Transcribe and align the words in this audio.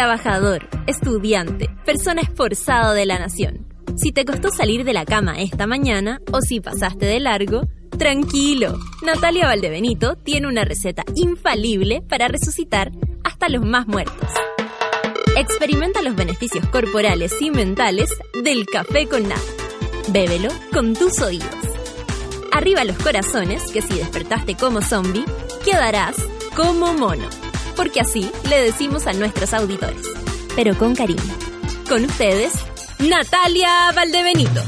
trabajador, 0.00 0.66
estudiante, 0.86 1.68
persona 1.84 2.22
esforzado 2.22 2.94
de 2.94 3.04
la 3.04 3.18
nación. 3.18 3.66
Si 3.96 4.12
te 4.12 4.24
costó 4.24 4.48
salir 4.48 4.82
de 4.84 4.94
la 4.94 5.04
cama 5.04 5.42
esta 5.42 5.66
mañana 5.66 6.22
o 6.32 6.40
si 6.40 6.58
pasaste 6.58 7.04
de 7.04 7.20
largo, 7.20 7.68
tranquilo. 7.98 8.78
Natalia 9.02 9.44
Valdebenito 9.44 10.16
tiene 10.16 10.48
una 10.48 10.64
receta 10.64 11.04
infalible 11.16 12.00
para 12.00 12.28
resucitar 12.28 12.92
hasta 13.24 13.50
los 13.50 13.62
más 13.62 13.88
muertos. 13.88 14.30
Experimenta 15.36 16.00
los 16.00 16.16
beneficios 16.16 16.66
corporales 16.68 17.34
y 17.42 17.50
mentales 17.50 18.08
del 18.42 18.64
café 18.64 19.06
con 19.06 19.28
nata. 19.28 19.42
Bébelo 20.08 20.48
con 20.72 20.94
tus 20.94 21.20
oídos. 21.20 21.50
Arriba 22.52 22.84
los 22.84 22.96
corazones, 22.96 23.70
que 23.70 23.82
si 23.82 23.98
despertaste 23.98 24.54
como 24.54 24.80
zombie, 24.80 25.26
quedarás 25.62 26.16
como 26.56 26.94
mono. 26.94 27.49
Porque 27.80 28.00
así 28.00 28.30
le 28.50 28.60
decimos 28.60 29.06
a 29.06 29.14
nuestros 29.14 29.54
auditores. 29.54 30.02
Pero 30.54 30.76
con 30.76 30.94
cariño. 30.94 31.22
Con 31.88 32.04
ustedes, 32.04 32.52
Natalia 32.98 33.90
Valdebenito. 33.96 34.60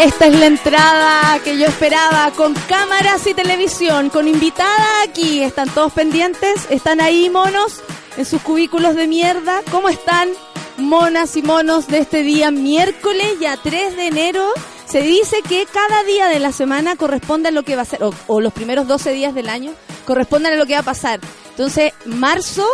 Esta 0.00 0.26
es 0.28 0.40
la 0.40 0.46
entrada 0.46 1.38
que 1.44 1.58
yo 1.58 1.66
esperaba 1.66 2.30
con 2.34 2.54
cámaras 2.66 3.26
y 3.26 3.34
televisión, 3.34 4.08
con 4.08 4.26
invitada 4.26 5.02
aquí. 5.06 5.42
Están 5.42 5.68
todos 5.68 5.92
pendientes, 5.92 6.66
están 6.70 6.98
ahí 7.02 7.28
monos 7.28 7.82
en 8.16 8.24
sus 8.24 8.40
cubículos 8.40 8.96
de 8.96 9.06
mierda. 9.06 9.60
¿Cómo 9.70 9.90
están 9.90 10.30
monas 10.78 11.36
y 11.36 11.42
monos 11.42 11.88
de 11.88 11.98
este 11.98 12.22
día 12.22 12.50
miércoles, 12.50 13.38
ya 13.38 13.58
3 13.58 13.96
de 13.96 14.06
enero? 14.06 14.48
Se 14.86 15.02
dice 15.02 15.42
que 15.46 15.66
cada 15.66 16.04
día 16.04 16.28
de 16.28 16.38
la 16.38 16.52
semana 16.52 16.96
corresponde 16.96 17.50
a 17.50 17.52
lo 17.52 17.64
que 17.64 17.76
va 17.76 17.82
a 17.82 17.84
ser, 17.84 18.02
o, 18.02 18.14
o 18.28 18.40
los 18.40 18.54
primeros 18.54 18.88
12 18.88 19.12
días 19.12 19.34
del 19.34 19.50
año 19.50 19.74
corresponden 20.04 20.52
a 20.52 20.56
lo 20.56 20.66
que 20.66 20.74
va 20.74 20.80
a 20.80 20.84
pasar. 20.84 21.20
Entonces, 21.50 21.92
marzo, 22.04 22.66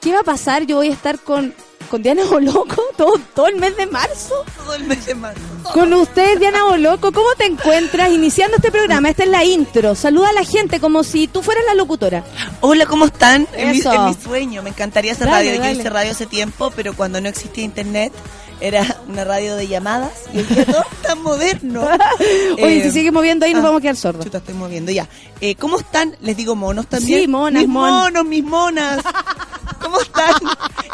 ¿qué 0.00 0.12
va 0.12 0.20
a 0.20 0.24
pasar? 0.24 0.66
Yo 0.66 0.76
voy 0.76 0.88
a 0.88 0.92
estar 0.92 1.18
con 1.18 1.54
con 1.90 2.02
Diana 2.02 2.24
Boloco 2.24 2.82
todo, 2.96 3.14
todo 3.34 3.48
el 3.48 3.56
mes 3.56 3.76
de 3.76 3.86
marzo. 3.86 4.44
Todo 4.56 4.74
el 4.74 4.84
mes 4.84 5.04
de 5.06 5.14
marzo. 5.16 5.40
Con 5.74 5.92
usted, 5.92 6.38
Diana 6.38 6.64
Boloco, 6.64 7.12
¿cómo 7.12 7.28
te 7.36 7.46
encuentras 7.46 8.10
iniciando 8.10 8.56
este 8.56 8.70
programa? 8.70 9.10
Esta 9.10 9.24
es 9.24 9.28
la 9.28 9.44
intro. 9.44 9.94
Saluda 9.94 10.28
a 10.30 10.32
la 10.32 10.44
gente 10.44 10.78
como 10.80 11.02
si 11.02 11.26
tú 11.26 11.42
fueras 11.42 11.64
la 11.66 11.74
locutora. 11.74 12.24
Hola, 12.60 12.86
¿cómo 12.86 13.06
están? 13.06 13.48
En 13.54 13.72
mi, 13.72 13.80
en 13.80 14.04
mi 14.04 14.14
sueño. 14.14 14.62
Me 14.62 14.70
encantaría 14.70 15.12
hacer 15.12 15.26
Dale, 15.26 15.48
radio. 15.48 15.60
dale. 15.60 15.74
Yo 15.74 15.80
hice 15.80 15.90
radio 15.90 16.10
hace 16.12 16.26
tiempo, 16.26 16.72
pero 16.76 16.94
cuando 16.94 17.20
no 17.20 17.28
existía 17.28 17.64
internet, 17.64 18.12
era 18.60 18.84
una 19.08 19.24
radio 19.24 19.56
de 19.56 19.66
llamadas. 19.68 20.12
Y 20.32 20.38
hoy 20.38 20.44
día 20.44 20.64
todo 20.64 20.82
es 20.90 21.02
tan 21.02 21.22
moderno. 21.22 21.88
Oye, 22.62 22.78
Eh, 22.78 22.82
si 22.84 22.90
sigues 22.90 23.12
moviendo 23.12 23.46
ahí 23.46 23.52
nos 23.52 23.62
ah, 23.62 23.66
vamos 23.66 23.78
a 23.80 23.82
quedar 23.82 23.96
sordos. 23.96 24.24
Chuta, 24.24 24.38
estoy 24.38 24.54
moviendo 24.54 24.92
ya. 24.92 25.08
Eh, 25.40 25.54
¿Cómo 25.56 25.78
están? 25.78 26.16
Les 26.20 26.36
digo 26.36 26.54
monos 26.56 26.86
también. 26.86 27.20
Sí, 27.20 27.28
monas, 27.28 27.62
mis 27.62 27.68
mon. 27.70 27.90
monos, 27.90 28.24
mis 28.24 28.44
monas. 28.44 29.02
¿Cómo 29.82 30.00
están? 30.00 30.34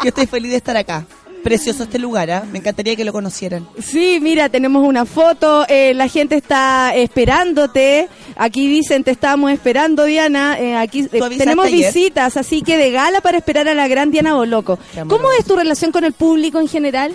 Yo 0.03 0.09
estoy 0.09 0.25
feliz 0.27 0.51
de 0.51 0.57
estar 0.57 0.77
acá. 0.77 1.05
Precioso 1.43 1.83
este 1.83 1.97
lugar, 1.99 2.29
¿ah? 2.31 2.43
Me 2.51 2.59
encantaría 2.59 2.95
que 2.97 3.05
lo 3.05 3.13
conocieran. 3.13 3.67
Sí, 3.81 4.19
mira, 4.21 4.49
tenemos 4.49 4.85
una 4.85 5.05
foto, 5.05 5.65
eh, 5.69 5.93
la 5.93 6.09
gente 6.09 6.35
está 6.35 6.93
esperándote. 6.93 8.09
Aquí 8.35 8.67
dicen, 8.67 9.03
te 9.03 9.11
estábamos 9.11 9.51
esperando, 9.51 10.03
Diana. 10.05 10.59
Eh, 10.59 10.75
aquí 10.75 11.01
eh, 11.01 11.07
¿Tú 11.09 11.23
avisaste 11.23 11.37
tenemos 11.37 11.67
ayer? 11.67 11.93
visitas, 11.93 12.35
así 12.37 12.61
que 12.63 12.77
de 12.77 12.91
gala 12.91 13.21
para 13.21 13.37
esperar 13.37 13.67
a 13.69 13.73
la 13.75 13.87
gran 13.87 14.11
Diana 14.11 14.33
Boloco. 14.33 14.77
¿Cómo 15.07 15.31
es 15.39 15.45
tu 15.45 15.55
relación 15.55 15.91
con 15.91 16.03
el 16.03 16.11
público 16.13 16.59
en 16.59 16.67
general? 16.67 17.13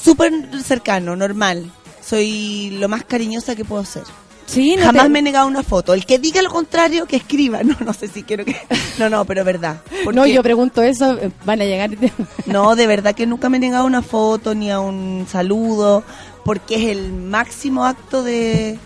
Súper 0.00 0.32
cercano, 0.62 1.16
normal. 1.16 1.70
Soy 2.04 2.70
lo 2.78 2.88
más 2.88 3.04
cariñosa 3.04 3.56
que 3.56 3.64
puedo 3.64 3.84
ser. 3.84 4.04
Sí, 4.46 4.76
no 4.76 4.84
Jamás 4.84 5.04
te- 5.04 5.08
me 5.08 5.18
he 5.18 5.22
negado 5.22 5.48
una 5.48 5.64
foto. 5.64 5.92
El 5.92 6.06
que 6.06 6.20
diga 6.20 6.40
lo 6.40 6.50
contrario, 6.50 7.06
que 7.06 7.16
escriba. 7.16 7.62
No, 7.64 7.76
no 7.84 7.92
sé 7.92 8.06
si 8.06 8.22
quiero 8.22 8.44
que... 8.44 8.56
No, 8.98 9.10
no, 9.10 9.24
pero 9.24 9.40
es 9.40 9.46
verdad. 9.46 9.80
Porque- 10.04 10.16
No, 10.20 10.26
yo 10.26 10.42
pregunto 10.42 10.82
eso, 10.82 11.18
eh, 11.18 11.30
van 11.44 11.60
a 11.62 11.64
llegar. 11.64 11.90
No, 12.46 12.76
de 12.76 12.86
verdad 12.86 13.14
que 13.14 13.26
nunca 13.26 13.48
me 13.48 13.56
he 13.56 13.60
negado 13.60 13.84
una 13.86 14.02
foto 14.02 14.54
ni 14.54 14.70
a 14.70 14.78
un 14.78 15.26
saludo, 15.28 16.04
porque 16.44 16.76
es 16.76 16.96
el 16.96 17.12
máximo 17.12 17.84
acto 17.86 18.22
de, 18.22 18.78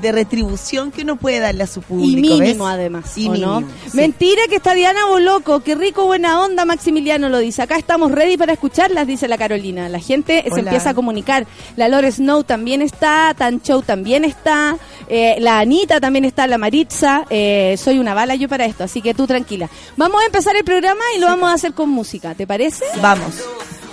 de 0.00 0.12
retribución 0.12 0.90
que 0.92 1.02
uno 1.02 1.16
puede 1.16 1.40
darle 1.40 1.62
a 1.64 1.66
su 1.66 1.82
público. 1.82 2.10
Y 2.10 2.16
mínimo 2.40 2.64
¿ves? 2.64 2.72
además, 2.74 3.16
Y 3.18 3.28
¿o 3.28 3.34
no? 3.36 3.60
sí. 3.60 3.96
Mentira 3.96 4.42
que 4.48 4.56
está 4.56 4.74
Diana 4.74 5.06
Boloco, 5.06 5.60
qué 5.60 5.74
rico, 5.74 6.06
buena 6.06 6.40
onda, 6.42 6.64
Maximiliano 6.64 7.28
lo 7.28 7.38
dice. 7.38 7.62
Acá 7.62 7.76
estamos 7.76 8.12
ready 8.12 8.36
para 8.36 8.52
escucharlas, 8.52 9.06
dice 9.06 9.28
la 9.28 9.38
Carolina. 9.38 9.88
La 9.88 10.00
gente 10.00 10.44
se 10.52 10.60
empieza 10.60 10.90
a 10.90 10.94
comunicar. 10.94 11.46
La 11.76 11.88
Lore 11.88 12.10
Snow 12.12 12.44
también 12.44 12.82
está, 12.82 13.34
Tan 13.36 13.60
Show 13.62 13.82
también 13.82 14.24
está, 14.24 14.76
eh, 15.08 15.36
la 15.40 15.58
Anita 15.60 16.00
también 16.00 16.24
está, 16.24 16.46
la 16.46 16.58
Maritza. 16.58 17.24
eh, 17.30 17.76
soy 17.78 17.98
una 17.98 18.14
bala 18.14 18.34
yo 18.34 18.48
para 18.48 18.64
esto, 18.66 18.84
así 18.84 19.00
que 19.02 19.14
tú 19.14 19.26
tranquila. 19.26 19.68
Vamos 19.96 20.22
a 20.22 20.26
empezar 20.26 20.56
el 20.56 20.64
programa 20.64 21.02
y 21.16 21.20
lo 21.20 21.26
vamos 21.26 21.50
a 21.50 21.54
hacer 21.54 21.72
con 21.74 21.88
música, 21.90 22.34
¿te 22.34 22.46
parece? 22.46 22.84
Vamos. 23.00 23.34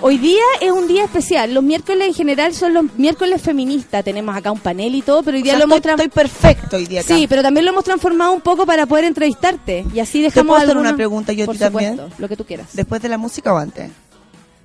Hoy 0.05 0.17
día 0.17 0.41
es 0.59 0.69
un 0.69 0.85
día 0.85 1.05
especial. 1.05 1.53
Los 1.53 1.63
miércoles 1.63 2.05
en 2.09 2.13
general 2.13 2.53
son 2.53 2.73
los 2.73 2.85
miércoles 2.97 3.41
feministas. 3.41 4.03
Tenemos 4.03 4.35
acá 4.35 4.51
un 4.51 4.59
panel 4.59 4.93
y 4.95 5.01
todo, 5.01 5.23
pero 5.23 5.35
hoy 5.37 5.41
O 5.41 5.43
día 5.45 5.53
sea, 5.53 5.59
lo 5.59 5.63
hemos 5.63 5.77
estoy, 5.77 5.91
tran- 5.91 5.95
estoy 6.03 6.09
perfecto 6.09 6.75
hoy 6.75 6.85
día 6.87 6.99
acá. 7.01 7.15
Sí, 7.15 7.25
pero 7.27 7.41
también 7.41 7.63
lo 7.65 7.71
hemos 7.71 7.85
transformado 7.85 8.33
un 8.33 8.41
poco 8.41 8.65
para 8.65 8.85
poder 8.85 9.05
entrevistarte. 9.05 9.85
Y 9.93 9.99
así 10.01 10.21
dejamos 10.21 10.47
puedo 10.47 10.57
hacer 10.57 10.71
algunos- 10.71 10.89
una 10.91 10.97
pregunta 10.97 11.31
yo 11.31 11.43
a 11.43 11.45
Por 11.45 11.55
ti 11.55 11.59
también? 11.59 12.01
lo 12.17 12.27
que 12.27 12.35
tú 12.35 12.43
quieras. 12.45 12.67
¿Después 12.73 13.01
de 13.01 13.07
la 13.07 13.17
música 13.17 13.53
o 13.53 13.57
antes? 13.57 13.91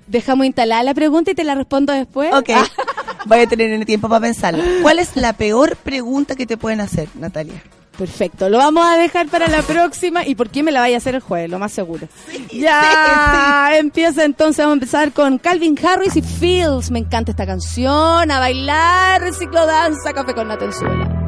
Dejamos 0.09 0.45
instalada 0.45 0.83
la 0.83 0.95
pregunta 0.95 1.31
y 1.31 1.35
te 1.37 1.45
la 1.45 1.55
respondo 1.55 1.93
después. 1.93 2.35
Ok. 2.35 2.51
Voy 3.27 3.39
a 3.39 3.47
tener 3.47 3.85
tiempo 3.85 4.09
para 4.09 4.21
pensarlo. 4.23 4.65
¿Cuál 4.83 4.99
es 4.99 5.15
la 5.15 5.35
peor 5.35 5.77
pregunta 5.77 6.35
que 6.35 6.47
te 6.47 6.57
pueden 6.57 6.81
hacer, 6.81 7.09
Natalia? 7.15 7.63
Perfecto, 7.99 8.49
lo 8.49 8.59
vamos 8.59 8.87
a 8.87 8.97
dejar 8.97 9.27
para 9.27 9.49
la 9.49 9.61
próxima. 9.63 10.25
¿Y 10.25 10.37
por 10.37 10.51
qué 10.51 10.63
me 10.63 10.71
la 10.71 10.79
vaya 10.79 10.95
a 10.95 10.99
hacer 10.99 11.17
el 11.17 11.21
jueves? 11.21 11.51
Lo 11.51 11.59
más 11.59 11.73
seguro. 11.73 12.07
ya, 12.53 13.77
empieza 13.77 14.25
entonces. 14.25 14.59
Vamos 14.59 14.75
a 14.75 14.75
empezar 14.75 15.13
con 15.13 15.39
Calvin 15.39 15.77
Harris 15.85 16.15
y 16.15 16.23
Fields. 16.23 16.93
Me 16.93 17.01
encanta 17.01 17.33
esta 17.33 17.45
canción. 17.45 18.31
A 18.31 18.39
bailar, 18.39 19.35
ciclodanza, 19.35 20.13
café 20.13 20.33
con 20.33 20.47
Natenzuela. 20.47 21.09
Now 21.09 21.28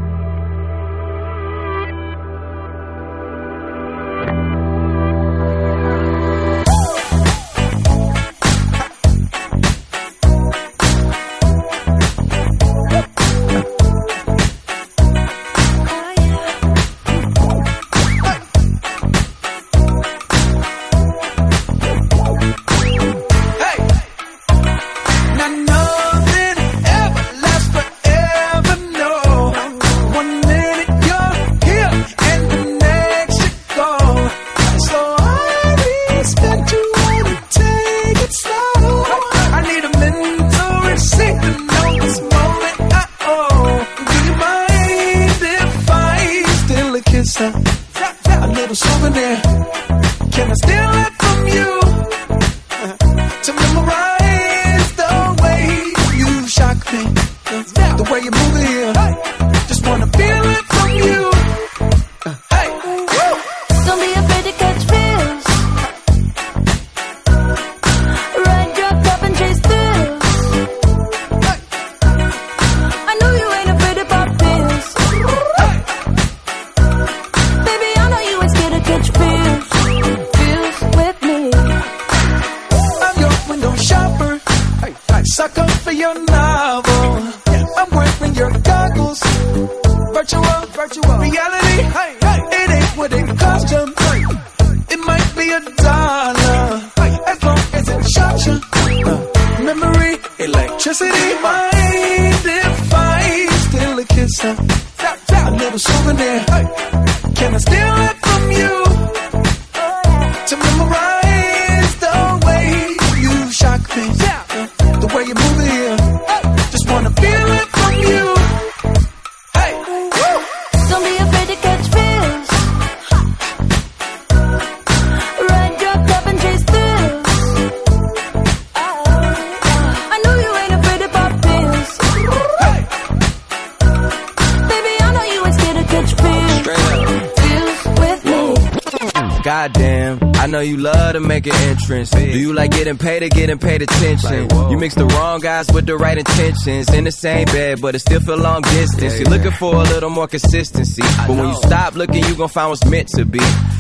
Do 142.32 142.38
you 142.38 142.52
like 142.52 142.70
getting 142.70 142.96
paid 142.96 143.22
or 143.22 143.28
getting 143.28 143.58
paid 143.58 143.82
attention? 143.82 144.48
You 144.70 144.78
mix 144.78 144.94
the 144.94 145.06
wrong 145.06 145.40
guys 145.40 145.66
with 145.72 145.86
the 145.86 145.96
right 145.96 146.16
intentions 146.16 146.88
in 146.90 147.04
the 147.04 147.12
same 147.12 147.46
bed, 147.46 147.80
but 147.80 147.94
it 147.94 148.00
still 148.00 148.20
feel 148.20 148.38
long 148.38 148.62
distance. 148.62 149.18
You're 149.18 149.28
looking 149.28 149.50
for 149.52 149.74
a 149.74 149.82
little 149.82 150.10
more 150.10 150.28
consistency, 150.28 151.02
but 151.02 151.30
when 151.30 151.48
you 151.48 151.54
stop 151.54 151.94
looking, 151.94 152.24
you 152.24 152.34
gon' 152.36 152.48
find 152.48 152.70
what's 152.70 152.84
meant 152.84 153.08
to 153.08 153.24
be. 153.24 153.40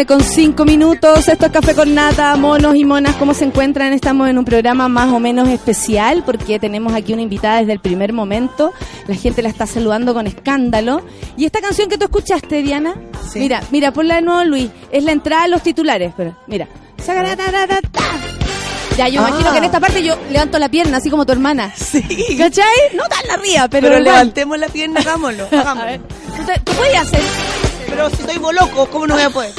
9 0.00 0.06
con 0.06 0.22
5 0.22 0.64
minutos, 0.64 1.28
esto 1.28 1.44
es 1.46 1.52
Café 1.52 1.74
con 1.74 1.94
Nata, 1.94 2.34
monos 2.36 2.74
y 2.74 2.84
monas, 2.86 3.16
¿cómo 3.16 3.34
se 3.34 3.44
encuentran? 3.44 3.92
Estamos 3.92 4.30
en 4.30 4.38
un 4.38 4.46
programa 4.46 4.88
más 4.88 5.12
o 5.12 5.20
menos 5.20 5.46
especial 5.50 6.22
porque 6.24 6.58
tenemos 6.58 6.94
aquí 6.94 7.12
una 7.12 7.20
invitada 7.20 7.58
desde 7.60 7.72
el 7.74 7.80
primer 7.80 8.14
momento, 8.14 8.72
la 9.08 9.14
gente 9.14 9.42
la 9.42 9.50
está 9.50 9.66
saludando 9.66 10.14
con 10.14 10.26
escándalo. 10.26 11.02
Y 11.36 11.44
esta 11.44 11.60
canción 11.60 11.90
que 11.90 11.98
tú 11.98 12.04
escuchaste, 12.04 12.62
Diana, 12.62 12.94
Sí. 13.30 13.40
mira, 13.40 13.62
mira, 13.70 13.92
ponla 13.92 14.14
de 14.14 14.22
nuevo, 14.22 14.42
Luis, 14.44 14.70
es 14.90 15.04
la 15.04 15.12
entrada 15.12 15.42
a 15.44 15.48
los 15.48 15.62
titulares, 15.62 16.14
pero 16.16 16.34
mira. 16.46 16.66
Ya, 18.96 19.08
yo 19.08 19.20
Ah. 19.22 19.28
imagino 19.28 19.52
que 19.52 19.58
en 19.58 19.64
esta 19.64 19.80
parte 19.80 20.02
yo 20.02 20.16
levanto 20.30 20.58
la 20.58 20.70
pierna, 20.70 20.96
así 20.96 21.10
como 21.10 21.26
tu 21.26 21.32
hermana. 21.32 21.74
Sí. 21.76 22.02
¿Cachai? 22.38 22.64
No 22.94 23.02
tan 23.04 23.38
arriba, 23.38 23.68
pero, 23.68 23.88
Pero 23.88 23.98
igual. 23.98 24.04
levantemos 24.04 24.58
la 24.58 24.68
pierna, 24.68 25.00
hagámoslo. 25.00 25.44
A 25.52 25.60
hagámoslo. 25.60 25.90
ver, 25.90 26.00
¿tú, 26.00 26.44
te- 26.46 26.60
tú 26.60 26.72
puedes 26.72 26.96
hacer? 26.96 27.20
Pero 27.86 28.08
si 28.08 28.16
soy 28.22 28.36
loco, 28.54 28.86
¿cómo 28.90 29.06
no 29.06 29.14
voy 29.14 29.24
a 29.24 29.30
poder? 29.30 29.52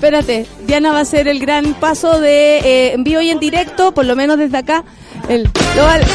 Espérate, 0.00 0.46
Diana 0.66 0.92
va 0.92 0.98
a 1.00 1.02
hacer 1.02 1.28
el 1.28 1.38
gran 1.38 1.74
paso 1.74 2.22
de 2.22 2.56
eh, 2.60 2.92
en 2.94 3.04
vivo 3.04 3.20
y 3.20 3.28
en 3.28 3.38
directo, 3.38 3.92
por 3.92 4.06
lo 4.06 4.16
menos 4.16 4.38
desde 4.38 4.56
acá. 4.56 4.82
El, 5.28 5.42
lo, 5.42 5.50
¡Eh! 5.92 6.00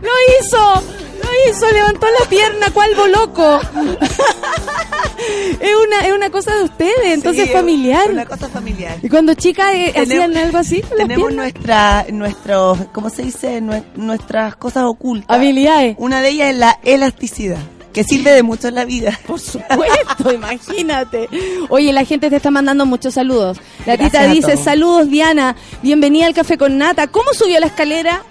¡Lo 0.00 0.12
hizo! 0.40 0.82
¡Lo 1.24 1.50
hizo! 1.50 1.68
Levantó 1.72 2.06
la 2.20 2.26
pierna, 2.28 2.70
cual 2.72 2.90
loco. 3.10 3.60
es, 5.60 5.70
una, 5.88 6.06
es 6.06 6.12
una 6.12 6.30
cosa 6.30 6.54
de 6.54 6.62
ustedes, 6.62 7.14
entonces 7.14 7.46
Sí, 7.48 7.52
familiar. 7.52 8.08
Una 8.08 8.24
cosa 8.26 8.48
familiar. 8.48 8.96
Y 9.02 9.08
cuando 9.08 9.34
chicas 9.34 9.74
eh, 9.74 9.92
hacían 9.96 10.36
algo 10.36 10.58
así 10.58 10.82
con 10.82 10.98
Tenemos 10.98 11.34
nuestra, 11.34 12.06
nuestros, 12.12 12.78
¿cómo 12.92 13.10
se 13.10 13.24
dice? 13.24 13.60
Nue- 13.60 13.82
nuestras 13.96 14.54
cosas 14.54 14.84
ocultas. 14.84 15.36
Habilidades. 15.36 15.96
Una 15.98 16.20
de 16.20 16.28
ellas 16.28 16.50
es 16.50 16.56
la 16.58 16.78
elasticidad, 16.84 17.58
que 17.96 18.04
sirve 18.04 18.32
de 18.32 18.42
mucho 18.42 18.68
en 18.68 18.74
la 18.74 18.84
vida. 18.84 19.18
Por 19.26 19.40
supuesto, 19.40 20.30
imagínate. 20.30 21.30
Oye, 21.70 21.94
la 21.94 22.04
gente 22.04 22.28
te 22.28 22.36
está 22.36 22.50
mandando 22.50 22.84
muchos 22.84 23.14
saludos. 23.14 23.56
La 23.86 23.96
Gracias 23.96 24.28
tita 24.28 24.34
dice, 24.34 24.62
saludos 24.62 25.08
Diana, 25.08 25.56
bienvenida 25.82 26.26
al 26.26 26.34
Café 26.34 26.58
con 26.58 26.76
Nata. 26.76 27.06
¿Cómo 27.06 27.32
subió 27.32 27.58
la 27.58 27.68
escalera? 27.68 28.22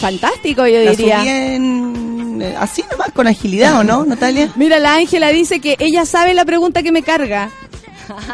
Fantástico, 0.00 0.66
yo 0.66 0.80
La 0.82 0.90
diría. 0.90 1.20
subí 1.20 1.28
en, 1.28 2.42
eh, 2.42 2.56
así 2.58 2.82
nomás, 2.90 3.12
con 3.12 3.28
agilidad, 3.28 3.78
¿o 3.78 3.84
no, 3.84 4.04
Natalia? 4.04 4.50
Mira, 4.56 4.80
la 4.80 4.96
Ángela 4.96 5.28
dice 5.28 5.60
que 5.60 5.76
ella 5.78 6.04
sabe 6.04 6.34
la 6.34 6.44
pregunta 6.44 6.82
que 6.82 6.90
me 6.90 7.04
carga. 7.04 7.48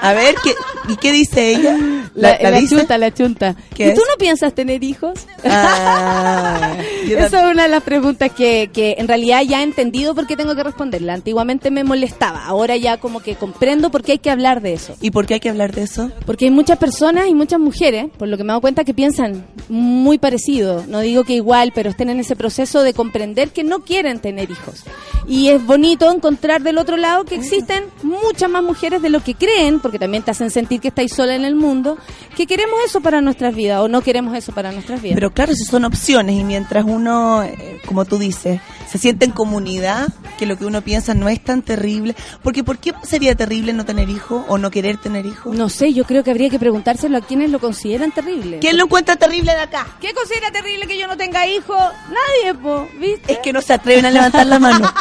A 0.03 0.13
ver, 0.13 0.35
¿qué, 0.43 0.55
¿y 0.89 0.97
qué 0.97 1.13
dice 1.13 1.51
ella? 1.55 1.77
La, 2.15 2.39
chunta, 2.67 2.99
la 2.99 3.13
chunta. 3.13 3.57
¿Qué 3.75 3.89
¿Y 3.89 3.95
tú 3.95 4.01
no 4.09 4.17
piensas 4.19 4.55
tener 4.55 4.83
hijos? 4.83 5.27
Ah, 5.45 6.77
Esa 7.07 7.47
es 7.47 7.53
una 7.53 7.65
de 7.65 7.69
las 7.69 7.83
preguntas 7.83 8.31
que, 8.33 8.71
que 8.73 8.97
en 8.99 9.09
realidad 9.09 9.43
ya 9.43 9.61
he 9.61 9.63
entendido 9.63 10.15
por 10.15 10.27
qué 10.27 10.37
tengo 10.37 10.55
que 10.55 10.63
responderla. 10.63 11.15
Antiguamente 11.15 11.71
me 11.71 11.85
molestaba, 11.85 12.45
ahora 12.45 12.77
ya 12.77 12.99
como 12.99 13.21
que 13.21 13.37
comprendo 13.37 13.91
por 13.91 14.03
qué 14.03 14.13
hay 14.13 14.19
que 14.19 14.31
hablar 14.31 14.63
de 14.63 14.73
eso. 14.73 14.95
¿Y 15.01 15.11
por 15.11 15.27
qué 15.27 15.35
hay 15.35 15.41
que 15.41 15.51
hablar 15.51 15.73
de 15.75 15.83
eso? 15.83 16.11
Porque 16.25 16.47
hay 16.47 16.51
muchas 16.51 16.79
personas 16.79 17.29
y 17.29 17.35
muchas 17.35 17.61
mujeres, 17.61 18.07
por 18.17 18.29
lo 18.29 18.37
que 18.37 18.45
me 18.45 18.49
he 18.49 18.53
dado 18.53 18.61
cuenta, 18.61 18.85
que 18.85 18.95
piensan 18.95 19.47
muy 19.69 20.19
parecido. 20.19 20.85
No 20.89 21.01
digo 21.01 21.25
que 21.25 21.35
igual, 21.35 21.73
pero 21.75 21.91
estén 21.91 22.11
en 22.11 22.21
ese 22.21 22.37
proceso 22.37 22.83
de 22.83 22.95
comprender 22.95 23.51
que 23.51 23.65
no 23.65 23.81
quieren 23.81 24.21
tener 24.21 24.51
hijos. 24.51 24.85
Y 25.29 25.49
es 25.49 25.65
bonito 25.65 26.11
encontrar 26.11 26.63
del 26.63 26.79
otro 26.79 26.97
lado 26.97 27.25
que 27.25 27.35
existen 27.35 27.85
muchas 28.03 28.49
más 28.49 28.63
mujeres 28.63 29.03
de 29.03 29.09
lo 29.11 29.23
que 29.23 29.35
creen, 29.35 29.66
porque 29.81 29.99
también 29.99 30.23
te 30.23 30.31
hacen 30.31 30.51
sentir 30.51 30.81
que 30.81 30.89
estáis 30.89 31.13
sola 31.13 31.35
en 31.35 31.45
el 31.45 31.55
mundo, 31.55 31.99
que 32.37 32.47
queremos 32.47 32.79
eso 32.85 33.01
para 33.01 33.21
nuestras 33.21 33.55
vidas 33.55 33.81
o 33.81 33.89
no 33.89 34.01
queremos 34.01 34.37
eso 34.37 34.53
para 34.53 34.73
nuestras 34.73 35.03
vidas. 35.03 35.17
Pero 35.17 35.33
claro, 35.33 35.55
si 35.55 35.65
son 35.65 35.85
opciones 35.85 36.37
y 36.37 36.45
mientras 36.45 36.85
uno, 36.85 37.43
eh, 37.43 37.81
como 37.87 38.05
tú 38.05 38.19
dices, 38.19 38.61
se 38.89 38.99
siente 38.99 39.25
en 39.25 39.33
comunidad, 39.33 40.09
que 40.39 40.47
lo 40.47 40.57
que 40.57 40.67
uno 40.67 40.83
piensa 40.83 41.15
no 41.15 41.29
es 41.29 41.43
tan 41.43 41.63
terrible. 41.63 42.15
Porque 42.43 42.65
¿por 42.65 42.79
qué 42.79 42.95
sería 43.03 43.35
terrible 43.35 43.73
no 43.73 43.85
tener 43.85 44.09
hijos 44.09 44.45
o 44.49 44.59
no 44.59 44.71
querer 44.71 44.99
tener 44.99 45.27
hijos? 45.27 45.57
no 45.57 45.69
sé, 45.69 45.93
yo 45.93 46.05
creo 46.05 46.23
que 46.23 46.31
habría 46.31 46.51
que 46.51 46.59
preguntárselo 46.59 47.19
a 47.19 47.21
quienes 47.21 47.51
lo 47.51 47.59
consideran 47.59 48.13
terrible. 48.13 48.59
¿Quién 48.61 48.77
lo 48.77 48.85
encuentra 48.85 49.17
terrible 49.17 49.53
de 49.53 49.61
acá? 49.61 49.87
¿Qué 50.01 50.13
considera 50.15 50.51
terrible 50.51 50.87
que 50.87 50.99
yo 50.99 51.07
no 51.07 51.17
tenga 51.17 51.47
hijos? 51.47 51.79
Nadie, 52.09 52.55
po, 52.55 52.89
¿viste? 52.99 53.33
Es 53.33 53.39
que 53.39 53.53
no 53.53 53.61
se 53.61 53.73
atreven 53.73 54.07
a 54.07 54.11
levantar 54.11 54.47
la 54.47 54.59
mano. 54.59 54.87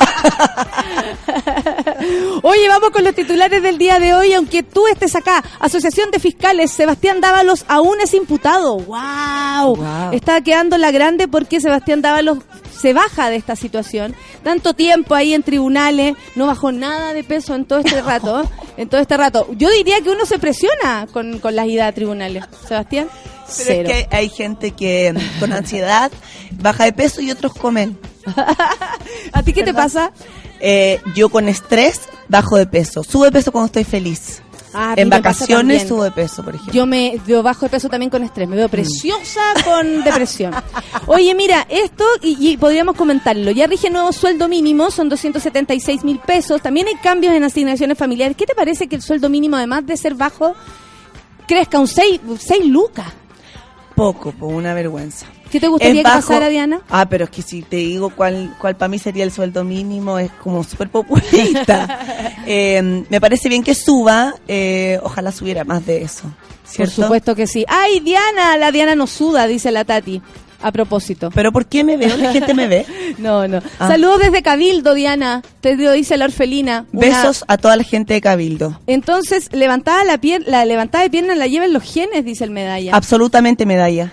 Oye, 2.44 2.68
vamos 2.68 2.92
con 2.92 3.04
los 3.04 3.16
titulares 3.16 3.62
del 3.62 3.78
día 3.78 4.00
de 4.00 4.14
hoy, 4.14 4.34
aunque 4.34 4.55
tú 4.64 4.88
estés 4.88 5.16
acá. 5.16 5.44
Asociación 5.60 6.12
de 6.12 6.20
Fiscales, 6.20 6.72
Sebastián 6.72 7.22
Dávalos 7.22 7.66
aún 7.68 8.00
es 8.02 8.14
imputado. 8.14 8.78
¡Wow! 8.80 9.76
Guau. 9.76 10.14
Está 10.14 10.42
quedando 10.42 10.78
la 10.78 10.92
grande 10.92 11.28
porque 11.28 11.60
Sebastián 11.62 12.02
Dávalos 12.02 12.40
se 12.80 12.94
baja 12.94 13.30
de 13.30 13.38
esta 13.38 13.56
situación. 13.56 14.16
Tanto 14.44 14.74
tiempo 14.74 15.16
ahí 15.16 15.34
en 15.34 15.44
tribunales, 15.44 16.16
no 16.36 16.48
bajó 16.48 16.72
nada 16.72 17.14
de 17.14 17.24
peso 17.24 17.56
en 17.56 17.66
todo 17.66 17.80
este 17.80 18.02
rato. 18.04 18.50
En 18.78 18.90
todo 18.90 19.02
este 19.02 19.18
rato. 19.18 19.48
Yo 19.54 19.70
diría 19.70 20.02
que 20.02 20.10
uno 20.10 20.26
se 20.26 20.38
presiona 20.40 21.08
con, 21.12 21.40
con 21.40 21.56
las 21.56 21.68
idas 21.68 21.90
a 21.90 21.92
tribunales. 21.94 22.44
Sebastián, 22.68 23.08
Pero 23.12 23.48
cero. 23.48 23.90
es 23.90 24.08
que 24.08 24.16
hay 24.16 24.30
gente 24.30 24.72
que 24.72 25.14
con 25.40 25.54
ansiedad 25.54 26.12
baja 26.52 26.84
de 26.86 26.94
peso 26.94 27.22
y 27.22 27.32
otros 27.32 27.54
comen. 27.54 27.98
¿A 29.32 29.44
ti 29.44 29.54
qué 29.54 29.64
te 29.64 29.74
pasa? 29.74 30.12
Eh, 30.60 31.00
yo 31.16 31.30
con 31.30 31.48
estrés 31.48 32.02
bajo 32.28 32.58
de 32.58 32.66
peso. 32.66 33.04
Subo 33.04 33.26
de 33.26 33.32
peso 33.32 33.52
cuando 33.52 33.68
estoy 33.68 33.84
feliz. 33.84 34.42
Ah, 34.76 34.94
en 34.98 35.10
vacaciones 35.10 35.88
subo 35.88 36.04
de 36.04 36.12
peso, 36.12 36.44
por 36.44 36.54
ejemplo. 36.54 36.74
Yo 36.74 36.86
me 36.86 37.20
yo 37.26 37.42
bajo 37.42 37.66
de 37.66 37.70
peso 37.70 37.88
también 37.90 38.10
con 38.10 38.24
estrés, 38.24 38.48
me 38.48 38.56
veo 38.56 38.70
preciosa 38.70 39.42
con 39.64 40.04
depresión. 40.04 40.54
Oye, 41.08 41.34
mira, 41.34 41.66
esto, 41.70 42.04
y, 42.22 42.50
y 42.50 42.58
podríamos 42.58 42.96
comentarlo, 42.96 43.52
ya 43.52 43.68
rige 43.68 43.90
nuevo 43.90 44.12
sueldo 44.12 44.48
mínimo, 44.48 44.92
son 44.92 45.10
276 45.10 46.04
mil 46.04 46.20
pesos, 46.20 46.62
también 46.62 46.88
hay 46.88 46.96
cambios 46.96 47.34
en 47.34 47.44
asignaciones 47.44 47.98
familiares. 47.98 48.36
¿Qué 48.38 48.46
te 48.46 48.56
parece 48.56 48.88
que 48.88 48.98
el 48.98 49.02
sueldo 49.02 49.30
mínimo, 49.30 49.56
además 49.56 49.86
de 49.86 49.96
ser 49.98 50.16
bajo, 50.16 50.56
crezca 51.48 51.80
un 51.80 51.88
6, 51.88 52.20
lucas? 52.66 53.08
Poco, 53.96 54.32
por 54.34 54.54
una 54.54 54.74
vergüenza. 54.74 55.26
¿Qué 55.52 55.60
te 55.60 55.68
gustaría 55.68 55.94
Es 55.94 55.98
que 56.00 56.04
bajo- 56.04 56.22
pasara, 56.28 56.50
Diana? 56.50 56.82
Ah, 56.90 57.08
pero 57.08 57.26
es 57.26 57.30
que 57.30 57.42
si 57.42 57.62
te 57.62 57.78
digo 57.78 58.10
cuál, 58.10 58.54
cuál 58.60 58.76
para 58.76 58.90
mí 58.90 59.00
sería 59.00 59.24
el 59.24 59.32
sueldo 59.32 59.64
mínimo, 59.64 60.18
es 60.20 60.32
como 60.44 60.64
súper 60.64 60.90
populista. 60.90 62.00
Eh, 62.48 63.04
me 63.10 63.20
parece 63.20 63.50
bien 63.50 63.64
que 63.64 63.74
suba, 63.74 64.36
eh, 64.48 65.00
ojalá 65.02 65.32
subiera 65.32 65.64
más 65.64 65.84
de 65.84 66.04
eso. 66.04 66.26
Por 66.78 66.88
supuesto 66.92 67.34
que 67.36 67.48
sí. 67.48 67.66
¡Ay, 67.68 68.02
Diana! 68.02 68.56
La 68.58 68.72
Diana 68.72 68.94
no 68.94 69.08
suda, 69.08 69.48
dice 69.48 69.72
la 69.72 69.84
Tati. 69.84 70.22
A 70.62 70.72
propósito. 70.72 71.30
Pero 71.34 71.52
¿por 71.52 71.66
qué 71.68 71.84
me 71.84 71.96
veo? 71.98 72.16
La 72.18 72.32
gente 72.32 72.54
me 72.54 72.68
ve. 72.68 72.86
No, 73.18 73.48
no. 73.48 73.60
Ah. 73.80 73.88
Saludos 73.88 74.20
desde 74.20 74.42
Cabildo, 74.42 74.94
Diana. 74.94 75.42
Te 75.62 75.76
lo 75.78 75.92
dice 75.94 76.18
la 76.18 76.26
orfelina. 76.26 76.86
Una- 76.92 77.08
Besos 77.08 77.46
a 77.48 77.58
toda 77.58 77.76
la 77.78 77.84
gente 77.84 78.14
de 78.14 78.22
Cabildo. 78.22 78.80
Entonces, 78.88 79.50
levantada 79.54 80.04
la 80.04 80.18
pierna, 80.18 80.46
la 80.50 80.66
levantada 80.66 81.04
de 81.04 81.10
pierna 81.10 81.34
la 81.36 81.48
llevan 81.48 81.72
los 81.72 81.84
genes, 81.84 82.26
dice 82.26 82.44
el 82.44 82.52
medalla. 82.52 82.94
Absolutamente 82.96 83.66
medalla. 83.66 84.12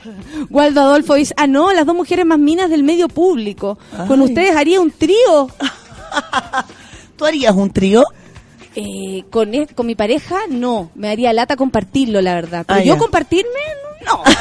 Waldo 0.51 0.83
Adolfo 0.83 1.15
dice, 1.15 1.35
ah, 1.37 1.47
no, 1.47 1.73
las 1.73 1.85
dos 1.87 1.97
mujeres 1.97 2.25
más 2.27 2.39
minas 2.39 2.71
del 2.71 2.83
medio 2.85 3.09
público. 3.09 3.79
Con 4.07 4.21
ustedes 4.21 4.55
haría 4.55 4.81
un 4.81 4.91
trío. 4.93 5.49
¿Tú 7.17 7.25
harías 7.25 7.55
un 7.55 7.71
trío? 7.73 8.05
Eh, 8.75 9.25
con, 9.31 9.55
e- 9.55 9.67
con 9.67 9.87
mi 9.87 9.95
pareja, 9.95 10.37
no. 10.49 10.91
Me 10.95 11.09
haría 11.09 11.33
lata 11.33 11.57
compartirlo, 11.57 12.21
la 12.21 12.35
verdad. 12.35 12.65
Pero 12.67 12.81
Ah, 12.81 12.85
yo 12.85 12.99
compartirme, 12.99 13.51
no. 14.07 14.23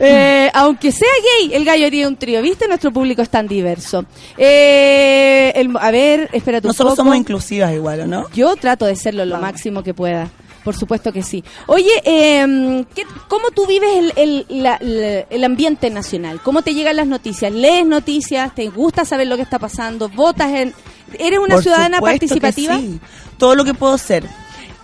Eh, 0.00 0.50
aunque 0.54 0.92
sea 0.92 1.08
gay, 1.40 1.54
el 1.54 1.64
gallo 1.64 1.86
haría 1.86 2.06
un 2.08 2.16
trío. 2.16 2.42
¿Viste? 2.42 2.68
Nuestro 2.68 2.92
público 2.92 3.22
es 3.22 3.30
tan 3.30 3.46
diverso. 3.48 4.04
Eh, 4.36 5.52
el- 5.54 5.76
a 5.80 5.90
ver, 5.90 6.28
espérate 6.32 6.66
un 6.66 6.70
Nosotros 6.70 6.92
poco. 6.92 6.96
somos 6.96 7.16
inclusivas 7.16 7.72
igual, 7.72 8.00
¿o 8.02 8.06
no? 8.06 8.26
Yo 8.34 8.54
trato 8.56 8.86
de 8.86 8.96
serlo 8.96 9.24
lo 9.24 9.38
máximo 9.38 9.82
que 9.82 9.94
pueda. 9.94 10.28
Por 10.64 10.76
supuesto 10.76 11.12
que 11.12 11.22
sí. 11.22 11.42
Oye, 11.66 11.90
eh, 12.04 12.84
¿qué- 12.94 13.06
¿cómo 13.28 13.48
tú 13.54 13.66
vives 13.66 13.88
el, 13.96 14.12
el- 14.16 14.62
la- 14.62 14.78
la- 14.82 15.20
el 15.30 15.44
ambiente 15.44 15.88
nacional? 15.88 16.40
¿Cómo 16.42 16.60
te 16.62 16.74
llegan 16.74 16.96
las 16.96 17.06
noticias? 17.06 17.50
¿Lees 17.52 17.86
noticias? 17.86 18.54
¿Te 18.54 18.68
gusta 18.68 19.04
saber 19.06 19.28
lo 19.28 19.36
que 19.36 19.42
está 19.42 19.58
pasando? 19.58 20.08
¿Votas 20.10 20.52
en...? 20.52 20.74
¿Eres 21.18 21.38
una 21.38 21.54
Por 21.54 21.62
ciudadana 21.62 21.98
que 22.00 22.04
participativa? 22.04 22.76
sí. 22.76 23.00
Todo 23.38 23.54
lo 23.54 23.64
que 23.64 23.72
puedo 23.72 23.96
ser. 23.96 24.24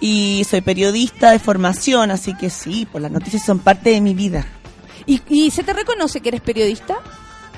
Y 0.01 0.45
soy 0.49 0.61
periodista 0.61 1.31
de 1.31 1.39
formación, 1.39 2.11
así 2.11 2.35
que 2.37 2.51
sí, 2.51 2.87
pues 2.91 3.01
las 3.03 3.11
noticias 3.13 3.45
son 3.45 3.59
parte 3.61 3.91
de 3.91 4.01
mi 4.01 4.13
vida. 4.15 4.47
¿Y, 5.07 5.21
y 5.29 5.51
se 5.51 5.63
te 5.63 5.73
reconoce 5.73 6.21
que 6.21 6.29
eres 6.31 6.41
periodista? 6.41 6.97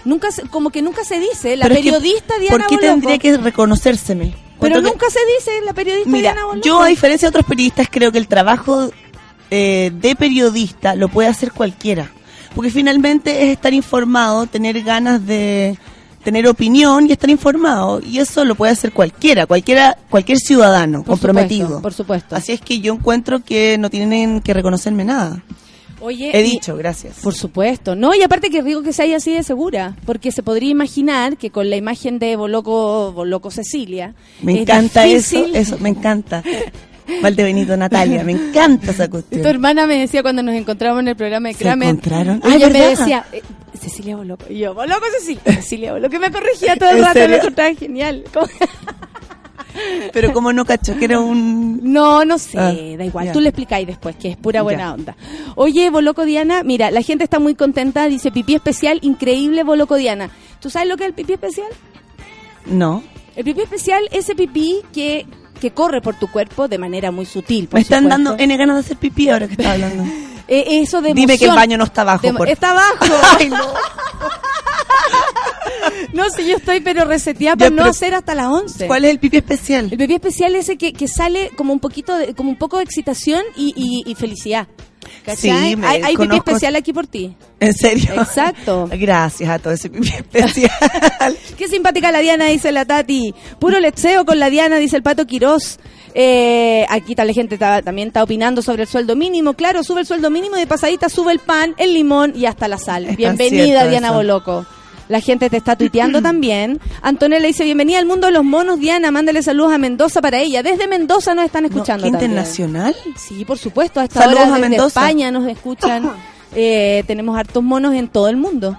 Nunca 0.05 0.29
como 0.51 0.71
que 0.71 0.83
nunca 0.83 1.03
se 1.05 1.19
dice, 1.19 1.57
la 1.57 1.65
Pero 1.65 1.75
es 1.77 1.81
que, 1.85 1.91
periodista 1.93 2.39
Diana 2.39 2.57
¿Por 2.57 2.67
qué 2.67 2.77
Boloco. 2.77 2.93
tendría 2.93 3.19
que 3.19 3.37
reconocérseme? 3.39 4.35
Pero 4.61 4.77
que- 4.77 4.83
nunca 4.83 5.07
se 5.11 5.19
dice 5.37 5.61
la 5.65 5.73
periodista 5.73 6.09
Mira, 6.11 6.33
Diana 6.33 6.47
Boloco. 6.47 6.67
yo 6.67 6.81
a 6.83 6.87
diferencia 6.87 7.27
de 7.27 7.31
otros 7.31 7.47
periodistas 7.47 7.89
creo 7.91 8.13
que 8.13 8.19
el 8.19 8.29
trabajo 8.29 8.91
eh, 9.51 9.91
de 9.95 10.15
periodista 10.17 10.95
lo 10.95 11.09
puede 11.09 11.29
hacer 11.29 11.53
cualquiera. 11.53 12.11
Porque 12.55 12.71
finalmente 12.71 13.45
es 13.45 13.51
estar 13.53 13.75
informado, 13.75 14.47
tener 14.47 14.81
ganas 14.83 15.27
de 15.27 15.77
tener 16.27 16.47
opinión 16.49 17.07
y 17.09 17.13
estar 17.13 17.31
informado. 17.31 18.01
Y 18.05 18.19
eso 18.19 18.45
lo 18.45 18.55
puede 18.57 18.73
hacer 18.73 18.93
cualquiera, 18.93 19.47
cualquiera 19.47 19.97
cualquier 20.11 20.39
ciudadano 20.39 20.99
Por 20.99 21.13
comprometido. 21.15 21.67
supuesto, 21.69 21.83
por 21.83 21.93
supuesto. 21.95 22.37
Así 22.37 22.53
es 22.53 22.61
que 22.61 22.81
yo 22.81 22.93
encuentro 22.93 23.43
que 23.43 23.79
no 23.79 23.89
tienen 23.89 24.41
que 24.43 24.53
reconocerme 24.53 25.05
nada. 25.05 25.43
Oye, 26.01 26.31
He 26.37 26.41
y- 26.45 26.51
dicho, 26.51 26.77
gracias. 26.77 27.15
Por 27.23 27.33
supuesto, 27.35 27.97
no, 27.97 28.15
y 28.15 28.23
aparte 28.23 28.51
que 28.51 28.61
rico 28.61 28.83
que 28.83 28.93
sea 28.93 29.17
así 29.17 29.33
de 29.33 29.43
segura, 29.43 29.97
porque 30.05 30.31
se 30.31 30.43
podría 30.43 30.69
imaginar 30.71 31.37
que 31.39 31.51
con 31.51 31.71
la 31.71 31.77
imagen 31.77 32.19
de 32.19 32.37
Boloco, 32.37 33.13
Boloco 33.13 33.51
Cecilia, 33.51 34.15
Me 34.43 34.53
es 34.55 34.61
encanta 34.61 35.05
difícil- 35.05 35.55
eso, 35.57 35.75
eso, 35.75 35.79
me 35.79 35.89
encanta. 35.89 36.43
Valdebenito 37.23 37.77
Natalia, 37.77 38.25
me 38.25 38.33
encanta 38.33 38.91
esa 38.91 39.09
cuestión. 39.09 39.41
Tu 39.41 39.49
hermana 39.49 39.87
me 39.87 39.97
decía 39.97 40.23
cuando 40.23 40.43
nos 40.43 40.55
encontramos 40.57 41.01
en 41.01 41.09
el 41.09 41.17
programa 41.17 41.49
de 41.49 41.55
¿Se 41.55 41.61
Kramer, 41.61 41.89
encontraron? 41.91 42.41
Ah, 42.45 42.49
ella 42.57 42.67
me 42.67 42.73
¿verdad? 42.81 42.91
decía, 42.99 43.25
Cecilia 43.77 44.17
Boloco, 44.17 44.45
y 44.49 44.59
yo, 44.59 44.75
Boloco 44.75 45.05
Cecilia, 45.19 45.43
Cecilia 45.47 45.93
Boloco, 45.93 46.11
que 46.11 46.19
me 46.19 46.31
corregía 46.31 46.77
todo 46.77 46.91
el 46.91 46.97
¿En 46.99 47.03
rato, 47.03 47.13
serio? 47.15 47.29
me 47.31 47.37
encontraba 47.37 47.75
genial. 47.75 48.25
¿Cómo? 48.33 48.47
Pero 50.13 50.33
como 50.33 50.53
no 50.55 50.65
cacho 50.65 50.97
que 50.99 51.05
era 51.05 51.21
un... 51.21 51.81
No, 51.93 52.25
no 52.25 52.39
sé, 52.39 52.59
Ah, 52.59 52.73
da 52.97 53.05
igual. 53.05 53.27
ya. 53.27 53.33
Tú 53.33 53.41
le 53.41 53.51
explicáis 53.51 53.87
después, 53.87 54.17
que 54.17 54.29
es 54.31 54.37
pura 54.37 54.63
buena 54.63 54.85
Ya. 54.85 54.93
onda. 54.95 55.17
Oye, 55.55 55.91
Boloco 55.91 56.25
Diana, 56.25 56.63
mira, 56.63 56.91
la 56.91 57.03
gente 57.03 57.25
está 57.25 57.39
muy 57.39 57.55
contenta, 57.55 58.07
dice 58.07 58.31
pipí 58.31 58.55
especial, 58.55 58.99
increíble 59.03 59.65
Boloco 59.65 59.97
Diana. 59.97 60.31
¿Tú 60.61 60.71
sabes 60.71 60.89
lo 60.89 60.97
que 60.97 61.03
es 61.05 61.09
el 61.09 61.15
pipí 61.15 61.35
especial? 61.35 61.69
No. 62.65 63.03
El 63.37 63.45
pipí 63.45 63.61
especial, 63.61 64.03
ese 64.13 64.35
pipí 64.35 64.81
que, 64.95 65.27
que 65.61 65.71
corre 65.73 66.01
por 66.01 66.15
tu 66.19 66.29
cuerpo 66.29 66.69
de 66.69 66.79
manera 66.79 67.11
muy 67.11 67.27
sutil. 67.27 67.67
por 67.69 67.75
Me 67.79 67.83
están 67.83 68.05
supuesto. 68.05 68.25
dando 68.31 68.43
N 68.43 68.57
ganas 68.57 68.77
de 68.77 68.81
hacer 68.81 68.97
pipí 68.97 69.29
ahora 69.29 69.47
que 69.47 69.53
está 69.55 69.73
hablando. 69.73 70.05
Eh, 70.49 70.81
eso 70.83 71.01
de 71.03 71.13
Dime 71.15 71.39
que 71.39 71.45
el 71.47 71.51
baño 71.55 71.77
no 71.77 71.85
está 71.85 72.03
abajo. 72.03 72.27
De- 72.27 72.33
por- 72.33 72.49
Está 72.49 72.71
abajo. 72.71 73.05
Ay, 73.39 73.49
no. 73.51 73.75
no 76.13 76.31
sé, 76.31 76.47
yo 76.49 76.57
estoy 76.57 76.81
pero 76.81 77.05
reseteada 77.05 77.57
para 77.57 77.71
no 77.71 77.85
hacer 77.85 78.15
hasta 78.15 78.35
las 78.35 78.47
11. 78.47 78.87
¿Cuál 78.87 79.05
es 79.05 79.11
el 79.11 79.19
pipí 79.19 79.37
especial? 79.39 79.89
El 79.91 79.99
pipí 79.99 80.15
especial 80.15 80.55
ese 80.55 80.77
que, 80.79 80.93
que 80.93 81.09
sale 81.09 81.51
como 81.57 81.73
un 81.73 81.81
poquito 81.81 82.17
de, 82.17 82.35
como 82.35 82.51
un 82.51 82.57
poco 82.57 82.79
de 82.79 82.85
excitación 82.85 83.43
y, 83.57 83.73
y- 83.77 84.11
y 84.11 84.15
felicidad. 84.15 84.67
Sí, 85.37 85.51
me 85.77 85.87
hay 85.87 86.03
hay 86.03 86.17
pipí 86.17 86.37
especial 86.37 86.77
aquí 86.77 86.93
por 86.93 87.07
ti. 87.07 87.37
¿En 87.61 87.73
serio? 87.75 88.13
Exacto. 88.15 88.89
Gracias 88.93 89.49
a 89.51 89.59
todo 89.59 89.73
ese 89.73 89.89
pipí 89.91 90.09
especial. 90.09 90.71
Qué 91.59 91.69
simpática 91.69 92.11
la 92.13 92.21
Diana, 92.21 92.47
dice 92.47 92.73
la 92.73 92.85
Tati. 92.85 93.35
Puro 93.59 93.79
lecheo 93.81 94.25
con 94.25 94.39
la 94.39 94.51
Diana, 94.51 94.77
dice 94.77 94.97
el 94.97 95.03
Pato 95.03 95.27
Quirós. 95.27 95.79
Eh, 96.19 96.87
aquí 96.89 97.15
tal 97.15 97.27
la 97.27 97.35
gente 97.35 97.57
está- 97.57 97.83
también 97.83 98.09
está 98.09 98.23
opinando 98.23 98.63
sobre 98.63 98.85
el 98.85 98.89
sueldo 98.89 99.15
mínimo. 99.17 99.53
Claro, 99.53 99.85
sube 99.85 100.01
el 100.01 100.07
sueldo 100.07 100.31
mínimo 100.31 100.57
y 100.57 100.61
de 100.61 100.67
pasadita 100.67 101.11
sube 101.11 101.31
el 101.31 101.41
pan, 101.41 101.75
el 101.77 101.93
limón 101.93 102.33
y 102.35 102.47
hasta 102.47 102.69
la 102.69 102.79
sal. 102.79 103.05
Es 103.11 103.17
Bienvenida, 103.19 103.87
Diana 103.87 104.09
eso. 104.09 104.17
Boloco. 104.17 104.65
La 105.09 105.21
gente 105.21 105.51
te 105.51 105.59
está 105.59 105.77
tuiteando 105.77 106.23
también. 106.23 106.81
Antonella 107.03 107.47
dice, 107.47 107.65
bienvenida 107.65 107.99
al 107.99 108.07
mundo 108.07 108.29
de 108.29 108.33
los 108.33 108.45
monos, 108.45 108.81
Diana. 108.81 109.11
Mándale 109.11 109.43
saludos 109.43 109.73
a 109.75 109.79
Mendoza 109.79 110.23
para 110.23 110.39
ella. 110.41 110.63
Desde 110.63 110.89
Mendoza 110.89 111.35
nos 111.35 111.45
están 111.45 111.67
escuchando 111.67 112.05
¿Qué 112.07 112.11
también. 112.13 112.31
internacional? 112.33 112.97
Sí, 113.17 113.45
por 113.45 113.59
supuesto. 113.59 114.01
A 114.01 114.05
esta 114.05 114.21
Saludos 114.21 114.41
hora 114.45 114.51
a 114.55 114.57
desde 114.57 114.69
Mendoza. 114.71 115.01
España 115.01 115.31
nos 115.31 115.47
escuchan. 115.47 116.13
Eh, 116.59 117.05
tenemos 117.07 117.37
hartos 117.37 117.63
monos 117.63 117.93
en 117.95 118.09
todo 118.09 118.29
el 118.29 118.39
mundo. 118.39 118.79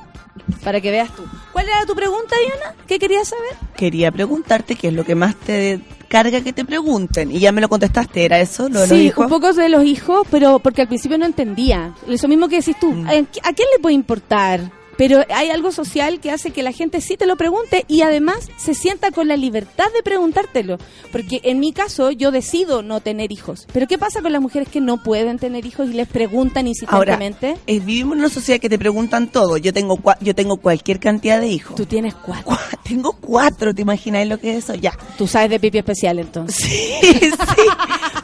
Para 0.63 0.81
que 0.81 0.89
veas 0.89 1.11
tú. 1.15 1.21
¿Cuál 1.53 1.67
era 1.67 1.85
tu 1.85 1.93
pregunta, 1.93 2.35
Diana? 2.43 2.75
¿Qué 2.87 2.97
querías 2.97 3.27
saber? 3.27 3.51
Quería 3.75 4.11
preguntarte 4.11 4.75
qué 4.75 4.87
es 4.87 4.93
lo 4.95 5.03
que 5.05 5.13
más 5.13 5.35
te 5.35 5.79
carga 6.07 6.41
que 6.41 6.53
te 6.53 6.65
pregunten. 6.65 7.31
Y 7.31 7.39
ya 7.39 7.51
me 7.51 7.61
lo 7.61 7.69
contestaste, 7.69 8.25
¿era 8.25 8.39
eso? 8.39 8.63
Lo 8.69 8.81
de 8.81 8.87
los 8.87 8.89
sí, 8.89 9.05
hijos? 9.07 9.25
un 9.25 9.29
poco 9.29 9.53
de 9.53 9.69
los 9.69 9.83
hijos, 9.83 10.25
pero 10.31 10.59
porque 10.59 10.81
al 10.81 10.87
principio 10.87 11.17
no 11.17 11.25
entendía. 11.25 11.93
Eso 12.07 12.27
mismo 12.27 12.47
que 12.47 12.57
decís 12.57 12.75
tú, 12.79 12.91
Mm. 12.91 13.07
¿a, 13.07 13.11
a 13.11 13.53
quién 13.53 13.67
le 13.73 13.79
puede 13.81 13.95
importar? 13.95 14.71
Pero 14.97 15.23
hay 15.33 15.49
algo 15.49 15.71
social 15.71 16.19
que 16.19 16.31
hace 16.31 16.51
que 16.51 16.63
la 16.63 16.71
gente 16.71 17.01
sí 17.01 17.17
te 17.17 17.25
lo 17.27 17.35
pregunte 17.37 17.85
y 17.87 18.01
además 18.01 18.49
se 18.57 18.73
sienta 18.73 19.11
con 19.11 19.27
la 19.27 19.37
libertad 19.37 19.85
de 19.95 20.01
preguntártelo. 20.03 20.77
Porque 21.11 21.39
en 21.43 21.59
mi 21.59 21.71
caso 21.71 22.11
yo 22.11 22.31
decido 22.31 22.81
no 22.81 22.99
tener 22.99 23.31
hijos. 23.31 23.67
Pero 23.71 23.87
¿qué 23.87 23.97
pasa 23.97 24.21
con 24.21 24.31
las 24.31 24.41
mujeres 24.41 24.67
que 24.69 24.81
no 24.81 25.03
pueden 25.03 25.37
tener 25.39 25.65
hijos 25.65 25.89
y 25.89 25.93
les 25.93 26.07
preguntan 26.07 26.65
Ahora, 26.87 27.13
insistentemente? 27.13 27.57
eh, 27.67 27.79
vivimos 27.79 28.13
en 28.15 28.19
una 28.21 28.29
sociedad 28.29 28.59
que 28.59 28.69
te 28.69 28.79
preguntan 28.79 29.27
todo. 29.27 29.57
Yo 29.57 29.71
tengo 29.73 29.97
cua- 29.97 30.17
yo 30.21 30.33
tengo 30.33 30.57
cualquier 30.57 30.99
cantidad 30.99 31.39
de 31.39 31.47
hijos. 31.47 31.75
Tú 31.75 31.85
tienes 31.85 32.13
cuatro. 32.15 32.51
Cua- 32.53 32.59
Tengo 32.87 33.11
cuatro, 33.19 33.75
¿te 33.75 33.81
imagináis 33.81 34.29
lo 34.29 34.39
que 34.39 34.51
es 34.57 34.63
eso? 34.63 34.73
Ya. 34.75 34.97
Tú 35.17 35.27
sabes 35.27 35.49
de 35.49 35.59
pipi 35.59 35.77
especial 35.77 36.19
entonces. 36.19 36.55
Sí, 36.55 36.91
sí. 37.21 37.61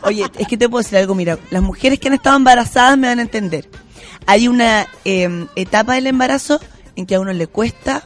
Oye, 0.04 0.26
es 0.40 0.48
que 0.48 0.58
te 0.58 0.70
puedo 0.70 0.82
decir 0.82 0.98
algo, 0.98 1.14
mira, 1.16 1.38
las 1.52 1.62
mujeres 1.62 2.00
que 2.00 2.08
han 2.08 2.14
estado 2.14 2.38
embarazadas 2.38 2.98
me 2.98 3.08
van 3.08 3.20
a 3.20 3.24
entender. 3.24 3.70
Hay 4.26 4.48
una 4.48 4.88
eh, 5.06 5.46
etapa 5.56 5.96
del 5.96 6.08
embarazo 6.08 6.60
en 6.96 7.06
que 7.06 7.16
a 7.16 7.20
uno 7.20 7.34
le 7.34 7.48
cuesta 7.48 8.04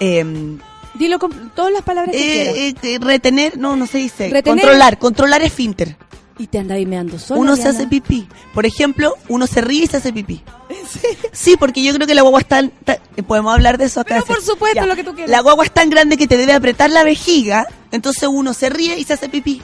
eh, 0.00 0.58
Dilo 0.94 1.18
con 1.18 1.50
todas 1.50 1.72
las 1.72 1.82
palabras 1.82 2.14
que 2.14 2.20
quieras. 2.20 2.54
eh, 2.56 2.74
eh, 2.82 2.98
retener, 3.00 3.56
no, 3.56 3.76
no 3.76 3.86
se 3.86 3.98
dice, 3.98 4.30
Retener. 4.30 4.64
controlar, 4.64 4.98
controlar 4.98 5.42
esfínter. 5.42 5.96
Y 6.40 6.46
te 6.46 6.58
andas 6.58 6.78
meando 6.86 7.18
sola. 7.18 7.40
uno 7.40 7.56
se 7.56 7.66
hace 7.68 7.86
pipí. 7.88 8.28
Por 8.54 8.64
ejemplo, 8.64 9.14
uno 9.28 9.46
se 9.48 9.60
ríe 9.60 9.84
y 9.84 9.86
se 9.88 9.96
hace 9.98 10.12
pipí. 10.12 10.42
Sí, 11.32 11.56
porque 11.58 11.82
yo 11.82 11.92
creo 11.94 12.06
que 12.06 12.14
la 12.14 12.22
guagua 12.22 12.40
es 12.40 12.46
tan... 12.48 12.70
ta- 12.84 12.98
Podemos 13.26 13.52
hablar 13.54 13.76
de 13.78 13.84
eso 13.84 14.00
acá. 14.00 14.14
Pero 14.14 14.26
por 14.26 14.42
supuesto, 14.42 14.86
lo 14.86 14.96
que 14.96 15.04
tú 15.04 15.12
quieras. 15.14 15.30
La 15.30 15.40
guagua 15.40 15.64
es 15.64 15.72
tan 15.72 15.90
grande 15.90 16.16
que 16.16 16.26
te 16.26 16.36
debe 16.36 16.52
apretar 16.52 16.90
la 16.90 17.04
vejiga, 17.04 17.66
entonces 17.92 18.28
uno 18.30 18.54
se 18.54 18.70
ríe 18.70 18.98
y 18.98 19.04
se 19.04 19.12
hace 19.14 19.28
pipí. 19.28 19.60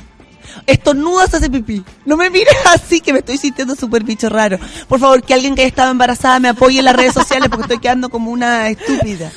Estornuda, 0.66 1.26
se 1.26 1.37
hace 1.38 1.50
pipí. 1.50 1.84
No 2.04 2.16
me 2.16 2.30
mires 2.30 2.54
así 2.75 3.00
que 3.00 3.12
me 3.12 3.20
estoy 3.20 3.38
sintiendo 3.38 3.75
súper 3.75 4.04
bicho 4.04 4.28
raro. 4.28 4.58
Por 4.88 4.99
favor, 5.00 5.23
que 5.23 5.34
alguien 5.34 5.54
que 5.54 5.62
haya 5.62 5.68
estado 5.68 5.90
embarazada 5.90 6.38
me 6.40 6.49
apoye 6.49 6.78
en 6.78 6.84
las 6.84 6.96
redes 6.96 7.14
sociales 7.14 7.49
porque 7.49 7.62
estoy 7.62 7.78
quedando 7.78 8.08
como 8.08 8.30
una 8.30 8.68
estúpida. 8.68 9.32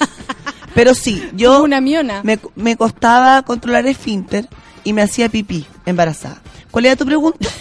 Pero 0.75 0.93
sí, 0.93 1.27
yo 1.33 1.63
una 1.63 1.81
miona. 1.81 2.21
me, 2.23 2.39
me 2.55 2.75
costaba 2.77 3.41
controlar 3.41 3.85
el 3.85 3.91
esfínter 3.91 4.47
y 4.83 4.93
me 4.93 5.01
hacía 5.01 5.27
pipí 5.29 5.65
embarazada. 5.85 6.41
¿Cuál 6.71 6.85
era 6.85 6.95
tu 6.95 7.05
pregunta? 7.05 7.49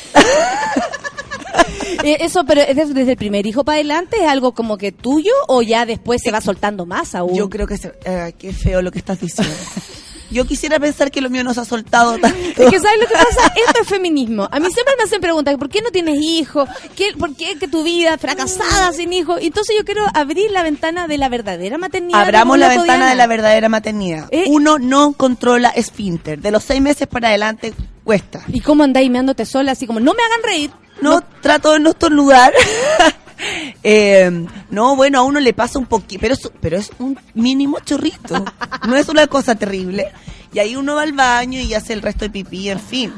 Eh, 2.04 2.18
eso, 2.20 2.44
pero 2.44 2.60
¿es 2.60 2.76
des- 2.76 2.94
desde 2.94 3.12
el 3.12 3.16
primer 3.16 3.46
hijo 3.46 3.64
para 3.64 3.76
adelante 3.76 4.16
es 4.22 4.28
algo 4.28 4.52
como 4.52 4.76
que 4.76 4.92
tuyo 4.92 5.32
o 5.48 5.62
ya 5.62 5.86
después 5.86 6.20
se 6.22 6.30
va 6.30 6.40
soltando 6.40 6.86
más 6.86 7.14
aún? 7.16 7.34
Yo 7.34 7.48
creo 7.50 7.66
que... 7.66 7.78
Se, 7.78 7.92
eh, 8.04 8.32
qué 8.38 8.52
feo 8.52 8.80
lo 8.82 8.92
que 8.92 8.98
estás 8.98 9.18
diciendo. 9.20 9.52
Yo 10.30 10.44
quisiera 10.46 10.78
pensar 10.78 11.10
que 11.10 11.20
lo 11.20 11.30
mío 11.30 11.44
no 11.44 11.54
se 11.54 11.60
ha 11.60 11.64
soltado 11.64 12.18
tanto. 12.18 12.36
Es 12.36 12.70
que 12.70 12.80
¿sabes 12.80 13.00
lo 13.00 13.06
que 13.06 13.14
pasa? 13.14 13.52
Esto 13.66 13.82
es 13.82 13.88
feminismo. 13.88 14.48
A 14.50 14.60
mí 14.60 14.68
siempre 14.72 14.94
me 14.98 15.04
hacen 15.04 15.20
preguntas, 15.20 15.56
¿por 15.56 15.68
qué 15.68 15.82
no 15.82 15.90
tienes 15.90 16.18
hijos? 16.20 16.68
¿Qué, 16.94 17.12
¿Por 17.18 17.34
qué 17.36 17.56
que 17.58 17.68
tu 17.68 17.82
vida 17.82 18.18
fracasada 18.18 18.92
sin 18.92 19.12
hijos? 19.12 19.38
Entonces 19.40 19.76
yo 19.76 19.84
quiero 19.84 20.04
abrir 20.14 20.50
la 20.50 20.62
ventana 20.62 21.06
de 21.06 21.18
la 21.18 21.28
verdadera 21.28 21.78
maternidad. 21.78 22.20
Abramos 22.20 22.58
la 22.58 22.68
ventana 22.68 23.08
de 23.08 23.14
la 23.14 23.26
verdadera 23.26 23.68
maternidad. 23.68 24.28
Eh. 24.30 24.44
Uno 24.48 24.78
no 24.78 25.12
controla 25.12 25.68
esfínter. 25.70 26.40
De 26.40 26.50
los 26.50 26.64
seis 26.64 26.80
meses 26.80 27.06
para 27.06 27.28
adelante 27.28 27.74
cuesta. 28.04 28.42
¿Y 28.48 28.60
cómo 28.60 28.84
andáis 28.84 29.10
meándote 29.10 29.46
sola? 29.46 29.72
Así 29.72 29.86
como, 29.86 30.00
no 30.00 30.14
me 30.14 30.22
hagan 30.22 30.42
reír. 30.42 30.70
No, 31.00 31.20
trato 31.40 31.72
de 31.72 31.80
no 31.80 31.90
estornudar. 31.90 32.52
Eh, 33.88 34.46
no, 34.70 34.96
bueno, 34.96 35.20
a 35.20 35.22
uno 35.22 35.38
le 35.38 35.52
pasa 35.52 35.78
un 35.78 35.86
poquito, 35.86 36.20
pero 36.20 36.34
es, 36.34 36.50
pero 36.60 36.76
es 36.76 36.90
un 36.98 37.18
mínimo 37.34 37.78
chorrito. 37.80 38.44
No 38.88 38.96
es 38.96 39.08
una 39.08 39.26
cosa 39.28 39.54
terrible. 39.54 40.12
Y 40.52 40.58
ahí 40.58 40.74
uno 40.74 40.94
va 40.94 41.02
al 41.02 41.12
baño 41.12 41.60
y 41.60 41.74
hace 41.74 41.92
el 41.92 42.02
resto 42.02 42.24
de 42.24 42.30
pipí, 42.30 42.70
en 42.70 42.80
fin. 42.80 43.12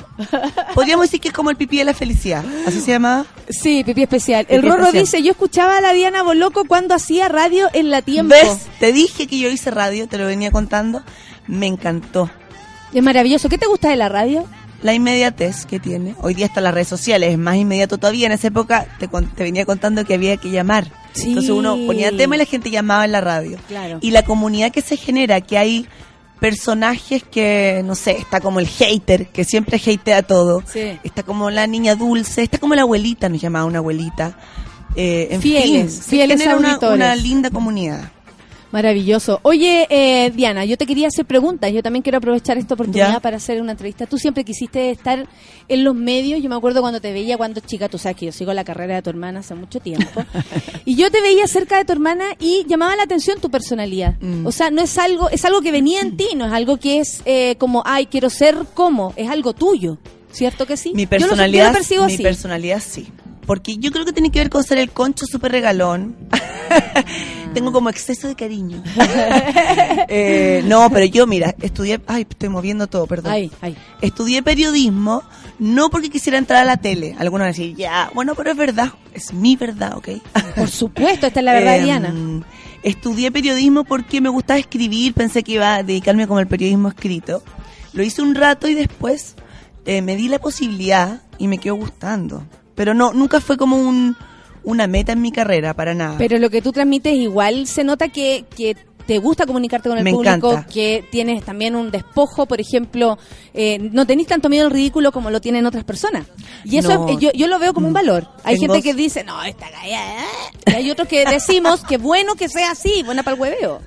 Podríamos 0.75 1.07
decir 1.07 1.21
que 1.21 1.29
es 1.29 1.35
como 1.35 1.51
el 1.51 1.57
pipí 1.57 1.79
de 1.79 1.85
la 1.85 1.95
felicidad. 1.95 2.45
¿Así 2.67 2.81
se 2.81 2.91
llama? 2.91 3.27
Sí, 3.49 3.85
pipí 3.85 4.03
especial. 4.03 4.45
El 4.49 4.63
Rorro 4.63 4.87
especial. 4.87 5.05
dice, 5.05 5.23
yo 5.23 5.31
escuchaba 5.31 5.79
a 5.79 5.81
la 5.81 5.93
Diana 5.93 6.23
Boloco 6.23 6.65
cuando 6.65 6.95
hacía 6.95 7.29
radio 7.29 7.69
en 7.73 7.91
la 7.91 8.03
tiempo. 8.03 8.35
¿Ves? 8.35 8.67
Te 8.81 8.93
dije 8.93 9.27
que 9.27 9.39
yo 9.39 9.49
hice 9.49 9.71
radio, 9.71 10.09
te 10.09 10.19
lo 10.19 10.27
venía 10.27 10.51
contando. 10.51 11.03
Me 11.47 11.67
encantó. 11.67 12.29
Es 12.93 13.03
maravilloso. 13.03 13.49
¿Qué 13.49 13.59
te 13.59 13.67
gusta 13.67 13.89
de 13.89 13.97
la 13.97 14.09
radio? 14.09 14.45
La 14.83 14.95
inmediatez 14.95 15.67
que 15.67 15.81
tiene. 15.81 16.15
Hoy 16.21 16.35
día 16.35 16.47
están 16.47 16.65
las 16.65 16.73
redes 16.73 16.89
sociales, 16.89 17.33
es 17.33 17.39
más 17.39 17.57
inmediato 17.57 17.99
todavía. 17.99 18.27
En 18.27 18.33
esa 18.33 18.49
época 18.49 18.87
te, 18.99 19.09
te 19.09 19.43
venía 19.43 19.67
contando 19.67 20.05
que 20.05 20.15
había 20.15 20.37
que 20.37 20.51
llamar. 20.51 20.93
Sí. 21.13 21.31
Entonces 21.31 21.51
uno 21.51 21.77
ponía 21.87 22.17
tema 22.17 22.37
y 22.37 22.39
la 22.39 22.45
gente 22.45 22.71
llamaba 22.71 23.05
en 23.05 23.13
la 23.13 23.21
radio. 23.21 23.59
Claro. 23.67 23.99
Y 24.01 24.13
la 24.13 24.23
comunidad 24.23 24.71
que 24.71 24.81
se 24.81 24.97
genera, 24.97 25.41
que 25.41 25.59
hay 25.59 25.89
personajes 26.39 27.23
que, 27.25 27.83
no 27.85 27.95
sé, 27.95 28.13
está 28.13 28.41
como 28.41 28.61
el 28.61 28.69
hater, 28.69 29.29
que 29.29 29.45
siempre 29.45 29.81
hatea 29.85 30.23
todo. 30.23 30.63
Sí. 30.67 30.99
Está 31.03 31.23
como 31.23 31.51
la 31.51 31.67
niña 31.67 31.95
dulce, 31.95 32.43
está 32.43 32.59
como 32.59 32.75
la 32.75 32.83
abuelita, 32.83 33.29
nos 33.29 33.41
llamaba 33.41 33.65
una 33.65 33.79
abuelita. 33.79 34.39
Eh, 34.95 35.29
en 35.31 35.43
Fieles, 35.43 35.93
fin, 35.93 36.03
se 36.03 36.11
fieles 36.11 36.41
genera 36.41 36.57
una, 36.57 36.79
una 36.79 37.17
linda 37.17 37.51
comunidad. 37.51 38.11
Maravilloso. 38.71 39.41
Oye, 39.45 39.87
eh, 39.89 40.31
Diana, 40.31 40.65
yo 40.67 40.77
te 40.77 40.85
quería 40.87 41.09
hacer 41.09 41.25
preguntas. 41.25 41.73
Yo 41.73 41.83
también 41.83 42.03
quiero 42.03 42.19
aprovechar 42.19 42.59
esta 42.59 42.75
oportunidad 42.75 43.15
Ya. 43.15 43.21
para 43.21 43.39
hacer 43.39 43.63
una 43.63 43.73
entrevista. 43.73 44.05
Tú 44.07 44.19
siempre 44.19 44.45
quisiste 44.45 44.91
estar 44.91 45.27
en 45.69 45.85
los 45.85 45.95
medios. 45.95 46.43
Yo 46.43 46.51
me 46.51 46.57
acuerdo 46.57 46.81
cuando 46.83 47.01
te 47.01 47.13
veía 47.13 47.39
cuando 47.39 47.61
chica. 47.61 47.89
Tú 47.89 47.97
sabes 47.99 48.17
que 48.19 48.27
yo 48.27 48.33
sigo 48.33 48.53
la 48.53 48.65
carrera 48.65 48.97
de 48.97 49.03
tu 49.03 49.09
hermana 49.11 49.41
hace 49.41 49.55
mucho 49.55 49.81
tiempo. 49.81 50.23
y 50.85 50.97
yo 50.97 51.11
te 51.11 51.23
veía 51.23 51.47
cerca 51.47 51.79
de 51.79 51.85
tu 51.87 51.93
hermana 51.93 52.25
y 52.39 52.67
llamaba 52.69 52.95
la 52.95 53.05
atención 53.05 53.41
tu 53.41 53.51
personalidad. 53.51 54.17
Mm. 54.21 54.47
O 54.47 54.53
sea, 54.53 54.71
no 54.71 54.83
es 54.83 54.99
algo, 54.99 55.31
es 55.31 55.45
algo 55.47 55.63
que 55.63 55.73
venía 55.73 56.01
en 56.03 56.17
ti, 56.19 56.29
no 56.37 56.45
es 56.47 56.53
algo 56.53 56.77
que 56.77 56.99
es 57.01 57.23
eh, 57.25 57.57
como, 57.59 57.83
ay, 57.87 58.07
quiero 58.07 58.29
ser 58.29 58.55
como. 58.75 59.15
Es 59.17 59.31
algo 59.31 59.55
tuyo. 59.55 59.97
¿Cierto 60.31 60.67
que 60.67 60.77
sí? 60.77 60.93
Mi 60.95 61.05
Yo 61.07 61.09
lo- 61.11 61.17
yo 61.19 61.27
lo 61.27 61.29
personalidad, 61.31 61.73
mi 61.73 62.13
así. 62.13 62.23
personalidad 62.23 62.83
sí. 62.87 63.09
Porque 63.49 63.79
yo 63.79 63.91
creo 63.93 64.05
que 64.05 64.13
tiene 64.13 64.31
que 64.31 64.41
ver 64.41 64.51
con 64.51 64.63
ser 64.63 64.77
el 64.77 64.91
concho 64.91 65.25
súper 65.25 65.53
regalón. 65.53 66.15
Tengo 67.55 67.73
como 67.73 67.89
exceso 67.89 68.29
de 68.29 68.37
cariño. 68.37 68.83
Eh, 70.11 70.63
no, 70.65 70.89
pero 70.91 71.05
yo, 71.05 71.27
mira, 71.27 71.55
estudié... 71.61 72.01
Ay, 72.07 72.27
estoy 72.29 72.49
moviendo 72.49 72.87
todo, 72.87 73.07
perdón. 73.07 73.33
Ay, 73.33 73.51
ay. 73.61 73.77
Estudié 74.01 74.43
periodismo 74.43 75.23
no 75.59 75.91
porque 75.91 76.09
quisiera 76.09 76.39
entrar 76.39 76.63
a 76.63 76.65
la 76.65 76.79
tele. 76.79 77.15
Algunos 77.19 77.41
van 77.41 77.49
a 77.49 77.53
decir, 77.53 77.77
ya, 77.77 78.11
bueno, 78.15 78.35
pero 78.35 78.51
es 78.51 78.57
verdad. 78.57 78.93
Es 79.13 79.33
mi 79.33 79.57
verdad, 79.57 79.97
¿ok? 79.97 80.09
Por 80.57 80.69
supuesto, 80.69 81.27
esta 81.27 81.41
es 81.41 81.45
la 81.45 81.53
verdad, 81.53 81.77
Em, 81.79 81.85
Diana. 81.85 82.15
Estudié 82.83 83.31
periodismo 83.31 83.85
porque 83.85 84.21
me 84.21 84.29
gustaba 84.29 84.59
escribir, 84.59 85.15
pensé 85.15 85.43
que 85.43 85.53
iba 85.53 85.77
a 85.77 85.83
dedicarme 85.83 86.27
como 86.27 86.41
el 86.41 86.47
periodismo 86.47 86.89
escrito. 86.89 87.43
Lo 87.93 88.03
hice 88.03 88.23
un 88.23 88.35
rato 88.35 88.69
y 88.69 88.75
después 88.75 89.35
eh, 89.85 90.03
me 90.03 90.17
di 90.17 90.29
la 90.29 90.39
posibilidad 90.39 91.23
y 91.39 91.49
me 91.49 91.59
quedó 91.59 91.77
gustando. 91.77 92.45
Pero 92.79 92.95
no, 92.95 93.13
nunca 93.13 93.41
fue 93.43 93.59
como 93.59 93.77
un, 93.77 94.17
una 94.65 94.87
meta 94.87 95.13
en 95.13 95.21
mi 95.21 95.33
carrera, 95.33 95.75
para 95.75 95.95
nada. 95.95 96.15
Pero 96.17 96.39
lo 96.39 96.49
que 96.49 96.63
tú 96.63 96.73
transmites 96.73 97.13
igual 97.15 97.67
se 97.67 97.85
nota 97.85 98.09
que, 98.09 98.47
que 98.57 98.75
te 99.07 99.19
gusta 99.19 99.47
comunicarte 99.47 99.89
con 99.89 99.97
el 99.99 100.05
Me 100.05 100.13
público, 100.13 100.53
encanta. 100.53 100.67
que 100.73 101.03
tienes 101.11 101.43
también 101.43 101.75
un 101.75 101.91
despojo, 101.91 102.45
por 102.47 102.61
ejemplo, 102.61 103.19
eh, 103.55 103.79
no 103.79 104.07
tenés 104.07 104.27
tanto 104.27 104.49
miedo 104.51 104.67
al 104.67 104.71
ridículo 104.71 105.13
como 105.13 105.31
lo 105.31 105.41
tienen 105.41 105.65
otras 105.67 105.85
personas. 105.85 106.27
Y 106.65 106.77
eso 106.77 106.95
No. 106.95 107.09
Es- 107.09 107.19
yo, 107.19 107.31
yo 107.33 107.47
lo 107.49 107.59
veo 107.59 107.73
como 107.75 107.89
un 107.89 107.95
valor. 107.95 108.29
Hay 108.45 108.59
gente 108.59 108.83
que 108.83 108.93
dice, 108.95 109.25
no, 109.25 109.43
esta 109.43 109.67
eh". 109.85 109.99
Y 110.67 110.71
hay 110.73 110.91
otros 110.91 111.09
que 111.09 111.25
decimos 111.25 111.83
que 111.85 111.97
bueno 111.97 112.35
que 112.35 112.49
sea 112.49 112.71
así, 112.73 113.03
buena 113.03 113.23
para 113.23 113.35
el 113.35 113.41
hueveo. 113.43 113.81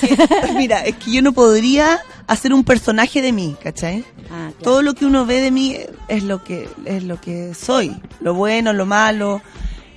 Sí, 0.00 0.08
es 0.18 0.18
que- 0.18 0.52
mira, 0.54 0.84
es 0.84 0.96
que 0.96 1.12
yo 1.12 1.22
no 1.22 1.32
podría 1.32 2.00
hacer 2.26 2.52
un 2.52 2.64
personaje 2.64 3.20
de 3.22 3.32
mí, 3.32 3.56
¿cachai? 3.62 4.04
Ah, 4.30 4.50
claro. 4.50 4.54
Todo 4.62 4.82
lo 4.82 4.94
que 4.94 5.04
uno 5.06 5.26
ve 5.26 5.40
de 5.40 5.50
mí 5.50 5.76
es 6.08 6.22
lo 6.24 6.42
que 6.42 6.68
es 6.84 7.02
lo 7.04 7.20
que 7.20 7.54
soy, 7.54 7.94
lo 8.20 8.34
bueno, 8.34 8.72
lo 8.72 8.86
malo. 8.86 9.40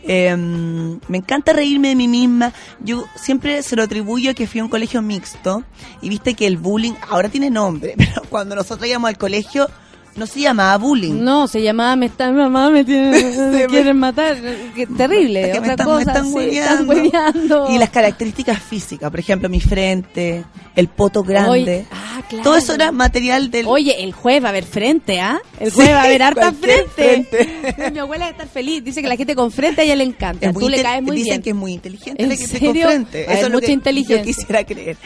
Eh, 0.10 0.34
me 0.38 1.18
encanta 1.18 1.52
reírme 1.52 1.90
de 1.90 1.96
mí 1.96 2.08
misma. 2.08 2.54
Yo 2.80 3.04
siempre 3.16 3.62
se 3.62 3.76
lo 3.76 3.84
atribuyo 3.84 4.32
a 4.32 4.34
que 4.34 4.48
fui 4.48 4.62
a 4.62 4.64
un 4.64 4.70
colegio 4.70 5.02
mixto 5.02 5.64
y 6.02 6.08
viste 6.08 6.34
que 6.34 6.48
el 6.48 6.58
bullying 6.58 6.94
ahora 7.10 7.28
tiene 7.28 7.50
nombre, 7.50 7.94
pero 7.98 8.22
cuando 8.30 8.56
nosotros 8.56 8.88
íbamos 8.88 9.10
al 9.10 9.18
colegio 9.18 9.70
no 10.18 10.26
se 10.28 10.42
llamaba 10.42 10.78
bullying. 10.78 11.24
No, 11.24 11.48
se 11.48 11.62
llamaba 11.62 11.96
Me 11.96 12.08
están, 12.08 12.36
mamá, 12.36 12.70
me, 12.70 12.84
tienen- 12.84 13.52
me 13.52 13.66
quieren 13.68 13.98
matar. 13.98 14.36
Qué 14.76 14.86
terrible, 14.88 15.44
Es 15.50 15.54
que 15.54 15.62
me 15.62 15.72
otra 15.74 15.74
están, 15.74 15.86
cosa. 15.88 16.24
me 16.40 16.50
están 16.58 16.80
sí, 16.80 16.84
hueveando. 16.86 17.68
Y 17.70 17.78
las 17.78 17.90
características 17.90 18.62
físicas, 18.62 19.10
por 19.10 19.20
ejemplo, 19.20 19.48
mi 19.50 19.60
frente, 19.62 20.44
el 20.76 20.88
poto 20.88 21.24
grande. 21.24 21.86
Ah, 21.92 22.22
claro. 22.28 22.44
Todo 22.44 22.58
eso 22.58 22.74
era 22.74 22.92
material 22.92 23.52
del... 23.52 23.66
Oye, 23.68 24.04
el 24.04 24.12
juez 24.12 24.42
va 24.44 24.48
a 24.48 24.50
haber 24.50 24.66
frente, 24.66 25.20
¿ah? 25.22 25.40
El 25.60 25.72
juez 25.72 25.88
Sí, 25.88 25.94
va 25.94 26.02
a 26.02 26.04
haber 26.06 26.24
harta 26.24 26.52
frente. 26.52 27.92
Mi 27.94 28.00
abuela 28.00 28.26
va 28.26 28.30
a 28.30 28.32
estar 28.32 28.48
feliz. 28.48 28.84
Dice 28.84 29.02
que 29.02 29.08
la 29.08 29.16
gente 29.16 29.36
con 29.36 29.52
frente 29.52 29.82
a 29.82 29.84
ella 29.84 29.96
le 29.96 30.04
encanta. 30.04 30.48
Es 30.50 30.54
Tú 30.54 30.68
le 30.68 30.82
caes 30.82 31.04
muy 31.04 31.16
dicen 31.16 31.30
bien. 31.32 31.42
que 31.44 31.50
es 31.52 31.56
muy 31.56 31.74
inteligente 31.74 32.22
¿En 32.24 32.30
la 32.30 32.36
que 32.36 32.42
te 32.48 32.60
serio? 32.60 32.72
confrente. 32.74 33.18
Va 33.20 33.24
a 33.24 33.26
haber 33.26 33.38
Eso 33.38 33.46
es 33.46 33.52
lo 33.52 33.58
mucha 33.58 33.68
que 33.68 33.72
inteligencia. 33.74 34.18
Yo 34.18 34.24
quisiera 34.24 34.64
creer. 34.66 34.98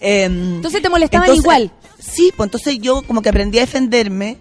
Eh, 0.00 0.24
Entonces 0.24 0.82
te 0.82 0.88
molestaban 0.88 1.34
igual. 1.34 1.70
Sí, 1.98 2.32
pues 2.36 2.46
entonces 2.46 2.78
yo 2.80 3.02
como 3.02 3.22
que 3.22 3.28
aprendí 3.28 3.58
a 3.58 3.62
defenderme 3.62 4.36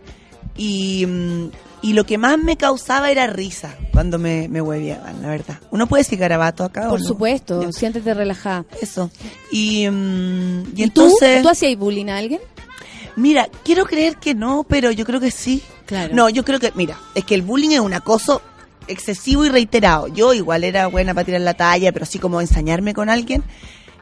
y, 0.58 1.06
mm, 1.06 1.50
y 1.84 1.93
lo 1.93 2.06
que 2.06 2.17
más 2.17 2.38
me 2.38 2.58
causaba 2.58 3.12
era 3.12 3.28
risa 3.28 3.76
cuando 3.93 4.17
me, 4.20 4.48
me 4.50 4.62
hueveaban, 4.62 5.22
la 5.22 5.30
verdad. 5.30 5.60
¿Uno 5.72 5.88
puede 5.88 6.04
decir 6.04 6.20
garabato 6.20 6.63
acá 6.63 6.88
o 6.88 6.91
Por 6.91 7.02
no? 7.02 7.08
supuesto, 7.08 7.72
siéntete 7.72 8.13
relajada. 8.13 8.65
Eso. 8.82 9.10
Y, 9.52 9.88
mm, 9.89 10.74
y, 10.76 10.82
¿Y, 10.82 10.84
entonces... 10.84 11.38
tú? 11.38 11.43
¿Tú 11.43 11.50
hacías 11.50 11.78
bullying 11.78 12.08
a 12.08 12.17
alguien? 12.17 12.41
Mira, 13.15 13.48
quiero 13.63 13.86
creer 13.86 14.17
que 14.17 14.36
no, 14.36 14.65
pero 14.67 14.91
yo 14.91 15.06
creo 15.06 15.20
que 15.20 15.32
sí. 15.32 15.62
Claro. 15.86 16.13
No, 16.13 16.30
yo 16.30 16.43
creo 16.43 16.60
que, 16.60 16.72
mira, 16.76 16.98
es 17.15 17.24
que 17.26 17.34
el 17.36 17.41
bullying 17.41 17.72
es 17.72 17.80
un 17.80 17.93
acoso 17.93 18.41
excesivo 18.88 19.46
y 19.46 19.50
reiterado. 19.50 20.08
Yo 20.08 20.34
igual 20.34 20.63
era 20.63 20.88
buena 20.88 21.13
para 21.13 21.26
tirar 21.26 21.41
la 21.41 21.54
talla, 21.56 21.91
pero 21.91 22.04
así 22.04 22.20
como 22.20 22.41
ensañarme 22.41 22.93
con 22.93 23.10
alguien. 23.10 23.43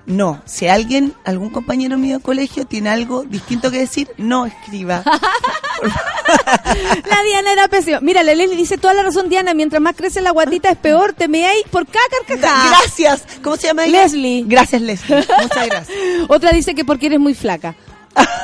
No, 0.06 0.42
si 0.46 0.68
alguien, 0.68 1.14
algún 1.24 1.50
compañero 1.50 1.98
mío 1.98 2.18
de 2.18 2.24
colegio 2.24 2.66
tiene 2.66 2.90
algo 2.90 3.24
distinto 3.24 3.72
que 3.72 3.80
decir, 3.80 4.10
no 4.18 4.46
escriba. 4.46 5.04
La 7.10 7.24
Diana 7.24 7.52
era 7.52 7.68
pésima. 7.68 8.00
Mira, 8.02 8.24
la 8.24 8.36
Leslie 8.36 8.56
dice 8.56 8.78
toda 8.78 8.94
la 8.94 9.04
razón, 9.04 9.30
Diana. 9.30 9.54
Mientras 9.54 9.82
más 9.82 9.96
crece 9.96 10.22
la 10.22 10.32
guatita 10.32 10.72
es 10.72 10.78
peor. 10.78 11.14
Te 11.14 11.28
meáis 11.28 11.64
por 11.70 11.86
cada 11.86 12.06
carcajada. 12.28 12.80
Gracias. 12.80 13.24
¿Cómo 13.44 13.58
se 13.58 13.68
llama 13.68 13.86
ella? 13.86 14.04
Leslie. 14.04 14.44
Gracias, 14.48 14.82
Leslie. 14.82 15.18
Muchas 15.18 15.68
gracias. 15.68 15.98
Otra 16.30 16.52
dice 16.52 16.76
que 16.76 16.86
porque 16.86 17.08
eres 17.08 17.20
muy 17.20 17.34
flaca. 17.34 17.76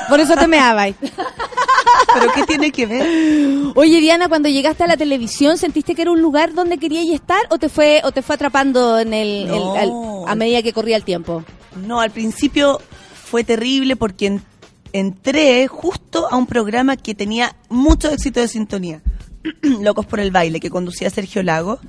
Por 0.10 0.20
eso 0.20 0.36
te 0.36 0.48
meabais. 0.48 0.96
¿Pero 1.02 2.32
qué 2.34 2.44
tiene 2.44 2.72
que 2.72 2.86
ver? 2.86 3.72
Oye, 3.76 4.00
Diana, 4.02 4.28
cuando 4.28 4.50
llegaste 4.50 4.84
a 4.84 4.88
la 4.88 4.98
televisión, 4.98 5.58
¿sentiste 5.58 5.96
que 5.96 6.02
era 6.02 6.12
un 6.12 6.22
lugar 6.22 6.54
donde 6.54 6.78
querías 6.78 7.06
estar 7.08 7.40
o 7.50 7.58
te 7.58 7.70
fue 7.70 8.02
o 8.04 8.12
te 8.12 8.22
fue 8.22 8.36
atrapando 8.36 9.00
en 9.00 9.14
el, 9.14 9.48
No. 9.48 9.76
el- 9.76 9.80
al- 9.80 10.30
a 10.30 10.36
medida 10.36 10.62
que 10.62 10.74
corría 10.74 10.98
el 10.98 11.04
tiempo? 11.06 11.44
No, 11.88 12.02
al 12.02 12.12
principio 12.12 12.82
fue 13.24 13.44
terrible 13.46 13.96
porque 13.96 14.26
en- 14.28 14.44
entré 14.92 15.68
justo 15.68 16.28
a 16.30 16.36
un 16.36 16.48
programa 16.48 16.98
que 16.98 17.16
tenía 17.16 17.56
mucho 17.70 18.10
éxito 18.10 18.42
de 18.42 18.50
sintonía. 18.50 19.02
Locos 19.62 20.06
por 20.06 20.20
el 20.20 20.32
baile, 20.32 20.60
que 20.60 20.70
conducía 20.70 21.10
Sergio 21.10 21.42
Lago, 21.44 21.80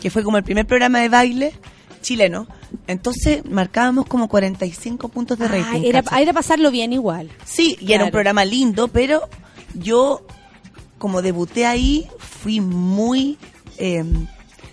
que 0.00 0.10
fue 0.10 0.22
como 0.22 0.38
el 0.38 0.42
primer 0.44 0.66
programa 0.66 1.00
de 1.00 1.08
baile 1.10 1.52
chileno. 2.06 2.46
Entonces 2.86 3.44
marcábamos 3.44 4.06
como 4.06 4.28
45 4.28 5.08
puntos 5.08 5.38
de 5.38 5.46
Ah, 5.46 5.48
rating. 5.48 5.82
era, 5.84 6.02
¿cachai? 6.02 6.22
era 6.22 6.32
pasarlo 6.32 6.70
bien 6.70 6.92
igual. 6.92 7.30
Sí, 7.44 7.76
y 7.80 7.92
era 7.92 8.04
un 8.04 8.10
programa 8.10 8.44
lindo, 8.44 8.88
pero 8.88 9.28
yo, 9.74 10.24
como 10.98 11.20
debuté 11.22 11.66
ahí, 11.66 12.06
fui 12.18 12.60
muy... 12.60 13.38
Eh, 13.78 14.04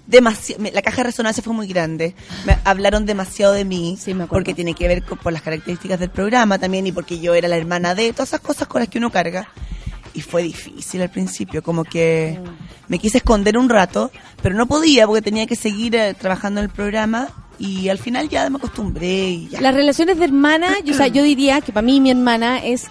demasi- 0.07 0.57
la 0.71 0.81
caja 0.81 0.97
de 0.97 1.03
resonancia 1.03 1.41
fue 1.41 1.53
muy 1.53 1.65
grande. 1.67 2.13
Me 2.45 2.57
hablaron 2.65 3.05
demasiado 3.05 3.53
de 3.53 3.65
mí, 3.65 3.97
Sí, 3.99 4.13
me 4.13 4.23
acuerdo. 4.25 4.41
porque 4.41 4.53
tiene 4.53 4.73
que 4.75 4.87
ver 4.87 5.03
con, 5.03 5.17
por 5.17 5.33
las 5.33 5.41
características 5.41 5.99
del 5.99 6.09
programa 6.09 6.59
también 6.59 6.85
y 6.87 6.91
porque 6.91 7.19
yo 7.19 7.33
era 7.33 7.47
la 7.47 7.57
hermana 7.57 7.95
de 7.95 8.11
todas 8.13 8.29
esas 8.29 8.41
cosas 8.41 8.67
con 8.67 8.79
las 8.81 8.89
que 8.89 8.97
uno 8.99 9.11
carga. 9.11 9.49
Y 10.13 10.21
fue 10.21 10.43
difícil 10.43 11.01
al 11.01 11.09
principio, 11.09 11.63
como 11.63 11.83
que 11.83 12.39
me 12.87 12.99
quise 12.99 13.17
esconder 13.17 13.57
un 13.57 13.69
rato, 13.69 14.11
pero 14.41 14.55
no 14.55 14.67
podía 14.67 15.07
porque 15.07 15.21
tenía 15.21 15.47
que 15.47 15.55
seguir 15.55 15.95
eh, 15.95 16.13
trabajando 16.13 16.59
en 16.59 16.65
el 16.65 16.69
programa 16.71 17.29
Y 17.59 17.87
al 17.89 17.97
final 17.99 18.27
ya 18.29 18.49
me 18.49 18.57
acostumbré 18.57 19.29
y 19.29 19.47
ya. 19.49 19.61
Las 19.61 19.73
relaciones 19.75 20.17
de 20.17 20.25
hermana, 20.25 20.69
yo, 20.83 20.93
o 20.93 20.97
sea, 20.97 21.07
yo 21.07 21.23
diría 21.23 21.61
que 21.61 21.71
para 21.71 21.85
mí 21.85 22.01
mi 22.01 22.09
hermana 22.11 22.57
es, 22.65 22.87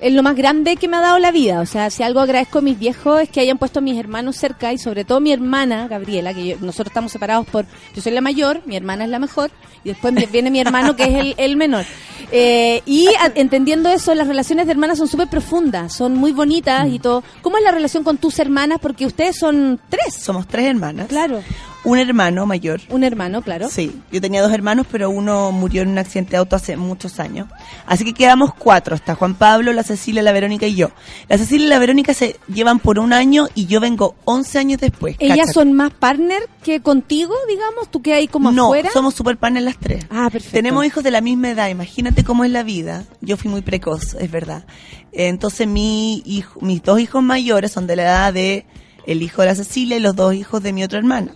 es 0.00 0.12
lo 0.12 0.22
más 0.22 0.36
grande 0.36 0.76
que 0.76 0.88
me 0.88 0.96
ha 0.96 1.00
dado 1.00 1.18
la 1.18 1.30
vida. 1.30 1.60
O 1.60 1.66
sea, 1.66 1.88
si 1.90 2.02
algo 2.02 2.20
agradezco 2.20 2.58
a 2.58 2.62
mis 2.62 2.78
viejos 2.78 3.22
es 3.22 3.28
que 3.30 3.40
hayan 3.40 3.56
puesto 3.56 3.78
a 3.78 3.82
mis 3.82 3.96
hermanos 3.98 4.36
cerca 4.36 4.72
y 4.72 4.78
sobre 4.78 5.04
todo 5.04 5.20
mi 5.20 5.32
hermana, 5.32 5.88
Gabriela, 5.88 6.34
que 6.34 6.46
yo- 6.48 6.56
nosotros 6.60 6.88
estamos 6.88 7.12
separados 7.12 7.46
por... 7.46 7.66
Yo 7.94 8.02
soy 8.02 8.12
la 8.12 8.20
mayor, 8.20 8.62
mi 8.66 8.76
hermana 8.76 9.04
es 9.04 9.10
la 9.10 9.18
mejor 9.20 9.50
y 9.84 9.90
después 9.90 10.12
viene 10.32 10.50
mi 10.50 10.60
hermano 10.60 10.96
que 10.96 11.04
es 11.04 11.14
el, 11.14 11.34
el 11.38 11.56
menor. 11.56 11.84
Eh, 12.30 12.82
y 12.84 13.06
a- 13.20 13.32
entendiendo 13.36 13.88
eso, 13.88 14.14
las 14.14 14.26
relaciones 14.28 14.66
de 14.66 14.72
hermanas 14.72 14.98
son 14.98 15.08
súper 15.08 15.28
profundas, 15.28 15.94
son 15.94 16.14
muy 16.14 16.32
bonitas 16.32 16.86
Mm. 16.86 16.92
y 16.94 16.98
todo. 16.98 17.22
¿Cómo 17.42 17.56
es 17.58 17.62
la 17.64 17.70
relación 17.70 18.04
con 18.04 18.18
tus 18.18 18.38
hermanas? 18.38 18.78
Porque 18.82 19.06
ustedes 19.06 19.36
son 19.38 19.80
tres. 19.88 20.14
Somos 20.14 20.46
tres 20.46 20.66
hermanas. 20.66 21.06
Claro. 21.08 21.40
Un 21.84 21.98
hermano 21.98 22.44
mayor. 22.44 22.80
Un 22.90 23.04
hermano, 23.04 23.42
claro. 23.42 23.68
Sí, 23.68 23.92
yo 24.10 24.20
tenía 24.20 24.42
dos 24.42 24.52
hermanos, 24.52 24.86
pero 24.90 25.10
uno 25.10 25.52
murió 25.52 25.82
en 25.82 25.88
un 25.88 25.98
accidente 25.98 26.32
de 26.32 26.38
auto 26.38 26.56
hace 26.56 26.76
muchos 26.76 27.20
años. 27.20 27.48
Así 27.86 28.04
que 28.04 28.12
quedamos 28.12 28.52
cuatro, 28.54 28.96
está 28.96 29.14
Juan 29.14 29.34
Pablo, 29.34 29.72
la 29.72 29.82
Cecilia, 29.84 30.22
la 30.22 30.32
Verónica 30.32 30.66
y 30.66 30.74
yo. 30.74 30.90
La 31.28 31.38
Cecilia 31.38 31.66
y 31.66 31.68
la 31.70 31.78
Verónica 31.78 32.14
se 32.14 32.36
llevan 32.52 32.78
por 32.80 32.98
un 32.98 33.12
año 33.12 33.48
y 33.54 33.66
yo 33.66 33.80
vengo 33.80 34.16
11 34.24 34.58
años 34.58 34.80
después. 34.80 35.16
¿Ellas 35.18 35.38
cáchate. 35.38 35.52
son 35.52 35.72
más 35.72 35.92
partner 35.92 36.42
que 36.62 36.80
contigo, 36.80 37.34
digamos? 37.48 37.90
¿Tú 37.90 38.02
que 38.02 38.14
hay 38.14 38.28
como 38.28 38.50
no, 38.50 38.66
afuera? 38.66 38.90
somos 38.92 39.14
super 39.14 39.36
panes 39.36 39.62
las 39.62 39.78
tres. 39.78 40.04
Ah, 40.10 40.28
perfecto. 40.30 40.56
Tenemos 40.56 40.84
hijos 40.84 41.04
de 41.04 41.10
la 41.10 41.20
misma 41.20 41.50
edad, 41.50 41.68
imagínate 41.68 42.24
cómo 42.24 42.44
es 42.44 42.50
la 42.50 42.64
vida. 42.64 43.04
Yo 43.20 43.36
fui 43.36 43.50
muy 43.50 43.62
precoz, 43.62 44.14
es 44.14 44.30
verdad. 44.30 44.64
Entonces 45.12 45.66
mi 45.66 46.22
hijo, 46.26 46.60
mis 46.60 46.82
dos 46.82 47.00
hijos 47.00 47.22
mayores 47.22 47.72
son 47.72 47.86
de 47.86 47.96
la 47.96 48.02
edad 48.02 48.32
de 48.32 48.66
el 49.06 49.22
hijo 49.22 49.42
de 49.42 49.48
la 49.48 49.54
Cecilia 49.54 49.96
y 49.96 50.00
los 50.00 50.14
dos 50.14 50.34
hijos 50.34 50.62
de 50.62 50.72
mi 50.72 50.84
otra 50.84 50.98
hermana. 50.98 51.32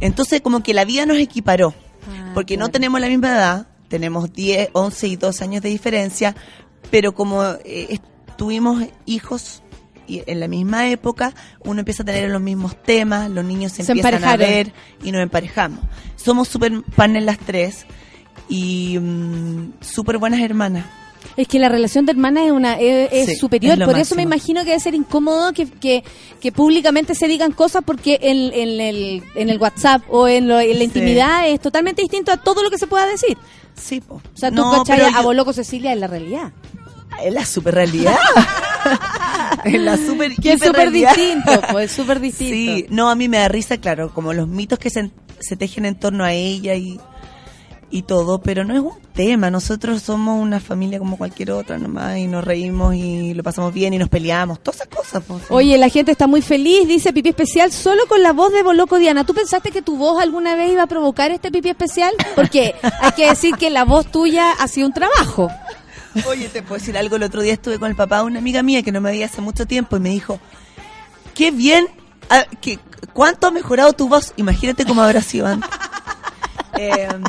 Entonces 0.00 0.40
como 0.40 0.62
que 0.62 0.74
la 0.74 0.84
vida 0.84 1.06
nos 1.06 1.18
equiparó, 1.18 1.74
Ah, 2.08 2.30
porque 2.34 2.56
no 2.56 2.68
tenemos 2.68 3.00
la 3.00 3.08
misma 3.08 3.28
edad, 3.28 3.66
tenemos 3.88 4.32
10, 4.32 4.70
11 4.72 5.08
y 5.08 5.16
12 5.16 5.44
años 5.44 5.62
de 5.62 5.68
diferencia, 5.68 6.34
pero 6.90 7.14
como 7.14 7.42
eh, 7.64 7.98
tuvimos 8.36 8.84
hijos 9.06 9.62
y 10.06 10.22
en 10.26 10.40
la 10.40 10.48
misma 10.48 10.88
época, 10.88 11.34
uno 11.64 11.80
empieza 11.80 12.02
a 12.02 12.06
tener 12.06 12.30
los 12.30 12.40
mismos 12.40 12.82
temas, 12.82 13.28
los 13.28 13.44
niños 13.44 13.72
se, 13.72 13.84
Se 13.84 13.92
empiezan 13.92 14.24
a 14.24 14.36
ver 14.36 14.72
y 15.02 15.12
nos 15.12 15.20
emparejamos. 15.20 15.80
Somos 16.16 16.48
super 16.48 16.82
panes 16.96 17.22
las 17.24 17.38
tres 17.38 17.84
y 18.48 18.98
mm, 18.98 19.74
súper 19.80 20.16
buenas 20.16 20.40
hermanas. 20.40 20.86
Es 21.38 21.46
que 21.48 21.58
la 21.58 21.68
relación 21.68 22.04
de 22.04 22.12
hermanas 22.12 22.46
es 22.46 22.50
una 22.52 22.78
es, 22.80 23.08
es 23.12 23.26
Sí, 23.26 23.36
superior, 23.36 23.78
es 23.80 23.86
por 23.86 23.96
eso 23.98 24.14
me 24.16 24.22
imagino 24.22 24.60
que 24.64 24.70
debe 24.70 24.80
ser 24.80 24.94
incómodo 24.94 25.52
que, 25.52 25.66
que, 25.66 26.02
que 26.40 26.52
públicamente 26.52 27.14
se 27.14 27.28
digan 27.28 27.52
cosas 27.52 27.82
porque 27.86 28.18
en, 28.20 28.52
en 28.52 28.80
el, 28.80 29.22
en 29.36 29.48
el 29.48 29.58
WhatsApp 29.58 30.02
o 30.08 30.26
en, 30.28 30.48
lo- 30.48 30.58
en 30.58 30.70
la 30.72 30.78
Sí. 30.78 30.84
intimidad 30.84 31.48
es 31.48 31.60
totalmente 31.60 32.02
distinto 32.02 32.32
a 32.32 32.36
todo 32.38 32.62
lo 32.62 32.70
que 32.70 32.76
se 32.78 32.86
pueda 32.88 33.06
decir. 33.06 33.38
Sí, 33.74 34.00
po. 34.00 34.16
O 34.16 34.36
sea, 34.36 34.50
tú 34.50 34.56
No, 34.56 34.82
cachai 34.84 35.00
a 35.00 35.10
yo- 35.12 35.22
Boloco 35.22 35.52
Cecilia 35.52 35.92
en 35.92 36.00
la 36.00 36.08
realidad. 36.08 36.52
Es 37.24 37.32
la 37.32 37.46
super 37.46 37.74
realidad. 37.74 38.16
es 39.64 39.80
la 39.80 39.96
super 39.96 40.34
Que 40.36 40.52
es 40.54 40.60
súper 40.62 40.90
distinto, 40.90 41.60
pues 41.72 41.90
es 41.90 41.96
súper 41.96 42.20
distinto. 42.20 42.52
Sí, 42.54 42.86
no, 42.90 43.08
a 43.10 43.14
mí 43.14 43.28
me 43.28 43.38
da 43.38 43.48
risa, 43.48 43.78
claro, 43.78 44.12
como 44.12 44.32
los 44.32 44.48
mitos 44.48 44.78
que 44.78 44.90
se, 44.90 45.10
se 45.40 45.56
tejen 45.56 45.84
en 45.84 45.98
torno 45.98 46.24
a 46.24 46.32
ella 46.32 46.74
y, 46.74 46.98
y 47.90 48.02
todo, 48.02 48.40
pero 48.40 48.64
no 48.64 48.74
es 48.74 48.80
un 48.80 48.98
tema. 49.14 49.50
Nosotros 49.50 50.02
somos 50.02 50.40
una 50.40 50.60
familia 50.60 50.98
como 50.98 51.16
cualquier 51.16 51.52
otra 51.52 51.78
nomás 51.78 52.18
y 52.18 52.26
nos 52.26 52.44
reímos 52.44 52.94
y 52.94 53.34
lo 53.34 53.42
pasamos 53.42 53.72
bien 53.72 53.94
y 53.94 53.98
nos 53.98 54.08
peleamos, 54.08 54.60
todas 54.60 54.80
esas 54.80 54.88
cosas. 54.88 55.22
pues, 55.26 55.40
sí. 55.40 55.46
Oye, 55.50 55.78
la 55.78 55.88
gente 55.88 56.12
está 56.12 56.26
muy 56.26 56.42
feliz, 56.42 56.86
dice 56.86 57.12
pipí 57.12 57.30
especial 57.30 57.72
solo 57.72 58.06
con 58.06 58.22
la 58.22 58.32
voz 58.32 58.52
de 58.52 58.62
Boloco 58.62 58.98
Diana. 58.98 59.24
¿Tú 59.24 59.34
pensaste 59.34 59.70
que 59.70 59.82
tu 59.82 59.96
voz 59.96 60.20
alguna 60.20 60.54
vez 60.54 60.72
iba 60.72 60.82
a 60.82 60.86
provocar 60.86 61.30
este 61.30 61.50
pipí 61.50 61.70
especial? 61.70 62.12
Porque 62.34 62.74
hay 63.00 63.12
que 63.12 63.28
decir 63.28 63.56
que 63.56 63.70
la 63.70 63.84
voz 63.84 64.06
tuya 64.10 64.52
ha 64.52 64.68
sido 64.68 64.86
un 64.86 64.92
trabajo. 64.92 65.50
Oye, 66.26 66.48
te 66.48 66.62
puedo 66.62 66.78
decir 66.78 66.96
algo. 66.96 67.16
El 67.16 67.22
otro 67.22 67.42
día 67.42 67.52
estuve 67.52 67.78
con 67.78 67.90
el 67.90 67.96
papá 67.96 68.18
de 68.18 68.24
una 68.24 68.38
amiga 68.38 68.62
mía 68.62 68.82
que 68.82 68.92
no 68.92 69.00
me 69.00 69.10
veía 69.10 69.26
hace 69.26 69.40
mucho 69.40 69.66
tiempo 69.66 69.96
y 69.96 70.00
me 70.00 70.10
dijo, 70.10 70.40
qué 71.34 71.50
bien, 71.50 71.86
ah, 72.30 72.44
que, 72.60 72.78
¿cuánto 73.12 73.46
ha 73.46 73.50
mejorado 73.50 73.92
tu 73.92 74.08
voz? 74.08 74.32
Imagínate 74.36 74.84
cómo 74.84 75.02
habrá 75.02 75.22
sido 75.22 75.46
antes. 75.46 75.70
Em, 76.78 77.24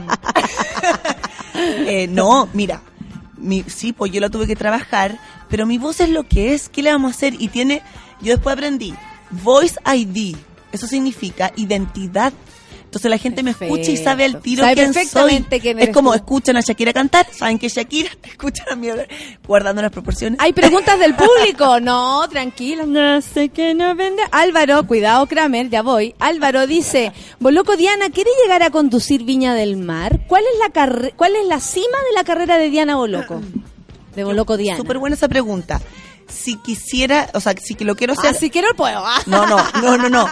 eh, 1.56 2.08
no, 2.08 2.48
mira, 2.54 2.82
mi, 3.38 3.64
sí, 3.64 3.94
pues 3.94 4.12
yo 4.12 4.22
la 4.22 4.30
tuve 4.30 4.48
que 4.48 4.56
trabajar, 4.56 5.20
pero 5.50 5.66
mi 5.66 5.78
voz 5.78 6.00
es 6.00 6.10
lo 6.10 6.28
que 6.28 6.54
es, 6.54 6.70
¿qué 6.70 6.84
le 6.84 6.92
vamos 6.92 7.14
a 7.14 7.16
hacer? 7.16 7.36
Y 7.40 7.48
tiene, 7.48 7.82
yo 8.22 8.34
después 8.34 8.54
aprendí, 8.54 8.94
Voice 9.32 9.76
ID, 9.86 10.36
eso 10.72 10.88
significa 10.88 11.52
identidad. 11.56 12.34
Entonces 12.90 13.12
la 13.12 13.20
gente 13.20 13.44
me 13.44 13.52
escucha 13.52 13.92
y 13.92 13.98
sabe 13.98 14.26
al 14.26 14.42
tiro 14.42 14.64
Sabe 14.64 14.74
quién 14.74 14.88
soy. 14.88 15.04
perfectamente 15.04 15.60
quién 15.60 15.78
Es 15.78 15.90
como 15.90 16.10
tú. 16.10 16.16
escuchan 16.16 16.58
a 16.58 16.62
Shakira 16.62 16.92
cantar, 16.92 17.28
saben 17.32 17.60
que 17.60 17.68
es 17.68 17.76
Shakira, 17.76 18.10
escuchan 18.24 18.66
a 18.72 18.76
mí 18.76 18.90
hablar, 18.90 19.08
guardando 19.48 19.84
las 19.84 19.92
proporciones. 19.92 20.40
Hay 20.42 20.54
preguntas 20.54 20.98
del 21.00 21.14
público. 21.16 21.80
No, 21.80 22.28
tranquilo. 22.30 22.88
No 22.88 23.22
sé 23.22 23.50
qué 23.50 23.76
no 23.76 23.94
vende. 23.94 24.24
Álvaro, 24.32 24.88
cuidado 24.88 25.28
Kramer, 25.28 25.70
ya 25.70 25.84
voy. 25.84 26.16
Álvaro 26.18 26.66
dice, 26.66 27.14
Boloco 27.40 27.78
Diana, 27.78 28.10
¿quiere 28.10 28.32
llegar 28.44 28.64
a 28.64 28.72
conducir 28.72 29.24
Viña 29.24 29.54
del 29.54 29.78
Mar? 29.78 30.22
¿Cuál 30.28 30.44
es 30.52 30.60
la 30.60 30.74
carre- 30.74 31.14
cuál 31.16 31.36
es 31.36 31.46
la 31.46 31.60
cima 31.60 31.98
de 32.10 32.16
la 32.16 32.24
carrera 32.24 32.58
de 32.58 32.72
Diana 32.72 32.96
Boloco? 32.96 33.40
De 34.16 34.24
Boloco 34.24 34.58
Diana. 34.58 34.78
Súper 34.80 34.98
buena 34.98 35.16
esa 35.16 35.28
pregunta. 35.28 35.80
Si 36.28 36.56
quisiera, 36.58 37.30
o 37.36 37.40
sea, 37.40 37.54
si 37.62 37.76
que 37.76 37.86
lo 37.86 37.96
quiero 37.96 38.14
hacer. 38.14 38.32
Ah, 38.32 38.34
si 38.40 38.50
quiero 38.50 38.74
puedo. 38.76 38.98
Ah. 39.06 39.22
No, 39.28 39.46
no, 39.46 39.58
no, 39.80 39.98
no, 39.98 40.10
no. 40.10 40.28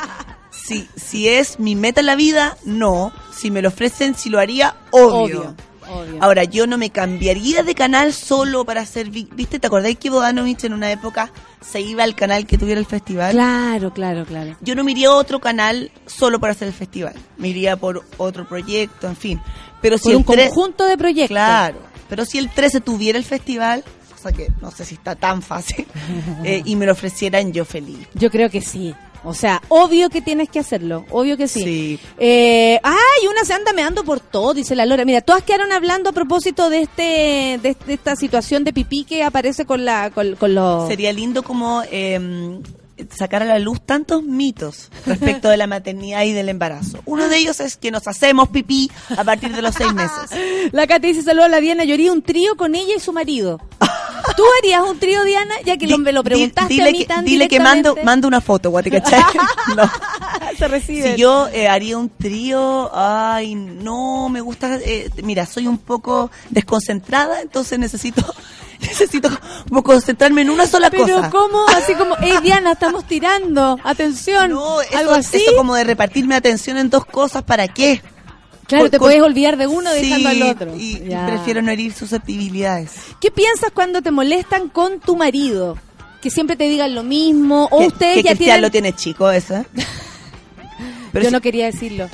Si, 0.68 0.88
si 0.96 1.30
es 1.30 1.60
mi 1.60 1.76
meta 1.76 2.02
en 2.02 2.06
la 2.08 2.16
vida, 2.16 2.58
no. 2.66 3.12
Si 3.36 3.52
me 3.52 3.62
lo 3.62 3.70
ofrecen, 3.70 4.16
si 4.16 4.30
lo 4.30 4.40
haría, 4.40 4.76
obvio. 4.92 5.16
Obvio, 5.42 5.56
obvio. 5.90 6.18
Ahora, 6.22 6.44
yo 6.44 6.68
no 6.68 6.78
me 6.78 6.90
cambiaría 6.90 7.64
de 7.64 7.74
canal 7.76 8.12
solo 8.14 8.66
para 8.66 8.82
hacer... 8.82 9.10
vi- 9.10 9.30
¿Viste? 9.34 9.60
¿Te 9.60 9.68
acordáis 9.68 9.98
que 9.98 10.10
Bodanovich 10.10 10.64
en 10.66 10.74
una 10.74 10.92
época 10.92 11.32
se 11.62 11.80
iba 11.82 12.04
al 12.04 12.16
canal 12.16 12.46
que 12.46 12.58
tuviera 12.58 12.80
el 12.80 12.86
festival? 12.86 13.32
Claro, 13.32 13.94
claro, 13.94 14.26
claro. 14.26 14.56
Yo 14.62 14.76
no 14.76 14.84
me 14.84 14.92
iría 14.92 15.08
a 15.10 15.14
otro 15.14 15.40
canal 15.40 15.92
solo 16.06 16.40
para 16.40 16.52
hacer 16.52 16.68
el 16.68 16.74
festival. 16.74 17.14
Me 17.38 17.48
iría 17.50 17.78
por 17.78 18.04
otro 18.18 18.48
proyecto, 18.48 19.08
en 19.08 19.16
fin. 19.16 19.42
Pero 19.82 19.98
si 19.98 20.04
Por 20.06 20.12
el 20.12 20.18
un 20.18 20.26
tre- 20.26 20.48
conjunto 20.50 20.86
de 20.86 20.98
proyectos. 20.98 21.30
Claro, 21.30 21.78
pero 22.10 22.26
si 22.26 22.38
el 22.40 22.50
13 22.50 22.82
tuviera 22.82 23.18
el 23.18 23.24
festival, 23.26 23.84
cosa 24.12 24.32
que 24.32 24.50
no 24.62 24.72
sé 24.72 24.84
si 24.84 24.96
está 24.96 25.16
tan 25.16 25.42
fácil, 25.42 25.86
eh, 26.44 26.62
y 26.66 26.76
me 26.76 26.86
lo 26.86 26.92
ofrecieran 26.94 27.54
yo 27.54 27.64
feliz. 27.64 28.08
Yo 28.16 28.30
creo 28.32 28.50
que 28.50 28.62
sí. 28.62 28.94
O 29.28 29.34
sea, 29.34 29.62
obvio 29.68 30.10
que 30.10 30.22
tienes 30.22 30.50
que 30.50 30.60
hacerlo, 30.60 31.06
obvio 31.12 31.36
que 31.36 31.50
sí. 31.50 31.62
Sí. 31.62 32.00
Eh, 32.18 32.80
ay, 32.82 33.28
una 33.30 33.44
se 33.44 33.54
anda 33.54 33.74
meando 33.74 34.06
por 34.06 34.22
todo, 34.22 34.54
dice 34.54 34.74
la 34.74 34.86
Lora. 34.86 35.04
Mira, 35.04 35.20
todas 35.20 35.44
quedaron 35.44 35.74
hablando 35.74 36.10
a 36.10 36.14
propósito 36.14 36.70
de 36.70 36.84
este, 36.84 37.60
de, 37.62 37.76
de 37.86 37.94
esta 37.94 38.16
situación 38.16 38.64
de 38.64 38.72
pipí 38.72 39.04
que 39.04 39.24
aparece 39.24 39.66
con 39.66 39.84
la, 39.84 40.12
con, 40.12 40.38
con 40.38 40.56
los. 40.56 40.88
Sería 40.88 41.12
lindo 41.12 41.44
como 41.44 41.84
eh, 41.92 42.60
sacar 43.16 43.44
a 43.44 43.46
la 43.46 43.60
luz 43.60 43.82
tantos 43.82 44.24
mitos 44.24 44.90
respecto 45.06 45.50
de 45.50 45.58
la 45.58 45.68
maternidad 45.68 46.24
y 46.24 46.34
del 46.34 46.50
embarazo. 46.50 47.00
Uno 47.06 47.28
de 47.28 47.38
ellos 47.38 47.60
es 47.60 47.78
que 47.78 47.92
nos 47.92 48.08
hacemos 48.08 48.50
pipí 48.50 48.90
a 49.16 49.24
partir 49.24 49.54
de 49.54 49.62
los 49.62 49.76
seis 49.76 49.94
meses. 49.94 50.72
La 50.72 50.88
Katy 50.88 51.08
dice 51.08 51.24
saludos 51.24 51.46
a 51.46 51.50
la 51.50 51.60
Diana, 51.60 51.84
haría 51.84 52.12
un 52.12 52.22
trío 52.22 52.56
con 52.56 52.76
ella 52.76 52.96
y 52.96 53.00
su 53.00 53.14
marido. 53.14 53.60
¿Tú 54.38 54.44
harías 54.60 54.84
un 54.84 55.00
trío, 55.00 55.24
Diana? 55.24 55.56
Ya 55.66 55.78
que 55.78 55.88
lo, 55.88 55.98
me 55.98 56.14
lo 56.14 56.24
preguntaste 56.24 56.72
dile 56.72 56.90
a 56.90 56.92
mí 56.92 56.98
que, 57.00 57.06
tan 57.06 57.26
dile 57.26 57.48
que 57.48 57.60
mando, 57.60 57.98
mando 58.04 58.28
una 58.28 58.40
foto, 58.40 58.70
guate, 58.70 58.92
¿cachai? 58.92 59.24
No. 59.76 59.92
Se 60.58 60.68
recibe. 60.68 61.16
Si 61.16 61.22
yo 61.22 61.48
eh, 61.50 61.68
haría 61.68 61.98
un 61.98 62.10
trío, 62.10 62.90
ay, 62.94 63.56
no, 63.56 64.30
me 64.30 64.42
gusta, 64.42 64.78
eh, 64.78 65.10
mira, 65.24 65.46
soy 65.46 65.68
un 65.68 65.80
poco 65.80 66.32
desconcentrada, 66.52 67.42
entonces 67.42 67.80
necesito, 67.80 68.24
necesito 68.80 69.30
como 69.68 69.84
concentrarme 69.84 70.42
en 70.42 70.52
una 70.52 70.68
sola 70.68 70.92
Pero 70.92 71.04
cosa. 71.04 71.30
¿cómo? 71.32 71.66
Así 71.70 71.96
como, 71.96 72.16
hey 72.22 72.36
Diana, 72.44 72.74
estamos 72.74 73.06
tirando, 73.06 73.80
atención. 73.84 74.52
No, 74.52 74.82
eso, 74.82 74.98
algo 74.98 75.14
así. 75.14 75.38
eso 75.38 75.56
como 75.56 75.74
de 75.74 75.84
repartirme 75.84 76.36
atención 76.36 76.78
en 76.78 76.92
dos 76.92 77.06
cosas, 77.06 77.42
¿para 77.44 77.68
qué? 77.68 78.02
Claro, 78.68 78.90
te 78.90 78.98
con- 79.00 79.08
puedes 79.08 79.22
olvidar 79.22 79.58
de 79.58 79.68
uno 79.68 79.92
dejando 79.92 80.30
Sí, 80.30 80.42
al 80.42 80.50
otro. 80.50 80.76
Y, 80.78 80.96
prefiero 81.28 81.62
no 81.62 81.72
herir 81.72 81.94
susceptibilidades. 81.94 82.92
¿Qué 83.22 83.32
piensas 83.32 83.72
cuando 83.74 84.02
te 84.02 84.12
molestan 84.12 84.70
con 84.70 85.00
tu 85.00 85.16
marido? 85.16 85.78
Que 86.22 86.30
siempre 86.32 86.56
te 86.56 86.66
digan 86.68 86.94
lo 86.96 87.04
mismo, 87.04 87.68
o 87.72 87.86
ustedes 87.86 88.18
que 88.18 88.24
ya 88.24 88.30
Cristian 88.32 88.38
tienen... 88.38 88.62
lo 88.64 88.72
tiene 88.72 88.94
chico, 88.94 89.30
eso. 89.32 89.64
Pero 91.12 91.24
Yo 91.24 91.30
si- 91.30 91.34
no 91.34 91.42
quería 91.42 91.66
decirlo. 91.66 92.10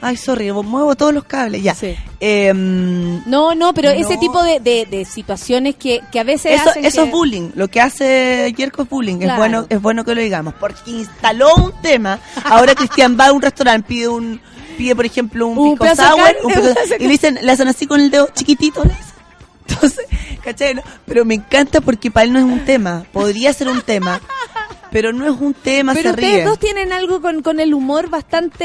Ay, 0.00 0.16
sorry, 0.16 0.52
muevo 0.52 0.94
todos 0.94 1.12
los 1.12 1.24
cables, 1.24 1.60
ya. 1.60 1.74
Sí. 1.74 1.96
Em, 2.20 3.20
No, 3.28 3.56
no, 3.56 3.74
pero 3.74 3.90
ese 3.90 4.16
tipo 4.16 4.40
de, 4.44 4.60
de, 4.60 4.86
de 4.86 5.04
situaciones 5.04 5.74
que, 5.74 6.00
que 6.12 6.20
a 6.20 6.22
veces 6.22 6.60
Eso, 6.60 6.70
hacen 6.70 6.84
eso 6.84 7.02
que- 7.02 7.08
es 7.08 7.12
bullying. 7.12 7.50
Lo 7.56 7.66
que 7.66 7.80
hace 7.80 8.54
Yerko 8.56 8.82
es 8.82 8.88
bullying. 8.88 9.16
Claro. 9.18 9.32
Es 9.32 9.38
bueno 9.38 9.66
es 9.68 9.82
bueno 9.82 10.04
que 10.04 10.14
lo 10.14 10.20
digamos. 10.20 10.54
Porque 10.54 10.78
instaló 10.92 11.52
un 11.56 11.72
tema. 11.82 12.20
Ahora 12.44 12.76
Cristian 12.76 13.16
va 13.18 13.26
a 13.26 13.32
un 13.32 13.42
restaurante, 13.42 13.88
pide 13.88 14.06
un 14.06 14.40
pide 14.78 14.96
por 14.96 15.04
ejemplo 15.04 15.46
un, 15.46 15.58
Un 15.58 15.76
pisco 15.78 15.94
sour 15.96 16.36
un 16.44 16.52
y 16.98 17.02
le, 17.04 17.08
dicen, 17.08 17.38
le 17.42 17.52
hacen 17.52 17.68
así 17.68 17.86
con 17.86 18.00
el 18.00 18.10
dedo 18.10 18.28
chiquitito. 18.34 18.82
le. 18.84 18.94
Entonces, 19.68 20.06
¿cachai? 20.42 20.74
no? 20.76 20.82
Pero 21.04 21.24
me 21.26 21.34
encanta 21.34 21.82
porque 21.82 22.10
para 22.10 22.24
él 22.24 22.32
no 22.32 22.38
es 22.38 22.44
un 22.46 22.64
tema. 22.64 23.04
Podría 23.12 23.52
ser 23.52 23.68
un 23.68 23.82
tema. 23.82 24.18
pero 24.90 25.12
no 25.12 25.26
es 25.26 25.38
un 25.38 25.52
tema, 25.52 25.92
Pero 25.92 26.08
se 26.10 26.14
ustedes 26.14 26.34
ríe. 26.36 26.44
dos 26.44 26.58
tienen 26.58 26.92
algo 26.94 27.20
con, 27.20 27.42
con 27.42 27.60
el 27.60 27.74
humor 27.74 28.08
bastante, 28.08 28.64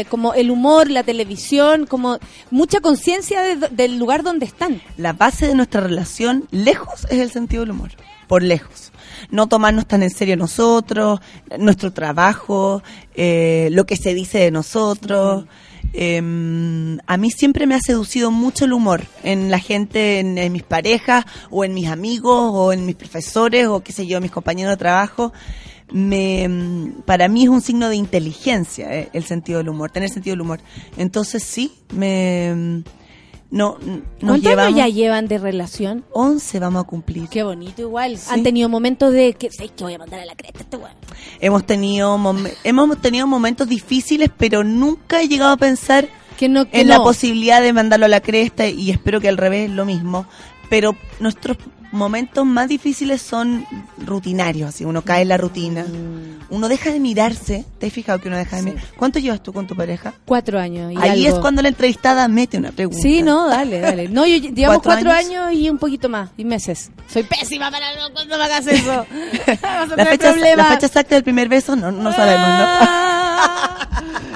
eh, 0.00 0.04
como 0.08 0.34
el 0.34 0.52
humor, 0.52 0.88
la 0.90 1.02
televisión, 1.02 1.86
como 1.86 2.18
mucha 2.52 2.78
conciencia 2.80 3.42
de- 3.42 3.68
del 3.70 3.98
lugar 3.98 4.22
donde 4.22 4.46
están. 4.46 4.80
La 4.96 5.12
base 5.14 5.48
de 5.48 5.56
nuestra 5.56 5.80
relación, 5.80 6.46
lejos, 6.52 7.04
es 7.10 7.18
el 7.18 7.32
sentido 7.32 7.62
del 7.64 7.72
humor. 7.72 7.90
Por 8.28 8.44
lejos. 8.44 8.92
No 9.30 9.46
tomarnos 9.46 9.86
tan 9.86 10.02
en 10.02 10.10
serio 10.10 10.36
nosotros, 10.36 11.20
nuestro 11.58 11.92
trabajo, 11.92 12.82
eh, 13.14 13.68
lo 13.72 13.86
que 13.86 13.96
se 13.96 14.14
dice 14.14 14.38
de 14.38 14.50
nosotros. 14.50 15.46
Eh, 15.94 16.18
a 17.06 17.16
mí 17.16 17.30
siempre 17.30 17.66
me 17.66 17.74
ha 17.74 17.80
seducido 17.80 18.30
mucho 18.30 18.66
el 18.66 18.72
humor 18.72 19.04
en 19.22 19.50
la 19.50 19.58
gente, 19.58 20.20
en, 20.20 20.52
mis 20.52 20.62
parejas, 20.62 21.24
o 21.50 21.64
en 21.64 21.74
mis 21.74 21.88
amigos, 21.88 22.50
o 22.54 22.72
en 22.72 22.84
mis 22.86 22.96
profesores, 22.96 23.66
o 23.66 23.80
qué 23.80 23.92
sé 23.92 24.06
yo, 24.06 24.20
mis 24.20 24.30
compañeros 24.30 24.72
de 24.72 24.76
trabajo. 24.76 25.32
Me, 25.90 26.46
mm, 26.46 27.02
para 27.06 27.28
mí 27.28 27.44
es 27.44 27.48
un 27.48 27.62
signo 27.62 27.88
de 27.88 27.96
inteligencia 27.96 28.92
eh, 28.92 29.08
el 29.14 29.24
sentido 29.24 29.58
del 29.58 29.70
humor, 29.70 29.90
tener 29.90 30.10
sentido 30.10 30.34
del 30.34 30.42
humor. 30.42 30.60
Entonces 30.96 31.42
sí, 31.42 31.72
me... 31.94 32.82
No, 33.50 33.78
nos 33.80 34.02
¿Cuántos 34.20 34.42
llevamos... 34.42 34.66
años 34.66 34.76
ya 34.76 34.88
llevan 34.88 35.26
de 35.26 35.38
relación? 35.38 36.04
11 36.12 36.58
vamos 36.60 36.84
a 36.84 36.86
cumplir. 36.86 37.28
Qué 37.30 37.42
bonito 37.42 37.80
igual. 37.80 38.18
Sí. 38.18 38.28
Han 38.30 38.42
tenido 38.42 38.68
momentos 38.68 39.12
de 39.12 39.32
que, 39.32 39.50
¿sabes 39.50 39.72
que 39.72 39.84
voy 39.84 39.94
a 39.94 39.98
mandar 39.98 40.20
a 40.20 40.26
la 40.26 40.34
cresta 40.34 40.58
a 40.58 40.62
este 40.62 40.76
weón? 40.76 40.92
Hemos 41.40 41.64
tenido 41.64 42.18
hemos 42.64 43.00
tenido 43.00 43.26
momentos 43.26 43.66
difíciles, 43.68 44.30
pero 44.36 44.64
nunca 44.64 45.22
he 45.22 45.28
llegado 45.28 45.52
a 45.52 45.56
pensar 45.56 46.08
Que 46.36 46.48
no, 46.48 46.68
que 46.68 46.82
en 46.82 46.88
la 46.88 46.98
posibilidad 46.98 47.62
de 47.62 47.72
mandarlo 47.72 48.04
a 48.06 48.10
la 48.10 48.20
cresta 48.20 48.68
y 48.68 48.90
espero 48.90 49.20
que 49.20 49.28
al 49.28 49.38
revés 49.38 49.70
lo 49.70 49.86
mismo. 49.86 50.26
Pero 50.68 50.94
nuestros 51.18 51.56
momentos 51.92 52.44
más 52.46 52.68
difíciles 52.68 53.22
son 53.22 53.66
rutinarios, 54.04 54.68
así 54.70 54.84
uno 54.84 55.02
cae 55.02 55.22
en 55.22 55.28
la 55.28 55.36
rutina. 55.36 55.84
Mm. 55.84 56.38
Uno 56.50 56.68
deja 56.68 56.90
de 56.92 57.00
mirarse. 57.00 57.64
¿Te 57.78 57.86
has 57.88 57.92
fijado 57.92 58.18
que 58.20 58.28
uno 58.28 58.36
deja 58.36 58.56
de 58.56 58.62
mirar? 58.62 58.82
¿Cuánto 58.96 59.18
llevas 59.18 59.42
tú 59.42 59.52
con 59.52 59.66
tu 59.66 59.76
pareja? 59.76 60.14
Cuatro 60.24 60.58
años. 60.58 60.92
Y 60.92 60.96
Ahí 60.96 61.26
algo. 61.26 61.36
es 61.36 61.42
cuando 61.42 61.60
la 61.62 61.68
entrevistada 61.68 62.26
mete 62.28 62.56
una 62.58 62.72
pregunta. 62.72 63.00
Sí, 63.02 63.22
no, 63.22 63.48
dale, 63.48 63.80
dale. 63.80 64.08
No, 64.08 64.26
yo 64.26 64.36
llevamos 64.36 64.82
¿Cuatro 64.82 65.10
cuatro 65.10 65.12
años? 65.12 65.44
años? 65.46 65.60
y 65.60 65.68
un 65.70 65.78
poquito 65.78 66.08
más, 66.08 66.30
y 66.36 66.44
meses. 66.44 66.90
Soy 67.08 67.22
pésima 67.24 67.70
para 67.70 67.94
no, 67.96 68.12
cuando 68.12 68.38
me 68.38 68.44
hagas 68.44 68.66
eso. 68.66 69.06
Vas 69.62 69.92
a 69.92 69.96
La 69.96 70.06
fecha, 70.06 70.34
la 70.56 70.64
fecha 70.66 70.86
exacta 70.86 71.14
del 71.14 71.24
primer 71.24 71.48
beso 71.48 71.76
no, 71.76 71.90
no 71.92 72.12
sabemos, 72.12 72.48
¿no? 72.48 72.64
Ah. 72.66 73.74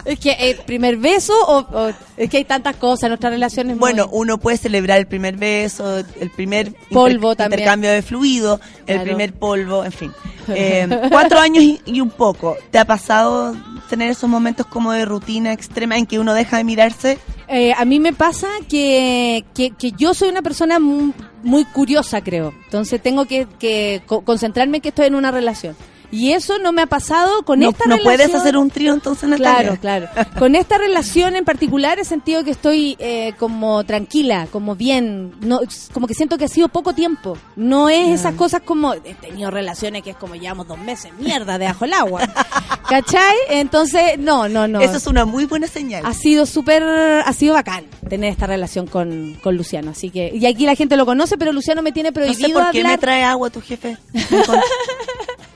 es 0.04 0.18
que 0.18 0.32
el 0.32 0.56
primer 0.58 0.96
beso 0.96 1.32
o, 1.46 1.58
o- 1.88 1.92
es 2.16 2.28
que 2.30 2.36
hay 2.38 2.44
tantas 2.44 2.76
cosas, 2.76 3.08
nuestra 3.08 3.30
relación 3.30 3.70
es 3.70 3.78
Bueno, 3.78 4.06
muy- 4.08 4.20
uno 4.20 4.38
puede 4.38 4.56
celebrar 4.56 4.98
el 4.98 5.06
primer 5.06 5.36
beso, 5.36 5.98
el 5.98 6.30
primer 6.30 6.72
Polvo 6.90 7.34
también. 7.42 7.60
intercambio 7.60 7.90
de 7.90 8.02
fluido, 8.02 8.60
el 8.86 9.02
primer 9.02 9.32
polvo, 9.34 9.84
en 9.84 9.92
fin. 9.92 10.12
Eh, 10.48 10.88
cuatro 11.08 11.38
años 11.38 11.62
y, 11.62 11.80
y 11.86 12.00
un 12.00 12.10
poco. 12.10 12.56
¿Te 12.72 12.78
ha 12.80 12.84
pasado 12.84 13.54
tener 13.88 14.10
esos 14.10 14.28
momentos 14.28 14.66
como 14.66 14.90
de 14.90 15.04
rutina 15.04 15.52
extrema 15.52 15.96
en 15.96 16.04
que 16.04 16.18
uno 16.18 16.34
deja 16.34 16.56
de 16.56 16.64
mirarse? 16.64 17.16
Eh, 17.46 17.72
a 17.76 17.84
mí 17.84 18.00
me 18.00 18.12
pasa 18.12 18.48
que, 18.68 19.44
que, 19.54 19.70
que 19.70 19.92
yo 19.92 20.14
soy 20.14 20.30
una 20.30 20.42
persona 20.42 20.80
mu- 20.80 21.12
muy, 21.44 21.64
curiosa, 21.66 22.22
creo. 22.22 22.52
Entonces 22.64 23.00
tengo 23.00 23.26
que, 23.26 23.46
que 23.60 24.02
co- 24.04 24.22
concentrarme 24.22 24.78
en 24.78 24.82
que 24.82 24.88
estoy 24.88 25.06
en 25.06 25.14
una 25.14 25.30
relación. 25.30 25.76
Y 26.12 26.32
eso 26.32 26.58
no 26.58 26.72
me 26.72 26.82
ha 26.82 26.86
pasado 26.86 27.42
con 27.42 27.60
no 27.60 27.70
esta 27.70 27.86
no 27.86 27.96
relación. 27.96 28.04
puedes 28.04 28.34
hacer 28.34 28.56
un 28.58 28.70
trío 28.70 28.92
entonces, 28.92 29.28
Natalia. 29.28 29.76
Claro, 29.78 30.08
claro. 30.10 30.30
Con 30.38 30.54
esta 30.54 30.76
relación 30.76 31.36
en 31.36 31.44
particular 31.44 31.98
he 31.98 32.04
sentido 32.04 32.44
que 32.44 32.50
estoy 32.50 32.96
eh, 32.98 33.32
como 33.38 33.82
tranquila, 33.84 34.46
como 34.52 34.76
bien, 34.76 35.32
no, 35.40 35.60
como 35.92 36.06
que 36.06 36.12
siento 36.14 36.36
que 36.36 36.44
ha 36.44 36.48
sido 36.48 36.68
poco 36.68 36.92
tiempo. 36.92 37.38
No 37.56 37.88
es 37.88 38.20
esas 38.20 38.34
cosas 38.34 38.60
como, 38.60 38.92
he 38.92 39.14
tenido 39.14 39.50
relaciones 39.50 40.02
que 40.02 40.10
es 40.10 40.16
como 40.16 40.34
llevamos 40.34 40.68
dos 40.68 40.78
meses, 40.78 41.12
mierda, 41.18 41.56
debajo 41.56 41.86
el 41.86 41.94
agua. 41.94 42.20
¿Cachai? 42.88 43.36
Entonces, 43.48 44.18
no, 44.18 44.50
no, 44.50 44.68
no. 44.68 44.80
Eso 44.80 44.98
es 44.98 45.06
una 45.06 45.24
muy 45.24 45.46
buena 45.46 45.66
señal. 45.66 46.04
Ha 46.04 46.12
sido 46.12 46.44
súper, 46.44 46.82
ha 46.82 47.32
sido 47.32 47.54
bacán 47.54 47.86
tener 48.08 48.30
esta 48.30 48.46
relación 48.46 48.86
con, 48.86 49.38
con 49.42 49.56
Luciano. 49.56 49.92
Así 49.92 50.10
que, 50.10 50.30
y 50.34 50.44
aquí 50.44 50.66
la 50.66 50.74
gente 50.74 50.96
lo 50.96 51.06
conoce, 51.06 51.38
pero 51.38 51.52
Luciano 51.52 51.80
me 51.80 51.92
tiene 51.92 52.10
no 52.10 52.14
prohibido 52.14 52.48
sé 52.48 52.52
por 52.52 52.70
qué 52.70 52.84
me 52.84 52.98
trae 52.98 53.24
agua 53.24 53.48
tu 53.48 53.62
jefe. 53.62 53.96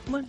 Bueno, 0.09 0.29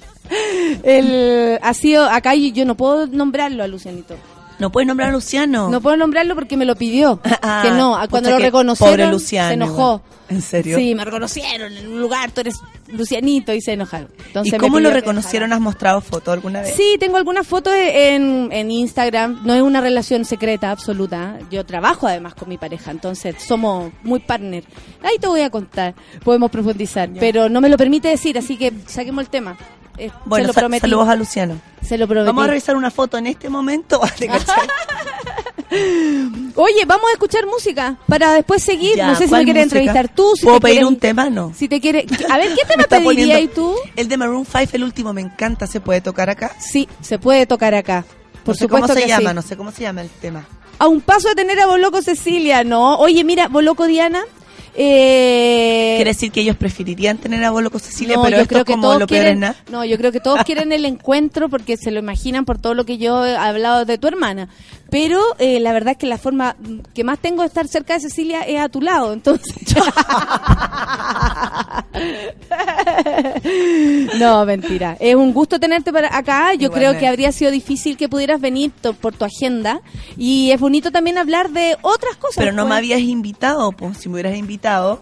El, 0.84 1.60
ha 1.62 1.74
sido, 1.74 2.06
acá 2.06 2.36
yo, 2.36 2.50
yo 2.50 2.66
no 2.66 2.76
puedo 2.76 3.08
nombrarlo 3.08 3.64
a 3.64 3.68
Lucianito. 3.68 4.16
no 4.60 4.72
puedes 4.72 4.88
nombrar 4.88 5.10
a 5.10 5.12
Luciano. 5.12 5.70
No 5.70 5.82
puedo 5.82 5.98
nombrarlo 5.98 6.36
porque 6.36 6.58
me 6.58 6.66
lo 6.66 6.76
pidió. 6.76 7.20
Ah, 7.50 7.62
que 7.64 7.72
no, 7.72 7.98
cuando 8.10 8.32
lo 8.32 8.40
reconocieron 8.40 8.94
pobre 8.94 9.12
Luciano, 9.12 9.48
se 9.50 9.54
enojó. 9.54 10.02
¿En 10.30 10.42
serio? 10.42 10.78
Sí, 10.78 10.94
me 10.94 11.06
reconocieron 11.06 11.72
en 11.72 11.88
un 11.88 12.02
lugar, 12.02 12.32
tú 12.32 12.42
eres 12.42 12.56
Lucianito 12.88 13.54
y 13.54 13.62
se 13.62 13.72
enojaron. 13.74 14.10
Entonces 14.26 14.54
¿Y 14.54 14.58
cómo 14.58 14.82
lo 14.82 14.92
reconocieron? 14.92 15.54
¿Has 15.54 15.62
mostrado 15.62 16.02
foto 16.02 16.34
alguna 16.34 16.62
vez? 16.62 16.76
Sí, 16.76 16.98
tengo 17.00 17.16
algunas 17.16 17.48
fotos 17.48 17.74
en, 17.74 18.50
en 18.52 18.70
Instagram. 18.70 19.42
No 19.46 19.54
es 19.54 19.62
una 19.62 19.80
relación 19.80 20.26
secreta 20.26 20.72
absoluta. 20.72 21.40
Yo 21.50 21.66
trabajo 21.66 22.08
además 22.08 22.34
con 22.36 22.50
mi 22.50 22.58
pareja, 22.58 22.92
entonces 22.92 23.36
somos 23.42 23.94
muy 24.04 24.20
partner. 24.20 24.66
Ahí 25.02 25.18
te 25.18 25.28
voy 25.28 25.42
a 25.42 25.50
contar, 25.50 25.96
podemos 26.26 26.52
profundizar, 26.52 27.10
pero 27.18 27.48
no 27.48 27.62
me 27.62 27.70
lo 27.70 27.78
permite 27.78 28.10
decir, 28.10 28.38
así 28.38 28.58
que 28.58 28.74
saquemos 28.88 29.24
el 29.24 29.30
tema. 29.30 29.58
Eh, 29.98 30.12
Bueno, 30.26 30.44
se 30.46 30.48
lo 30.48 30.54
prometí. 30.54 30.82
saludos 30.82 31.10
a 31.10 31.16
Luciano. 31.16 31.60
Se 31.82 31.98
lo 31.98 32.08
prometí. 32.08 32.28
Vamos 32.28 32.44
a 32.44 32.48
revisar 32.48 32.76
una 32.76 32.92
foto 32.92 33.18
en 33.18 33.28
este 33.28 33.50
momento. 33.50 34.00
Oye, 36.56 36.86
vamos 36.86 37.10
a 37.10 37.14
escuchar 37.14 37.46
música 37.46 37.98
para 38.08 38.34
después 38.34 38.64
seguir. 38.64 38.96
Ya, 38.96 39.08
no 39.08 39.16
sé 39.16 39.24
si 39.26 39.30
¿cuál 39.30 39.42
me 39.42 39.46
quieres 39.46 39.66
música? 39.66 39.80
entrevistar 39.80 40.16
tú. 40.16 40.32
Si 40.36 40.44
¿Puedo 40.46 40.58
te 40.60 40.62
pedir 40.64 40.76
quieres- 40.78 40.88
un 40.90 40.98
tema? 40.98 41.30
No. 41.30 41.54
Si 41.56 41.68
te 41.68 41.82
quiere, 41.82 42.06
a 42.30 42.38
ver, 42.38 42.50
¿qué 42.56 42.66
tema 42.68 42.84
pedirías 42.86 43.40
poniendo- 43.40 43.54
tú? 43.54 43.76
El 43.96 44.08
de 44.08 44.18
Maroon 44.18 44.46
5, 44.46 44.70
el 44.74 44.84
último, 44.84 45.14
me 45.14 45.22
encanta. 45.22 45.68
¿Se 45.68 45.80
puede 45.82 46.02
tocar 46.02 46.30
acá? 46.30 46.56
Sí, 46.60 46.88
se 47.02 47.20
puede 47.20 47.46
tocar 47.46 47.76
acá. 47.76 48.06
Por 48.46 48.54
no 48.56 48.58
sé 48.58 48.64
supuesto 48.66 48.88
cómo 48.88 48.94
se 49.00 49.02
que 49.04 49.08
llama, 49.10 49.30
sí. 49.32 49.36
no 49.36 49.42
sé 49.42 49.58
cómo 49.58 49.72
se 49.72 49.82
llama 49.84 50.02
el 50.02 50.10
tema. 50.10 50.46
A 50.80 50.88
un 50.88 51.02
paso 51.02 51.28
de 51.30 51.36
tener 51.36 51.60
a 51.60 51.66
Boloco 51.66 52.02
Cecilia, 52.02 52.64
¿no? 52.64 52.98
Oye, 53.00 53.24
mira, 53.24 53.48
Boloco 53.50 53.86
Diana. 53.88 54.24
Eh, 54.80 55.96
Quiere 55.96 56.12
decir 56.12 56.32
que 56.32 56.42
ellos 56.42 56.56
preferirían 56.56 57.18
tener 57.18 57.44
a 57.44 57.50
Boloco 57.50 57.80
Cecilia, 57.80 58.16
no, 58.16 58.22
pero 58.22 58.38
yo 58.38 58.44
esto 58.44 58.54
creo 58.54 58.66
que 58.66 58.74
como 58.74 58.84
todos 58.84 59.00
lo 59.00 59.08
quieren. 59.08 59.44
No, 59.72 59.84
yo 59.84 59.98
creo 59.98 60.12
que 60.12 60.20
todos 60.20 60.44
quieren 60.44 60.72
el 60.72 60.86
encuentro 60.86 61.50
porque 61.50 61.78
se 61.78 61.90
lo 61.90 62.00
imaginan 62.00 62.46
por 62.46 62.60
todo 62.60 62.76
lo 62.76 62.86
que 62.86 63.00
yo 63.00 63.26
he 63.26 63.36
hablado 63.36 63.86
de 63.86 63.98
tu 63.98 64.08
hermana. 64.08 64.50
Pero 64.92 65.20
eh, 65.40 65.60
la 65.60 65.74
verdad 65.74 65.94
es 65.94 65.98
que 65.98 66.06
la 66.06 66.20
forma 66.20 66.56
que 66.94 67.04
más 67.04 67.18
tengo 67.18 67.42
de 67.42 67.48
estar 67.48 67.68
cerca 67.68 67.96
de 67.96 68.02
Cecilia 68.02 68.42
es 68.42 68.60
a 68.60 68.70
tu 68.70 68.82
lado, 68.82 69.14
entonces. 69.14 69.56
no, 74.20 74.46
mentira. 74.46 74.98
Es 75.00 75.16
un 75.16 75.34
gusto 75.34 75.60
tenerte 75.60 75.92
para 75.92 76.16
acá. 76.16 76.54
Yo 76.54 76.72
creo 76.72 76.98
que 76.98 77.08
habría 77.08 77.32
sido 77.32 77.52
difícil 77.52 77.98
que 77.98 78.10
pudieras 78.10 78.42
venir 78.42 78.72
por 79.02 79.16
tu 79.16 79.26
agenda 79.26 79.82
y 80.18 80.52
es 80.52 80.60
bonito 80.60 80.92
también 80.92 81.18
hablar 81.18 81.50
de 81.50 81.78
otras 81.82 82.16
cosas. 82.18 82.38
Pero 82.38 82.52
no 82.52 82.64
pues. 82.64 82.70
me 82.70 82.76
habías 82.76 83.02
invitado, 83.02 83.72
pues 83.72 83.98
si 83.98 84.10
me 84.10 84.16
hubieras 84.16 84.38
invitado. 84.38 85.02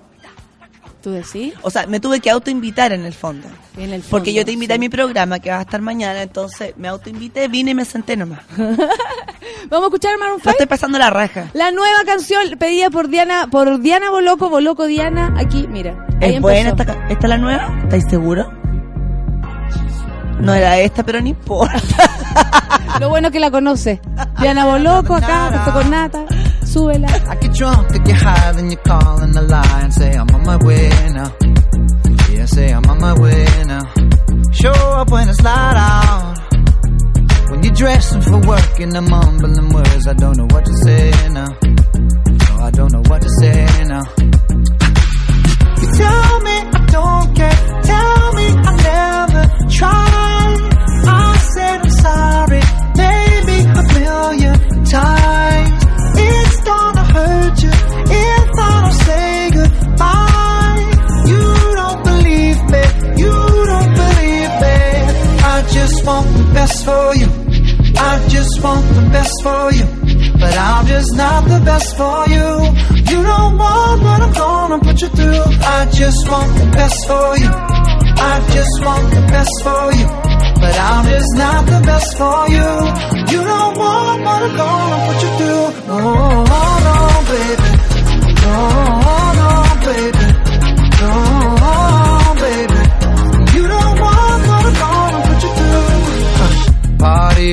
¿Tú 1.05 1.11
decís? 1.11 1.53
O 1.61 1.69
sea, 1.69 1.85
me 1.85 1.99
tuve 1.99 2.19
que 2.19 2.31
autoinvitar 2.31 2.91
en 2.91 3.05
el 3.05 3.13
fondo. 3.13 3.47
En 3.77 3.93
el 3.93 4.01
Porque 4.01 4.31
fondo, 4.31 4.39
yo 4.39 4.43
te 4.43 4.53
invité 4.53 4.73
sí. 4.73 4.77
a 4.77 4.79
mi 4.79 4.89
programa 4.89 5.37
que 5.37 5.51
va 5.51 5.59
a 5.59 5.61
estar 5.61 5.79
mañana, 5.79 6.23
entonces 6.23 6.73
me 6.77 6.87
autoinvité, 6.87 7.47
vine 7.47 7.69
y 7.69 7.73
me 7.75 7.85
senté 7.85 8.17
nomás. 8.17 8.39
Vamos 8.57 9.83
a 9.83 9.85
escuchar 9.85 10.17
Maroon 10.17 10.37
No 10.37 10.41
5. 10.45 10.49
estoy 10.49 10.65
pasando 10.65 10.97
la 10.97 11.11
raja. 11.11 11.51
La 11.53 11.71
nueva 11.71 11.99
canción 12.07 12.41
pedida 12.57 12.89
por 12.89 13.07
Diana, 13.07 13.45
por 13.51 13.81
Diana 13.81 14.09
Boloco, 14.09 14.49
Boloco 14.49 14.87
Diana, 14.87 15.31
aquí, 15.37 15.67
mira. 15.67 16.07
¿Es 16.21 16.41
buena 16.41 16.69
esta, 16.69 17.07
es 17.07 17.29
la 17.29 17.37
nueva? 17.37 17.81
¿Estáis 17.83 18.05
seguros? 18.09 18.47
No 20.39 20.55
era 20.55 20.79
esta, 20.79 21.03
pero 21.03 21.21
no 21.21 21.27
importa. 21.27 21.77
Lo 22.99 23.09
bueno 23.09 23.29
que 23.29 23.39
la 23.39 23.51
conoce. 23.51 24.01
Diana 24.41 24.65
Boloco 24.65 25.13
acá, 25.13 25.51
junto 25.53 25.71
con 25.81 25.91
Nata, 25.91 26.25
súbela. 26.75 27.07
I 27.07 27.35
get 27.35 27.53
drunk, 27.53 27.91
I 27.95 27.97
get 27.99 28.15
high, 28.15 28.51
then 28.51 28.69
you 28.71 28.77
call 28.77 29.23
in 29.23 29.31
the 29.31 29.41
lie 29.41 29.81
and 29.83 29.93
say 29.93 30.11
I'm 30.11 30.29
on 30.35 30.43
my 30.43 30.57
way 30.67 30.89
now. 31.19 31.29
Yeah, 32.33 32.45
say 32.45 32.67
I'm 32.73 32.85
on 32.85 32.99
my 32.99 33.13
way 33.23 33.45
now. 33.65 33.83
Show 34.51 34.77
up 34.99 35.09
when 35.09 35.29
it's 35.29 35.41
light 35.41 35.77
out. 35.77 36.35
When 37.49 37.63
you're 37.63 37.73
dressing 37.73 38.21
for 38.21 38.39
work 38.51 38.79
and 38.79 38.97
I'm 38.97 39.09
mumbling 39.09 39.69
words, 39.69 40.07
I 40.07 40.13
don't 40.13 40.37
know 40.37 40.47
what 40.53 40.65
to 40.65 40.73
say 40.85 41.11
now. 41.39 41.51
No, 42.45 42.53
I 42.67 42.71
don't 42.71 42.91
know 42.91 43.03
what 43.09 43.21
to 43.21 43.29
say 43.41 43.65
now. 43.93 44.05
You 45.81 45.87
tell 46.01 46.33
me 46.47 46.55
I 46.77 46.81
don't 46.95 47.27
care. 47.39 47.59
Tell 47.91 48.33
me 48.37 48.47
I 48.69 48.73
never 48.89 49.43
tried. 49.69 50.04
Best 66.55 66.85
for 66.85 67.07
you. 67.19 67.27
I 68.11 68.13
just 68.29 68.53
want 68.63 68.85
the 68.97 69.05
best 69.15 69.35
for 69.45 69.63
you. 69.77 69.85
But 70.41 70.55
I'm 70.57 70.85
just 70.87 71.11
not 71.15 71.41
the 71.53 71.59
best 71.69 71.89
for 71.99 72.19
you. 72.35 72.49
You 73.11 73.19
don't 73.31 73.57
want 73.57 74.01
what 74.05 74.19
I'm 74.25 74.33
gonna 74.33 74.79
put 74.79 74.97
you 75.01 75.09
through. 75.17 75.45
I 75.77 75.79
just 76.01 76.21
want 76.31 76.51
the 76.61 76.67
best 76.79 76.99
for 77.09 77.29
you. 77.43 77.51
I 78.31 78.35
just 78.55 78.75
want 78.85 79.07
the 79.17 79.23
best 79.35 79.55
for 79.65 79.85
you, 79.99 80.07
but 80.61 80.75
I'm 80.89 81.05
just 81.13 81.31
not 81.43 81.61
the 81.73 81.79
best 81.89 82.09
for 82.19 82.39
you. 82.55 82.69
You 83.31 83.41
don't 83.51 83.77
want 83.77 84.17
what 84.25 84.41
I'm 84.47 84.55
gonna 84.63 84.99
put 85.07 85.17
you 85.23 85.31
through. 85.37 85.67
Oh, 85.93 86.44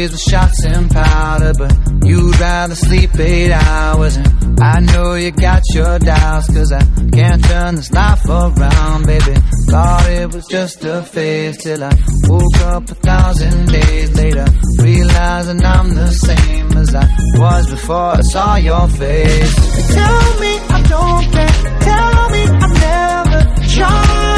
With 0.02 0.18
shots 0.18 0.64
and 0.64 0.90
powder, 0.90 1.52
but 1.56 1.72
you'd 2.04 2.40
rather 2.40 2.74
sleep 2.74 3.14
eight 3.20 3.52
hours. 3.52 4.16
And 4.16 4.60
I 4.60 4.80
know 4.80 5.14
you 5.14 5.30
got 5.30 5.62
your 5.74 6.00
doubts, 6.00 6.48
cause 6.52 6.72
I 6.72 6.82
can't 7.12 7.44
turn 7.44 7.76
this 7.76 7.92
life 7.92 8.24
around, 8.28 9.06
baby. 9.06 9.36
Thought 9.68 10.10
it 10.10 10.34
was 10.34 10.44
just 10.46 10.84
a 10.84 11.04
phase 11.04 11.56
till 11.58 11.84
I 11.84 11.92
woke 12.24 12.60
up 12.62 12.90
a 12.90 12.94
thousand 12.96 13.70
days 13.70 14.16
later, 14.16 14.44
realizing 14.78 15.64
I'm 15.64 15.94
the 15.94 16.10
same 16.10 16.72
as 16.78 16.94
I 16.96 17.06
was 17.38 17.70
before 17.70 18.16
I 18.16 18.20
saw 18.22 18.56
your 18.56 18.88
face. 18.88 19.54
Tell 19.94 20.40
me 20.40 20.58
I 20.68 20.82
don't 20.88 21.24
care, 21.30 21.78
tell 21.78 22.30
me 22.30 22.42
I 22.48 23.24
never 23.30 23.68
tried. 23.68 24.31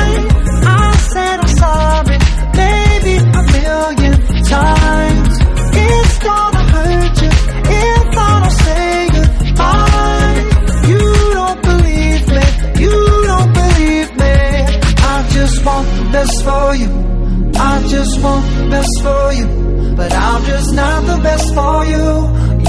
Best 16.24 16.44
for 16.44 16.74
you. 16.74 16.90
I 17.54 17.87
just 17.88 18.20
want 18.22 18.44
the 18.56 18.66
best 18.70 18.94
for 19.04 19.24
you. 19.38 19.46
But 19.94 20.12
I'm 20.12 20.44
just 20.44 20.74
not 20.74 21.00
the 21.10 21.18
best 21.22 21.54
for 21.54 21.76
you. 21.92 22.06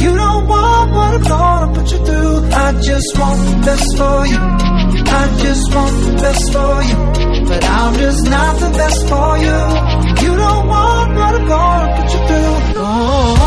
You 0.04 0.12
don't 0.24 0.48
want 0.48 0.92
what 0.96 1.14
I'm 1.16 1.24
gonna 1.24 1.74
put 1.74 1.92
you 1.92 2.06
through. 2.06 2.38
I 2.66 2.68
just 2.90 3.10
want 3.20 3.40
the 3.50 3.56
best 3.68 3.90
for 4.00 4.18
you. 4.32 4.42
I 5.22 5.24
just 5.46 5.66
want 5.76 5.96
the 6.06 6.14
best 6.24 6.46
for 6.56 6.76
you. 6.90 6.98
But 7.50 7.64
I'm 7.64 7.94
just 8.04 8.24
not 8.36 8.54
the 8.60 8.72
best 8.82 9.00
for 9.12 9.32
you. 9.46 9.60
You 10.24 10.32
don't 10.44 10.68
want 10.68 11.16
what 11.16 11.34
I'm 11.40 11.48
gonna 11.48 11.96
put 11.98 12.08
you 12.14 12.22
through. 12.28 12.84
Oh, 12.84 13.45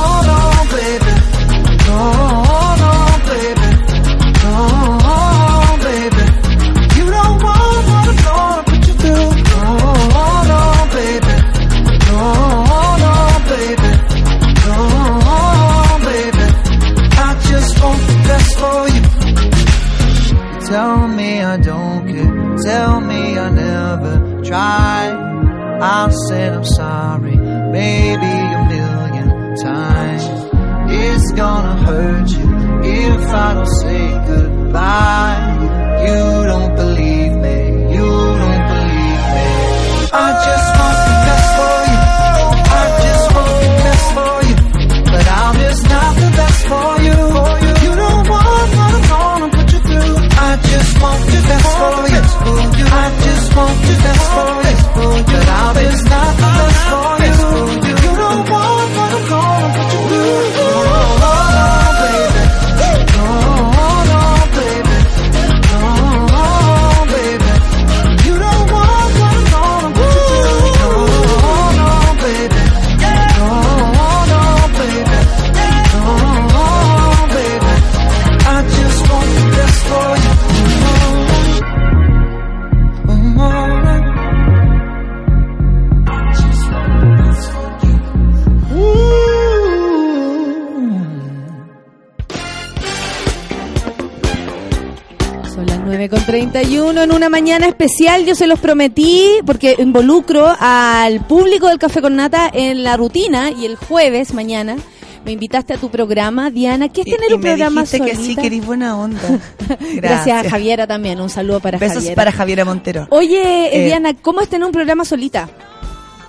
mañana 97.48 97.66
especial. 97.68 98.26
Yo 98.26 98.34
se 98.34 98.46
los 98.46 98.58
prometí 98.58 99.26
porque 99.46 99.76
involucro 99.78 100.54
al 100.60 101.24
público 101.24 101.68
del 101.68 101.78
Café 101.78 102.02
con 102.02 102.14
Nata 102.14 102.50
en 102.52 102.84
la 102.84 102.98
rutina 102.98 103.50
y 103.50 103.64
el 103.64 103.76
jueves 103.76 104.34
mañana 104.34 104.76
me 105.24 105.32
invitaste 105.32 105.72
a 105.72 105.78
tu 105.78 105.90
programa, 105.90 106.50
Diana. 106.50 106.90
¿Qué 106.90 107.00
es 107.00 107.06
tener 107.06 107.30
y 107.30 107.32
un 107.32 107.40
me 107.40 107.48
programa 107.48 107.84
dijiste 107.84 108.04
que 108.04 108.16
sí, 108.16 108.22
solita? 108.22 108.40
que 108.42 108.46
eres 108.48 108.66
buena 108.66 108.98
onda. 108.98 109.18
Gracias. 109.68 109.94
Gracias 109.94 110.46
a 110.46 110.50
Javiera 110.50 110.86
también. 110.86 111.22
Un 111.22 111.30
saludo 111.30 111.60
para 111.60 111.78
Besos 111.78 111.96
Javiera. 111.96 112.16
para 112.16 112.32
Javiera 112.32 112.66
Montero. 112.66 113.06
Oye, 113.08 113.40
eh, 113.40 113.70
Eh, 113.72 113.86
Diana, 113.86 114.12
¿cómo 114.12 114.42
es 114.42 114.48
tener 114.50 114.66
un 114.66 114.72
programa 114.72 115.06
solita? 115.06 115.48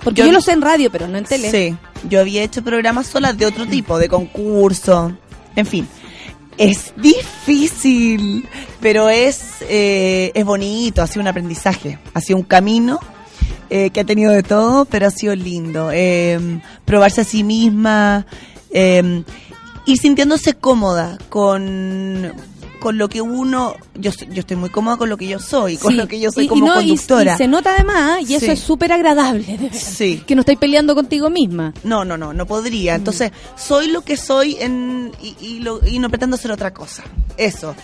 Porque 0.01 0.21
yo 0.21 0.27
yo, 0.27 0.31
lo 0.31 0.39
sé 0.39 0.53
en 0.53 0.61
radio, 0.61 0.89
pero 0.89 1.09
no 1.09 1.17
en 1.17 1.25
tele. 1.25 1.51
Sí, 1.51 1.75
yo 2.07 2.21
había 2.21 2.43
hecho 2.43 2.63
programas 2.63 3.07
solas 3.07 3.37
de 3.37 3.45
otro 3.45 3.65
tipo, 3.65 3.99
de 3.99 4.07
concurso, 4.07 5.11
en 5.57 5.65
fin. 5.65 5.85
Es 6.59 6.91
difícil, 6.97 8.45
pero 8.81 9.09
es, 9.09 9.61
eh, 9.61 10.33
es 10.35 10.43
bonito, 10.43 11.01
ha 11.01 11.07
sido 11.07 11.21
un 11.21 11.29
aprendizaje, 11.29 11.97
ha 12.13 12.19
sido 12.19 12.37
un 12.37 12.43
camino 12.43 12.99
eh, 13.69 13.91
que 13.91 14.01
ha 14.01 14.03
tenido 14.03 14.33
de 14.33 14.43
todo, 14.43 14.83
pero 14.83 15.07
ha 15.07 15.09
sido 15.09 15.33
lindo. 15.35 15.89
Eh, 15.93 16.59
probarse 16.83 17.21
a 17.21 17.23
sí 17.23 17.45
misma, 17.45 18.25
eh, 18.71 19.23
ir 19.85 19.97
sintiéndose 19.97 20.53
cómoda 20.53 21.17
con, 21.29 22.33
con 22.79 22.97
lo 22.97 23.09
que 23.09 23.21
uno, 23.21 23.75
yo, 23.95 24.11
yo 24.11 24.39
estoy 24.39 24.57
muy 24.57 24.69
cómoda 24.69 24.97
con 24.97 25.09
lo 25.09 25.17
que 25.17 25.27
yo 25.27 25.39
soy, 25.39 25.77
con 25.77 25.91
Sí. 25.91 25.97
lo 25.97 26.07
que 26.07 26.19
yo 26.19 26.31
soy 26.31 26.43
Y- 26.43 26.47
y 26.47 26.49
como 26.49 26.65
y- 26.65 26.69
conductora. 26.87 27.35
Y, 27.35 27.37
se 27.37 27.47
nota 27.47 27.73
además, 27.75 28.21
y 28.29 28.35
eso 28.35 28.45
Sí. 28.45 28.51
es 28.51 28.59
súper 28.59 28.91
agradable, 28.91 29.43
de 29.45 29.57
verdad. 29.57 29.77
Sí. 29.79 30.23
Que 30.25 30.35
no 30.35 30.41
estáis 30.41 30.57
peleando 30.59 30.95
contigo 30.95 31.29
misma. 31.29 31.73
No, 31.83 32.05
no, 32.05 32.17
no, 32.17 32.33
no 32.33 32.45
podría. 32.45 32.95
Entonces, 32.95 33.31
soy 33.57 33.89
lo 33.89 34.01
que 34.01 34.17
soy 34.17 34.57
en, 34.59 35.11
y, 35.21 35.35
y 35.39 35.59
lo- 35.59 35.85
y 35.85 35.99
no 35.99 36.09
pretendo 36.09 36.37
ser 36.37 36.51
otra 36.51 36.73
cosa. 36.73 37.03
Eso. 37.37 37.75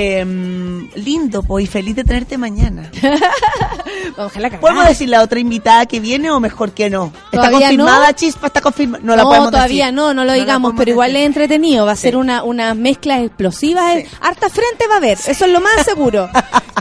Em, 0.00 0.88
lindo, 0.94 1.42
pues, 1.42 1.64
y 1.64 1.66
feliz 1.66 1.96
de 1.96 2.04
tenerte 2.04 2.38
mañana. 2.38 2.88
Ojalá 4.16 4.48
cagar. 4.48 4.60
¿Podemos 4.60 4.86
decir 4.86 5.08
la 5.08 5.22
otra 5.22 5.40
invitada 5.40 5.86
que 5.86 5.98
viene 5.98 6.30
o 6.30 6.38
mejor 6.38 6.70
que 6.70 6.88
no? 6.88 7.06
¿Está 7.32 7.48
Todavía 7.48 7.58
confirmada, 7.66 8.06
no. 8.06 8.12
Chispa? 8.12 8.46
¿Está 8.46 8.60
confirmada? 8.60 9.02
No 9.04 9.16
la 9.16 9.24
podemos 9.24 9.50
todavía 9.50 9.86
decir. 9.86 9.96
no, 9.96 10.14
no 10.14 10.24
lo 10.24 10.34
digamos, 10.34 10.74
pero 10.76 10.92
igual 10.92 11.08
decir. 11.08 11.22
es 11.22 11.26
entretenido. 11.26 11.84
Va 11.84 11.92
a 11.92 11.96
ser 11.96 12.16
una, 12.16 12.44
una 12.44 12.74
mezcla 12.74 13.20
explosiva. 13.20 13.94
Sí. 13.94 14.04
Harta 14.20 14.48
frente 14.48 14.86
va 14.88 14.94
a 14.94 14.98
haber, 14.98 15.18
eso 15.18 15.44
es 15.44 15.50
lo 15.50 15.60
más 15.60 15.72
seguro. 15.84 16.28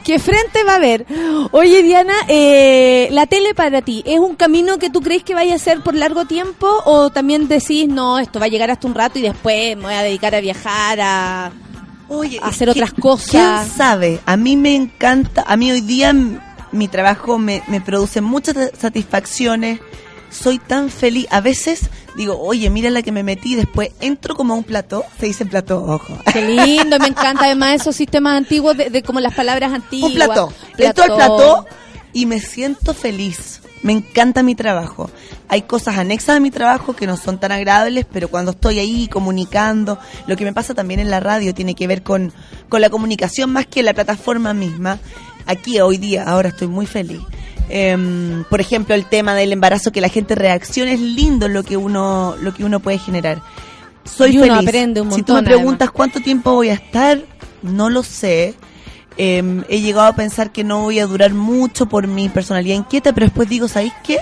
¿Qué 0.03 0.19
frente 0.19 0.63
va 0.63 0.73
a 0.73 0.75
haber? 0.75 1.07
Oye, 1.53 1.81
Diana, 1.81 2.13
eh, 2.27 3.07
la 3.09 3.25
tele 3.25 3.55
para 3.55 3.81
ti, 3.81 4.03
¿es 4.05 4.19
un 4.19 4.35
camino 4.35 4.77
que 4.77 4.91
tú 4.91 5.01
crees 5.01 5.23
que 5.23 5.33
vaya 5.33 5.55
a 5.55 5.57
ser 5.59 5.81
por 5.81 5.95
largo 5.95 6.25
tiempo? 6.25 6.67
¿O 6.85 7.09
también 7.09 7.47
decís, 7.47 7.87
no, 7.87 8.19
esto 8.19 8.39
va 8.39 8.45
a 8.45 8.49
llegar 8.49 8.69
hasta 8.69 8.85
un 8.85 8.93
rato 8.93 9.17
y 9.17 9.23
después 9.23 9.75
me 9.75 9.85
voy 9.85 9.93
a 9.95 10.03
dedicar 10.03 10.35
a 10.35 10.39
viajar, 10.39 10.99
a 11.01 11.51
Oye, 12.09 12.39
hacer 12.41 12.69
¿qui- 12.69 12.71
otras 12.71 12.93
cosas? 12.93 13.31
¿Quién 13.65 13.77
sabe? 13.77 14.19
A 14.25 14.37
mí 14.37 14.55
me 14.57 14.75
encanta, 14.75 15.43
a 15.47 15.57
mí 15.57 15.71
hoy 15.71 15.81
día 15.81 16.13
mi 16.71 16.87
trabajo 16.87 17.37
me, 17.37 17.63
me 17.67 17.81
produce 17.81 18.21
muchas 18.21 18.55
sa- 18.55 18.69
satisfacciones. 18.79 19.79
Soy 20.29 20.59
tan 20.59 20.89
feliz. 20.89 21.25
A 21.31 21.39
veces 21.39 21.89
digo, 22.17 22.37
oye, 22.39 22.69
mira 22.69 22.89
la 22.89 23.01
que 23.01 23.11
me 23.13 23.23
metí. 23.23 23.55
Después 23.55 23.91
entro 24.01 24.35
como 24.35 24.53
a 24.53 24.57
un 24.57 24.63
plató. 24.63 25.05
Se 25.19 25.25
dice 25.27 25.45
plató, 25.45 25.83
ojo. 25.83 26.17
Qué 26.33 26.41
lindo, 26.41 26.99
me 26.99 27.07
encanta 27.07 27.45
además 27.45 27.81
esos 27.81 27.95
sistemas 27.95 28.35
antiguos 28.37 28.75
de, 28.75 28.89
de 28.89 29.03
como 29.03 29.19
las 29.21 29.33
palabras 29.33 29.71
antiguas. 29.73 30.11
un 30.11 30.15
plató. 30.15 30.53
Entro 30.77 31.03
al 31.05 31.15
plató 31.15 31.65
y 32.13 32.25
me 32.25 32.39
siento 32.41 32.93
feliz. 32.93 33.61
Me 33.83 33.93
encanta 33.93 34.43
mi 34.43 34.55
trabajo. 34.55 35.09
Hay 35.47 35.63
cosas 35.63 35.97
anexas 35.97 36.37
a 36.37 36.39
mi 36.39 36.51
trabajo 36.51 36.95
que 36.95 37.07
no 37.07 37.15
son 37.15 37.39
tan 37.39 37.51
agradables, 37.51 38.05
pero 38.11 38.27
cuando 38.27 38.51
estoy 38.51 38.79
ahí 38.79 39.07
comunicando, 39.07 39.99
lo 40.25 40.35
que 40.35 40.43
me 40.45 40.53
pasa 40.53 40.73
también 40.73 40.99
en 40.99 41.09
la 41.09 41.19
radio 41.19 41.53
tiene 41.53 41.75
que 41.75 41.87
ver 41.87 42.03
con, 42.03 42.33
con 42.69 42.81
la 42.81 42.89
comunicación 42.89 43.51
más 43.51 43.67
que 43.67 43.83
la 43.83 43.93
plataforma 43.93 44.53
misma. 44.53 44.99
Aquí 45.45 45.79
hoy 45.79 45.97
día, 45.97 46.23
ahora 46.23 46.49
estoy 46.49 46.67
muy 46.67 46.85
feliz. 46.85 47.21
Em, 47.69 48.43
por 48.49 48.61
ejemplo, 48.61 48.95
el 48.95 49.05
tema 49.05 49.35
del 49.35 49.51
embarazo, 49.51 49.91
que 49.91 50.01
la 50.01 50.09
gente 50.09 50.35
reaccione, 50.35 50.93
es 50.93 50.99
lindo 50.99 51.47
lo 51.47 51.63
que 51.63 51.77
uno, 51.77 52.35
lo 52.41 52.53
que 52.53 52.63
uno 52.63 52.79
puede 52.79 52.97
generar. 52.97 53.41
Soy 54.03 54.35
Y 54.35 54.37
uno 54.37 54.55
feliz. 54.55 54.67
aprende 54.69 55.01
un 55.01 55.11
si 55.11 55.21
tú 55.21 55.33
me 55.33 55.43
preguntas 55.43 55.91
cuánto 55.91 56.19
tiempo 56.21 56.53
voy 56.53 56.69
a 56.69 56.73
estar, 56.75 57.19
no 57.61 57.89
lo 57.89 58.03
sé. 58.03 58.55
Em, 59.17 59.63
he 59.67 59.81
llegado 59.81 60.07
a 60.07 60.15
pensar 60.15 60.51
que 60.51 60.63
no 60.63 60.81
voy 60.83 60.99
a 60.99 61.07
durar 61.07 61.33
mucho 61.33 61.87
por 61.87 62.05
mi 62.07 62.29
personalidad 62.29 62.75
inquieta, 62.75 63.13
pero 63.13 63.25
después 63.25 63.49
digo, 63.49 63.67
¿sabéis 63.67 63.93
qué? 64.03 64.19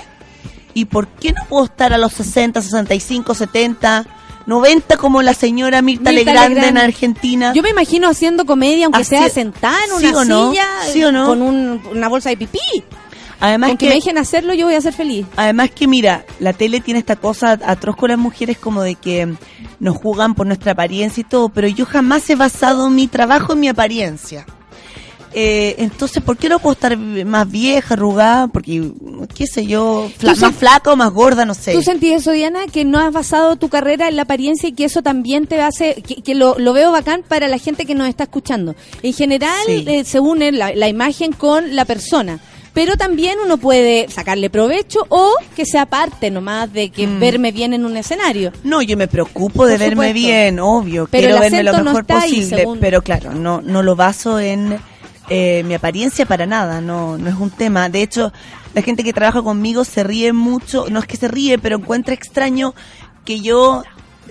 ¿Y 0.73 0.85
por 0.85 1.07
qué 1.07 1.31
no 1.33 1.41
puedo 1.49 1.65
estar 1.65 1.91
a 1.93 1.97
los 1.97 2.13
60, 2.13 2.61
65, 2.61 3.33
70, 3.35 4.05
90 4.45 4.97
como 4.97 5.21
la 5.21 5.33
señora 5.33 5.81
Mirta, 5.81 6.11
Mirta 6.11 6.31
Legrand, 6.31 6.49
Legrand. 6.55 6.77
en 6.77 6.83
Argentina? 6.83 7.53
Yo 7.53 7.61
me 7.63 7.69
imagino 7.71 8.07
haciendo 8.09 8.45
comedia, 8.45 8.85
aunque 8.85 9.01
Así- 9.01 9.17
sea 9.17 9.29
sentada 9.29 9.77
en 9.83 9.99
¿Sí 9.99 10.05
una 10.07 10.25
no? 10.25 10.49
silla, 10.51 10.65
¿Sí 10.93 11.03
o 11.03 11.11
no? 11.11 11.25
con 11.27 11.41
un- 11.41 11.81
una 11.91 12.07
bolsa 12.07 12.29
de 12.29 12.37
pipí. 12.37 12.59
Además 13.41 13.69
Aunque 13.71 13.87
que, 13.87 13.89
me 13.89 13.95
dejen 13.95 14.17
hacerlo, 14.17 14.53
yo 14.53 14.65
voy 14.65 14.75
a 14.75 14.81
ser 14.81 14.93
feliz. 14.93 15.25
además 15.35 15.69
que 15.71 15.87
mira, 15.89 16.23
la 16.39 16.53
tele 16.53 16.79
tiene 16.79 17.01
esta 17.01 17.17
cosa 17.17 17.59
atroz 17.65 17.97
con 17.97 18.09
las 18.09 18.17
mujeres 18.17 18.57
como 18.57 18.81
de 18.81 18.95
que 18.95 19.33
nos 19.81 19.97
juzgan 19.97 20.35
por 20.35 20.47
nuestra 20.47 20.71
apariencia 20.71 21.19
y 21.19 21.25
todo, 21.25 21.49
pero 21.49 21.67
yo 21.67 21.85
jamás 21.85 22.29
he 22.29 22.35
basado 22.35 22.89
mi 22.89 23.07
trabajo 23.07 23.51
en 23.53 23.59
mi 23.59 23.67
apariencia. 23.67 24.45
Eh, 25.37 25.75
entonces, 25.79 26.23
¿por 26.23 26.37
qué 26.37 26.47
no 26.47 26.59
puedo 26.59 26.71
estar 26.73 26.95
más 26.97 27.51
vieja, 27.51 27.95
arrugada? 27.95 28.47
Porque, 28.47 28.89
qué 29.35 29.45
sé 29.47 29.65
yo, 29.65 30.09
fla- 30.17 30.29
más 30.29 30.39
sen- 30.41 30.53
flaca 30.53 30.93
o 30.93 30.95
más 30.95 31.11
gorda, 31.11 31.43
no 31.43 31.53
sé. 31.53 31.73
¿Tú 31.73 31.81
sentís 31.81 32.13
eso, 32.13 32.31
Diana? 32.31 32.67
Que 32.71 32.85
no 32.85 32.99
has 32.99 33.11
basado 33.11 33.57
tu 33.57 33.67
carrera 33.67 34.07
en 34.07 34.15
la 34.15 34.21
apariencia 34.21 34.69
y 34.69 34.71
que 34.71 34.85
eso 34.85 35.01
también 35.01 35.45
te 35.45 35.61
hace, 35.61 35.95
que, 36.07 36.21
que 36.23 36.35
lo, 36.35 36.57
lo 36.57 36.71
veo 36.71 36.93
bacán 36.93 37.21
para 37.27 37.49
la 37.49 37.57
gente 37.57 37.85
que 37.85 37.95
nos 37.95 38.07
está 38.07 38.23
escuchando. 38.23 38.75
En 39.03 39.11
general 39.11 39.51
Sí. 39.65 39.83
eh, 39.87 40.05
se 40.05 40.21
une 40.21 40.53
la, 40.53 40.73
la 40.73 40.87
imagen 40.87 41.33
con 41.33 41.75
la 41.75 41.83
persona. 41.83 42.39
Pero 42.73 42.97
también 42.97 43.37
uno 43.43 43.57
puede 43.57 44.07
sacarle 44.09 44.49
provecho 44.49 44.99
o 45.07 45.33
que 45.55 45.65
sea 45.65 45.85
parte 45.85 46.29
nomás 46.31 46.71
de 46.73 46.89
que 46.89 47.07
Mm. 47.07 47.19
verme 47.21 47.51
bien 47.53 47.73
en 47.73 47.85
un 47.85 47.95
escenario. 47.95 48.51
No, 48.65 48.81
yo 48.81 48.97
me 48.97 49.07
preocupo 49.07 49.65
de 49.65 49.73
Por 49.75 49.79
verme 49.79 50.07
supuesto. 50.09 50.13
bien, 50.27 50.59
obvio. 50.59 51.07
Pero 51.09 51.27
Quiero 51.27 51.39
verme 51.41 51.63
lo 51.63 51.71
no 51.77 51.83
mejor 51.85 52.05
ahí, 52.09 52.29
posible. 52.41 52.57
según- 52.57 52.79
Pero 52.79 53.01
claro, 53.01 53.33
no, 53.33 53.61
no 53.61 53.81
lo 53.81 53.95
baso 53.95 54.39
en 54.41 54.77
eh, 55.29 55.63
mi 55.65 55.73
apariencia 55.73 56.25
para 56.25 56.45
nada. 56.45 56.81
No, 56.81 57.17
no 57.17 57.29
es 57.29 57.35
un 57.35 57.49
tema. 57.49 57.89
De 57.89 58.01
hecho, 58.01 58.31
la 58.73 58.81
gente 58.81 59.03
que 59.03 59.13
trabaja 59.13 59.41
conmigo 59.41 59.83
se 59.83 60.03
ríe 60.03 60.33
mucho. 60.33 60.85
No 60.89 60.99
es 60.99 61.05
que 61.07 61.17
se 61.17 61.27
ríe, 61.27 61.57
pero 61.59 61.77
encuentra 61.77 62.13
extraño 62.13 62.73
que 63.23 63.39
yo 63.41 63.83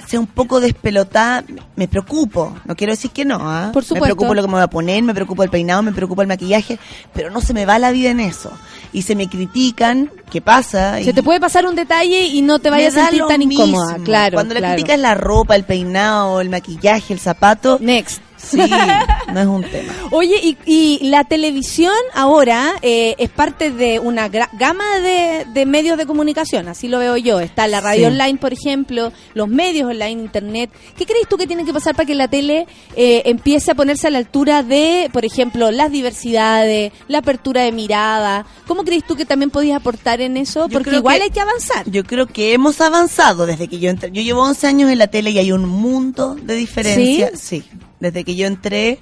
sea 0.09 0.19
un 0.21 0.27
poco 0.27 0.61
despelotada. 0.61 1.45
Me 1.77 1.87
preocupo. 1.89 2.55
No 2.65 2.75
quiero 2.77 2.93
decir 2.93 3.11
que 3.13 3.25
no. 3.25 3.39
¿ah? 3.41 3.71
Por 3.73 3.83
Me 3.83 3.89
supuesto. 3.89 4.05
preocupo 4.05 4.35
lo 4.35 4.43
que 4.43 4.49
me 4.49 4.55
voy 4.55 4.63
a 4.63 4.67
poner, 4.69 5.03
me 5.03 5.15
preocupo 5.15 5.43
el 5.45 5.51
peinado, 5.51 5.83
me 5.83 5.93
preocupa 5.93 6.23
el 6.23 6.29
maquillaje. 6.29 6.79
Pero 7.13 7.31
no 7.31 7.41
se 7.41 7.55
me 7.55 7.65
va 7.65 7.79
la 7.79 7.91
vida 7.93 8.11
en 8.11 8.21
eso. 8.21 8.51
Y 8.93 9.03
se 9.03 9.15
me 9.17 9.29
critican. 9.29 10.11
¿Qué 10.31 10.41
pasa? 10.41 10.97
Se 10.97 11.11
Y- 11.11 11.13
te 11.13 11.23
puede 11.23 11.41
pasar 11.41 11.67
un 11.67 11.75
detalle 11.77 12.23
y 12.27 12.43
no 12.43 12.59
te 12.59 12.71
vayas 12.71 12.95
me 12.95 13.01
a 13.01 13.05
sentir 13.05 13.25
tan 13.27 13.43
incómoda. 13.43 13.93
mismo. 13.93 14.05
Claro. 14.05 14.35
Cuando 14.35 14.55
la 14.55 14.61
claro. 14.61 14.75
crítica 14.75 14.95
es 14.95 15.01
la 15.01 15.15
ropa, 15.15 15.55
el 15.57 15.65
peinado, 15.65 16.41
el 16.41 16.51
maquillaje, 16.51 17.13
el 17.15 17.21
zapato, 17.21 17.79
Next. 17.81 18.21
Sí, 18.45 18.59
no 19.33 19.41
es 19.41 19.47
un 19.47 19.63
tema. 19.65 19.93
Oye, 20.11 20.37
y, 20.43 20.57
y 20.67 21.09
la 21.09 21.25
televisión 21.25 21.93
ahora 22.15 22.75
eh, 22.83 23.15
es 23.19 23.31
parte 23.31 23.71
de 23.71 23.99
una 23.99 24.29
gama 24.29 24.85
de, 25.01 25.47
de 25.53 25.67
medios 25.67 25.99
de 25.99 26.07
comunicación, 26.07 26.69
así 26.69 26.89
lo 26.89 26.99
veo 26.99 27.17
yo. 27.17 27.41
Está 27.41 27.67
la 27.69 27.81
radio 27.81 27.95
Sí. 28.09 28.13
online, 28.13 28.39
por 28.39 28.53
ejemplo, 28.53 29.13
los 29.35 29.49
medios 29.49 29.89
online, 29.89 30.23
internet. 30.23 30.71
¿Qué 30.97 31.07
crees 31.07 31.29
tú 31.29 31.37
que 31.37 31.47
tiene 31.47 31.65
que 31.65 31.73
pasar 31.73 31.95
para 31.95 32.07
que 32.07 32.15
la 32.15 32.29
tele 32.29 32.67
eh, 32.97 33.23
empiece 33.27 33.71
a 33.71 33.75
ponerse 33.75 34.09
a 34.09 34.11
la 34.11 34.19
altura 34.19 34.63
de, 34.63 35.09
por 35.13 35.25
ejemplo, 35.25 35.71
las 35.71 35.91
diversidades, 35.93 36.93
la 37.09 37.19
apertura 37.19 37.63
de 37.63 37.73
mirada? 37.73 38.47
¿Cómo 38.67 38.85
crees 38.85 39.05
tú 39.07 39.17
que 39.17 39.25
también 39.25 39.51
podías 39.51 39.77
aportar 39.77 40.21
en 40.21 40.37
eso? 40.37 40.69
Yo 40.69 40.79
Porque 40.79 40.97
igual 40.97 41.19
que- 41.19 41.23
hay 41.25 41.31
que 41.31 41.41
avanzar. 41.41 41.89
Yo 41.91 42.05
creo 42.05 42.27
que 42.27 42.53
hemos 42.53 42.81
avanzado 42.81 43.47
desde 43.47 43.69
que 43.69 43.79
yo 43.79 43.91
entré. 43.91 44.11
Yo 44.13 44.23
llevo 44.23 44.43
11 44.43 44.67
años 44.67 44.91
en 44.91 44.99
la 44.99 45.07
tele 45.07 45.31
y 45.31 45.39
hay 45.39 45.53
un 45.53 45.67
mundo 45.69 46.35
de 46.35 46.55
diferencia. 46.55 47.31
Sí, 47.35 47.63
desde 48.05 48.25
que 48.25 48.37
yo 48.37 48.47
entré 48.47 48.99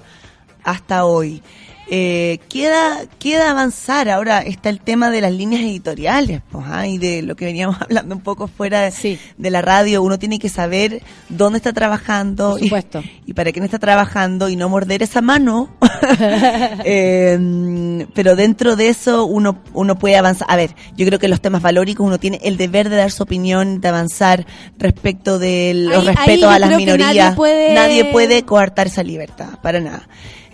hasta 0.63 1.05
hoy. 1.05 1.41
Eh, 1.89 2.39
queda, 2.49 3.01
queda 3.19 3.51
avanzar. 3.51 4.09
Ahora 4.09 4.39
está 4.39 4.69
el 4.69 4.79
tema 4.79 5.11
de 5.11 5.21
las 5.21 5.31
líneas 5.33 5.61
editoriales, 5.61 6.41
pues, 6.51 6.65
ah, 6.69 6.87
y 6.87 6.97
de 6.97 7.21
lo 7.21 7.35
que 7.35 7.45
veníamos 7.45 7.77
hablando 7.81 8.15
un 8.15 8.21
poco 8.21 8.47
fuera 8.47 8.81
de, 8.81 8.91
Sí. 8.91 9.19
de 9.37 9.49
la 9.51 9.61
radio. 9.61 10.01
Uno 10.01 10.17
tiene 10.17 10.39
que 10.39 10.49
saber 10.49 11.01
dónde 11.29 11.57
está 11.57 11.73
trabajando 11.73 12.51
Por 12.51 12.61
y- 12.61 12.63
supuesto. 12.65 13.03
Y, 13.25 13.33
para 13.33 13.51
quién 13.51 13.65
está 13.65 13.79
trabajando 13.79 14.49
y 14.49 14.55
no 14.55 14.69
morder 14.69 15.03
esa 15.03 15.21
mano. 15.21 15.69
Eh, 16.85 18.07
pero 18.13 18.35
dentro 18.35 18.75
de 18.75 18.89
eso 18.89 19.25
uno, 19.25 19.61
uno 19.73 19.97
puede 19.97 20.15
avanzar. 20.17 20.47
A 20.49 20.55
ver, 20.55 20.75
yo 20.95 21.05
creo 21.05 21.19
que 21.19 21.27
los 21.27 21.41
temas 21.41 21.61
valóricos 21.61 22.05
uno 22.05 22.19
tiene 22.19 22.39
el 22.43 22.57
deber 22.57 22.89
de 22.89 22.97
dar 22.97 23.11
su 23.11 23.23
opinión, 23.23 23.81
de 23.81 23.87
avanzar 23.87 24.45
respecto 24.77 25.39
de 25.39 25.73
los 25.75 25.93
Ahí- 25.93 26.07
ahí 26.09 26.15
respetos 26.15 26.39
yo 26.41 26.49
a 26.49 26.59
las 26.59 26.69
que 26.69 26.75
nadie 26.85 26.85
minorías. 26.97 27.35
puede- 27.35 27.73
Nadie 27.73 28.05
puede 28.05 28.43
coartar 28.43 28.87
esa 28.87 29.03
libertad, 29.03 29.59
para 29.61 29.79
nada. 29.79 30.07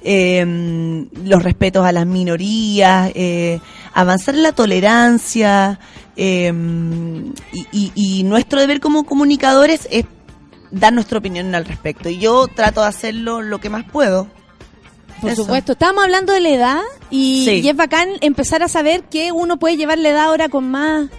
Eh, 0.03 1.05
los 1.25 1.43
respetos 1.43 1.85
a 1.85 1.91
las 1.91 2.05
minorías, 2.05 3.11
eh, 3.15 3.59
avanzar 3.93 4.35
en 4.35 4.43
la 4.43 4.51
tolerancia 4.53 5.79
eh, 6.15 6.51
y, 7.53 7.65
y- 7.71 7.91
y 7.95 8.23
nuestro 8.23 8.59
deber 8.59 8.79
como 8.79 9.03
comunicadores 9.05 9.87
es 9.91 10.05
dar 10.71 10.93
nuestra 10.93 11.17
opinión 11.19 11.53
al 11.55 11.65
respecto. 11.65 12.09
Y 12.09 12.17
yo 12.19 12.47
trato 12.47 12.81
de 12.81 12.87
hacerlo 12.87 13.41
lo 13.41 13.59
que 13.59 13.69
más 13.69 13.85
puedo. 13.91 14.27
Por 15.21 15.31
Eso. 15.31 15.43
supuesto. 15.43 15.73
Estábamos 15.73 16.03
hablando 16.05 16.31
de 16.33 16.39
la 16.39 16.49
edad 16.49 16.81
y, 17.09 17.43
Sí. 17.45 17.51
y 17.61 17.67
es 17.69 17.75
bacán 17.75 18.07
empezar 18.21 18.63
a 18.63 18.67
saber 18.69 19.03
que 19.03 19.31
uno 19.33 19.57
puede 19.57 19.75
llevar 19.77 19.97
la 19.97 20.09
edad 20.09 20.23
ahora 20.25 20.47
con 20.49 20.69
más... 20.71 21.09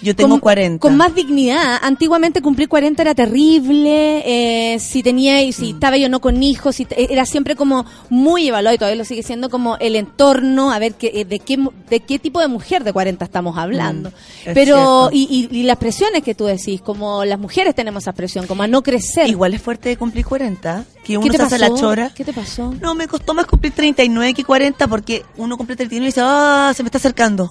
Yo 0.00 0.14
tengo 0.14 0.30
con, 0.30 0.40
40. 0.40 0.80
Con 0.80 0.96
más 0.96 1.14
dignidad. 1.14 1.78
Antiguamente 1.82 2.40
cumplir 2.40 2.68
40 2.68 3.02
era 3.02 3.14
terrible. 3.14 4.22
eh, 4.24 4.78
si 4.78 5.02
tenía, 5.02 5.42
y 5.42 5.48
Mm. 5.50 5.52
si 5.52 5.70
estaba 5.70 5.96
yo 5.96 6.08
no 6.08 6.20
con 6.20 6.42
hijos, 6.42 6.76
si 6.76 6.84
te- 6.84 7.12
era 7.12 7.24
siempre 7.26 7.56
como 7.56 7.84
muy 8.10 8.48
evaluado 8.48 8.74
y 8.74 8.78
todavía 8.78 8.96
lo 8.98 9.04
sigue 9.04 9.22
siendo 9.22 9.48
como 9.50 9.76
el 9.78 9.96
entorno, 9.96 10.70
a 10.72 10.78
ver 10.78 10.94
qué, 10.94 11.10
eh, 11.14 11.24
de, 11.24 11.38
qué, 11.40 11.58
de 11.88 12.00
qué 12.00 12.18
tipo 12.18 12.40
de 12.40 12.48
mujer 12.48 12.84
de 12.84 12.92
40 12.92 13.24
estamos 13.24 13.56
hablando. 13.58 14.10
Mm, 14.10 14.48
es 14.50 14.54
Pero, 14.54 15.10
y, 15.12 15.48
y, 15.52 15.56
y 15.58 15.62
las 15.64 15.76
presiones 15.78 16.22
que 16.22 16.34
tú 16.34 16.44
decís, 16.46 16.80
como 16.80 17.24
las 17.24 17.38
mujeres 17.38 17.74
tenemos 17.74 18.04
esa 18.04 18.12
presión, 18.12 18.46
como 18.46 18.62
a 18.62 18.66
no 18.66 18.82
crecer. 18.82 19.28
Igual 19.28 19.54
es 19.54 19.62
fuerte 19.62 19.88
de 19.88 19.96
cumplir 19.96 20.24
40, 20.24 20.84
que 21.02 21.12
¿Qué 21.14 21.18
uno 21.18 21.26
te 21.26 21.32
se 21.32 21.38
pasó? 21.38 21.54
hace 21.54 21.58
la 21.68 21.74
chora. 21.74 22.12
¿Qué 22.14 22.24
te 22.24 22.32
pasó? 22.32 22.74
No, 22.80 22.94
me 22.94 23.08
costó 23.08 23.34
más 23.34 23.46
cumplir 23.46 23.72
39 23.72 24.34
que 24.34 24.44
40 24.44 24.86
porque 24.88 25.24
uno 25.36 25.56
cumple 25.56 25.76
39 25.76 26.04
y 26.04 26.08
dice, 26.08 26.20
ah, 26.22 26.72
se 26.76 26.82
me 26.82 26.88
está 26.88 26.98
acercando. 26.98 27.50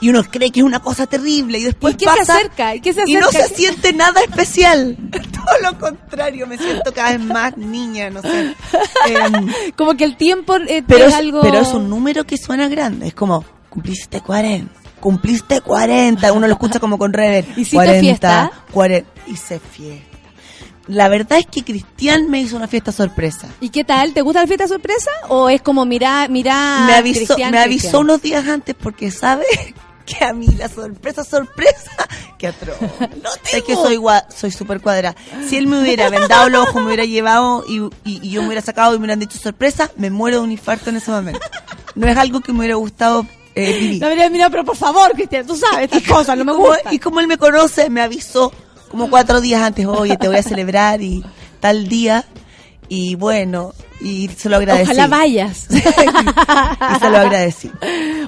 Y 0.00 0.08
uno 0.08 0.22
cree 0.24 0.50
que 0.50 0.60
es 0.60 0.66
una 0.66 0.80
cosa 0.80 1.06
terrible 1.06 1.58
y 1.58 1.62
después 1.64 1.81
¿Y 1.90 1.94
qué 1.94 2.04
se 2.04 2.20
acerca? 2.32 2.74
¿Y 2.74 2.80
qué 2.80 2.92
se 2.92 3.02
y 3.06 3.14
no 3.14 3.28
acerca? 3.28 3.48
se 3.48 3.54
siente 3.54 3.92
nada 3.92 4.20
especial. 4.22 4.96
Todo 5.10 5.72
lo 5.72 5.78
contrario, 5.78 6.46
me 6.46 6.58
siento 6.58 6.92
cada 6.92 7.10
vez 7.10 7.20
más 7.20 7.56
niña, 7.56 8.10
no 8.10 8.22
sé. 8.22 8.54
Em, 9.06 9.52
Como 9.76 9.96
que 9.96 10.04
el 10.04 10.16
tiempo 10.16 10.56
eh, 10.56 10.82
pero, 10.86 11.06
es 11.06 11.14
algo... 11.14 11.40
pero 11.42 11.58
es 11.58 11.68
un 11.68 11.88
número 11.88 12.24
que 12.24 12.36
suena 12.36 12.68
grande. 12.68 13.08
Es 13.08 13.14
como, 13.14 13.44
cumpliste 13.68 14.20
40. 14.20 14.72
Cumpliste 15.00 15.60
40. 15.60 16.32
Uno 16.32 16.46
lo 16.46 16.52
escucha 16.52 16.78
como 16.78 16.96
con 16.98 17.12
rever. 17.12 17.44
¿Hiciste 17.56 17.76
40, 17.76 18.00
fiesta? 18.00 18.52
40. 18.72 19.10
Hice 19.26 19.58
fiesta. 19.58 20.12
La 20.88 21.08
verdad 21.08 21.38
es 21.38 21.46
que 21.46 21.62
Cristian 21.62 22.28
me 22.28 22.40
hizo 22.40 22.56
una 22.56 22.66
fiesta 22.66 22.90
sorpresa. 22.90 23.48
¿Y 23.60 23.70
qué 23.70 23.84
tal? 23.84 24.12
¿Te 24.12 24.20
gusta 24.20 24.40
la 24.40 24.46
fiesta 24.46 24.66
sorpresa? 24.66 25.10
¿O 25.28 25.48
es 25.48 25.62
como 25.62 25.84
mira, 25.84 26.26
mira 26.28 26.84
me 26.86 26.94
avisó, 26.94 27.18
Cristian, 27.18 27.52
me 27.52 27.58
avisó 27.58 27.82
Cristian? 27.82 28.02
unos 28.02 28.22
días 28.22 28.46
antes 28.48 28.74
porque 28.74 29.10
sabe 29.12 29.44
que 30.04 30.24
a 30.24 30.32
mí 30.32 30.46
la 30.58 30.68
sorpresa, 30.68 31.24
sorpresa, 31.24 31.90
que 32.38 32.48
atroz. 32.48 32.76
No 33.22 33.30
sé 33.44 33.62
que 33.62 33.74
soy 33.74 33.96
gua- 33.96 34.24
soy 34.34 34.50
súper 34.50 34.80
cuadrada. 34.80 35.14
Si 35.48 35.56
él 35.56 35.66
me 35.66 35.80
hubiera 35.80 36.08
vendado 36.10 36.48
los 36.48 36.68
ojos, 36.68 36.76
me 36.82 36.88
hubiera 36.88 37.04
llevado 37.04 37.64
y, 37.68 37.78
y- 38.04 38.20
y 38.22 38.30
yo 38.30 38.40
me 38.42 38.48
hubiera 38.48 38.62
sacado 38.62 38.94
y 38.94 38.98
me 38.98 39.04
hubieran 39.04 39.18
dicho 39.20 39.38
sorpresa, 39.38 39.90
me 39.96 40.10
muero 40.10 40.38
de 40.38 40.44
un 40.44 40.52
infarto 40.52 40.90
en 40.90 40.96
ese 40.96 41.10
momento. 41.10 41.40
No 41.94 42.06
es 42.08 42.16
algo 42.16 42.40
que 42.40 42.52
me 42.52 42.60
hubiera 42.60 42.76
gustado 42.76 43.26
eh, 43.54 43.78
vivir. 43.78 44.00
La 44.02 44.08
verdad, 44.08 44.30
mira, 44.30 44.48
pero 44.50 44.64
por 44.64 44.76
favor, 44.76 45.12
Cristian, 45.12 45.46
tú 45.46 45.56
sabes 45.56 45.84
estas 45.92 46.02
cosas, 46.08 46.36
no 46.38 46.44
me 46.44 46.52
gusta. 46.54 46.92
y 46.92 46.98
como 46.98 47.20
él 47.20 47.26
me 47.26 47.36
conoce, 47.38 47.90
me 47.90 48.00
avisó 48.00 48.52
como 48.90 49.08
cuatro 49.10 49.40
días 49.40 49.62
antes, 49.62 49.86
oye, 49.86 50.16
te 50.16 50.28
voy 50.28 50.36
a 50.36 50.42
celebrar 50.42 51.00
y 51.02 51.24
tal 51.60 51.88
día. 51.88 52.24
Y 52.94 53.14
bueno, 53.14 53.72
y 54.02 54.28
se 54.28 54.50
lo 54.50 54.56
agradecí. 54.56 54.90
Ojalá 54.90 55.06
vayas. 55.06 55.66
y 55.70 57.00
se 57.00 57.08
lo 57.10 57.16
agradecí. 57.16 57.70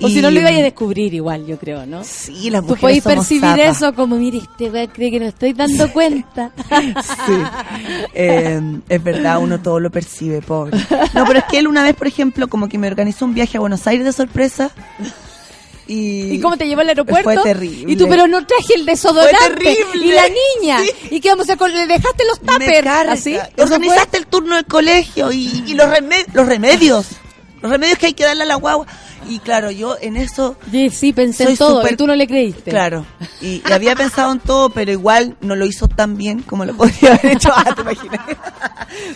o 0.00 0.08
si 0.08 0.20
Y- 0.20 0.22
no 0.22 0.30
lo 0.30 0.40
ibas 0.40 0.52
a 0.52 0.62
descubrir 0.62 1.12
igual, 1.12 1.44
yo 1.44 1.58
creo, 1.58 1.84
¿no? 1.84 2.02
Sí, 2.02 2.48
las 2.48 2.62
Tú 2.62 2.68
mujeres 2.68 2.80
podés 2.80 3.02
somos 3.02 3.28
percibir 3.28 3.60
eso 3.66 3.94
como, 3.94 4.16
mire, 4.16 4.38
este 4.38 4.70
weón 4.70 4.86
cree 4.86 5.10
que 5.10 5.20
no 5.20 5.26
estoy 5.26 5.52
dando 5.52 5.92
cuenta. 5.92 6.50
Sí. 7.26 7.32
Eh, 8.14 8.60
es 8.88 9.04
verdad, 9.04 9.38
uno 9.42 9.60
todo 9.60 9.80
lo 9.80 9.90
percibe, 9.90 10.40
pobre. 10.40 10.78
No, 11.12 11.24
pero 11.26 11.40
es 11.40 11.44
que 11.44 11.58
él 11.58 11.66
una 11.68 11.82
vez, 11.82 11.94
por 11.94 12.06
ejemplo, 12.06 12.48
como 12.48 12.66
que 12.68 12.78
me 12.78 12.86
organizó 12.86 13.26
un 13.26 13.34
viaje 13.34 13.58
a 13.58 13.60
Buenos 13.60 13.86
Aires 13.86 14.06
de 14.06 14.12
sorpresa. 14.14 14.70
¿Y, 15.86 16.32
¿Y 16.34 16.40
cómo 16.40 16.56
te 16.56 16.66
llevó 16.66 16.80
al 16.80 16.88
aeropuerto? 16.88 17.30
Fue 17.30 17.42
terrible. 17.42 17.92
Y 17.92 17.96
tú, 17.96 18.08
pero 18.08 18.26
no 18.26 18.46
traje 18.46 18.74
el 18.74 18.86
desodorante. 18.86 19.36
Fue 19.36 19.74
terrible. 19.74 20.06
Y 20.06 20.12
la 20.12 20.28
niña. 20.28 20.78
Sí. 20.80 21.08
¿Y 21.10 21.20
qué 21.20 21.28
vamos 21.28 21.48
a 21.48 21.54
hacer? 21.54 21.70
¿Le 21.70 21.86
dejaste 21.86 22.24
los 22.24 22.40
tuppers? 22.40 22.86
¿Así? 22.86 23.34
¿Eso 23.34 23.50
Organizaste 23.62 24.16
el 24.16 24.26
turno 24.26 24.56
del 24.56 24.64
colegio 24.64 25.30
y, 25.32 25.64
y 25.66 25.74
los, 25.74 25.88
los 26.32 26.46
remedios. 26.46 27.06
Los 27.64 27.70
remedios 27.70 27.98
que 27.98 28.04
hay 28.04 28.12
que 28.12 28.24
darle 28.24 28.42
a 28.42 28.46
la 28.46 28.56
guagua. 28.56 28.86
Y 29.28 29.38
claro, 29.38 29.70
yo 29.70 29.96
en 30.00 30.16
eso, 30.16 30.56
Sí, 30.70 30.90
sí, 30.90 31.12
pensé 31.12 31.44
en 31.44 31.56
todo 31.56 31.80
súper- 31.82 31.92
y 31.92 31.96
tú 31.96 32.06
no 32.06 32.14
le 32.14 32.26
creíste. 32.26 32.70
claro, 32.70 33.06
y, 33.40 33.62
y 33.66 33.72
había 33.72 33.94
pensado 33.96 34.32
en 34.32 34.38
todo, 34.40 34.70
pero 34.70 34.92
igual 34.92 35.36
no 35.40 35.56
lo 35.56 35.64
hizo 35.66 35.88
tan 35.88 36.16
bien 36.16 36.42
como 36.42 36.64
lo 36.64 36.76
podría 36.76 37.14
haber 37.14 37.32
hecho. 37.36 37.50
Ah, 37.54 37.74
te 37.74 37.82
imaginas. 37.82 38.20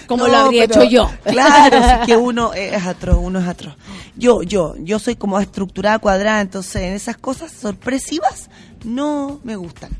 Como 0.06 0.26
No, 0.26 0.32
lo 0.32 0.38
habría 0.38 0.66
pero- 0.66 0.82
hecho 0.82 0.90
yo. 0.90 1.10
Claro, 1.24 1.76
es 1.76 2.06
que 2.06 2.16
uno 2.16 2.52
es 2.54 2.84
atroz, 2.86 3.18
uno 3.20 3.38
es 3.40 3.46
atroz. 3.46 3.74
Yo, 4.16 4.42
yo, 4.42 4.74
yo 4.78 4.98
soy 4.98 5.14
como 5.16 5.38
estructurada, 5.40 5.98
cuadrada, 5.98 6.40
entonces 6.40 6.76
en 6.82 6.94
esas 6.94 7.16
cosas 7.16 7.52
sorpresivas 7.52 8.48
no 8.84 9.40
me 9.44 9.56
gustan. 9.56 9.90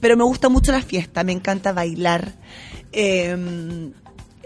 Pero 0.00 0.16
me 0.16 0.24
gusta 0.24 0.48
mucho 0.48 0.72
la 0.72 0.80
fiesta, 0.82 1.22
me 1.24 1.32
encanta 1.32 1.72
bailar. 1.72 2.32
Eh, 2.92 3.90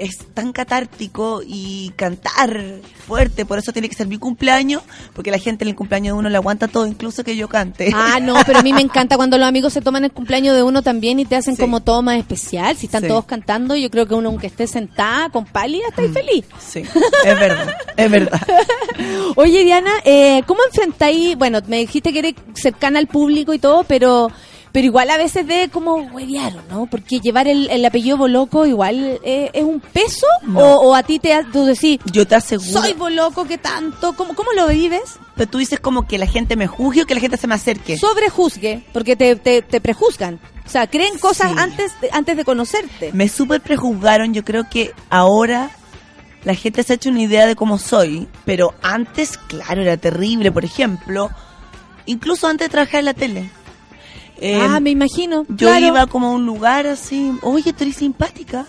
es 0.02 0.18
tan 0.34 0.52
catártico 0.52 1.42
y 1.46 1.92
cantar 1.96 2.80
fuerte, 3.06 3.44
por 3.44 3.58
eso 3.58 3.72
tiene 3.72 3.88
que 3.88 3.94
ser 3.94 4.06
mi 4.06 4.18
cumpleaños, 4.18 4.82
porque 5.14 5.30
la 5.30 5.38
gente 5.38 5.64
en 5.64 5.68
el 5.70 5.76
cumpleaños 5.76 6.14
de 6.14 6.18
uno 6.18 6.28
le 6.28 6.36
aguanta 6.36 6.68
todo, 6.68 6.86
incluso 6.86 7.22
que 7.24 7.36
yo 7.36 7.48
cante. 7.48 7.90
Ah, 7.94 8.18
no, 8.20 8.34
pero 8.46 8.58
a 8.58 8.62
mí 8.62 8.72
me 8.72 8.80
encanta 8.80 9.16
cuando 9.16 9.38
los 9.38 9.46
amigos 9.46 9.72
se 9.72 9.80
toman 9.80 10.04
el 10.04 10.12
cumpleaños 10.12 10.54
de 10.56 10.62
uno 10.62 10.82
también 10.82 11.18
y 11.20 11.24
te 11.24 11.36
hacen 11.36 11.56
Sí. 11.56 11.60
como 11.60 11.80
todo 11.80 12.02
más 12.02 12.16
especial. 12.18 12.76
Si 12.76 12.86
están 12.86 13.02
Sí. 13.02 13.08
todos 13.08 13.24
cantando, 13.26 13.76
yo 13.76 13.90
creo 13.90 14.06
que 14.06 14.14
uno, 14.14 14.28
aunque 14.30 14.46
esté 14.48 14.66
sentada 14.66 15.28
con 15.30 15.44
pálida, 15.44 15.84
está 15.88 16.02
ahí 16.02 16.08
feliz. 16.08 16.44
Sí, 16.58 16.80
es 17.24 17.38
verdad, 17.40 17.74
es 17.96 18.10
verdad. 18.10 18.40
Oye, 19.36 19.64
Diana, 19.64 19.92
eh, 20.04 20.42
¿cómo 20.46 20.60
enfrentáis? 20.66 21.36
Bueno, 21.36 21.60
me 21.66 21.78
dijiste 21.78 22.12
que 22.12 22.18
eres 22.20 22.34
cercana 22.54 22.98
al 22.98 23.06
público 23.06 23.52
y 23.54 23.58
todo, 23.58 23.84
pero 23.84 24.30
pero 24.72 24.86
igual 24.86 25.10
a 25.10 25.18
veces 25.18 25.46
de 25.46 25.68
como 25.70 25.96
huevear, 25.96 26.54
¿no? 26.70 26.86
Porque 26.86 27.20
llevar 27.20 27.46
el, 27.46 27.68
el 27.70 27.84
apellido 27.84 28.16
Boloco 28.16 28.64
igual 28.66 29.20
eh, 29.22 29.50
es 29.52 29.62
un 29.64 29.80
peso 29.80 30.26
No. 30.42 30.58
o, 30.60 30.88
o 30.90 30.94
a 30.94 31.02
ti 31.02 31.18
te 31.18 31.34
ha- 31.34 31.44
tú 31.44 31.64
decís, 31.66 31.98
Yo 32.10 32.26
te 32.26 32.34
aseguro. 32.36 32.80
soy 32.82 32.94
Boloco, 32.94 33.44
¿qué 33.44 33.58
tanto? 33.58 34.14
¿Cómo, 34.14 34.34
cómo 34.34 34.52
lo 34.52 34.68
vives? 34.68 35.02
Pero 35.36 35.50
tú 35.50 35.58
dices 35.58 35.78
como 35.78 36.06
que 36.06 36.16
la 36.18 36.26
gente 36.26 36.56
me 36.56 36.66
juzgue 36.66 37.02
o 37.02 37.06
que 37.06 37.14
la 37.14 37.20
gente 37.20 37.36
se 37.36 37.46
me 37.46 37.54
acerque. 37.54 37.96
Sobrejuzgue, 37.98 38.84
porque 38.92 39.14
te, 39.16 39.36
te, 39.36 39.62
te 39.62 39.80
prejuzgan. 39.80 40.40
O 40.64 40.68
sea, 40.68 40.86
creen 40.86 41.18
cosas 41.18 41.50
Sí. 41.52 41.56
antes, 41.58 42.00
de, 42.00 42.08
antes 42.12 42.36
de 42.36 42.44
conocerte. 42.44 43.10
Me 43.12 43.28
súper 43.28 43.60
prejuzgaron, 43.60 44.32
yo 44.32 44.44
creo 44.44 44.68
que 44.70 44.92
ahora 45.10 45.70
la 46.44 46.54
gente 46.54 46.82
se 46.82 46.92
ha 46.94 46.96
hecho 46.96 47.10
una 47.10 47.20
idea 47.20 47.46
de 47.46 47.56
cómo 47.56 47.78
soy, 47.78 48.26
pero 48.44 48.74
antes, 48.82 49.36
claro, 49.36 49.82
era 49.82 49.96
terrible, 49.96 50.50
por 50.50 50.64
ejemplo, 50.64 51.30
incluso 52.06 52.46
antes 52.48 52.66
de 52.68 52.70
trabajar 52.72 53.00
en 53.00 53.04
la 53.06 53.14
tele. 53.14 53.50
Eh, 54.44 54.58
ah, 54.60 54.80
me 54.80 54.90
imagino. 54.90 55.44
yo 55.48 55.68
claro. 55.68 55.86
iba 55.86 56.06
como 56.08 56.26
a 56.26 56.30
un 56.32 56.44
lugar 56.44 56.86
así, 56.88 57.32
oye, 57.42 57.72
tú 57.72 57.84
eres 57.84 57.96
simpática. 57.96 58.66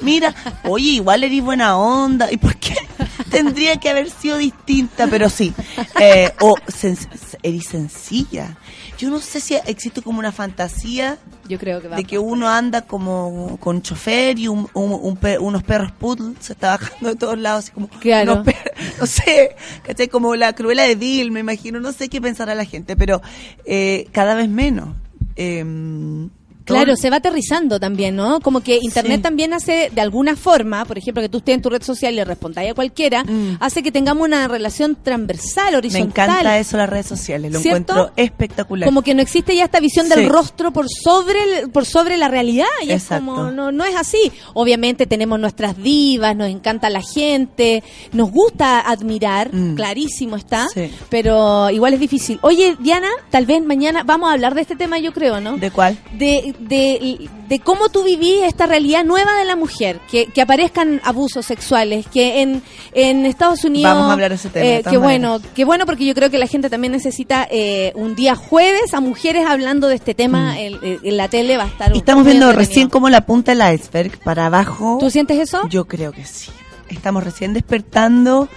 Mira, 0.00 0.34
oye, 0.64 0.90
igual 0.90 1.22
eres 1.24 1.42
buena 1.42 1.76
onda. 1.78 2.30
¿Y 2.32 2.36
por 2.36 2.56
qué 2.56 2.74
tendría 3.30 3.76
que 3.78 3.90
haber 3.90 4.10
sido 4.10 4.38
distinta? 4.38 5.06
Pero 5.06 5.30
sí. 5.30 5.52
Eh, 6.00 6.32
o 6.40 6.56
sen- 6.66 6.98
eres 7.42 7.66
sencilla. 7.66 8.56
Yo 8.98 9.10
no 9.10 9.20
sé 9.20 9.40
si 9.40 9.54
existe 9.54 10.02
como 10.02 10.18
una 10.18 10.32
fantasía 10.32 11.18
Yo 11.48 11.56
creo 11.58 11.80
que 11.80 11.86
va. 11.88 11.96
de 11.96 12.04
que 12.04 12.18
uno 12.18 12.48
anda 12.48 12.82
como 12.82 13.56
con 13.60 13.80
chofer 13.80 14.38
y 14.38 14.48
un- 14.48 14.68
un- 14.74 14.98
un 15.00 15.16
pe- 15.16 15.38
unos 15.38 15.62
perros 15.62 15.92
poodle 15.92 16.34
se 16.40 16.52
está 16.52 16.70
bajando 16.76 17.08
de 17.10 17.16
todos 17.16 17.38
lados, 17.38 17.64
así 17.64 17.72
como 17.72 17.88
Claro. 17.88 18.42
per- 18.42 18.74
no 19.00 19.06
sé, 19.06 19.54
¿cachai? 19.84 20.08
Como 20.08 20.34
la 20.34 20.52
cruela 20.52 20.82
de 20.82 20.96
Bill, 20.96 21.30
me 21.30 21.40
imagino, 21.40 21.78
no 21.80 21.92
sé 21.92 22.08
qué 22.08 22.20
pensará 22.20 22.54
la 22.56 22.64
gente, 22.64 22.96
pero 22.96 23.22
eh, 23.64 24.08
cada 24.12 24.34
vez 24.34 24.48
menos. 24.48 24.88
Em, 25.36 26.28
Claro, 26.68 26.96
se 26.96 27.10
va 27.10 27.16
aterrizando 27.16 27.80
también, 27.80 28.16
¿no? 28.16 28.40
Como 28.40 28.60
que 28.60 28.78
Internet 28.80 29.16
Sí. 29.18 29.22
también 29.22 29.52
hace, 29.52 29.90
de 29.94 30.00
alguna 30.00 30.36
forma, 30.36 30.84
por 30.84 30.98
ejemplo, 30.98 31.22
que 31.22 31.28
tú 31.28 31.38
estés 31.38 31.54
en 31.54 31.62
tu 31.62 31.70
red 31.70 31.82
social 31.82 32.12
y 32.12 32.16
le 32.16 32.24
respondáis 32.24 32.70
a 32.70 32.74
cualquiera, 32.74 33.24
Mm. 33.24 33.56
hace 33.60 33.82
que 33.82 33.90
tengamos 33.92 34.26
una 34.26 34.46
relación 34.48 34.96
transversal, 35.02 35.72
me 35.72 35.78
horizontal. 35.78 36.28
encanta 36.30 36.58
eso 36.58 36.76
las 36.76 36.88
redes 36.88 37.06
sociales, 37.06 37.52
lo 37.52 37.60
¿Cierto? 37.60 37.92
encuentro 37.92 38.12
espectacular. 38.16 38.86
Como 38.88 39.02
que 39.02 39.14
no 39.14 39.22
existe 39.22 39.54
ya 39.56 39.64
esta 39.64 39.80
visión 39.80 40.08
del 40.08 40.28
rostro 40.28 40.72
por 40.72 40.86
sobre 40.88 41.42
el- 41.62 41.70
por 41.70 41.84
sobre 41.86 42.16
la 42.16 42.28
realidad. 42.28 42.66
Y 42.82 42.90
es 42.90 43.02
Exacto. 43.04 43.24
como, 43.26 43.50
no, 43.50 43.72
no 43.72 43.84
es 43.84 43.96
así. 43.96 44.30
Obviamente 44.54 45.06
tenemos 45.06 45.38
nuestras 45.40 45.76
divas, 45.82 46.36
nos 46.36 46.48
encanta 46.48 46.90
la 46.90 47.00
gente, 47.02 47.82
nos 48.12 48.30
gusta 48.30 48.80
admirar, 48.80 49.50
Mm. 49.54 49.74
clarísimo 49.74 50.36
está, 50.36 50.68
Sí. 50.72 50.90
pero 51.08 51.70
igual 51.70 51.94
es 51.94 52.00
difícil. 52.00 52.38
Oye, 52.42 52.76
Diana, 52.80 53.08
tal 53.30 53.46
vez 53.46 53.62
mañana 53.64 54.02
vamos 54.04 54.30
a 54.30 54.32
hablar 54.32 54.54
de 54.54 54.62
este 54.62 54.76
tema, 54.76 54.98
yo 54.98 55.12
creo, 55.12 55.40
¿no? 55.40 55.56
¿De 55.56 55.70
cuál? 55.70 55.96
de, 56.18 56.54
de, 56.58 57.28
de 57.48 57.58
cómo 57.60 57.88
tú 57.88 58.04
vivís 58.04 58.42
esta 58.42 58.66
realidad 58.66 59.04
nueva 59.04 59.36
de 59.38 59.44
la 59.44 59.56
mujer, 59.56 60.00
que, 60.10 60.26
que 60.26 60.42
aparezcan 60.42 61.00
abusos 61.04 61.46
sexuales, 61.46 62.06
que 62.06 62.42
en, 62.42 62.62
en 62.92 63.26
Estados 63.26 63.64
Unidos... 63.64 63.94
Vamos 63.94 64.10
a 64.10 64.12
hablar 64.12 64.30
de 64.30 64.36
ese 64.36 64.48
tema, 64.50 64.66
Eh, 64.66 64.82
qué 64.88 64.96
bueno, 64.96 65.40
qué 65.54 65.64
bueno 65.64 65.86
porque 65.86 66.04
yo 66.04 66.14
creo 66.14 66.30
que 66.30 66.38
la 66.38 66.46
gente 66.46 66.70
también 66.70 66.92
necesita 66.92 67.46
eh, 67.50 67.92
un 67.94 68.14
día 68.14 68.34
jueves 68.34 68.94
a 68.94 69.00
mujeres 69.00 69.46
hablando 69.46 69.88
de 69.88 69.94
este 69.94 70.14
tema 70.14 70.58
en, 70.60 70.78
en 70.82 71.16
la 71.16 71.28
tele, 71.28 71.56
va 71.56 71.64
a 71.64 71.68
estar... 71.68 71.92
Mm. 71.92 71.96
Estamos 71.96 72.24
viendo 72.24 72.46
entretenido. 72.46 72.70
recién 72.70 72.88
como 72.88 73.08
la 73.08 73.22
punta 73.26 73.54
del 73.54 73.74
iceberg 73.74 74.18
para 74.24 74.46
abajo. 74.46 74.98
¿Tú 75.00 75.10
sientes 75.10 75.38
eso? 75.38 75.68
Yo 75.68 75.86
creo 75.86 76.12
que 76.12 76.24
sí. 76.24 76.50
Estamos 76.88 77.22
recién 77.22 77.52
despertando 77.52 78.48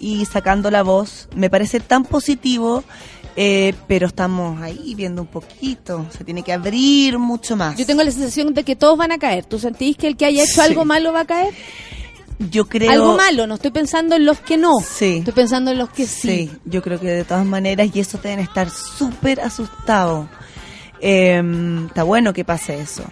y 0.00 0.24
sacando 0.26 0.70
la 0.70 0.82
voz. 0.82 1.28
Me 1.34 1.50
parece 1.50 1.80
tan 1.80 2.04
positivo, 2.04 2.84
eh, 3.40 3.72
pero 3.86 4.08
estamos 4.08 4.60
ahí 4.60 4.96
viendo 4.96 5.22
un 5.22 5.28
poquito. 5.28 6.04
Se 6.10 6.24
tiene 6.24 6.42
que 6.42 6.52
abrir 6.52 7.20
mucho 7.20 7.56
más. 7.56 7.76
Yo 7.76 7.86
tengo 7.86 8.02
la 8.02 8.10
sensación 8.10 8.52
de 8.52 8.64
que 8.64 8.74
todos 8.74 8.98
van 8.98 9.12
a 9.12 9.18
caer. 9.18 9.44
¿Tú 9.44 9.60
sentís 9.60 9.96
que 9.96 10.08
el 10.08 10.16
que 10.16 10.24
haya 10.24 10.42
hecho 10.42 10.54
Sí. 10.54 10.60
algo 10.60 10.84
malo 10.84 11.12
va 11.12 11.20
a 11.20 11.24
caer? 11.24 11.54
Yo 12.50 12.68
creo. 12.68 12.90
Algo 12.90 13.16
malo, 13.16 13.46
no 13.46 13.54
estoy 13.54 13.70
pensando 13.70 14.16
en 14.16 14.24
los 14.24 14.40
que 14.40 14.56
no. 14.56 14.72
Sí. 14.80 15.18
Estoy 15.18 15.34
pensando 15.34 15.70
en 15.70 15.78
los 15.78 15.88
que 15.90 16.06
sí. 16.08 16.28
Sí, 16.28 16.50
yo 16.64 16.82
creo 16.82 16.98
que 16.98 17.06
de 17.06 17.22
todas 17.24 17.46
maneras, 17.46 17.88
y 17.94 18.00
eso 18.00 18.18
deben 18.20 18.40
estar 18.40 18.70
súper 18.70 19.40
asustados. 19.40 20.26
Eh, 21.00 21.40
está 21.86 22.02
bueno 22.02 22.32
que 22.32 22.44
pase 22.44 22.80
eso. 22.80 23.04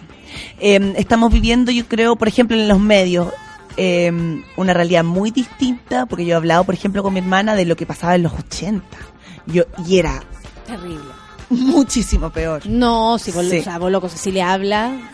Eh, 0.59 0.93
estamos 0.97 1.31
viviendo, 1.31 1.71
yo 1.71 1.85
creo, 1.87 2.17
por 2.17 2.27
ejemplo, 2.27 2.57
en 2.57 2.67
los 2.67 2.81
medios, 2.81 3.31
eh, 3.77 4.11
una 4.57 4.73
realidad 4.73 5.05
muy 5.05 5.31
distinta, 5.31 6.05
porque 6.05 6.25
yo 6.25 6.33
he 6.33 6.35
hablado, 6.35 6.65
por 6.65 6.75
ejemplo, 6.75 7.01
con 7.01 7.13
mi 7.13 7.19
hermana 7.21 7.55
de 7.55 7.63
lo 7.63 7.77
que 7.77 7.85
pasaba 7.85 8.15
en 8.15 8.23
los 8.23 8.33
80. 8.33 8.85
Yo, 9.47 9.63
y 9.87 9.97
era 9.99 10.21
Terrible. 10.65 11.11
muchísimo 11.49 12.29
peor. 12.29 12.61
No, 12.67 13.17
si 13.19 13.31
vos, 13.31 13.45
Sí. 13.47 13.59
o 13.59 13.63
sea, 13.63 13.77
vos 13.79 13.91
loco 13.91 14.09
Cecilia 14.09 14.51
habla, 14.53 15.11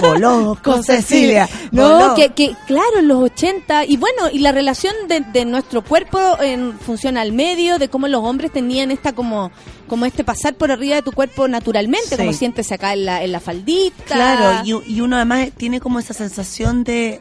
Voló 0.00 0.58
con 0.62 0.82
Cecilia. 0.82 1.48
No, 1.70 2.14
que, 2.14 2.30
que 2.30 2.54
claro, 2.66 2.98
en 2.98 3.08
los 3.08 3.22
80, 3.22 3.84
y 3.86 3.96
bueno, 3.96 4.22
y 4.32 4.38
la 4.40 4.52
relación 4.52 4.94
de, 5.08 5.20
de 5.20 5.44
nuestro 5.44 5.82
cuerpo 5.82 6.18
en 6.40 6.78
función 6.78 7.16
al 7.16 7.32
medio, 7.32 7.78
de 7.78 7.88
cómo 7.88 8.08
los 8.08 8.22
hombres 8.24 8.52
tenían 8.52 8.90
esta 8.90 9.12
como 9.12 9.50
como 9.88 10.06
este 10.06 10.24
pasar 10.24 10.54
por 10.54 10.70
arriba 10.70 10.96
de 10.96 11.02
tu 11.02 11.12
cuerpo 11.12 11.48
naturalmente, 11.48 12.08
Sí. 12.10 12.16
como 12.16 12.32
sientes 12.32 12.72
acá 12.72 12.94
en 12.94 13.04
la, 13.04 13.22
en 13.24 13.30
la 13.32 13.40
faldita. 13.40 14.04
Claro, 14.14 14.62
y, 14.64 14.70
y 14.94 15.00
uno 15.02 15.16
además 15.16 15.48
tiene 15.56 15.80
como 15.80 15.98
esa 15.98 16.14
sensación 16.14 16.82
de, 16.82 17.20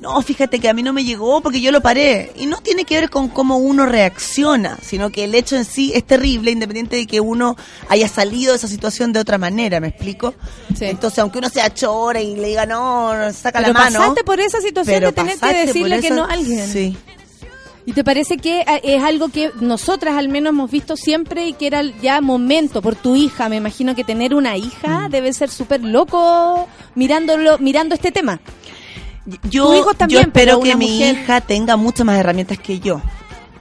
no, 0.00 0.22
fíjate 0.22 0.60
que 0.60 0.68
a 0.68 0.74
mí 0.74 0.82
no 0.84 0.92
me 0.92 1.04
llegó 1.04 1.40
porque 1.40 1.60
yo 1.60 1.72
lo 1.72 1.80
paré. 1.80 2.32
Y 2.36 2.46
no 2.46 2.58
tiene 2.58 2.84
que 2.84 3.00
ver 3.00 3.10
con 3.10 3.28
cómo 3.28 3.56
uno 3.56 3.84
reacciona, 3.86 4.78
sino 4.80 5.10
que 5.10 5.24
el 5.24 5.34
hecho 5.34 5.56
en 5.56 5.64
sí 5.64 5.90
es 5.94 6.04
terrible, 6.04 6.50
independiente 6.52 6.96
de 6.96 7.06
que 7.06 7.20
uno 7.20 7.56
haya 7.88 8.08
salido 8.08 8.52
de 8.52 8.58
esa 8.58 8.68
situación 8.68 9.12
de 9.12 9.20
otra 9.20 9.38
manera, 9.38 9.80
¿me 9.80 9.88
explico? 9.88 10.34
Sí. 10.76 10.84
Entonces, 10.84 11.18
aunque 11.18 11.38
uno 11.38 11.48
sea 11.48 11.74
chora 11.74 12.20
y 12.20 12.36
le 12.36 12.48
diga, 12.48 12.64
no, 12.64 13.10
saca 13.32 13.58
Pero 13.60 13.72
la 13.72 13.78
mano. 13.80 13.98
pasaste 13.98 14.22
por 14.24 14.38
esa 14.40 14.60
situación 14.60 15.00
de 15.00 15.12
tener 15.12 15.38
que 15.38 15.66
decirle 15.66 16.00
que 16.00 16.10
no 16.10 16.24
a 16.24 16.32
alguien. 16.32 16.68
Sí. 16.68 16.96
¿Y 17.84 17.92
te 17.92 18.04
parece 18.04 18.36
que 18.36 18.60
eh, 18.60 18.80
es 18.82 19.02
algo 19.02 19.30
que 19.30 19.50
nosotras 19.60 20.16
al 20.18 20.28
menos 20.28 20.50
hemos 20.50 20.70
visto 20.70 20.94
siempre 20.94 21.46
y 21.48 21.54
que 21.54 21.66
era 21.68 21.82
ya 22.02 22.20
momento 22.20 22.82
por 22.82 22.94
tu 22.94 23.16
hija? 23.16 23.48
Me 23.48 23.56
imagino 23.56 23.94
que 23.96 24.04
tener 24.04 24.34
una 24.34 24.56
hija 24.58 25.08
Mm. 25.08 25.10
debe 25.10 25.32
ser 25.32 25.48
súper 25.48 25.82
loco 25.82 26.68
mirándolo, 26.94 27.58
mirando 27.58 27.94
este 27.94 28.12
tema. 28.12 28.40
Yo, 29.50 29.76
hijo 29.76 29.94
también, 29.94 30.22
yo 30.22 30.26
espero 30.28 30.58
pero 30.58 30.60
que 30.60 30.76
mi 30.76 30.86
hija 31.22 31.40
tenga 31.40 31.76
muchas 31.76 32.06
más 32.06 32.18
herramientas 32.18 32.58
que 32.58 32.80
yo. 32.80 33.00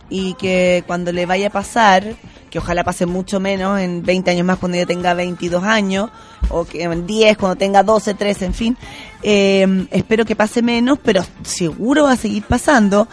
Y 0.09 0.36
que 0.36 0.84
cuando 0.88 1.11
le 1.11 1.26
vaya 1.26 1.47
a 1.47 1.49
pasar, 1.51 2.15
que 2.49 2.59
ojalá 2.59 2.84
pase 2.86 3.05
mucho 3.05 3.41
menos 3.41 3.80
en 3.82 4.03
20 4.03 4.32
años 4.32 4.45
más 4.45 4.57
cuando 4.57 4.78
ella 4.78 4.86
tenga 4.86 5.13
22 5.13 5.63
años, 5.65 6.09
o 6.49 6.63
que 6.63 6.84
en 6.84 7.05
10 7.05 7.38
cuando 7.38 7.57
tenga 7.57 7.84
12, 7.84 8.13
13, 8.13 8.45
en 8.45 8.53
fin. 8.53 8.78
eh, 9.24 9.88
espero 9.91 10.24
que 10.24 10.36
pase 10.38 10.61
menos, 10.61 10.97
pero 11.03 11.26
seguro 11.43 12.03
va 12.05 12.13
a 12.13 12.18
seguir 12.18 12.43
pasando. 12.43 13.07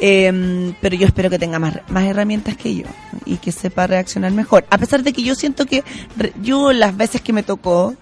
eh, 0.00 0.72
pero 0.80 0.96
yo 0.96 1.06
espero 1.06 1.28
que 1.28 1.38
tenga 1.38 1.58
más, 1.58 1.80
más 1.88 2.04
herramientas 2.04 2.56
que 2.56 2.74
yo 2.74 2.86
y 3.26 3.36
que 3.36 3.52
sepa 3.52 3.86
reaccionar 3.86 4.32
mejor. 4.32 4.64
A 4.70 4.78
pesar 4.78 5.02
de 5.02 5.12
que 5.12 5.22
yo 5.22 5.34
siento 5.34 5.66
que 5.66 5.84
re- 6.16 6.32
yo 6.40 6.72
las 6.72 6.96
veces 6.96 7.20
que 7.20 7.34
me 7.34 7.42
tocó... 7.42 7.94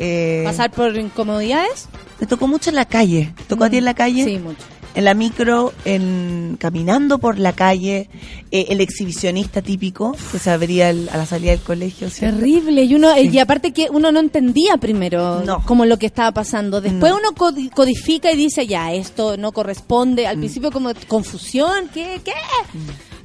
eh, 0.00 0.42
¿Pasar 0.44 0.70
por 0.72 0.96
incomodidades? 0.96 1.86
me 2.18 2.26
tocó 2.26 2.48
mucho 2.48 2.70
en 2.70 2.76
la 2.76 2.84
calle. 2.86 3.32
¿Te 3.36 3.44
¿Tocó 3.44 3.64
a 3.64 3.70
ti 3.70 3.76
en 3.76 3.84
la 3.84 3.94
calle? 3.94 4.24
Sí, 4.24 4.38
mucho. 4.38 4.58
En 4.96 5.04
la 5.04 5.14
micro, 5.14 5.72
en 5.84 6.56
caminando 6.58 7.18
por 7.18 7.38
la 7.38 7.52
calle, 7.52 8.10
eh, 8.50 8.66
el 8.70 8.80
exhibicionista 8.80 9.62
típico 9.62 10.16
que 10.32 10.40
se 10.40 10.50
abría 10.50 10.90
el- 10.90 11.08
a 11.10 11.16
la 11.16 11.26
salida 11.26 11.52
del 11.52 11.60
colegio. 11.60 12.10
¿cierto? 12.10 12.38
Terrible. 12.38 12.82
Y 12.82 12.96
uno, 12.96 13.14
Sí. 13.14 13.30
y 13.32 13.38
aparte 13.38 13.72
que 13.72 13.86
uno 13.88 14.10
no 14.10 14.18
entendía 14.18 14.78
primero 14.78 15.44
No. 15.44 15.62
como 15.64 15.84
lo 15.86 15.96
que 15.96 16.06
estaba 16.06 16.32
pasando. 16.32 16.80
Después 16.80 17.12
No. 17.12 17.18
uno 17.18 17.30
codi- 17.36 17.70
codifica 17.70 18.32
y 18.32 18.36
dice, 18.36 18.66
ya, 18.66 18.92
esto 18.92 19.36
no 19.36 19.52
corresponde. 19.52 20.24
Mm. 20.24 20.28
Al 20.28 20.38
principio 20.38 20.72
como 20.72 20.90
confusión, 21.06 21.88
¿qué? 21.94 22.20
¿Qué? 22.24 22.32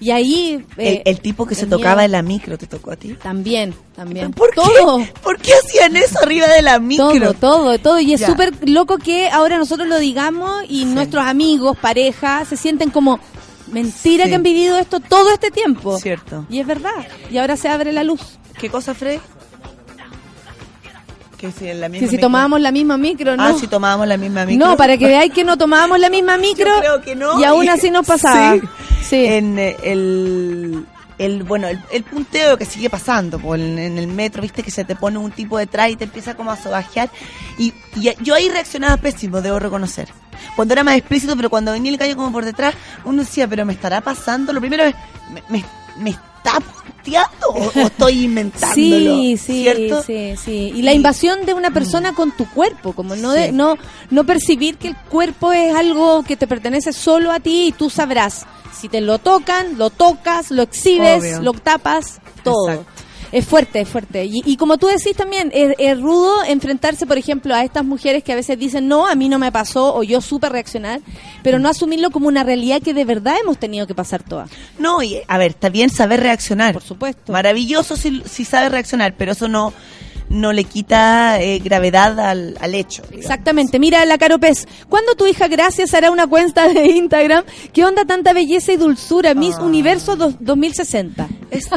Y 0.06 0.12
ahí... 0.12 0.64
El, 0.78 0.86
eh, 0.88 1.02
el 1.06 1.20
tipo 1.20 1.48
que 1.48 1.56
se 1.56 1.66
tocaba 1.66 2.06
en 2.06 2.12
la 2.12 2.22
micro, 2.22 2.60
¿te 2.60 2.68
tocó 2.68 2.92
a 2.92 2.96
ti? 2.96 3.16
También, 3.16 3.74
también. 3.96 4.32
¿Por 4.34 4.50
qué? 4.52 4.56
todo. 4.62 5.04
¿Por 5.24 5.40
qué 5.40 5.52
hacían 5.54 5.96
eso 5.98 6.20
arriba 6.22 6.46
de 6.48 6.62
la 6.62 6.78
micro? 6.78 7.10
Todo, 7.34 7.34
todo, 7.34 7.80
todo. 7.80 8.00
Y 8.00 8.14
es 8.14 8.22
súper 8.22 8.54
loco 8.70 9.00
que 9.00 9.30
ahora 9.30 9.58
nosotros 9.58 9.88
lo 9.88 9.98
digamos 9.98 10.64
y 10.70 10.86
nuestros 10.86 11.26
amigos, 11.26 11.76
pareja, 11.82 12.46
se 12.46 12.56
sienten 12.56 12.92
como 12.92 13.20
mentira 13.72 14.26
Sí. 14.26 14.30
que 14.30 14.36
han 14.36 14.44
vivido 14.44 14.78
esto 14.78 15.00
todo 15.00 15.32
este 15.34 15.50
tiempo. 15.50 15.98
Cierto. 15.98 16.46
Y 16.52 16.60
es 16.60 16.68
verdad. 16.68 16.92
Y 17.32 17.40
ahora 17.40 17.58
se 17.58 17.68
abre 17.68 17.92
la 17.92 18.04
luz. 18.04 18.22
¿Qué 18.60 18.70
cosa, 18.70 18.94
Frey? 18.94 19.20
Que 21.46 21.60
si 21.60 21.68
en 21.70 21.82
la 21.82 21.90
misma 21.90 22.00
Que 22.06 22.10
si 22.10 22.16
micro. 22.16 22.28
tomábamos 22.28 22.62
la 22.62 22.72
misma 22.72 22.98
micro, 22.98 23.36
¿no? 23.38 23.44
Ah, 23.44 23.54
si 23.60 23.68
tomábamos 23.68 24.08
la 24.08 24.18
misma 24.18 24.46
micro. 24.46 24.68
No, 24.68 24.78
para 24.78 24.98
que 24.98 25.06
veáis 25.06 25.32
que 25.34 25.44
no 25.44 25.58
tomábamos 25.58 26.00
la 26.00 26.10
misma 26.10 26.38
micro. 26.40 26.68
Yo 26.76 26.80
creo 26.80 27.02
que 27.02 27.16
no. 27.16 27.40
Y 27.40 27.44
aún 27.44 27.70
así 27.70 27.90
nos 27.92 28.06
pasaba. 28.08 28.54
Sí. 28.56 28.62
Sí. 29.10 29.26
En 29.26 29.60
eh, 29.60 29.76
el, 29.84 30.86
el 31.18 31.44
bueno, 31.44 31.68
el, 31.68 31.80
el 31.92 32.04
punteo 32.04 32.58
que 32.58 32.66
sigue 32.66 32.90
pasando 32.90 33.40
po, 33.40 33.56
en, 33.56 33.78
en 33.78 33.98
el 33.98 34.08
metro, 34.08 34.42
viste 34.42 34.64
que 34.64 34.72
se 34.72 34.84
te 34.84 34.96
pone 34.96 35.18
un 35.18 35.32
tipo 35.32 35.58
detrás 35.58 35.90
y 35.92 35.96
te 35.96 36.06
empieza 36.06 36.36
como 36.36 36.52
a 36.52 36.58
sobajear. 36.58 37.10
Y, 37.58 37.74
y 37.96 38.12
yo 38.22 38.34
ahí 38.36 38.50
reaccionaba 38.50 38.98
pésimo, 38.98 39.42
debo 39.42 39.60
reconocer. 39.60 40.10
Cuando 40.56 40.74
era 40.74 40.84
más 40.84 40.98
explícito, 40.98 41.36
pero 41.36 41.50
cuando 41.50 41.72
venía 41.72 41.92
el 41.92 41.98
gallo 41.98 42.16
como 42.16 42.32
por 42.32 42.46
detrás, 42.46 42.74
uno 43.06 43.24
decía, 43.24 43.48
pero 43.48 43.66
me 43.66 43.74
estará 43.74 44.02
pasando. 44.02 44.52
Lo 44.54 44.60
primero 44.60 44.84
es, 44.84 44.96
¿me, 45.32 45.44
me, 45.50 45.66
me 45.98 46.18
está 46.46 46.60
punteando 46.60 47.48
o, 47.50 47.72
estoy 47.80 48.26
inventándolo? 48.26 48.74
Sí, 48.74 49.38
sí, 49.38 49.64
¿Cierto? 49.64 50.04
sí, 50.04 50.36
sí. 50.44 50.74
Y 50.76 50.82
la 50.82 50.94
invasión 50.94 51.46
de 51.46 51.54
una 51.54 51.72
persona 51.72 52.14
con 52.14 52.32
tu 52.32 52.50
cuerpo, 52.50 52.94
como 52.94 53.16
no 53.16 53.32
de, 53.32 53.52
no 53.52 53.78
no 54.10 54.24
percibir 54.26 54.78
que 54.78 54.90
el 54.90 54.96
cuerpo 54.96 55.52
es 55.52 55.76
algo 55.76 56.24
que 56.24 56.36
te 56.36 56.48
pertenece 56.48 56.94
solo 56.94 57.32
a 57.32 57.40
ti 57.40 57.68
y 57.68 57.72
tú 57.72 57.90
sabrás 57.90 58.46
si 58.76 58.90
te 58.90 59.02
lo 59.02 59.20
tocan, 59.20 59.78
lo 59.78 59.90
tocas, 59.90 60.52
lo 60.52 60.62
exhibes, 60.62 61.22
Obvio. 61.22 61.42
lo 61.42 61.54
tapas, 61.54 62.20
todo. 62.44 62.72
Exacto. 62.72 62.95
Es 63.36 63.46
fuerte, 63.46 63.82
es 63.82 63.90
fuerte. 63.90 64.24
Y, 64.24 64.42
y 64.46 64.56
como 64.56 64.78
tú 64.78 64.88
decís 64.88 65.14
también, 65.14 65.52
es, 65.54 65.76
es 65.78 66.00
rudo 66.00 66.42
enfrentarse, 66.48 67.06
por 67.06 67.18
ejemplo, 67.18 67.54
a 67.54 67.66
estas 67.66 67.84
mujeres 67.84 68.24
que 68.24 68.32
a 68.32 68.36
veces 68.38 68.58
dicen, 68.58 68.88
no, 68.88 69.08
a 69.08 69.14
mí 69.16 69.28
no 69.28 69.40
me 69.40 69.52
pasó, 69.52 69.94
o 69.94 70.04
yo 70.04 70.22
supe 70.22 70.48
reaccionar, 70.48 71.02
pero 71.44 71.60
no 71.60 71.68
asumirlo 71.68 72.12
como 72.12 72.30
una 72.30 72.46
realidad 72.46 72.82
que 72.82 72.94
de 72.94 73.04
verdad 73.04 73.36
hemos 73.42 73.58
tenido 73.58 73.88
que 73.88 73.94
pasar 73.94 74.24
todas. 74.24 74.50
No, 74.80 75.04
y 75.04 75.20
a 75.28 75.38
ver, 75.38 75.52
está 75.52 75.68
bien 75.68 75.90
saber 75.90 76.22
reaccionar. 76.22 76.72
Por 76.72 76.84
supuesto. 76.84 77.34
Maravilloso 77.34 77.98
si, 77.98 78.24
si 78.24 78.46
sabe 78.46 78.70
reaccionar, 78.70 79.16
pero 79.18 79.34
eso 79.34 79.50
no, 79.50 79.74
no 80.30 80.54
le 80.54 80.64
quita 80.64 81.40
eh, 81.42 81.60
gravedad 81.60 82.20
al, 82.20 82.58
al 82.60 82.76
hecho. 82.76 83.02
digamos. 83.04 83.22
Exactamente. 83.26 83.80
Mira, 83.80 84.04
la 84.06 84.18
Caro 84.18 84.40
Pez. 84.40 84.68
¿Cuándo 84.90 85.16
tu 85.16 85.28
hija 85.28 85.48
Gracias 85.48 85.94
hará 85.94 86.12
una 86.12 86.28
cuenta 86.28 86.68
de 86.68 86.86
Instagram? 86.88 87.44
¿Qué 87.74 87.86
onda 87.86 88.06
tanta 88.06 88.34
belleza 88.34 88.72
y 88.74 88.78
dulzura? 88.78 89.34
Miss 89.34 89.56
Ah. 89.60 89.64
Universo 89.64 90.16
dos- 90.16 90.36
2060. 90.40 91.28
Es- 91.52 91.70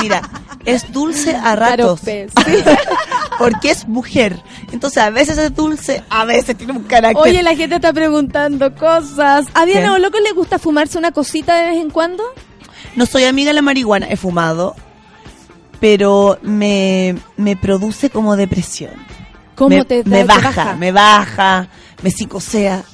mira, 0.00 0.22
es 0.64 0.92
dulce 0.92 1.34
a 1.34 1.56
ratos. 1.56 2.00
Pez. 2.00 2.32
Porque 3.38 3.70
es 3.70 3.86
mujer. 3.86 4.36
Entonces 4.72 5.02
a 5.02 5.10
veces 5.10 5.38
es 5.38 5.54
dulce, 5.54 6.02
a 6.10 6.24
veces 6.24 6.56
tiene 6.56 6.72
un 6.72 6.84
carácter. 6.84 7.22
Oye, 7.22 7.42
la 7.42 7.54
gente 7.54 7.76
está 7.76 7.92
preguntando 7.92 8.74
cosas. 8.74 9.46
¿A 9.54 9.64
Diana. 9.64 9.92
Boloco 9.92 10.18
le 10.20 10.32
gusta 10.32 10.58
fumarse 10.58 10.98
una 10.98 11.12
cosita 11.12 11.56
de 11.56 11.68
vez 11.70 11.78
en 11.80 11.90
cuando? 11.90 12.22
No 12.96 13.06
soy 13.06 13.24
amiga 13.24 13.50
de 13.50 13.54
la 13.54 13.62
marihuana, 13.62 14.06
he 14.08 14.16
fumado, 14.16 14.74
pero 15.80 16.38
me, 16.42 17.16
me 17.36 17.56
produce 17.56 18.10
como 18.10 18.36
depresión. 18.36 18.92
¿Cómo 19.54 19.70
me, 19.70 19.84
te, 19.84 20.04
me 20.04 20.18
te 20.18 20.24
baja, 20.24 20.76
me 20.76 20.92
baja, 20.92 21.68
me 22.02 22.10
psicosea. 22.10 22.84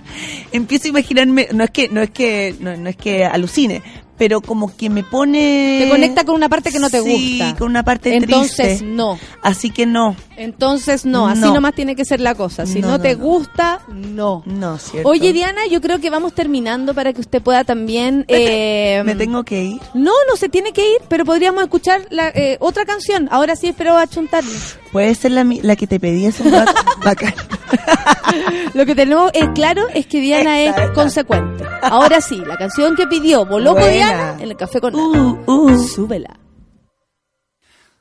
Empiezo 0.52 0.86
a 0.86 0.88
imaginarme, 0.88 1.48
no 1.52 1.64
es 1.64 1.70
que, 1.70 1.88
no 1.88 2.00
es 2.00 2.10
que, 2.10 2.56
no, 2.60 2.76
no 2.76 2.88
es 2.88 2.96
que 2.96 3.24
alucine, 3.24 3.82
pero 4.16 4.40
como 4.40 4.74
que 4.76 4.88
me 4.90 5.02
pone. 5.02 5.80
Te 5.82 5.88
conecta 5.90 6.24
con 6.24 6.34
una 6.36 6.48
parte 6.48 6.70
que 6.70 6.78
no 6.78 6.88
te 6.90 7.02
Sí, 7.02 7.38
gusta. 7.38 7.56
con 7.58 7.68
una 7.70 7.82
parte 7.84 8.14
Entonces, 8.16 8.78
triste. 8.78 8.84
no. 8.86 9.18
Así 9.42 9.70
que 9.70 9.86
no, 9.86 10.16
Entonces, 10.36 11.04
no. 11.04 11.26
Así 11.28 11.40
No. 11.40 11.52
nomás 11.54 11.74
tiene 11.74 11.96
que 11.96 12.04
ser 12.04 12.20
la 12.20 12.34
cosa. 12.34 12.66
Si 12.66 12.80
no, 12.80 12.88
No, 12.88 12.92
no, 12.98 13.00
te 13.02 13.14
gusta, 13.14 13.80
no. 13.88 14.42
no, 14.46 14.78
cierto. 14.78 15.08
Oye, 15.08 15.32
Diana, 15.32 15.66
yo 15.70 15.80
creo 15.80 16.00
que 16.00 16.10
vamos 16.10 16.32
terminando 16.34 16.94
para 16.94 17.12
que 17.12 17.20
usted 17.20 17.42
pueda 17.42 17.64
también... 17.64 18.24
eh, 18.28 19.02
me 19.04 19.14
tengo 19.14 19.42
que 19.44 19.62
ir. 19.64 19.80
No, 19.94 20.12
no 20.28 20.36
se 20.36 20.48
tiene 20.48 20.72
que 20.72 20.82
ir, 20.82 20.98
pero 21.08 21.24
podríamos 21.24 21.62
escuchar 21.62 22.06
la, 22.10 22.28
eh, 22.28 22.56
otra 22.60 22.84
canción. 22.84 23.28
Ahora 23.30 23.56
sí 23.56 23.68
espero 23.68 23.96
achuntarle. 23.96 24.52
Puede 24.92 25.14
ser 25.16 25.32
la, 25.32 25.44
la 25.62 25.74
que 25.76 25.86
te 25.88 25.98
pedí 25.98 26.26
hace 26.26 26.42
un 26.44 26.52
rato. 26.52 26.72
Lo 28.74 28.86
que 28.86 28.94
tenemos 28.94 29.30
es 29.34 29.48
claro 29.54 29.86
es 29.94 30.06
que 30.06 30.20
Diana 30.20 30.60
Esta, 30.60 30.82
es 30.82 30.88
esta. 30.88 30.94
consecuente. 30.94 31.63
Ahora 31.90 32.20
sí, 32.20 32.36
la 32.44 32.56
canción 32.56 32.96
que 32.96 33.06
pidió 33.06 33.44
Boloco 33.44 33.80
Buena. 33.80 33.92
Diana 33.92 34.36
en 34.40 34.50
el 34.50 34.56
café 34.56 34.80
con 34.80 34.92
Nata. 34.92 35.20
Uh, 35.20 35.44
uh. 35.46 35.88
Súbela. 35.88 36.38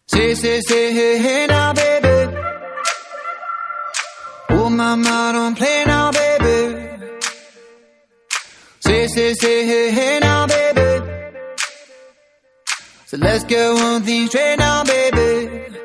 Say, 0.06 0.36
say, 0.36 0.62
say, 0.62 0.94
hey, 0.94 1.20
hey 1.20 1.48
now, 1.48 1.74
baby. 1.74 2.38
Oh, 4.50 4.70
mama, 4.70 5.32
don't 5.34 5.58
play 5.58 5.84
now, 5.86 6.12
baby. 6.12 6.78
Say, 8.80 9.08
say, 9.08 9.34
say, 9.34 9.66
hey, 9.66 9.92
hey 9.92 10.20
now, 10.22 10.46
baby. 10.46 10.84
So 13.08 13.18
let's 13.18 13.44
get 13.46 13.74
one 13.74 14.02
thing 14.04 14.28
straight 14.28 14.58
now, 14.58 14.84
baby. 14.84 15.78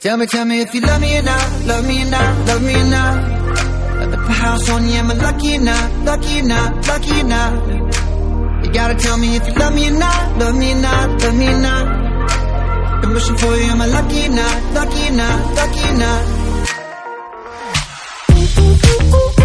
Tell 0.00 0.16
me, 0.16 0.26
tell 0.26 0.44
me 0.44 0.60
if 0.60 0.72
you 0.72 0.80
love 0.80 1.00
me 1.00 1.18
or 1.18 1.22
not, 1.22 1.66
love 1.66 1.86
me 1.86 2.02
or 2.02 2.10
not, 2.10 2.46
love 2.46 2.62
me 2.62 2.74
or 2.80 2.84
not. 2.84 3.37
At 4.00 4.10
the 4.10 4.16
house 4.16 4.68
on 4.70 4.88
you, 4.88 4.94
am 4.94 5.10
I 5.10 5.14
lucky 5.14 5.56
or 5.56 5.60
not, 5.60 5.92
lucky 6.04 6.40
or 6.40 6.44
not, 6.44 6.86
lucky 6.86 7.20
or 7.20 7.24
not? 7.24 8.64
You 8.64 8.72
gotta 8.72 8.94
tell 8.94 9.16
me 9.18 9.36
if 9.36 9.46
you 9.46 9.54
love 9.54 9.74
me 9.74 9.88
or 9.88 9.98
not, 9.98 10.38
love 10.38 10.56
me 10.56 10.72
or 10.72 10.76
not, 10.76 11.22
love 11.22 11.36
me 11.36 11.48
or 11.48 11.58
not. 11.58 13.00
Been 13.02 13.12
wishing 13.14 13.36
for 13.36 13.56
you, 13.56 13.70
am 13.70 13.80
I 13.82 13.86
lucky 13.86 14.26
or 14.26 14.30
not, 14.30 14.72
lucky 14.74 15.08
or 15.08 15.12
not, 15.12 15.54
lucky 15.54 15.82
or 15.88 15.98
not? 15.98 16.48
Say, 18.48 19.37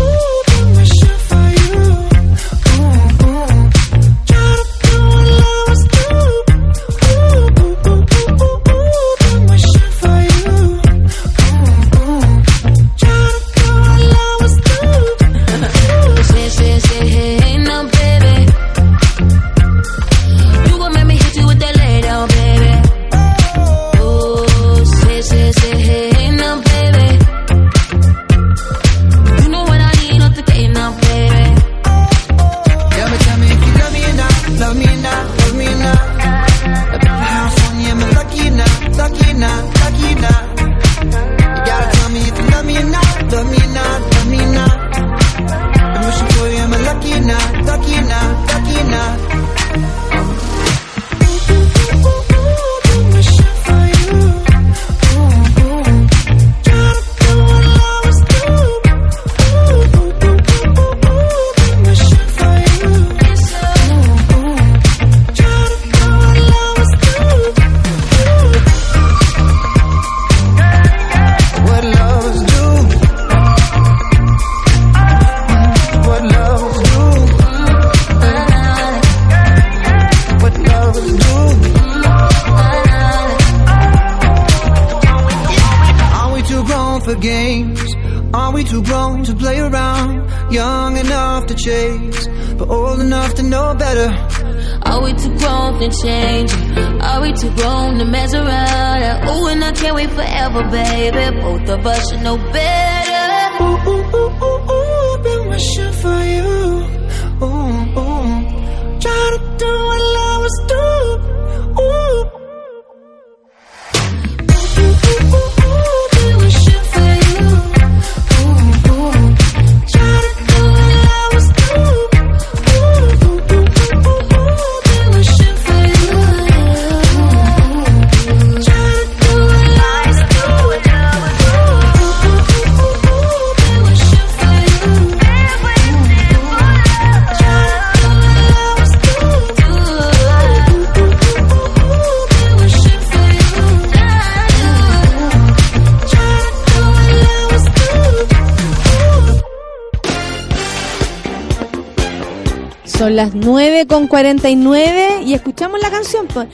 9 153.84 153.88
con 153.88 154.07
49 154.07 155.21
y 155.25 155.34
escuchamos 155.34 155.79
la 155.81 155.89
canción. 155.89 156.27
pues. 156.27 156.47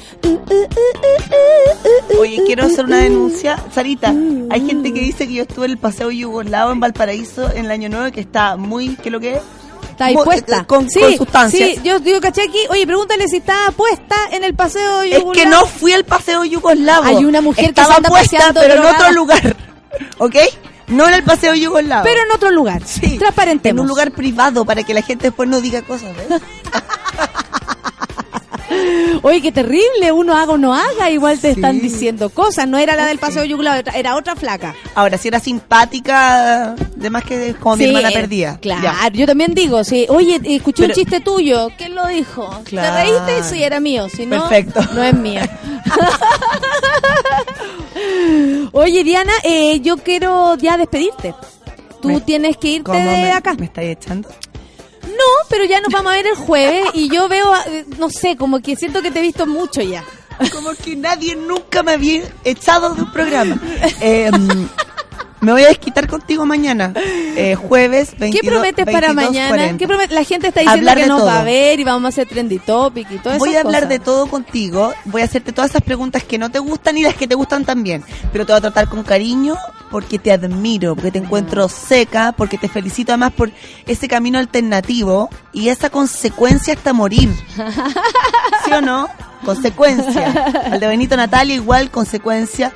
Oye, 2.19 2.41
quiero 2.45 2.65
hacer 2.65 2.85
una 2.85 2.97
denuncia. 2.97 3.57
Sarita, 3.73 4.13
hay 4.49 4.65
gente 4.65 4.93
que 4.93 4.99
dice 5.01 5.27
que 5.27 5.33
yo 5.35 5.43
estuve 5.43 5.65
en 5.65 5.71
el 5.71 5.77
paseo 5.77 6.11
yugoslavo 6.11 6.71
en 6.71 6.79
Valparaíso 6.79 7.49
en 7.51 7.65
el 7.65 7.71
año 7.71 7.89
nuevo 7.89 8.11
que 8.11 8.21
está 8.21 8.55
muy, 8.57 8.95
¿qué 8.95 9.09
es 9.09 9.11
lo 9.11 9.19
que 9.19 9.35
es? 9.35 9.41
Está 9.91 10.05
ahí 10.05 10.15
puesta. 10.15 10.63
con- 10.65 10.89
sí, 10.89 10.99
con 11.01 11.13
sustancias. 11.17 11.69
Sí, 11.75 11.81
yo 11.83 11.99
digo, 11.99 12.21
caché 12.21 12.43
aquí. 12.43 12.59
Oye, 12.69 12.85
pregúntale 12.87 13.27
si 13.27 13.37
está 13.37 13.71
puesta 13.75 14.15
en 14.31 14.43
el 14.45 14.53
paseo 14.53 15.01
Es 15.01 15.11
que 15.11 15.19
yugoslavo. 15.19 15.49
no 15.49 15.65
fui 15.65 15.91
al 15.91 16.05
paseo 16.05 16.45
yugoslavo. 16.45 17.03
Hay 17.05 17.25
una 17.25 17.41
mujer 17.41 17.65
que 17.65 17.69
Estaba 17.69 17.89
se 17.89 17.97
anda 17.97 18.09
puesta, 18.09 18.51
pero 18.53 18.75
en 18.75 18.85
otro 18.95 19.11
lugar. 19.11 19.55
¿Ok? 20.19 20.35
No 20.89 21.07
en 21.07 21.13
el 21.13 21.23
paseo 21.23 21.53
yugoslavo. 21.55 22.03
Pero 22.03 22.21
en 22.23 22.31
otro 22.35 22.51
lugar. 22.51 22.81
Sí, 22.85 23.17
Transparentemos. 23.17 23.77
En 23.77 23.81
un 23.81 23.87
lugar 23.87 24.11
privado 24.11 24.65
para 24.65 24.83
que 24.83 24.93
la 24.93 25.01
gente 25.01 25.25
después 25.27 25.47
no 25.49 25.61
diga 25.61 25.81
cosas, 25.83 26.15
¿ves? 26.15 26.27
Oye, 29.23 29.41
qué 29.41 29.51
terrible. 29.51 30.11
Uno 30.13 30.37
haga 30.37 30.53
o 30.53 30.57
no 30.57 30.73
haga. 30.73 31.09
Igual 31.09 31.39
te 31.39 31.49
Sí. 31.53 31.59
están 31.59 31.79
diciendo 31.81 32.29
cosas. 32.29 32.67
No 32.67 32.77
era 32.77 32.95
la 32.95 33.05
del 33.05 33.17
paseo 33.19 33.43
yugoslavo, 33.43 33.81
era- 33.93 34.15
otra 34.15 34.35
flaca. 34.35 34.73
Ahora, 34.95 35.17
si 35.17 35.27
era 35.27 35.39
simpática, 35.39 36.75
de 36.95 37.09
más 37.09 37.23
que 37.23 37.55
como 37.59 37.75
mi 37.75 37.83
Sí, 37.83 37.89
hermana 37.89 38.09
eh, 38.09 38.13
perdía. 38.13 38.57
Claro, 38.61 38.83
Ya. 38.83 39.09
yo 39.11 39.25
también 39.25 39.53
digo, 39.53 39.83
sí. 39.83 40.05
Oye, 40.09 40.39
escuché 40.45 40.83
un 40.83 40.87
Pero- 40.89 40.93
chiste 40.99 41.19
tuyo. 41.19 41.69
¿Quién 41.77 41.93
lo 41.95 42.05
dijo? 42.07 42.49
Claro. 42.65 42.95
¿Te 42.95 43.03
reíste? 43.03 43.43
Sí, 43.55 43.63
era 43.63 43.79
mío. 43.79 44.07
Si 44.09 44.25
no, 44.25 44.47
Perfecto. 44.47 44.81
no 44.93 45.03
es 45.03 45.13
mío. 45.13 45.41
Oye, 48.71 49.03
Diana, 49.03 49.33
eh, 49.43 49.79
yo 49.81 49.97
quiero 49.97 50.55
ya 50.57 50.77
despedirte. 50.77 51.33
Tú 52.01 52.09
Me- 52.09 52.21
tienes 52.21 52.57
que 52.57 52.69
irte 52.69 52.83
¿Cómo 52.91 52.97
de 52.99 53.05
me, 53.05 53.31
acá. 53.31 53.53
¿Me 53.55 53.65
estáis 53.65 53.89
echando? 53.91 54.29
No, 55.03 55.25
pero 55.49 55.65
ya 55.65 55.81
nos 55.81 55.91
vamos 55.91 56.13
a 56.13 56.15
ver 56.15 56.27
el 56.27 56.35
jueves 56.35 56.83
y 56.93 57.09
yo 57.09 57.27
veo, 57.27 57.51
no 57.97 58.09
sé, 58.09 58.37
como 58.37 58.61
que 58.61 58.75
siento 58.75 59.01
que 59.01 59.11
te 59.11 59.19
he 59.19 59.21
visto 59.23 59.45
mucho 59.45 59.81
ya. 59.81 60.03
Como 60.53 60.69
que 60.75 60.95
nadie 60.95 61.35
nunca 61.35 61.83
me 61.83 61.93
había 61.93 62.23
echado 62.45 62.93
de 62.93 63.01
un 63.01 63.11
programa. 63.11 63.59
Eh, 64.01 64.31
me 65.41 65.51
voy 65.51 65.63
a 65.63 65.67
desquitar 65.67 66.07
contigo 66.07 66.45
mañana. 66.45 66.93
Eh, 66.95 67.55
jueves 67.55 68.11
22, 68.17 68.41
¿Qué 68.41 68.47
prometes 68.49 68.85
para 68.85 69.07
22, 69.13 69.25
mañana? 69.25 69.47
40. 69.49 69.77
¿Qué 69.77 69.87
promet- 69.87 70.09
La 70.09 70.23
gente 70.23 70.47
está 70.47 70.59
diciendo 70.61 70.89
Hablar 70.91 70.97
que 71.03 71.07
nos 71.09 71.19
va 71.21 71.25
todo. 71.31 71.39
a 71.39 71.43
ver 71.43 71.79
y 71.79 71.83
vamos 71.83 72.05
a 72.05 72.07
hacer 72.09 72.27
trendy 72.27 72.59
topic 72.59 73.09
y 73.11 73.17
todo 73.19 73.33
eso. 73.33 73.39
Voy 73.39 73.55
a 73.55 73.61
hablar 73.61 73.87
de 73.87 73.99
todo 73.99 74.27
contigo, 74.27 74.93
voy 75.05 75.21
a 75.21 75.25
hacerte 75.25 75.51
todas 75.53 75.69
esas 75.71 75.81
preguntas 75.83 76.23
que 76.23 76.37
no 76.37 76.49
te 76.51 76.59
gustan 76.59 76.97
y 76.97 77.03
las 77.03 77.13
que 77.15 77.27
te 77.27 77.35
gustan 77.35 77.63
también, 77.65 78.03
pero 78.33 78.45
te 78.45 78.51
voy 78.51 78.57
a 78.57 78.61
tratar 78.61 78.89
con 78.89 79.03
cariño 79.03 79.55
porque 79.91 80.19
te 80.19 80.31
admiro, 80.31 80.95
porque 80.95 81.11
te 81.11 81.17
encuentro 81.19 81.67
seca, 81.69 82.33
porque 82.37 82.57
te 82.57 82.67
felicito 82.67 83.11
además 83.11 83.31
por 83.33 83.49
ese 83.87 84.07
camino 84.07 84.37
alternativo 84.37 85.29
y 85.53 85.69
esa 85.69 85.89
consecuencia 85.89 86.73
hasta 86.73 86.93
morir. 86.93 87.29
¿Sí 88.65 88.71
o 88.73 88.81
no? 88.81 89.07
Consecuencia. 89.45 90.31
Al 90.71 90.79
de 90.79 90.87
Benito 90.87 91.15
Natalia 91.17 91.55
igual, 91.55 91.89
consecuencia. 91.91 92.71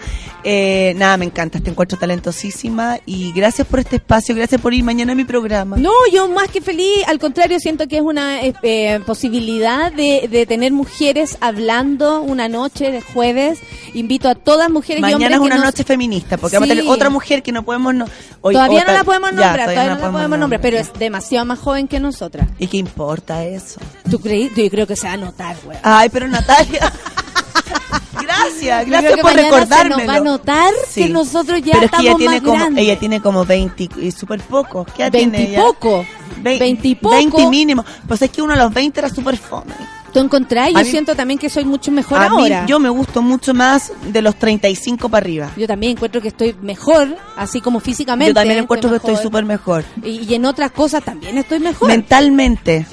Eh, 0.45 0.93
nada, 0.97 1.15
me 1.15 1.23
encanta, 1.23 1.57
te 1.61 1.69
encuentro 1.69 1.97
talentosísima 1.97 2.97
y 3.05 3.31
gracias 3.31 3.65
por 3.65 3.79
este 3.79 3.95
espacio, 3.95 4.35
gracias 4.35 4.59
por 4.59 4.73
ir 4.73 4.83
mañana 4.83 5.13
a 5.13 5.15
mi 5.15 5.23
programa. 5.23 5.77
No, 5.77 5.91
yo 6.11 6.27
más 6.27 6.49
que 6.49 6.59
feliz, 6.59 6.97
al 7.07 7.17
contrario, 7.17 7.59
siento 7.61 7.87
que 7.87 7.95
es 7.97 8.01
una 8.01 8.41
eh, 8.41 8.53
eh, 8.61 8.99
posibilidad 9.05 9.89
de, 9.93 10.27
de 10.29 10.45
tener 10.45 10.73
mujeres 10.73 11.37
hablando 11.39 12.21
una 12.21 12.49
noche 12.49 12.91
de 12.91 13.01
jueves. 13.01 13.59
Invito 13.93 14.27
a 14.27 14.35
todas 14.35 14.69
mujeres 14.69 14.99
y 14.99 15.01
Mañana 15.01 15.15
hombres 15.17 15.31
es 15.35 15.39
que 15.39 15.45
una 15.45 15.55
nos- 15.55 15.65
noche 15.65 15.83
feminista, 15.85 16.35
porque 16.37 16.57
vamos 16.57 16.67
a 16.67 16.71
tener 16.71 16.83
Sí. 16.83 16.89
otra 16.89 17.09
mujer 17.09 17.41
que 17.41 17.53
no 17.53 17.63
podemos... 17.63 17.93
No, 17.95 18.05
todavía 18.41 18.81
otra- 18.81 18.91
no 18.91 18.97
la 18.99 19.03
podemos 19.05 19.29
ya, 19.31 19.35
nombrar, 19.37 19.69
todavía, 19.69 19.83
no 19.83 19.89
la 19.91 19.95
podemos 20.01 20.21
nombrar, 20.21 20.39
nombrar. 20.41 20.61
pero 20.61 20.77
es 20.77 20.91
demasiado 20.99 21.45
más 21.45 21.59
joven 21.59 21.87
que 21.87 22.01
nosotras. 22.01 22.49
¿Y 22.59 22.67
qué 22.67 22.75
importa 22.77 23.45
eso? 23.45 23.79
¿Tú 24.11 24.19
creí? 24.19 24.51
Yo 24.53 24.69
creo 24.69 24.85
que 24.87 24.97
se 24.97 25.07
va 25.07 25.13
a 25.13 25.17
notar, 25.17 25.55
güey. 25.63 25.77
Ay, 25.83 26.09
pero 26.09 26.27
Natalia... 26.27 26.52
gracias, 28.21 28.85
gracias 28.87 29.19
por 29.19 29.33
recordármelo. 29.33 29.95
Se 29.99 30.05
nos 30.05 30.15
va 30.15 30.17
a 30.17 30.19
notar 30.23 30.73
Sí. 30.89 31.03
que 31.03 31.09
nosotros 31.09 31.61
ya 31.61 31.73
pero 31.73 31.85
es 31.85 31.91
que 31.91 31.97
estamos 31.97 32.05
ella 32.05 32.15
tiene 32.17 32.31
más 32.35 32.41
como, 32.41 32.53
grandes. 32.59 32.83
ella 32.83 32.99
tiene 32.99 33.21
como 33.21 33.45
20 33.45 33.89
y 33.97 34.11
súper 34.11 34.41
poco. 34.41 34.85
¿Qué 34.85 35.03
edad 35.03 35.11
tiene 35.11 35.37
ella? 35.49 35.61
Veintipoco. 35.63 36.05
Ve- 36.41 36.59
Veintipoco. 36.59 37.15
20 37.15 37.47
mínimo. 37.49 37.85
Pues 38.07 38.21
es 38.21 38.29
que 38.31 38.41
uno 38.41 38.53
a 38.53 38.57
los 38.57 38.73
20 38.73 38.99
era 38.99 39.09
súper 39.09 39.37
fome. 39.37 39.73
¿Tú 40.13 40.19
encontrás? 40.19 40.69
Yo 40.71 40.77
mí- 40.77 40.85
siento 40.85 41.15
también 41.15 41.39
que 41.39 41.49
soy 41.49 41.65
mucho 41.65 41.89
mejor 41.91 42.19
a 42.19 42.29
mí, 42.29 42.43
ahora. 42.43 42.65
yo 42.67 42.77
me 42.77 42.87
gusto 42.89 43.23
mucho 43.23 43.55
más 43.55 43.91
de 44.11 44.21
los 44.21 44.35
35 44.35 45.09
para 45.09 45.23
arriba. 45.23 45.49
Yo 45.57 45.65
también 45.65 45.93
encuentro 45.93 46.21
que 46.21 46.27
estoy 46.27 46.55
mejor, 46.61 47.17
así 47.35 47.61
como 47.61 47.79
físicamente. 47.79 48.29
Yo 48.29 48.35
también 48.35 48.59
encuentro 48.59 48.91
que 48.91 48.97
estoy 48.97 49.15
súper 49.15 49.43
mejor. 49.43 49.83
Y, 50.03 50.21
y 50.29 50.35
en 50.35 50.45
otras 50.45 50.71
cosas 50.71 51.03
también 51.03 51.39
estoy 51.39 51.59
mejor. 51.59 51.87
Mentalmente. 51.87 52.85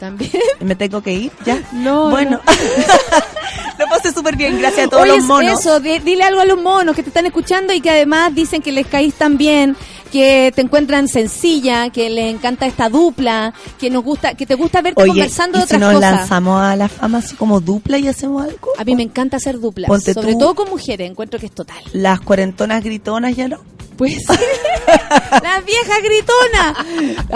También. 0.00 0.32
¿Me 0.60 0.74
tengo 0.74 1.00
que 1.02 1.12
ir? 1.12 1.32
¿Ya? 1.46 1.62
No, 1.72 2.10
Bueno. 2.10 2.40
Lo 3.78 3.86
pasé 3.88 4.12
súper 4.12 4.36
bien. 4.36 4.58
Gracias 4.58 4.86
a 4.86 4.90
todos 4.90 5.04
Oye, 5.04 5.16
los 5.16 5.24
monos. 5.24 5.58
eso, 5.60 5.80
di- 5.80 6.00
dile 6.00 6.24
algo 6.24 6.40
a 6.40 6.44
los 6.44 6.60
monos 6.60 6.94
que 6.94 7.02
te 7.02 7.08
están 7.08 7.24
escuchando 7.26 7.72
y 7.72 7.80
que 7.80 7.88
además 7.90 8.34
dicen 8.34 8.60
que 8.60 8.72
les 8.72 8.86
caís 8.86 9.14
tan 9.14 9.38
bien, 9.38 9.74
que 10.12 10.52
te 10.54 10.60
encuentran 10.60 11.08
sencilla, 11.08 11.88
que 11.88 12.10
les 12.10 12.34
encanta 12.34 12.66
esta 12.66 12.90
dupla, 12.90 13.54
que 13.78 13.88
nos 13.88 14.04
gusta, 14.04 14.34
que 14.34 14.44
te 14.44 14.54
gusta 14.54 14.82
verte 14.82 15.00
Oye, 15.00 15.12
conversando 15.12 15.56
¿y 15.58 15.60
de 15.62 15.66
si 15.66 15.76
otras 15.76 15.80
nos 15.92 15.94
cosas. 16.00 16.12
lanzamos 16.18 16.62
a 16.62 16.76
la 16.76 16.88
fama 16.90 17.18
así 17.18 17.34
como 17.36 17.60
dupla 17.60 17.96
y 17.98 18.06
hacemos 18.08 18.42
algo? 18.44 18.68
A 18.76 18.84
mí 18.84 18.94
me 18.94 19.02
encanta 19.02 19.38
hacer 19.38 19.58
duplas, 19.58 19.88
Ponte 19.88 20.12
sobre 20.12 20.32
tú. 20.34 20.38
todo 20.40 20.54
con 20.54 20.68
mujeres, 20.68 21.10
encuentro 21.10 21.40
que 21.40 21.46
es 21.46 21.52
total. 21.52 21.78
Las 21.94 22.20
cuarentonas 22.20 22.84
gritonas 22.84 23.34
ya 23.34 23.48
no. 23.48 23.60
Pues 24.00 24.16
la 25.42 25.60
vieja 25.60 26.00
gritona. 26.02 26.74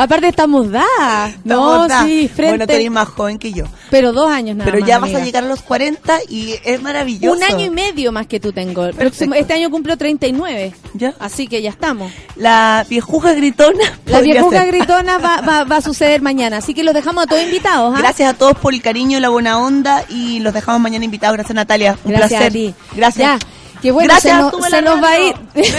Aparte 0.03 0.29
estamos 0.29 0.71
dadas. 0.71 1.35
No, 1.45 1.87
da. 1.87 2.05
sí, 2.07 2.27
frente. 2.29 2.53
Bueno, 2.57 2.67
tú 2.67 2.73
eres 2.73 2.91
más 2.91 3.09
joven 3.09 3.39
que 3.39 3.53
yo. 3.53 3.65
Pero 3.91 4.13
dos 4.15 4.31
años 4.31 4.57
nada 4.57 4.71
Pero 4.71 4.81
más, 4.81 4.89
ya 4.89 4.99
vas 4.99 5.15
a 5.15 5.21
llegar 5.23 5.45
a 5.45 5.47
los 5.47 5.61
40 5.61 6.21
y 6.31 6.55
es 6.65 6.81
maravilloso. 6.81 7.37
Un 7.37 7.43
año 7.43 7.67
y 7.67 7.69
medio 7.71 8.13
más 8.13 8.27
que 8.27 8.41
tú 8.41 8.51
tengo. 8.53 8.91
Próximo- 8.93 9.35
este 9.35 9.53
año 9.53 9.71
cumplo 9.71 9.99
39. 9.99 10.73
¿Ya? 10.95 11.13
Así 11.19 11.49
que 11.49 11.61
ya 11.61 11.69
estamos. 11.69 12.11
La 12.37 12.87
viejuja 12.89 13.35
gritona. 13.35 13.99
La 14.07 14.23
viejuja 14.23 14.63
ser. 14.63 14.69
gritona 14.75 15.19
va, 15.19 15.43
va, 15.43 15.65
va 15.65 15.77
a 15.77 15.81
suceder 15.83 16.23
mañana. 16.23 16.57
Así 16.57 16.73
que 16.73 16.83
los 16.83 16.95
dejamos 16.95 17.25
a 17.25 17.27
todos 17.27 17.43
invitados. 17.43 17.93
¿ah? 17.95 17.99
Gracias 17.99 18.31
a 18.31 18.35
todos 18.39 18.57
por 18.57 18.73
el 18.73 18.81
cariño 18.81 19.21
la 19.21 19.29
buena 19.29 19.59
onda 19.59 20.03
y 20.09 20.41
los 20.41 20.55
dejamos 20.55 20.81
mañana 20.81 21.05
invitados. 21.05 21.37
Gracias 21.37 21.55
Natalia. 21.55 21.99
Un 22.05 22.13
Gracias 22.13 22.31
placer. 22.31 22.47
a 22.49 22.51
ti. 22.51 22.75
Gracias. 22.97 23.41
Ya, 23.43 23.47
que 23.85 23.93
bueno, 23.93 24.15
Gracias, 24.15 24.41
se, 24.41 24.47
estuve 24.47 24.71
se 24.71 24.81
nos 24.81 25.03
va 25.03 25.11
a 25.11 25.21
ir. 25.21 25.35
Me 25.55 25.61
voy. 25.61 25.71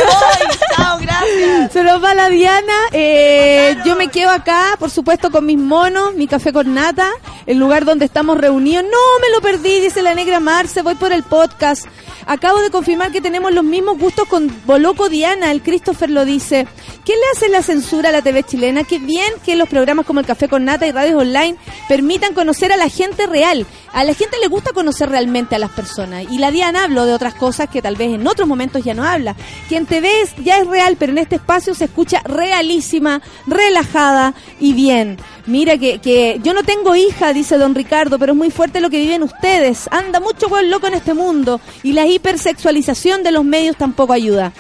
Chao, 0.76 1.00
gracias. 1.02 1.72
Se 1.74 1.84
nos 1.84 2.04
va 2.04 2.14
la 2.14 2.30
Diana. 2.30 2.74
Eh, 2.92 3.76
yo 3.84 3.96
me 3.96 4.10
quedo 4.10 4.30
acá, 4.30 4.76
por 4.78 4.92
supuesto, 4.92 5.32
con 5.32 5.44
mis 5.44 5.58
monos, 5.58 6.14
mi 6.14 6.28
café 6.28 6.54
con 6.54 6.72
nata, 6.76 7.10
el 7.48 7.58
lugar 7.58 7.84
donde 7.84 8.06
estamos 8.06 8.38
reunidos. 8.38 8.84
No, 8.84 9.20
me 9.22 9.32
lo 9.34 9.42
perdí, 9.42 9.80
dice 9.80 10.04
la 10.04 10.14
negra 10.14 10.40
Marce, 10.40 10.84
voy 10.84 10.94
por 10.94 11.14
el 11.14 11.24
podcast. 11.24 11.88
Acabo 12.28 12.60
de 12.60 12.72
confirmar 12.72 13.12
que 13.12 13.22
tenemos 13.22 13.52
los 13.52 13.64
mismos 13.64 14.00
gustos 14.00 14.28
con 14.28 14.52
Boloco 14.66 15.10
Diana, 15.10 15.52
el 15.52 15.62
Christopher 15.62 16.10
lo 16.10 16.26
dice. 16.26 16.68
¿Qué 17.06 17.14
le 17.14 17.22
hace 17.34 17.50
la 17.50 17.62
censura 17.62 18.10
a 18.10 18.12
la 18.12 18.24
TV 18.24 18.42
chilena? 18.42 18.84
Qué 18.84 18.98
bien 18.98 19.32
que 19.46 19.56
los 19.56 19.70
programas 19.70 20.08
como 20.08 20.22
el 20.22 20.26
Café 20.26 20.48
con 20.48 20.66
Nata 20.66 20.88
y 20.88 20.92
radios 20.92 21.22
online 21.22 21.56
permitan 21.88 22.34
conocer 22.34 22.72
a 22.72 22.78
la 22.78 22.90
gente 22.90 23.28
real. 23.28 23.68
A 23.94 24.04
la 24.04 24.16
gente 24.16 24.38
le 24.42 24.48
gusta 24.48 24.74
conocer 24.74 25.10
realmente 25.10 25.56
a 25.56 25.60
las 25.60 25.70
personas. 25.70 26.26
Y 26.32 26.40
la 26.40 26.50
Diana 26.50 26.84
habló 26.84 27.06
de 27.06 27.14
otras 27.14 27.36
cosas 27.36 27.70
que 27.70 27.84
tal 27.84 27.95
vez 27.96 28.14
en 28.14 28.28
otros 28.28 28.48
momentos 28.48 28.84
ya 28.84 28.94
no 28.94 29.04
habla. 29.04 29.36
Que 29.70 29.78
en 29.78 29.86
TV 29.86 30.22
es- 30.22 30.36
ya 30.44 30.60
es 30.60 30.68
real, 30.68 30.96
pero 31.00 31.12
en 31.12 31.18
este 31.20 31.36
espacio 31.36 31.74
se 31.76 31.86
escucha 31.86 32.22
realísima, 32.26 33.22
relajada 33.48 34.34
y 34.60 34.74
bien. 34.74 35.18
Mira 35.48 35.78
que, 35.78 36.00
que 36.00 36.40
yo 36.44 36.54
no 36.54 36.64
tengo 36.64 36.96
hija, 36.96 37.34
dice 37.34 37.58
don 37.58 37.76
Ricardo, 37.76 38.18
pero 38.20 38.34
es 38.34 38.38
muy 38.38 38.52
fuerte 38.52 38.82
lo 38.82 38.90
que 38.90 39.00
viven 39.00 39.24
ustedes. 39.24 39.88
Anda 39.92 40.20
mucho 40.20 40.50
buen 40.50 40.70
loco 40.70 40.88
en 40.88 40.96
este 40.96 41.14
mundo 41.14 41.62
y 41.84 41.94
la 41.94 42.06
hipersexualización 42.06 43.24
de 43.24 43.32
los 43.32 43.44
medios 43.44 43.76
tampoco 43.78 44.14
ayuda. 44.14 44.54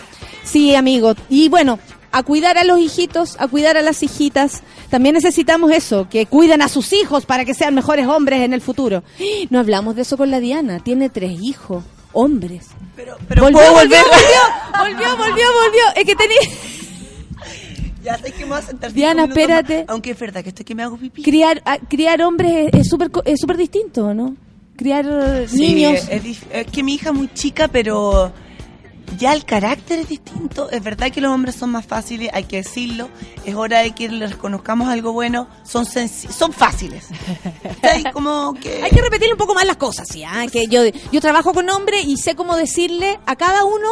Sí, 0.43 0.75
amigo. 0.75 1.15
Y 1.29 1.49
bueno, 1.49 1.79
a 2.11 2.23
cuidar 2.23 2.57
a 2.57 2.63
los 2.63 2.79
hijitos, 2.79 3.35
a 3.39 3.47
cuidar 3.47 3.77
a 3.77 3.81
las 3.81 4.01
hijitas. 4.03 4.61
También 4.89 5.15
necesitamos 5.15 5.71
eso, 5.71 6.07
que 6.09 6.27
cuiden 6.27 6.61
a 6.61 6.69
sus 6.69 6.93
hijos 6.93 7.25
para 7.25 7.43
que 7.45 7.53
sean 7.55 7.73
mejores 7.75 8.07
hombres 8.07 8.41
en 8.41 8.53
el 8.53 8.61
futuro. 8.61 9.03
No 9.49 9.59
hablamos 9.59 9.95
de 9.95 10.03
eso 10.03 10.15
con 10.17 10.29
la 10.31 10.39
Diana, 10.39 10.79
tiene 10.83 11.09
tres 11.09 11.39
hijos, 11.41 11.83
hombres. 12.15 12.67
Pero, 12.95 13.15
pero 13.27 13.43
volvió, 13.43 13.59
puedo 13.59 13.73
volvió, 13.73 13.97
volvió, 13.97 14.79
volvió, 14.79 15.17
volvió, 15.17 15.45
volvió. 15.53 15.83
Es 15.95 16.05
que 16.05 16.15
tenía 16.15 16.37
Ya 18.03 18.17
sé 18.17 18.31
que 18.31 18.43
me 18.45 18.49
voy 18.51 18.59
a 18.59 18.61
sentar 18.61 18.93
Diana, 18.93 19.21
más, 19.27 19.29
espérate. 19.37 19.85
Aunque 19.87 20.11
es 20.11 20.19
verdad 20.19 20.43
que 20.43 20.49
estoy 20.49 20.63
que 20.65 20.75
me 20.75 20.83
hago 20.83 20.97
pipí. 20.97 21.23
criar 21.23 21.61
a- 21.65 21.77
criar 21.79 22.21
hombres 22.21 22.69
es- 22.73 22.81
es 22.81 22.87
súper 22.89 23.09
es 23.25 23.39
súper 23.39 23.57
distinto, 23.57 24.13
¿no? 24.13 24.35
Criar 24.77 25.05
Sí, 25.47 25.73
niños. 25.75 26.07
Es, 26.09 26.23
dif- 26.23 26.43
es 26.51 26.67
que 26.67 26.83
mi 26.83 26.95
hija 26.95 27.09
es 27.09 27.15
muy 27.15 27.29
chica, 27.33 27.67
pero 27.67 28.31
ya 29.17 29.33
el 29.33 29.45
carácter 29.45 29.99
es 29.99 30.09
distinto. 30.09 30.69
Es 30.69 30.83
verdad 30.83 31.11
que 31.11 31.21
los 31.21 31.31
hombres 31.31 31.55
son 31.55 31.71
más 31.71 31.85
fáciles, 31.85 32.29
hay 32.33 32.45
que 32.45 32.57
decirlo. 32.57 33.09
Es 33.45 33.55
hora 33.55 33.79
de 33.79 33.91
que 33.91 34.09
les 34.09 34.31
reconozcamos 34.31 34.87
algo 34.89 35.13
bueno. 35.13 35.47
Son 35.63 35.85
son 35.85 36.53
fáciles. 36.53 37.07
Hay 37.81 38.03
como 38.11 38.53
que... 38.53 38.83
Hay 38.83 38.91
que 38.91 39.01
repetir 39.01 39.31
un 39.31 39.37
poco 39.37 39.53
más 39.53 39.65
las 39.65 39.77
cosas, 39.77 40.07
¿sí? 40.11 40.23
ah? 40.23 40.45
Que 40.51 40.67
yo, 40.67 40.81
yo 41.11 41.21
trabajo 41.21 41.53
con 41.53 41.69
hombres 41.69 42.05
y 42.05 42.17
sé 42.17 42.35
cómo 42.35 42.55
decirle 42.55 43.19
a 43.25 43.35
cada 43.35 43.63
uno 43.65 43.89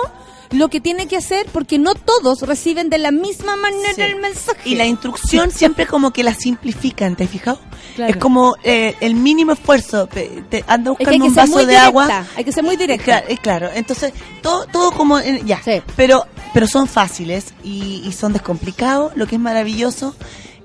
lo 0.54 0.70
que 0.70 0.80
tiene 0.80 1.08
que 1.08 1.18
hacer 1.18 1.46
porque 1.52 1.78
no 1.80 1.96
todos 1.96 2.42
reciben 2.44 2.90
de 2.90 2.98
la 3.00 3.12
misma 3.12 3.56
manera 3.56 3.94
Sí. 3.96 4.02
el 4.02 4.16
mensaje. 4.18 4.70
Y 4.70 4.76
la 4.76 4.86
instrucción 4.86 5.52
siempre 5.52 5.86
como 5.86 6.12
que 6.12 6.24
la 6.24 6.34
simplifican, 6.34 7.16
¿te 7.16 7.26
has 7.26 7.30
fijado? 7.30 7.60
Claro. 7.96 8.12
Es 8.14 8.18
como 8.18 8.56
eh, 8.64 8.96
el 9.02 9.16
mínimo 9.16 9.52
esfuerzo. 9.54 10.08
Te 10.08 10.64
anda 10.68 10.92
Es 10.92 10.98
que 10.98 11.04
buscando 11.06 11.26
que 11.26 11.30
un 11.30 11.36
vaso 11.36 11.58
de 11.58 11.66
directa, 11.66 11.86
agua. 11.86 12.26
hay 12.36 12.44
que 12.44 12.52
ser 12.52 12.64
muy 12.64 12.76
directa. 12.78 13.04
Claro, 13.04 13.26
eh, 13.30 13.38
claro. 13.42 13.70
entonces 13.74 14.14
todo, 14.42 14.66
todo 14.68 14.92
como 14.92 15.20
en- 15.20 15.46
ya, 15.46 15.62
Sí. 15.64 15.82
pero 15.96 16.26
pero 16.54 16.68
son 16.68 16.88
fáciles 16.88 17.46
y, 17.64 18.04
y 18.06 18.12
son 18.12 18.32
descomplicados, 18.34 19.12
lo 19.16 19.26
que 19.26 19.36
es 19.36 19.42
maravilloso. 19.42 20.16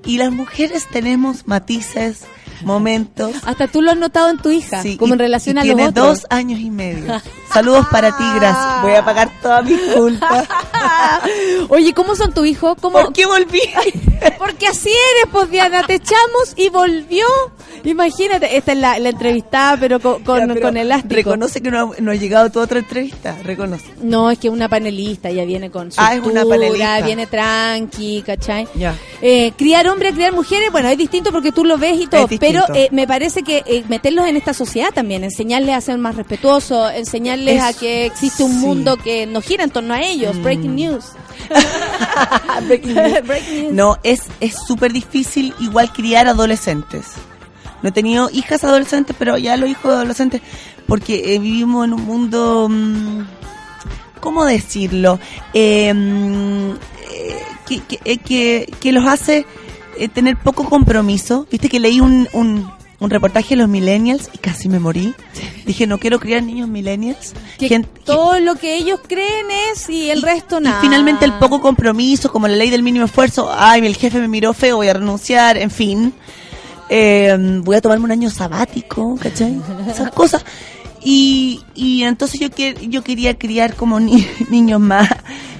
Y 0.04 0.18
las 0.18 0.30
mujeres 0.30 0.86
tenemos 0.90 1.46
matices, 1.46 2.20
momentos. 2.62 3.32
Hasta 3.44 3.66
tú 3.68 3.82
lo 3.82 3.90
has 3.90 3.96
notado 3.96 4.30
en 4.30 4.38
tu 4.38 4.50
hija, 4.50 4.82
Sí, 4.82 4.96
como 4.96 5.10
y- 5.10 5.14
en 5.14 5.18
relación 5.18 5.56
y 5.56 5.60
a 5.60 5.64
los 5.64 5.74
tiene 5.74 5.88
otros. 5.88 6.06
dos 6.22 6.26
años 6.30 6.60
y 6.60 6.70
medio. 6.70 7.20
Saludos 7.52 7.86
para 7.90 8.16
ti, 8.16 8.24
gracias. 8.36 8.82
Voy 8.82 8.92
a 8.94 9.04
pagar 9.04 9.30
todas 9.42 9.64
mis 9.64 9.80
culpas. 9.94 10.46
Oye, 11.68 11.92
¿cómo 11.94 12.14
son 12.16 12.32
tu 12.32 12.44
hijo? 12.44 12.76
¿Cómo? 12.76 13.00
¿Por 13.00 13.12
qué 13.12 13.26
volví? 13.26 13.60
Porque 14.38 14.66
así 14.68 14.88
eres, 14.88 15.32
pues 15.32 15.50
Diana, 15.50 15.82
te 15.86 15.94
echamos 15.94 16.54
y 16.56 16.68
volvió. 16.70 17.26
Imagínate, 17.84 18.56
esta 18.56 18.72
es 18.72 18.78
la, 18.78 18.98
la 18.98 19.10
entrevistada, 19.10 19.76
pero 19.78 20.00
con, 20.00 20.22
con, 20.24 20.38
Ya, 20.40 20.46
pero 20.48 20.60
con 20.60 20.76
elástico. 20.76 21.14
Reconoce 21.14 21.60
que 21.60 21.70
no 21.70 21.92
ha, 21.92 22.00
no 22.00 22.10
ha 22.10 22.14
llegado 22.14 22.50
tu 22.50 22.60
otra 22.60 22.80
entrevista. 22.80 23.36
Reconoce. 23.44 23.84
No, 24.02 24.30
es 24.30 24.38
que 24.38 24.50
una 24.50 24.68
panelista, 24.68 25.30
ya 25.30 25.44
viene 25.44 25.70
con 25.70 25.90
Ah, 25.96 26.14
es 26.14 26.22
una 26.22 26.44
panelista. 26.44 27.00
viene 27.02 27.26
tranqui, 27.26 28.22
¿cachai? 28.26 28.68
Ya. 28.74 28.94
Eh, 29.22 29.52
criar 29.56 29.88
hombres, 29.88 30.12
criar 30.14 30.32
mujeres, 30.32 30.70
bueno, 30.72 30.88
es 30.88 30.98
distinto 30.98 31.30
porque 31.32 31.52
tú 31.52 31.64
lo 31.64 31.78
ves 31.78 32.00
y 32.00 32.06
todo. 32.06 32.22
Pero 32.52 32.64
eh, 32.74 32.88
me 32.92 33.06
parece 33.06 33.42
que 33.42 33.62
eh, 33.66 33.84
meterlos 33.88 34.26
en 34.26 34.36
esta 34.36 34.52
sociedad 34.54 34.90
también, 34.94 35.24
enseñarles 35.24 35.74
a 35.74 35.80
ser 35.80 35.98
más 35.98 36.14
respetuosos, 36.16 36.92
enseñarles 36.94 37.56
Es- 37.56 37.62
a 37.62 37.72
que 37.78 38.06
existe 38.06 38.42
un 38.42 38.52
sí. 38.52 38.56
Mm. 38.58 38.60
mundo 38.60 38.96
que 38.96 39.26
no 39.26 39.40
gira 39.40 39.64
en 39.64 39.70
torno 39.70 39.94
a 39.94 40.00
ellos, 40.02 40.40
breaking 40.42 40.74
news. 40.76 41.04
Breaking 42.66 42.94
news. 42.94 43.22
Breaking 43.26 43.62
news. 43.64 43.72
No, 43.74 43.96
es 44.02 44.22
es 44.40 44.54
súper 44.66 44.92
difícil 44.92 45.54
igual 45.60 45.92
criar 45.92 46.26
adolescentes. 46.28 47.06
No 47.82 47.90
he 47.90 47.92
tenido 47.92 48.28
hijas 48.32 48.64
adolescentes, 48.64 49.14
pero 49.18 49.38
ya 49.38 49.56
los 49.56 49.68
hijos 49.70 49.92
adolescentes, 49.92 50.40
porque 50.86 51.34
eh, 51.34 51.38
vivimos 51.38 51.84
en 51.86 51.92
un 51.94 52.04
mundo, 52.04 52.66
mm, 52.68 53.20
¿cómo 54.20 54.44
decirlo? 54.44 55.20
Eh, 55.54 55.94
mm, 55.94 56.70
eh, 57.12 57.36
que, 57.66 57.80
que, 57.80 58.00
eh, 58.04 58.18
que, 58.18 58.72
que 58.80 58.92
los 58.92 59.06
hace 59.06 59.46
eh, 59.98 60.08
tener 60.08 60.36
poco 60.36 60.64
compromiso. 60.64 61.46
Viste 61.50 61.68
que 61.68 61.80
leí 61.80 62.00
un, 62.00 62.28
un, 62.32 62.70
un 63.00 63.10
reportaje 63.10 63.50
de 63.50 63.56
los 63.56 63.68
millennials 63.68 64.28
y 64.32 64.38
casi 64.38 64.68
me 64.68 64.78
morí. 64.78 65.14
Dije, 65.66 65.86
no 65.86 65.98
quiero 65.98 66.18
criar 66.18 66.42
niños 66.42 66.68
millennials. 66.68 67.34
Que 67.58 67.68
Gen- 67.68 67.86
todo 68.04 68.40
lo 68.40 68.54
que 68.56 68.76
ellos 68.76 69.00
creen 69.06 69.46
es 69.72 69.88
y 69.90 70.10
el 70.10 70.22
resto 70.22 70.60
nada. 70.60 70.78
y 70.78 70.82
finalmente 70.82 71.24
el 71.24 71.32
poco 71.34 71.60
compromiso, 71.60 72.30
como 72.32 72.48
la 72.48 72.56
ley 72.56 72.70
del 72.70 72.82
mínimo 72.82 73.04
esfuerzo, 73.04 73.50
ay, 73.54 73.84
el 73.86 73.96
jefe 73.96 74.18
me 74.20 74.28
miró 74.28 74.52
feo, 74.54 74.76
voy 74.76 74.88
a 74.88 74.94
renunciar, 74.94 75.56
en 75.58 75.70
fin. 75.70 76.12
Eh, 76.90 77.36
voy 77.62 77.76
a 77.76 77.80
tomarme 77.80 78.04
un 78.06 78.12
año 78.12 78.30
sabático, 78.30 79.16
¿cachai? 79.20 79.60
Esas 79.90 80.10
cosas. 80.12 80.44
Y, 81.02 81.60
y 81.74 82.02
entonces 82.02 82.40
yo, 82.40 82.50
que, 82.50 82.74
yo 82.88 83.02
quería 83.04 83.38
criar 83.38 83.74
como 83.74 84.00
ni- 84.00 84.26
niños 84.50 84.80
más, 84.80 85.08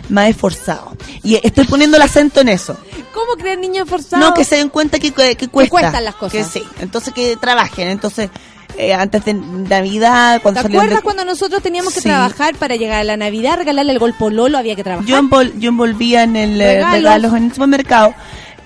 más 0.08 0.28
esforzados. 0.30 0.94
Y 1.22 1.34
estoy 1.36 1.64
poniendo 1.66 1.96
el 1.96 2.02
acento 2.02 2.40
en 2.40 2.48
eso. 2.48 2.76
¿Cómo 3.12 3.32
crear 3.38 3.58
niños 3.58 3.88
forzados? 3.88 4.26
No, 4.28 4.34
que 4.34 4.44
se 4.44 4.56
den 4.56 4.68
cuenta 4.68 4.98
que, 4.98 5.12
que, 5.12 5.36
que 5.36 5.48
cuesta. 5.48 5.70
cuestan 5.70 6.04
las 6.04 6.14
cosas. 6.14 6.32
Que 6.32 6.44
sí. 6.44 6.62
Entonces 6.80 7.12
que 7.14 7.36
trabajen. 7.36 7.88
Entonces, 7.88 8.30
eh, 8.76 8.92
antes 8.94 9.24
de 9.24 9.34
Navidad, 9.34 10.40
cuando 10.42 10.60
¿Te 10.62 10.68
acuerdas 10.68 10.98
de- 10.98 11.02
cuando 11.02 11.24
nosotros 11.24 11.62
teníamos 11.62 11.92
que 11.94 12.00
Sí. 12.00 12.08
trabajar 12.08 12.54
para 12.56 12.76
llegar 12.76 13.00
a 13.00 13.04
la 13.04 13.16
Navidad, 13.16 13.56
regalarle 13.58 13.92
el 13.92 13.98
golpe 13.98 14.30
Lolo, 14.30 14.58
había 14.58 14.76
que 14.76 14.84
trabajar? 14.84 15.08
Yo, 15.08 15.18
envol- 15.18 15.52
yo 15.58 15.70
envolvía 15.70 16.22
en 16.22 16.36
el 16.36 16.60
eh, 16.60 16.74
Regalos. 16.74 16.92
regalos. 16.92 17.34
en 17.34 17.44
el 17.44 17.52
supermercado. 17.52 18.14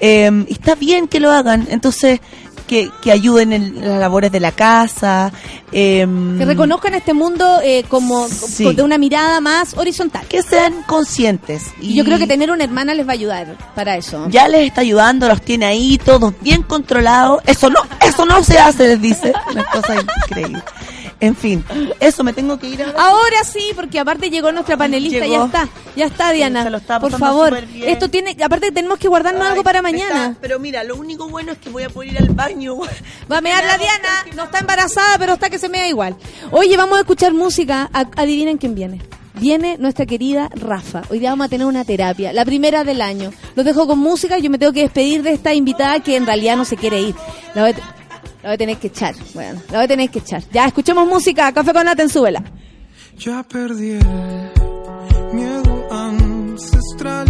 Eh, 0.00 0.44
está 0.48 0.74
bien 0.74 1.06
que 1.08 1.20
lo 1.20 1.30
hagan. 1.30 1.66
Entonces, 1.70 2.20
que, 2.62 2.90
que 3.02 3.12
ayuden 3.12 3.52
en 3.52 3.80
las 3.80 4.00
labores 4.00 4.30
de 4.32 4.40
la 4.40 4.52
casa. 4.52 5.32
eh, 5.74 6.06
que 6.38 6.44
reconozcan 6.44 6.92
este 6.94 7.14
mundo 7.14 7.60
eh, 7.62 7.84
como 7.88 8.28
Sí. 8.28 8.64
con- 8.64 8.76
de 8.76 8.82
una 8.82 8.98
mirada 8.98 9.40
más 9.40 9.74
horizontal. 9.76 10.26
que 10.28 10.42
sean 10.42 10.82
conscientes. 10.86 11.64
Y 11.80 11.94
yo 11.94 12.04
creo 12.04 12.18
que 12.18 12.26
tener 12.26 12.50
una 12.50 12.64
hermana 12.64 12.94
les 12.94 13.06
va 13.06 13.10
a 13.10 13.14
ayudar 13.14 13.56
para 13.74 13.96
eso. 13.96 14.26
ya 14.28 14.48
les 14.48 14.66
está 14.66 14.82
ayudando, 14.82 15.28
los 15.28 15.40
tiene 15.42 15.66
ahí, 15.66 15.98
todos 15.98 16.34
bien 16.40 16.62
controlados. 16.62 17.40
Eso 17.46 17.70
no, 17.70 17.80
eso 18.06 18.26
no 18.26 18.42
se 18.44 18.58
hace, 18.58 18.88
les 18.88 19.00
dice. 19.00 19.32
Una 19.50 19.64
cosa 19.64 19.94
increíble. 20.26 20.62
En 21.22 21.36
fin, 21.36 21.64
eso 22.00 22.24
me 22.24 22.32
tengo 22.32 22.58
que 22.58 22.68
ir 22.68 22.82
ahora. 22.82 23.00
Ahora 23.00 23.44
sí, 23.44 23.70
porque 23.76 23.98
aparte 24.00 24.28
llegó 24.28 24.50
nuestra 24.50 24.76
panelista, 24.76 25.20
Llegó. 25.24 25.34
ya 25.34 25.44
está, 25.46 25.68
ya 25.96 26.04
está 26.06 26.32
Diana. 26.32 26.64
Se 26.64 26.70
lo 26.70 26.78
está 26.78 26.98
Por 27.00 27.16
favor, 27.16 27.64
bien. 27.66 27.88
esto 27.88 28.10
tiene, 28.10 28.36
aparte 28.44 28.72
tenemos 28.72 28.98
que 28.98 29.06
guardarnos 29.06 29.46
algo 29.46 29.62
para 29.62 29.82
mañana. 29.82 30.26
está- 30.30 30.40
pero 30.40 30.58
mira, 30.58 30.82
lo 30.82 30.96
único 30.96 31.28
bueno 31.28 31.52
es 31.52 31.58
que 31.58 31.70
voy 31.70 31.84
a 31.84 31.90
poder 31.90 32.10
ir 32.12 32.18
al 32.18 32.28
baño. 32.30 32.74
Va 33.32 33.38
a 33.38 33.40
mear 33.40 33.64
la 33.64 33.78
Diana, 33.78 34.08
no 34.34 34.44
está 34.44 34.58
embarazada, 34.58 35.16
pero 35.16 35.34
está 35.34 35.48
que 35.48 35.58
se 35.60 35.68
mea 35.68 35.88
igual. 35.88 36.16
Oye, 36.50 36.76
vamos 36.76 36.98
a 36.98 37.02
escuchar 37.02 37.32
música. 37.32 37.88
A- 37.92 38.06
adivinen 38.16 38.58
quién 38.58 38.74
viene. 38.74 39.00
Viene 39.34 39.76
nuestra 39.78 40.04
querida 40.06 40.50
Rafa. 40.54 41.02
Hoy 41.08 41.20
día 41.20 41.30
vamos 41.30 41.46
a 41.46 41.48
tener 41.48 41.66
una 41.68 41.84
terapia, 41.84 42.32
la 42.32 42.44
primera 42.44 42.82
del 42.84 43.00
año. 43.00 43.32
Los 43.54 43.64
dejo 43.64 43.86
con 43.86 43.98
música. 44.00 44.38
Yo 44.38 44.50
me 44.50 44.58
tengo 44.58 44.72
que 44.72 44.82
despedir 44.82 45.22
de 45.22 45.32
esta 45.32 45.54
invitada 45.54 46.00
que 46.00 46.16
en 46.16 46.26
realidad 46.26 46.56
no 46.56 46.64
se 46.64 46.76
quiere 46.76 47.00
ir. 47.00 47.14
La 47.54 47.62
la 48.42 48.48
voy 48.48 48.54
a 48.54 48.58
tener 48.58 48.76
que 48.76 48.88
echar. 48.88 49.14
Bueno, 49.34 49.60
la 49.70 49.78
voy 49.78 49.84
a 49.84 49.88
tener 49.88 50.10
que 50.10 50.18
echar. 50.18 50.42
Ya, 50.52 50.66
escuchemos 50.66 51.06
música. 51.06 51.52
Café 51.52 51.72
con 51.72 51.84
Nata 51.84 52.08
súbela. 52.08 52.42
Ya 53.18 53.42
perdí 53.42 53.92
el 53.92 55.34
miedo 55.34 55.88
ancestral 55.90 57.26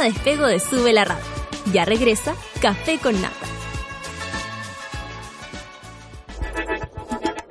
despego 0.00 0.46
de 0.46 0.60
Sube 0.60 0.92
la 0.92 1.04
Radio. 1.04 1.24
Ya 1.72 1.84
regresa 1.84 2.34
Café 2.60 2.98
con 2.98 3.20
Nata. 3.20 3.34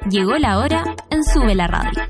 Llegó 0.10 0.38
la 0.38 0.60
hora 0.60 0.96
en 1.12 1.24
Sube 1.24 1.56
la 1.56 1.68
Radio. 1.68 2.02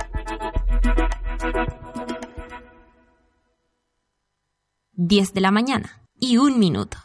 Diez 4.94 5.34
de 5.34 5.42
la 5.42 5.52
mañana 5.52 6.02
y 6.20 6.38
un 6.38 6.60
minuto. 6.60 6.98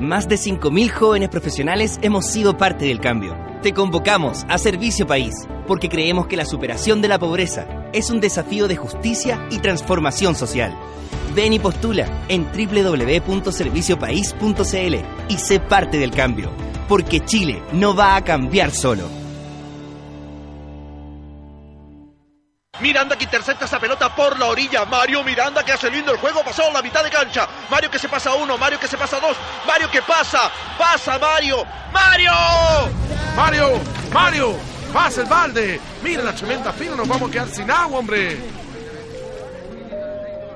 Más 0.00 0.28
de 0.28 0.34
5.000 0.34 0.90
jóvenes 0.90 1.28
profesionales 1.28 1.98
hemos 2.02 2.26
sido 2.26 2.56
parte 2.56 2.86
del 2.86 2.98
cambio. 2.98 3.36
Te 3.62 3.72
convocamos 3.72 4.44
a 4.48 4.58
Servicio 4.58 5.06
País, 5.06 5.34
porque 5.68 5.88
creemos 5.88 6.26
que 6.26 6.36
la 6.36 6.44
superación 6.44 7.00
de 7.00 7.06
la 7.06 7.20
pobreza 7.20 7.68
es 7.92 8.10
un 8.10 8.20
desafío 8.20 8.66
de 8.66 8.74
justicia 8.74 9.46
y 9.50 9.60
transformación 9.60 10.34
social. 10.34 10.76
Ven 11.34 11.52
y 11.52 11.58
postula 11.58 12.06
en 12.28 12.50
www.serviciopaís.cl 12.52 14.96
y 15.28 15.38
sé 15.38 15.60
parte 15.60 15.98
del 15.98 16.10
cambio, 16.10 16.50
porque 16.88 17.24
Chile 17.24 17.62
no 17.72 17.94
va 17.94 18.16
a 18.16 18.24
cambiar 18.24 18.70
solo. 18.70 19.08
Miranda 22.80 23.16
que 23.16 23.24
intercepta 23.24 23.66
esa 23.66 23.78
pelota 23.78 24.14
por 24.14 24.38
la 24.38 24.46
orilla. 24.46 24.84
Mario 24.84 25.22
Miranda 25.22 25.64
que 25.64 25.72
hace 25.72 25.90
lindo 25.90 26.10
el 26.10 26.18
juego. 26.18 26.42
Pasó 26.42 26.70
la 26.72 26.82
mitad 26.82 27.04
de 27.04 27.10
cancha. 27.10 27.46
Mario 27.70 27.90
que 27.90 27.98
se 27.98 28.08
pasa 28.08 28.34
uno. 28.34 28.58
Mario 28.58 28.80
que 28.80 28.88
se 28.88 28.96
pasa 28.96 29.20
dos. 29.20 29.36
Mario 29.66 29.88
que 29.88 30.02
pasa. 30.02 30.50
Pasa 30.76 31.18
Mario. 31.18 31.64
¡Mario! 31.92 32.32
Mario, 33.36 33.80
Mario, 34.12 34.54
pasa 34.92 35.22
el 35.22 35.26
balde. 35.26 35.80
Mira 36.02 36.22
la 36.22 36.34
tremenda 36.34 36.72
fila, 36.72 36.96
nos 36.96 37.08
vamos 37.08 37.30
a 37.30 37.32
quedar 37.32 37.48
sin 37.48 37.70
agua, 37.70 37.98
hombre. 37.98 38.38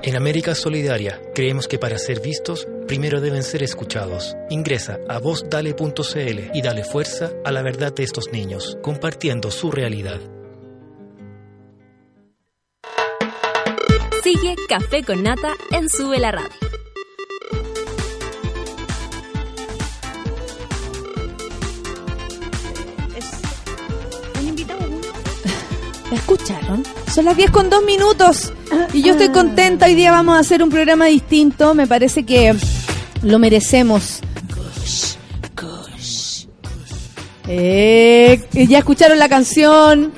En 0.03 0.15
América 0.15 0.55
Solidaria 0.55 1.19
creemos 1.33 1.67
que 1.67 1.79
para 1.79 1.97
ser 1.97 2.21
vistos, 2.21 2.67
primero 2.87 3.19
deben 3.19 3.43
ser 3.43 3.63
escuchados. 3.63 4.35
Ingresa 4.49 4.99
a 5.09 5.19
vozdale.cl 5.19 6.51
y 6.53 6.61
dale 6.61 6.83
fuerza 6.83 7.31
a 7.43 7.51
la 7.51 7.61
verdad 7.61 7.93
de 7.93 8.03
estos 8.03 8.31
niños, 8.31 8.77
compartiendo 8.81 9.51
su 9.51 9.71
realidad. 9.71 10.19
Sigue 14.23 14.55
Café 14.69 15.03
con 15.03 15.23
Nata 15.23 15.53
en 15.71 15.89
Sube 15.89 16.19
la 16.19 16.31
Radio. 16.31 16.66
¿La 26.09 26.15
escucharon? 26.15 26.83
Son 27.13 27.25
las 27.25 27.35
10 27.35 27.51
con 27.51 27.69
2 27.69 27.83
minutos. 27.83 28.53
Y 28.93 29.01
yo 29.01 29.11
estoy 29.11 29.29
contenta. 29.29 29.87
Hoy 29.87 29.95
día 29.95 30.11
vamos 30.11 30.37
a 30.37 30.39
hacer 30.39 30.63
un 30.63 30.69
programa 30.69 31.07
distinto. 31.07 31.73
Me 31.73 31.85
parece 31.85 32.25
que 32.25 32.55
lo 33.23 33.39
merecemos. 33.39 34.21
Eh, 37.49 38.45
ya 38.53 38.79
escucharon 38.79 39.19
la 39.19 39.29
canción. 39.29 40.11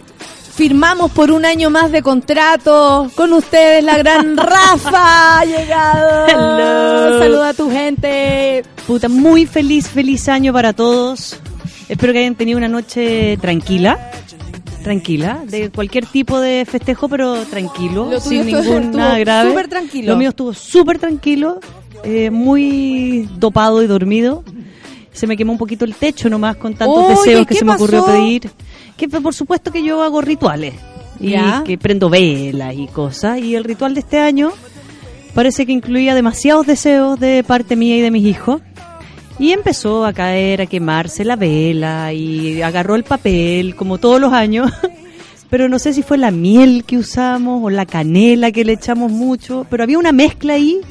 Firmamos 0.55 1.11
por 1.11 1.31
un 1.31 1.45
año 1.45 1.69
más 1.69 1.91
de 1.91 2.01
contrato. 2.01 3.09
Con 3.15 3.33
ustedes, 3.33 3.83
la 3.83 3.97
gran 3.97 4.35
Rafa 4.37 5.39
ha 5.39 5.45
llegado. 5.45 6.27
Hello. 6.27 7.19
Saluda 7.19 7.49
a 7.49 7.53
tu 7.53 7.71
gente. 7.71 8.63
Puta, 8.85 9.09
muy 9.09 9.45
feliz, 9.45 9.87
feliz 9.87 10.27
año 10.27 10.51
para 10.51 10.73
todos. 10.73 11.39
Espero 11.87 12.13
que 12.13 12.19
hayan 12.19 12.35
tenido 12.35 12.57
una 12.57 12.67
noche 12.67 13.37
tranquila. 13.37 14.11
Tranquila, 14.89 15.43
de 15.45 15.69
cualquier 15.69 16.07
tipo 16.07 16.39
de 16.39 16.65
festejo, 16.65 17.07
pero 17.07 17.43
tranquilo, 17.45 18.09
Lo 18.09 18.19
sin 18.19 18.43
ningún 18.47 18.59
estuvo 18.65 18.97
nada 18.97 19.19
grave. 19.19 19.49
súper 19.51 19.67
tranquilo. 19.67 20.13
Lo 20.13 20.17
mío 20.17 20.29
estuvo 20.29 20.51
súper 20.51 20.97
tranquilo, 20.97 21.59
eh, 22.03 22.31
muy 22.31 23.29
dopado 23.37 23.83
y 23.83 23.87
dormido. 23.87 24.43
Se 25.11 25.27
me 25.27 25.37
quemó 25.37 25.51
un 25.51 25.59
poquito 25.59 25.85
el 25.85 25.93
techo 25.93 26.27
nomás 26.27 26.55
con 26.55 26.73
tantos 26.73 26.97
Oye, 27.05 27.09
deseos 27.09 27.41
que 27.45 27.53
¿qué 27.53 27.59
se 27.59 27.65
me 27.65 27.73
ocurrió 27.75 28.03
pedir. 28.03 28.49
Que 28.97 29.07
por 29.07 29.35
supuesto 29.35 29.71
que 29.71 29.83
yo 29.83 30.01
hago 30.01 30.21
rituales 30.21 30.73
y 31.19 31.29
Ya. 31.33 31.61
que 31.63 31.77
prendo 31.77 32.09
velas 32.09 32.73
y 32.75 32.87
cosas. 32.87 33.37
Y 33.37 33.53
el 33.53 33.65
ritual 33.65 33.93
de 33.93 33.99
este 33.99 34.17
año 34.17 34.51
parece 35.35 35.67
que 35.67 35.71
incluía 35.71 36.15
demasiados 36.15 36.65
deseos 36.65 37.19
de 37.19 37.43
parte 37.43 37.75
mía 37.75 37.95
y 37.97 38.01
de 38.01 38.09
mis 38.09 38.25
hijos. 38.25 38.59
Y 39.39 39.53
empezó 39.53 40.05
a 40.05 40.13
caer, 40.13 40.61
a 40.61 40.65
quemarse 40.65 41.23
la 41.23 41.37
vela 41.37 42.11
y 42.13 42.61
agarró 42.61 42.95
el 42.95 43.03
papel, 43.03 43.75
como 43.75 43.97
todos 43.97 44.19
los 44.19 44.33
años. 44.33 44.71
pero 45.49 45.67
no 45.67 45.79
sé 45.79 45.93
si 45.93 46.03
fue 46.03 46.17
la 46.17 46.31
miel 46.31 46.83
que 46.85 46.97
usamos 46.97 47.63
o 47.63 47.69
la 47.69 47.85
canela 47.85 48.51
que 48.51 48.65
le 48.65 48.73
echamos 48.73 49.11
mucho, 49.11 49.65
pero 49.69 49.83
había 49.83 49.97
una 49.97 50.11
mezcla 50.11 50.53
ahí 50.53 50.81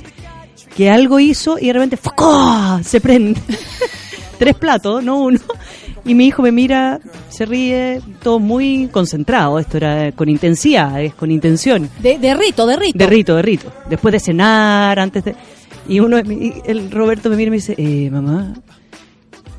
que 0.77 0.91
algo 0.91 1.21
hizo 1.21 1.59
y 1.59 1.67
de 1.67 1.73
repente 1.75 1.97
¡fucó! 1.97 2.81
se 2.83 3.01
prende. 3.01 3.41
Tres 4.39 4.55
platos, 4.55 5.03
no 5.03 5.19
uno. 5.19 5.41
Y 6.05 6.15
mi 6.15 6.27
hijo 6.27 6.43
me 6.43 6.53
mira, 6.53 7.01
se 7.29 7.45
ríe, 7.45 8.01
todo 8.23 8.39
muy 8.39 8.89
concentrado. 8.93 9.59
Esto 9.59 9.79
era 9.79 10.13
con 10.13 10.29
intensidad, 10.29 11.03
es 11.03 11.13
con 11.15 11.31
intención. 11.31 11.91
De, 12.01 12.19
de 12.19 12.35
rito, 12.35 12.65
de 12.67 12.77
rito. 12.77 12.99
De 12.99 13.07
rito, 13.07 13.37
de 13.37 13.43
rito. 13.43 13.73
Después 13.91 14.13
de 14.13 14.21
cenar, 14.21 14.99
antes 14.99 15.25
de... 15.25 15.35
Y 15.89 16.01
uno, 16.01 16.19
el 16.19 16.91
Roberto 16.91 17.31
me 17.31 17.37
mira 17.37 17.49
y 17.49 17.51
me 17.51 17.57
dice, 17.57 17.75
eh, 17.79 18.11
mamá, 18.11 18.53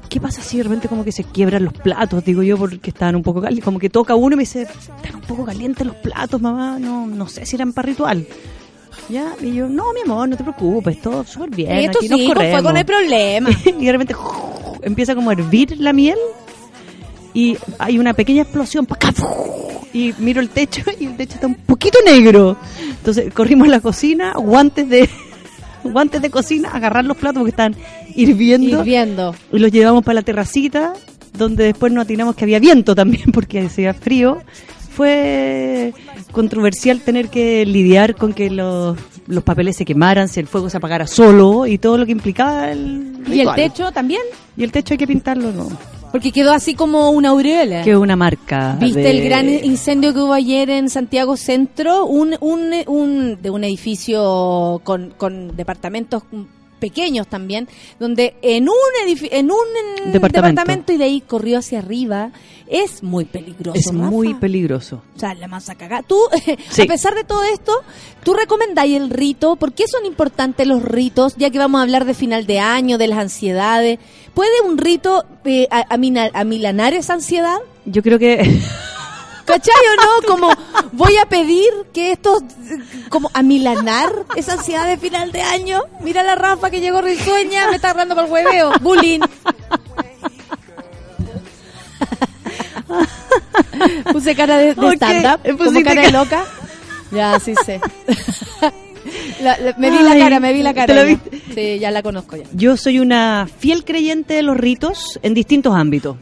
¿qué 0.10 0.22
pasa 0.22 0.42
si 0.42 0.58
de 0.58 0.64
repente 0.64 0.88
como 0.88 1.04
que 1.04 1.12
se 1.12 1.24
quiebran 1.24 1.66
los 1.66 1.74
platos? 1.74 2.24
Digo 2.24 2.44
yo, 2.44 2.58
porque 2.58 2.92
estaban 2.92 3.16
un 3.16 3.24
poco 3.24 3.42
calientes. 3.42 3.66
Como 3.66 3.80
que 3.80 3.90
toca 3.90 4.16
uno 4.16 4.34
y 4.34 4.38
me 4.38 4.44
dice, 4.44 4.62
están 4.62 5.16
un 5.16 5.22
poco 5.22 5.44
calientes 5.46 5.86
los 5.86 5.96
platos, 5.96 6.40
mamá. 6.40 6.78
No, 6.80 7.08
no 7.08 7.28
sé 7.28 7.46
si 7.46 7.56
eran 7.56 7.74
para 7.74 7.88
ritual. 7.88 8.26
Ya, 9.10 9.34
y 9.42 9.56
yo, 9.56 9.68
no, 9.68 9.92
mi 9.94 10.02
amor, 10.02 10.30
no 10.30 10.38
te 10.38 10.44
preocupes, 10.44 11.02
todo 11.02 11.24
súper 11.24 11.50
bien. 11.50 11.80
Y 11.80 11.86
esto 11.86 11.98
aquí 11.98 12.10
nos 12.10 12.20
sí, 12.20 12.26
pues, 12.28 12.38
fue 12.38 12.46
corremos". 12.46 12.64
con 12.64 12.78
el 12.78 12.86
problema. 12.86 13.50
y 13.80 13.86
de 13.86 13.92
repente 13.92 14.16
empieza 14.84 15.16
como 15.16 15.32
a 15.32 15.34
hervir 15.34 15.80
la 15.80 15.94
miel 15.94 16.18
y 17.34 17.58
hay 17.80 17.98
una 17.98 18.14
pequeña 18.14 18.44
explosión 18.44 18.88
y 19.94 20.14
miro 20.20 20.42
el 20.42 20.50
techo 20.50 20.84
y 21.00 21.06
el 21.06 21.18
techo 21.18 21.36
está 21.36 21.48
un 21.48 21.56
poquito 21.56 21.98
negro. 22.06 22.58
Entonces 22.88 23.34
corrimos 23.34 23.68
a 23.68 23.72
la 23.72 23.80
cocina, 23.80 24.34
guantes 24.34 24.88
de 24.90 25.10
guantes 25.92 26.22
de 26.22 26.30
cocina, 26.30 26.70
agarrar 26.70 27.06
los 27.06 27.18
platos 27.18 27.40
porque 27.42 27.52
están 27.52 27.76
hirviendo 28.16 28.80
Hirviendo. 28.80 29.36
y 29.52 29.60
los 29.60 29.72
llevamos 29.72 30.04
para 30.04 30.16
la 30.16 30.22
terracita 30.22 30.94
donde 31.34 31.66
después 31.66 31.92
nos 31.92 32.04
atinamos 32.04 32.36
que 32.36 32.44
había 32.44 32.60
viento 32.60 32.96
también 32.96 33.32
porque 33.34 33.62
hacía 33.62 33.94
frío. 33.94 34.40
Fue 34.92 35.94
controversial 36.32 37.00
tener 37.00 37.30
que 37.30 37.66
lidiar 37.66 38.16
con 38.16 38.34
que 38.34 38.50
los, 38.50 38.98
los 39.28 39.44
papeles 39.44 39.78
se 39.78 39.86
quemaran, 39.86 40.28
si 40.28 40.42
el 40.42 40.48
fuego 40.48 40.70
se 40.70 40.76
apagara 40.76 41.08
solo 41.08 41.66
y 41.68 41.78
todo 41.78 41.98
lo 41.98 42.06
que 42.06 42.12
implicaba 42.12 42.72
el 42.72 43.24
¿Y 43.28 43.40
el 43.40 43.56
techo 43.56 43.92
también? 43.94 44.22
Y 44.58 44.64
el 44.64 44.72
techo 44.74 44.94
hay 44.94 44.98
que 44.98 45.08
pintarlo, 45.08 45.54
¿no? 45.54 45.70
Porque 46.12 46.32
quedó 46.32 46.52
así 46.52 46.74
como 46.74 47.12
una 47.12 47.30
aureola. 47.30 47.84
Que 47.84 47.96
una 47.96 48.16
marca. 48.16 48.76
¿Viste 48.80 49.00
de- 49.02 49.12
el 49.12 49.24
gran 49.24 49.48
incendio 49.50 50.14
que 50.14 50.20
hubo 50.20 50.34
ayer 50.34 50.70
en 50.70 50.90
Santiago 50.90 51.38
Centro? 51.38 52.06
Un, 52.06 52.36
un, 52.40 52.72
un, 52.88 53.42
de 53.42 53.50
un 53.50 53.64
edificio 53.64 54.82
con, 54.84 55.14
con 55.18 55.56
departamentos 55.56 56.24
pequeños 56.80 57.28
también, 57.28 57.68
donde 58.00 58.36
en 58.42 58.68
un 58.70 58.76
en 59.32 59.52
un 59.52 59.58
en 60.06 60.12
Departamento. 60.12 60.62
departamento 60.62 60.94
y 60.94 60.98
de 60.98 61.04
ahí 61.04 61.22
corrió 61.22 61.60
hacia 61.60 61.80
arriba. 61.80 62.32
Es 62.68 63.02
muy 63.02 63.26
peligroso. 63.26 63.80
Es 63.80 63.86
Rafa. 63.88 63.98
muy 63.98 64.36
peligroso. 64.36 65.02
O 65.16 65.20
sea, 65.20 65.34
la 65.34 65.48
masa 65.48 65.74
cagada. 65.76 66.04
Tú, 66.04 66.20
Sí. 66.70 66.84
a 66.84 66.86
pesar 66.86 67.16
de 67.16 67.24
todo 67.24 67.44
esto, 67.44 67.74
¿tú 68.24 68.34
recomendáis 68.36 68.96
el 68.96 69.10
rito? 69.10 69.56
¿Por 69.56 69.74
qué 69.74 69.88
son 69.88 70.06
importantes 70.06 70.68
los 70.68 70.84
ritos? 70.84 71.36
Ya 71.36 71.50
que 71.50 71.58
vamos 71.58 71.80
a 71.80 71.82
hablar 71.84 72.06
de 72.06 72.14
final 72.14 72.46
de 72.46 72.60
año, 72.60 72.98
de 73.00 73.08
las 73.08 73.18
ansiedades. 73.20 73.98
¿Puede 74.36 74.62
un 74.68 74.78
rito 74.78 75.26
eh, 75.46 75.68
a- 75.72 75.86
amilanar 76.36 76.94
esa 76.94 77.14
ansiedad? 77.14 77.58
Yo 77.86 78.04
creo 78.04 78.20
que 78.20 78.60
¿Cachai 79.54 79.74
o 79.74 79.96
no? 80.02 80.28
Como 80.28 80.50
voy 80.94 81.18
a 81.18 81.26
pedir 81.28 81.70
que 81.94 82.12
esto, 82.12 82.42
como 83.10 83.30
amilanar 83.34 84.12
esa 84.36 84.54
ansiedad 84.54 84.88
de 84.88 84.98
final 84.98 85.32
de 85.32 85.42
año. 85.42 85.82
Mira 86.02 86.24
la 86.24 86.36
Rafa 86.36 86.70
que 86.70 86.80
llegó 86.82 87.02
risueña, 87.02 87.68
me 87.70 87.76
está 87.76 87.90
agarrando 87.92 88.16
por 88.16 88.26
el 88.26 88.32
hueveo. 88.32 88.72
Bullying. 88.82 89.20
Puse 94.12 94.36
cara 94.36 94.58
de, 94.58 94.72
stand-up, 94.72 95.42
como 95.44 95.58
pusiste 95.58 95.84
cara 95.84 96.02
de 96.02 96.12
loca. 96.12 96.46
Ya, 97.12 97.40
sí 97.40 97.54
sé. 97.66 97.80
La- 99.42 99.58
la- 99.58 99.74
me 99.78 99.90
vi 99.90 100.00
la 100.00 100.18
cara, 100.18 100.40
me 100.40 100.54
vi 100.54 100.62
la 100.64 100.74
cara. 100.74 100.94
¿te? 100.94 101.20
Sí, 101.56 101.80
ya 101.80 101.90
la 101.92 102.04
conozco 102.04 102.36
ya. 102.36 102.44
yo 102.54 102.78
soy 102.78 103.00
una 103.00 103.48
fiel 103.60 103.84
creyente 103.86 104.34
de 104.36 104.44
los 104.44 104.58
ritos 104.58 105.20
en 105.24 105.34
distintos 105.34 105.74
ámbitos. 105.76 106.18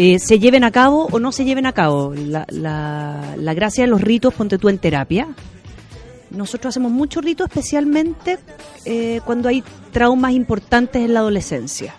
Eh, 0.00 0.20
se 0.20 0.38
lleven 0.38 0.62
a 0.62 0.70
cabo 0.70 1.08
o 1.10 1.18
no 1.18 1.32
se 1.32 1.44
lleven 1.44 1.66
a 1.66 1.72
cabo. 1.72 2.14
La, 2.14 2.46
la- 2.50 3.34
la 3.36 3.52
gracia 3.54 3.82
de 3.82 3.88
los 3.90 4.00
ritos, 4.00 4.32
ponte 4.32 4.56
tú 4.56 4.68
en 4.68 4.78
terapia. 4.78 5.26
Nosotros 6.30 6.70
hacemos 6.72 6.92
muchos 6.92 7.24
ritos, 7.24 7.48
especialmente 7.48 8.38
eh, 8.84 9.20
cuando 9.24 9.48
hay 9.48 9.64
traumas 9.90 10.32
importantes 10.34 11.02
en 11.04 11.14
la 11.14 11.20
adolescencia. 11.20 11.94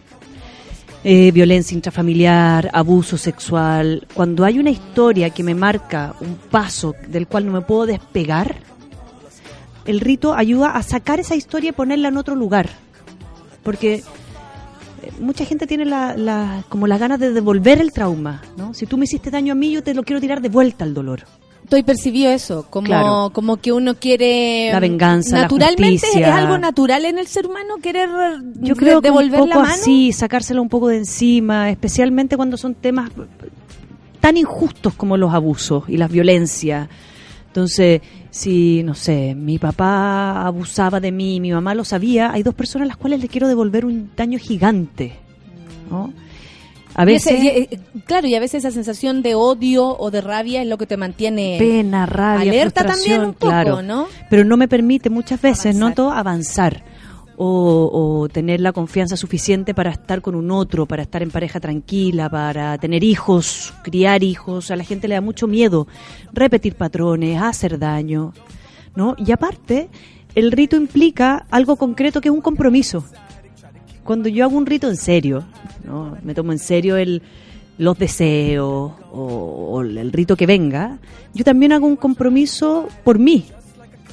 Eh, 1.04 1.32
violencia 1.32 1.76
intrafamiliar, 1.76 2.70
abuso 2.72 3.18
sexual. 3.18 4.08
Cuando 4.14 4.46
hay 4.46 4.60
una 4.60 4.70
historia 4.70 5.30
que 5.32 5.44
me 5.44 5.56
marca 5.56 6.16
un 6.22 6.36
paso 6.36 6.96
del 7.08 7.28
cual 7.28 7.48
no 7.48 7.52
me 7.52 7.62
puedo 7.62 7.86
despegar, 7.86 8.58
el 9.86 10.00
rito 10.00 10.34
ayuda 10.36 10.72
a 10.72 10.84
sacar 10.84 11.20
esa 11.20 11.36
historia 11.36 11.70
y 11.72 11.74
ponerla 11.74 12.08
en 12.08 12.16
otro 12.18 12.36
lugar. 12.36 12.70
Porque 13.64 14.04
mucha 15.20 15.46
gente 15.46 15.68
tiene 15.68 15.86
la, 15.86 16.16
la- 16.18 16.64
como 16.70 16.88
las 16.88 17.00
ganas 17.00 17.20
de 17.20 17.32
devolver 17.32 17.80
el 17.80 17.92
trauma. 17.92 18.42
¿no? 18.58 18.74
Si 18.74 18.86
tú 18.86 18.98
me 18.98 19.06
hiciste 19.06 19.30
daño 19.32 19.54
a 19.54 19.56
mí, 19.56 19.72
yo 19.72 19.84
te 19.84 19.94
lo 19.94 20.04
quiero 20.04 20.20
tirar 20.22 20.42
de 20.42 20.50
vuelta 20.50 20.84
al 20.84 20.94
dolor. 20.94 21.24
Estoy 21.64 21.84
percibido 21.84 22.32
eso, 22.32 22.66
como, 22.70 22.88
Claro. 22.88 23.30
como 23.32 23.58
que 23.58 23.72
uno 23.72 23.94
quiere... 23.96 24.70
La 24.72 24.80
venganza, 24.80 25.36
la 25.36 25.42
Naturalmente 25.44 26.08
es 26.16 26.26
algo 26.28 26.58
natural 26.58 27.06
en 27.06 27.20
el 27.20 27.28
ser 27.28 27.46
humano 27.46 27.76
querer 27.82 28.10
Yo 28.56 28.74
de- 28.74 28.80
creo 28.80 29.02
que 29.02 29.10
devolver 29.10 29.42
un 29.42 29.50
la 29.50 29.56
poco 29.56 29.68
mano. 29.68 29.76
así, 29.80 30.12
sacárselo 30.12 30.64
un 30.64 30.70
poco 30.70 30.88
de 30.88 30.98
encima, 30.98 31.70
especialmente 31.70 32.38
cuando 32.38 32.58
son 32.58 32.74
temas 32.74 33.12
tan 34.20 34.36
injustos 34.38 34.96
como 34.96 35.16
los 35.16 35.32
abusos 35.34 35.84
y 35.88 35.98
las 35.98 36.10
violencias. 36.12 36.90
Entonces, 37.50 38.02
si, 38.30 38.84
no 38.84 38.94
sé, 38.96 39.34
mi 39.36 39.58
papá 39.58 40.46
abusaba 40.46 41.00
de 41.00 41.12
mí, 41.12 41.40
mi 41.40 41.52
mamá 41.52 41.74
lo 41.76 41.84
sabía, 41.84 42.32
hay 42.32 42.44
dos 42.44 42.54
personas 42.54 42.86
a 42.86 42.90
las 42.90 42.98
cuales 42.98 43.20
le 43.22 43.28
quiero 43.28 43.48
devolver 43.48 43.86
un 43.86 44.12
daño 44.16 44.38
gigante. 44.40 45.14
¿no? 45.90 46.14
A 46.96 47.10
Y 47.10 47.16
ese- 47.16 47.34
veces, 47.34 47.44
y, 47.44 47.48
eh, 47.76 47.80
claro, 48.06 48.28
y 48.28 48.36
a 48.36 48.40
veces 48.40 48.64
esa 48.64 48.72
sensación 48.72 49.22
de 49.24 49.34
odio 49.34 49.98
o 49.98 50.12
de 50.12 50.22
rabia 50.22 50.62
es 50.62 50.68
lo 50.68 50.78
que 50.78 50.86
te 50.86 50.98
mantiene 50.98 51.56
pena, 51.58 52.06
rabia, 52.06 52.52
alerta 52.52 52.86
también 52.86 53.22
un 53.22 53.34
poco, 53.34 53.48
claro. 53.52 53.82
¿no? 53.82 54.08
Pero 54.30 54.44
no 54.44 54.56
me 54.58 54.68
permite 54.68 55.10
muchas 55.10 55.42
veces, 55.42 55.76
no 55.76 55.94
todo 55.94 56.12
avanzar 56.12 56.84
o, 57.42 58.28
tener 58.32 58.60
la 58.60 58.74
confianza 58.74 59.16
suficiente 59.16 59.74
para 59.74 59.92
estar 59.92 60.22
con 60.22 60.36
un 60.36 60.52
otro, 60.52 60.86
para 60.86 61.04
estar 61.04 61.24
en 61.24 61.32
pareja 61.32 61.62
tranquila, 61.62 62.30
para 62.30 62.78
tener 62.78 63.04
hijos, 63.04 63.74
criar 63.82 64.24
hijos. 64.24 64.72
A 64.72 64.76
la 64.76 64.84
gente 64.84 65.08
le 65.08 65.16
da 65.16 65.22
mucho 65.22 65.48
miedo 65.48 65.88
repetir 66.34 66.76
patrones, 66.76 67.42
hacer 67.42 67.80
daño, 67.80 68.34
¿no? 68.96 69.16
Y 69.18 69.32
aparte, 69.32 69.90
el 70.36 70.52
rito 70.52 70.76
implica 70.76 71.46
algo 71.50 71.78
concreto 71.78 72.20
que 72.20 72.28
es 72.28 72.36
un 72.36 72.42
compromiso. 72.42 73.06
Cuando 74.04 74.28
yo 74.28 74.44
hago 74.44 74.58
un 74.58 74.66
rito 74.66 74.90
en 74.90 74.98
serio, 74.98 75.46
¿no? 75.86 76.18
me 76.24 76.34
tomo 76.34 76.52
en 76.52 76.60
serio 76.60 76.98
el, 76.98 77.22
los 77.78 77.98
deseos 77.98 78.92
o, 79.12 79.72
o 79.72 79.82
el 79.82 80.12
rito 80.12 80.36
que 80.36 80.46
venga, 80.46 80.98
yo 81.34 81.46
también 81.46 81.72
hago 81.72 81.88
un 81.88 81.96
compromiso 81.96 82.90
por 83.06 83.18
mí. 83.18 83.46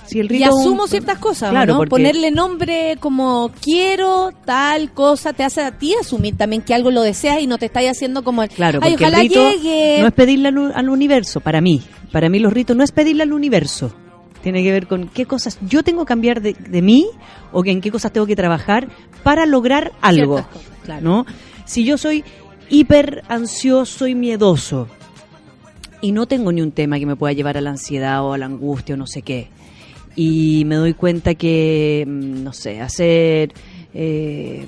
Si 0.06 0.20
el 0.20 0.30
Y 0.32 0.42
asumo 0.44 0.86
ciertas 0.86 1.18
cosas, 1.18 1.50
Claro, 1.50 1.72
¿no? 1.74 1.78
porque- 1.78 1.90
Ponerle 1.90 2.30
nombre 2.30 2.96
como 3.00 3.50
quiero 3.60 4.30
tal 4.44 4.92
cosa 4.92 5.32
te 5.32 5.42
hace 5.44 5.62
a 5.62 5.76
ti 5.76 5.94
asumir 6.00 6.36
también 6.36 6.62
que 6.62 6.74
algo 6.74 6.90
lo 6.90 7.02
deseas 7.02 7.40
y 7.40 7.46
no 7.46 7.58
te 7.58 7.66
estáis 7.66 7.90
haciendo 7.90 8.22
como 8.22 8.42
el, 8.42 8.48
Claro, 8.50 8.78
ay, 8.82 8.94
ojalá 8.94 9.20
el 9.20 9.28
rito 9.28 9.50
llegue. 9.52 9.98
no 10.00 10.06
es 10.06 10.12
pedirle 10.14 10.48
al, 10.48 10.88
universo, 10.88 11.40
para 11.40 11.60
mí. 11.60 11.82
Para 12.12 12.28
mí 12.28 12.38
los 12.38 12.52
ritos 12.52 12.76
no 12.76 12.84
es 12.84 12.92
pedirle 12.92 13.24
al 13.24 13.32
universo. 13.32 13.92
Tiene 14.42 14.62
que 14.62 14.70
ver 14.70 14.86
con 14.86 15.08
qué 15.08 15.26
cosas 15.26 15.58
yo 15.68 15.82
tengo 15.82 16.04
que 16.04 16.08
cambiar 16.08 16.40
de, 16.40 16.52
de 16.54 16.82
mí 16.82 17.06
o 17.52 17.64
en 17.64 17.80
qué 17.80 17.90
cosas 17.90 18.12
tengo 18.12 18.26
que 18.26 18.36
trabajar 18.36 18.88
para 19.24 19.44
lograr 19.44 19.92
algo. 20.00 20.36
Ciertas 20.36 20.52
cosas, 20.52 20.78
claro. 20.84 21.02
¿no? 21.02 21.26
Si 21.64 21.84
yo 21.84 21.98
soy 21.98 22.22
hiper 22.68 23.22
ansioso 23.28 24.06
y 24.06 24.14
miedoso 24.14 24.86
y 26.00 26.12
no 26.12 26.26
tengo 26.26 26.52
ni 26.52 26.62
un 26.62 26.72
tema 26.72 26.98
que 26.98 27.06
me 27.06 27.16
pueda 27.16 27.32
llevar 27.32 27.56
a 27.56 27.60
la 27.60 27.70
ansiedad 27.70 28.24
o 28.24 28.32
a 28.34 28.38
la 28.38 28.46
angustia 28.46 28.94
o 28.94 28.98
no 28.98 29.06
sé 29.06 29.22
qué, 29.22 29.48
y 30.16 30.64
me 30.64 30.76
doy 30.76 30.94
cuenta 30.94 31.34
que, 31.34 32.04
mm, 32.06 32.42
no 32.42 32.52
sé, 32.52 32.80
hacer 32.80 33.52
eh, 33.94 34.66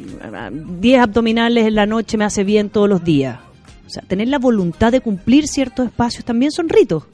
10 0.81 1.01
abdominales 1.01 1.67
en 1.67 1.75
la 1.75 1.87
noche 1.87 2.17
me 2.17 2.25
hace 2.25 2.45
bien 2.45 2.71
todos 2.71 2.89
los 2.89 3.03
días. 3.03 3.41
O 3.87 3.91
sea, 3.91 4.03
tener 4.03 4.29
la 4.29 4.39
voluntad 4.39 4.93
de 4.93 5.01
cumplir 5.01 5.49
ciertos 5.49 5.87
espacios 5.87 6.25
también 6.25 6.53
son 6.53 6.69
ritos. 6.69 7.05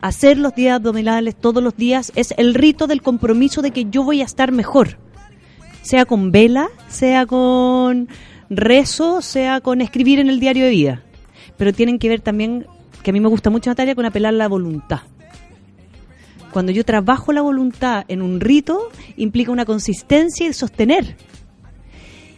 Hacer 0.00 0.36
los 0.36 0.54
10 0.54 0.74
abdominales 0.74 1.36
todos 1.36 1.62
los 1.62 1.76
días 1.76 2.12
es 2.16 2.34
el 2.36 2.54
rito 2.54 2.86
del 2.86 3.02
compromiso 3.02 3.62
de 3.62 3.70
que 3.70 3.86
yo 3.86 4.02
voy 4.02 4.20
a 4.20 4.24
estar 4.24 4.50
mejor. 4.52 4.98
Sea 5.82 6.04
con 6.04 6.32
vela, 6.32 6.68
sea 6.88 7.26
con 7.26 8.08
rezo, 8.50 9.22
sea 9.22 9.60
con 9.60 9.80
escribir 9.80 10.18
en 10.18 10.28
el 10.28 10.40
diario 10.40 10.64
de 10.64 10.70
vida. 10.70 11.02
Pero 11.56 11.72
tienen 11.72 11.98
que 11.98 12.08
ver 12.08 12.20
también, 12.20 12.66
que 13.02 13.10
a 13.10 13.12
mí 13.12 13.20
me 13.20 13.28
gusta 13.28 13.50
mucho 13.50 13.70
Natalia, 13.70 13.94
con 13.94 14.04
apelar 14.04 14.34
la 14.34 14.48
voluntad. 14.48 15.02
Cuando 16.54 16.70
yo 16.70 16.84
trabajo 16.84 17.32
la 17.32 17.42
voluntad 17.42 18.04
en 18.06 18.22
un 18.22 18.38
rito, 18.38 18.88
implica 19.16 19.50
una 19.50 19.64
consistencia 19.64 20.46
y 20.46 20.52
sostener. 20.52 21.16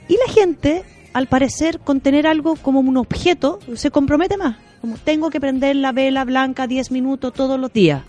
Y 0.08 0.14
la 0.14 0.32
gente, 0.32 0.84
al 1.12 1.26
parecer, 1.26 1.80
con 1.80 2.00
tener 2.00 2.26
algo 2.26 2.56
como 2.56 2.80
un 2.80 2.96
objeto, 2.96 3.58
se 3.74 3.90
compromete 3.90 4.38
más. 4.38 4.56
como, 4.80 4.96
tengo 4.96 5.28
que 5.28 5.38
prender 5.38 5.76
la 5.76 5.92
vela 5.92 6.24
blanca 6.24 6.66
10 6.66 6.92
minutos 6.92 7.34
todos 7.34 7.60
los 7.60 7.70
días. 7.74 8.04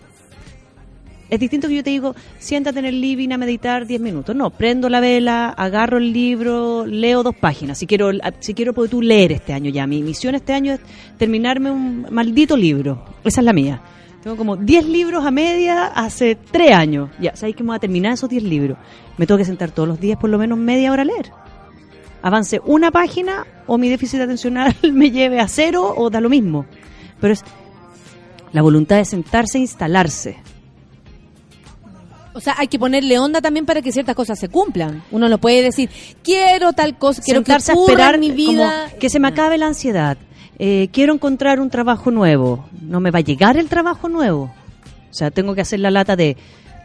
Es 1.30 1.42
distinto 1.42 1.68
que 1.68 1.76
yo 1.76 1.84
te 1.84 1.90
digo, 1.90 2.16
siéntate 2.40 2.80
en 2.80 2.86
el 2.86 3.02
living 3.02 3.34
a 3.34 3.38
meditar 3.38 3.86
10 3.86 4.00
minutos. 4.00 4.34
No, 4.34 4.50
prendo 4.50 4.88
la 4.88 5.02
vela, 5.02 5.50
agarro 5.50 5.98
el 5.98 6.14
libro, 6.14 6.86
leo 6.86 7.22
dos 7.22 7.36
páginas. 7.36 7.80
Si 7.80 7.86
quiero, 7.86 8.12
si 8.40 8.54
quiero 8.54 8.72
poder 8.72 8.92
tú 8.92 9.02
leer 9.02 9.34
este 9.34 9.52
año 9.52 9.70
ya. 9.72 9.86
Mi 9.86 10.02
misión 10.02 10.36
este 10.36 10.54
año 10.54 10.72
es 10.72 10.80
terminarme 11.18 11.70
un 11.70 12.08
maldito 12.12 12.56
libro. 12.56 13.04
Esa 13.26 13.42
es 13.42 13.46
la 13.46 13.52
mía. 13.52 13.82
Tengo 14.28 14.36
como 14.36 14.58
10 14.58 14.88
libros 14.88 15.26
a 15.26 15.32
media 15.32 15.86
hace 15.86 16.36
3 16.36 16.74
años. 16.74 17.10
Ya, 17.18 17.34
sabéis 17.34 17.56
que 17.56 17.64
me 17.64 17.68
voy 17.68 17.78
a 17.78 17.80
terminar 17.80 18.12
esos 18.12 18.30
10 18.30 18.44
libros. 18.44 18.78
Me 19.16 19.26
tengo 19.26 19.38
que 19.38 19.45
sentar 19.45 19.72
todos 19.72 19.88
los 19.88 20.02
días 20.02 20.20
por 20.20 20.30
lo 20.30 20.38
menos 20.38 20.58
media 20.58 20.91
hora 20.91 21.04
a 21.04 21.06
leer. 21.06 21.32
Avance 22.22 22.60
una 22.66 22.91
página 22.91 23.48
o 23.68 23.78
mi 23.78 23.88
déficit 23.88 24.20
atencional 24.20 24.76
me 24.91 25.12
lleve 25.12 25.40
a 25.40 25.48
cero 25.48 25.94
o 25.95 26.10
da 26.10 26.20
lo 26.20 26.28
mismo. 26.28 26.66
Pero 27.22 27.32
es 27.32 27.45
la 28.52 28.62
voluntad 28.62 28.98
de 28.98 29.06
sentarse 29.06 29.60
e 29.60 29.62
instalarse. 29.62 30.36
O 32.34 32.41
sea, 32.41 32.56
hay 32.58 32.68
que 32.68 32.78
ponerle 32.78 33.20
onda 33.20 33.40
también 33.40 33.66
para 33.66 33.82
que 33.82 33.94
ciertas 33.94 34.14
cosas 34.14 34.38
se 34.38 34.49
cumplan. 34.49 35.04
Uno 35.10 35.30
no 35.30 35.38
puede 35.38 35.62
decir, 35.62 35.90
quiero 36.22 36.74
tal 36.74 36.98
cosa, 36.98 37.22
quiero 37.22 37.44
que 37.44 37.45
sentarse 37.45 37.72
a 37.72 37.76
ocurra 37.76 37.94
esperar 37.94 38.20
mi 38.20 38.32
vida. 38.32 38.88
como 38.88 38.99
que 38.99 39.10
se 39.10 39.22
me 39.22 39.30
acabe 39.30 39.58
la 39.58 39.68
ansiedad. 39.68 40.18
Eh, 40.60 40.90
quiero 40.92 41.14
encontrar 41.14 41.60
un 41.60 41.70
trabajo 41.70 42.10
nuevo. 42.12 42.66
No 42.82 43.00
me 43.00 43.12
va 43.12 43.20
a 43.20 43.22
llegar 43.22 43.58
el 43.58 43.68
trabajo 43.68 44.10
nuevo. 44.10 44.52
O 45.10 45.14
sea, 45.14 45.32
tengo 45.32 45.54
que 45.56 45.62
hacer 45.62 45.80
la 45.80 45.92
lata 45.92 46.16
de 46.16 46.36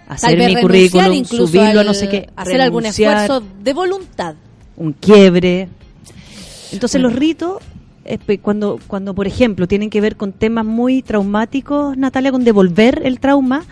hacer 0.08 0.38
mi 0.38 0.60
currículum, 0.60 1.24
subirlo 1.24 1.84
no 1.84 1.94
sé 1.94 2.08
qué, 2.08 2.28
Hacer 2.36 2.60
algún 2.60 2.86
esfuerzo 2.86 3.42
de 3.62 3.72
voluntad. 3.72 4.34
un 4.76 4.92
quiebre. 4.92 5.68
Entonces 6.72 7.00
los 7.00 7.14
ritos, 7.14 7.62
cuando, 8.40 8.78
cuando 8.86 9.14
por 9.14 9.26
ejemplo 9.26 9.68
tienen 9.68 9.90
que 9.90 10.00
ver 10.00 10.16
con 10.16 10.32
temas 10.32 10.64
muy 10.64 11.02
traumáticos, 11.02 11.96
Natalia, 11.96 12.32
con 12.32 12.44
devolver 12.44 13.02
el 13.04 13.20
trauma, 13.20 13.64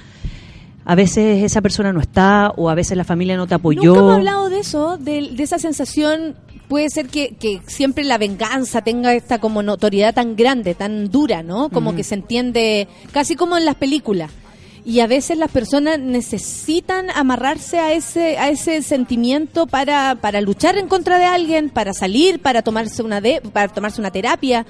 a 0.85 0.95
veces 0.95 1.43
esa 1.45 1.61
persona 1.61 1.93
no 1.93 2.01
está 2.01 2.53
o 2.57 2.69
a 2.69 2.75
veces 2.75 2.97
la 2.97 3.05
familia 3.05 3.37
no 3.37 3.47
te 3.47 3.55
apoyó. 3.55 3.83
Nunca 3.83 4.01
hemos 4.01 4.15
hablado 4.15 4.49
de 4.51 4.61
eso, 4.61 4.99
de, 4.99 5.31
de 5.33 5.43
esa 5.43 5.59
sensación. 5.59 6.37
Puede 6.71 6.89
ser 6.89 7.09
que, 7.09 7.35
que 7.35 7.61
siempre 7.67 8.05
la 8.05 8.17
venganza 8.17 8.81
tenga 8.83 9.13
esta 9.13 9.41
como 9.41 9.61
notoriedad 9.61 10.15
tan 10.15 10.37
grande, 10.37 10.77
tan 10.77 11.11
dura, 11.11 11.43
¿no? 11.43 11.69
Como 11.69 11.97
que 11.97 12.05
se 12.05 12.15
entiende 12.15 12.87
casi 13.11 13.35
como 13.35 13.59
en 13.59 13.65
las 13.65 13.75
películas. 13.75 14.31
Y 14.85 15.01
a 15.01 15.09
veces 15.09 15.37
las 15.37 15.51
personas 15.51 15.99
necesitan 15.99 17.11
amarrarse 17.11 17.81
a 17.81 17.93
ese 17.93 18.39
a 18.39 18.51
ese 18.51 18.83
sentimiento 18.83 19.67
para, 19.67 20.19
para 20.21 20.41
luchar 20.41 20.79
en 20.79 20.87
contra 20.87 21.19
de 21.19 21.25
alguien, 21.25 21.71
para 21.71 21.93
salir, 21.93 22.39
para 22.39 22.63
tomarse 22.63 23.03
una 23.03 23.21
de, 23.21 23.43
para 23.53 23.67
tomarse 23.67 24.01
una 24.01 24.13
terapia. 24.13 24.65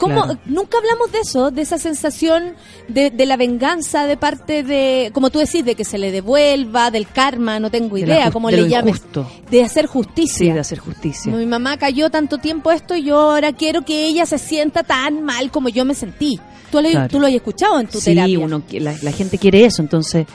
¿Cómo? 0.00 0.14
Claro. 0.24 0.38
Nunca 0.46 0.78
hablamos 0.78 1.12
de 1.12 1.18
eso, 1.20 1.50
de 1.50 1.62
esa 1.62 1.78
sensación 1.78 2.54
de, 2.88 3.10
de 3.10 3.26
la 3.26 3.36
venganza 3.36 4.06
de 4.06 4.16
parte 4.16 4.62
de, 4.62 5.10
como 5.12 5.30
tú 5.30 5.38
decís, 5.38 5.64
de 5.64 5.74
que 5.74 5.84
se 5.84 5.98
le 5.98 6.10
devuelva, 6.10 6.90
del 6.90 7.06
karma, 7.06 7.60
no 7.60 7.70
tengo 7.70 7.98
idea 7.98 8.30
de 8.30 8.52
le 8.56 8.68
llames. 8.68 8.96
injusto. 8.96 9.30
De 9.50 9.62
hacer 9.62 9.86
justicia. 9.86 10.38
Sí, 10.38 10.50
de 10.50 10.58
hacer 10.58 10.78
justicia. 10.78 11.30
Mi 11.32 11.46
mamá 11.46 11.76
cayó 11.76 12.08
tanto 12.10 12.38
tiempo 12.38 12.72
esto 12.72 12.96
y 12.96 13.02
yo 13.04 13.18
ahora 13.18 13.52
quiero 13.52 13.82
que 13.84 14.06
ella 14.06 14.24
se 14.26 14.38
sienta 14.38 14.82
tan 14.82 15.22
mal 15.22 15.50
como 15.50 15.68
yo 15.68 15.84
me 15.84 15.94
sentí. 15.94 16.40
Tú 16.72 16.80
lo, 16.80 16.88
Claro. 16.90 17.08
tú 17.08 17.20
lo 17.20 17.26
has 17.26 17.32
escuchado 17.34 17.78
en 17.78 17.86
tu 17.88 17.98
sí, 18.00 18.14
terapia. 18.14 18.38
uno, 18.38 18.62
qui- 18.66 18.80
la, 18.80 18.94
la 19.02 19.12
gente 19.12 19.36
quiere 19.38 19.64
eso, 19.64 19.82
entonces 19.82 20.26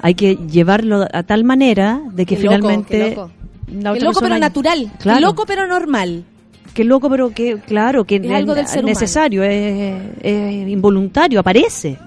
hay 0.00 0.14
que 0.14 0.36
llevarlo 0.36 1.06
a 1.12 1.22
tal 1.24 1.44
manera 1.44 2.00
de 2.12 2.24
que 2.24 2.36
Qué 2.36 2.42
loco, 2.44 2.56
finalmente 2.56 2.98
qué 2.98 3.10
loco. 3.16 3.30
la 3.82 3.92
otra 3.92 4.04
loco 4.04 4.20
pero 4.20 4.38
natural. 4.38 4.90
Claro. 4.98 5.20
Loco 5.20 5.44
pero 5.46 5.66
normal. 5.66 6.24
Qué 6.74 6.84
loco, 6.84 7.10
pero 7.10 7.30
que 7.30 7.58
claro, 7.58 8.04
que 8.04 8.16
Es 8.16 8.30
algo 8.30 8.54
del 8.54 8.66
ser 8.66 8.80
humano. 8.84 8.88
necesario, 8.88 9.42
es, 9.42 10.02
es 10.22 10.68
involuntario, 10.68 11.40
aparece. 11.40 11.98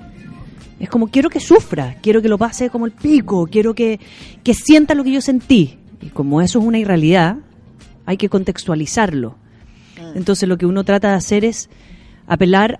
Es 0.80 0.90
como 0.90 1.07
quiero 1.07 1.30
que 1.30 1.40
sufra, 1.40 1.98
quiero 2.02 2.22
que 2.22 2.30
lo 2.30 2.38
pase 2.38 2.69
como 2.69 2.85
el 2.85 2.91
pico, 2.91 3.48
quiero 3.49 3.73
que, 3.73 3.99
que 4.44 4.53
sienta 4.53 4.95
lo 4.95 5.03
que 5.03 5.11
yo 5.11 5.22
sentí. 5.22 5.77
Y 6.02 6.10
como 6.10 6.41
eso 6.41 6.60
es 6.60 6.65
una 6.65 6.80
irrealidad, 6.80 7.38
hay 8.06 8.18
que 8.18 8.30
contextualizarlo. 8.30 9.35
Ah. 9.99 10.11
Entonces 10.15 10.48
lo 10.49 10.57
que 10.57 10.65
uno 10.65 10.84
trata 10.84 11.10
de 11.11 11.15
hacer 11.15 11.45
es 11.45 11.69
apelar 12.27 12.80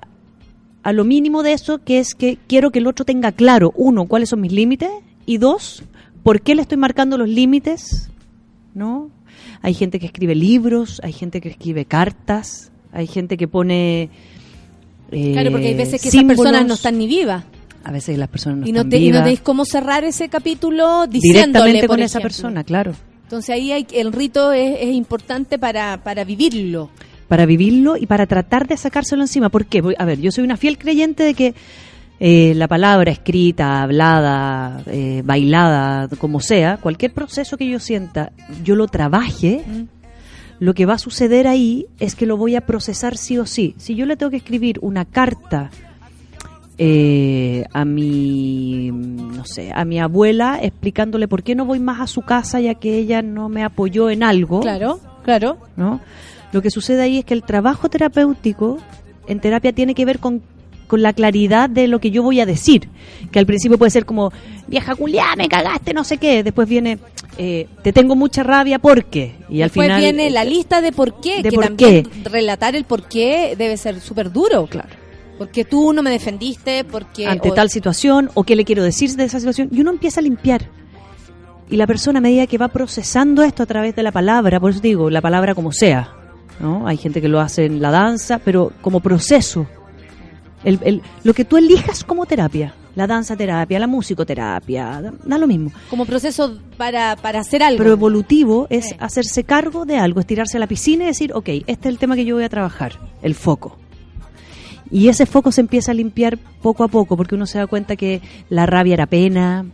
a 0.84 0.92
lo 0.92 1.06
mínimo 1.06 1.44
de 1.44 1.54
eso, 1.54 1.84
que 1.84 2.00
es 2.00 2.14
que 2.14 2.38
quiero 2.48 2.72
que 2.72 2.80
el 2.80 2.88
otro 2.88 3.06
tenga 3.06 3.32
claro, 3.32 3.72
uno, 3.76 4.06
cuáles 4.06 4.30
son 4.30 4.42
mis 4.42 4.52
límites, 4.52 4.90
y 5.26 5.38
dos, 5.38 5.84
por 6.24 6.42
qué 6.42 6.56
le 6.56 6.62
estoy 6.62 6.78
marcando 6.78 7.18
los 7.18 7.30
límites, 7.30 8.10
¿no? 8.74 9.10
Hay 9.64 9.74
gente 9.74 10.00
que 10.00 10.06
escribe 10.06 10.36
libros, 10.36 11.00
hay 11.04 11.14
gente 11.14 11.42
que 11.42 11.50
escribe 11.50 11.86
cartas, 11.86 12.72
hay 12.92 13.08
gente 13.08 13.36
que 13.38 13.48
pone... 13.48 14.10
eh, 15.12 15.32
Claro, 15.34 15.50
porque 15.52 15.68
hay 15.70 15.74
veces 15.74 16.00
que 16.02 16.12
símbolos. 16.12 16.34
esas 16.40 16.44
personas 16.52 16.68
no 16.68 16.74
están 16.76 16.98
ni 17.00 17.08
vivas. 17.08 17.44
A 17.86 17.92
veces 17.92 18.18
las 18.18 18.30
personas 18.30 18.60
no 18.60 18.68
y 18.68 18.72
no, 18.72 18.82
están 18.82 18.90
te, 18.92 18.98
y 18.98 19.00
no 19.00 19.06
vivas. 19.08 19.24
tenéis 19.24 19.40
cómo 19.42 19.66
cerrar 19.66 20.04
ese 20.04 20.30
capítulo 20.30 21.08
diciéndole, 21.08 21.40
directamente 21.72 21.88
por 21.88 21.96
con 21.98 22.04
esa 22.04 22.20
persona, 22.20 22.64
claro. 22.64 22.94
Entonces 23.24 23.50
ahí 23.50 23.72
hay, 23.72 23.88
el 23.94 24.14
rito 24.14 24.52
es, 24.52 24.78
es 24.80 24.94
importante 24.94 25.58
para, 25.58 26.04
para 26.04 26.24
vivirlo. 26.24 26.90
para 27.28 27.46
vivirlo 27.46 27.98
y 27.98 28.06
para 28.06 28.28
tratar 28.28 28.68
de 28.68 28.78
sacárselo 28.78 29.24
encima. 29.24 29.50
¿Por 29.50 29.66
qué? 29.66 29.82
A 29.98 30.06
ver, 30.06 30.20
yo 30.22 30.32
soy 30.32 30.44
una 30.44 30.56
fiel 30.58 30.78
creyente 30.78 31.24
de 31.24 31.34
que 31.34 31.56
eh, 32.20 32.54
la 32.56 32.68
palabra 32.68 33.12
escrita, 33.12 33.82
hablada, 33.82 34.82
eh, 34.88 35.22
bailada, 35.26 36.08
como 36.20 36.40
sea, 36.40 36.78
cualquier 36.78 37.14
proceso 37.14 37.58
que 37.58 37.68
yo 37.68 37.80
sienta, 37.80 38.32
yo 38.64 38.76
lo 38.76 38.88
trabaje, 38.88 39.64
lo 40.60 40.74
que 40.74 40.86
va 40.86 40.94
a 40.94 41.00
suceder 41.00 41.48
ahí 41.48 41.88
es 42.00 42.16
que 42.16 42.26
lo 42.26 42.38
voy 42.38 42.56
a 42.56 42.62
procesar 42.62 43.18
sí 43.18 43.38
o 43.38 43.46
sí. 43.46 43.76
Si 43.78 43.96
yo 43.96 44.06
le 44.06 44.16
tengo 44.16 44.30
que 44.30 44.38
escribir 44.38 44.80
una 44.82 45.06
carta 45.06 45.72
eh, 46.78 47.66
a 47.72 47.86
mi, 47.86 48.90
no 48.92 49.46
sé, 49.46 49.72
a 49.74 49.86
mi 49.86 50.00
abuela 50.00 50.60
explicándole 50.62 51.28
por 51.28 51.44
qué 51.44 51.54
no 51.54 51.66
voy 51.66 51.80
más 51.80 52.02
a 52.02 52.08
su 52.08 52.22
casa 52.22 52.60
ya 52.60 52.76
que 52.76 52.98
ella 52.98 53.22
no 53.22 53.50
me 53.50 53.64
apoyó 53.64 54.10
en 54.10 54.24
algo. 54.24 54.62
Claro, 54.62 55.00
claro. 55.24 55.58
¿no? 55.76 56.00
Lo 56.52 56.62
que 56.62 56.72
sucede 56.72 57.02
ahí 57.02 57.20
es 57.20 57.26
que 57.26 57.34
el 57.34 57.44
trabajo 57.44 57.90
terapéutico 57.90 58.78
en 59.28 59.40
terapia 59.40 59.74
tiene 59.74 59.94
que 59.94 60.06
ver 60.06 60.20
con, 60.20 60.42
con 60.88 61.02
la 61.02 61.14
claridad 61.14 61.70
de 61.70 61.88
lo 61.88 62.00
que 62.00 62.12
yo 62.12 62.24
voy 62.24 62.40
a 62.40 62.46
decir. 62.46 62.90
Que 63.32 63.40
al 63.40 63.46
principio 63.46 63.78
puede 63.78 63.90
ser 63.92 64.06
como, 64.06 64.32
vieja 64.68 64.96
culiá, 64.96 65.36
me 65.38 65.48
cagaste, 65.48 65.94
no 65.94 66.04
sé 66.04 66.18
qué. 66.18 66.44
Después 66.44 66.68
viene, 66.68 67.00
eh, 67.38 67.68
te 67.84 67.94
tengo 67.94 68.16
mucha 68.16 68.44
rabia 68.44 68.80
porque. 68.80 69.36
Y 69.50 69.62
al 69.62 69.70
Después 69.70 69.86
final. 69.88 70.02
viene 70.02 70.28
eh, 70.28 70.32
la 70.32 70.44
lista 70.44 70.82
de 70.82 70.92
por 70.92 71.20
qué, 71.22 71.42
de 71.42 71.50
que 71.50 71.56
por 71.56 71.66
también 71.66 72.08
relatar 72.26 72.76
el 72.76 72.84
por 72.86 73.04
qué 73.08 73.56
debe 73.58 73.78
ser 73.78 74.00
súper 74.02 74.32
duro. 74.32 74.68
Claro. 74.68 74.90
Porque 75.38 75.66
tú 75.66 75.94
no 75.94 76.04
me 76.04 76.12
defendiste, 76.12 76.84
porque... 76.84 77.26
ante 77.28 77.50
o- 77.50 77.54
tal 77.54 77.70
situación 77.70 78.30
o 78.36 78.44
qué 78.44 78.56
le 78.56 78.66
quiero 78.66 78.84
decir 78.84 79.10
de 79.16 79.24
esa 79.24 79.40
situación 79.40 79.68
y 79.72 79.82
uno 79.82 79.90
empieza 79.92 80.20
a 80.20 80.24
limpiar 80.24 80.70
y 81.70 81.76
la 81.78 81.88
persona 81.88 82.20
a 82.20 82.22
medida 82.22 82.46
que 82.46 82.58
va 82.60 82.68
procesando 82.68 83.42
esto 83.42 83.64
a 83.64 83.66
través 83.66 83.96
de 83.96 84.04
la 84.04 84.12
palabra 84.12 84.60
por 84.60 84.70
eso 84.72 84.80
digo 84.80 85.10
la 85.10 85.22
palabra 85.22 85.56
como 85.56 85.72
sea 85.72 86.14
no 86.60 86.86
hay 86.86 86.98
gente 86.98 87.20
que 87.22 87.28
lo 87.30 87.40
hace 87.40 87.66
en 87.66 87.82
la 87.82 87.90
danza 87.90 88.38
pero 88.40 88.72
como 88.82 89.00
proceso 89.00 89.66
el, 90.64 90.80
el- 90.84 91.02
lo 91.24 91.34
que 91.34 91.46
tú 91.46 91.58
elijas 91.58 92.04
como 92.04 92.26
terapia 92.26 92.74
la 92.96 93.08
danza 93.08 93.36
terapia 93.36 93.80
la 93.80 93.88
musicoterapia 93.88 95.02
da, 95.02 95.14
da 95.26 95.38
lo 95.40 95.48
mismo 95.48 95.72
Como 95.90 96.06
proceso 96.06 96.60
para, 96.78 97.16
para 97.16 97.40
hacer 97.40 97.64
algo. 97.64 97.78
pero 97.80 97.92
evolutivo 97.92 98.68
es 98.70 98.90
Sí. 98.90 98.96
hacerse 99.00 99.44
cargo 99.44 99.86
de 99.86 99.98
algo, 99.98 100.20
estirarse 100.20 100.58
a 100.58 100.60
la 100.60 100.68
piscina 100.68 101.04
y 101.04 101.08
decir, 101.08 101.32
ok, 101.34 101.50
este 101.66 101.72
es 101.72 101.86
el 101.86 101.98
tema 101.98 102.16
que 102.16 102.24
yo 102.26 102.36
voy 102.36 102.44
a 102.44 102.50
trabajar, 102.50 103.00
el 103.24 103.34
foco. 103.36 103.78
Y 104.92 105.08
ese 105.08 105.26
foco 105.26 105.52
se 105.52 105.62
empieza 105.62 105.92
a 105.92 105.96
limpiar 105.96 106.38
poco 106.62 106.84
a 106.84 106.88
poco, 106.88 107.18
porque 107.18 107.34
uno 107.34 107.48
se 107.48 107.58
da 107.58 107.66
cuenta 107.66 107.96
que 107.96 108.22
la 108.50 108.68
rabia 108.68 108.94
era 108.94 109.08
pena, 109.08 109.66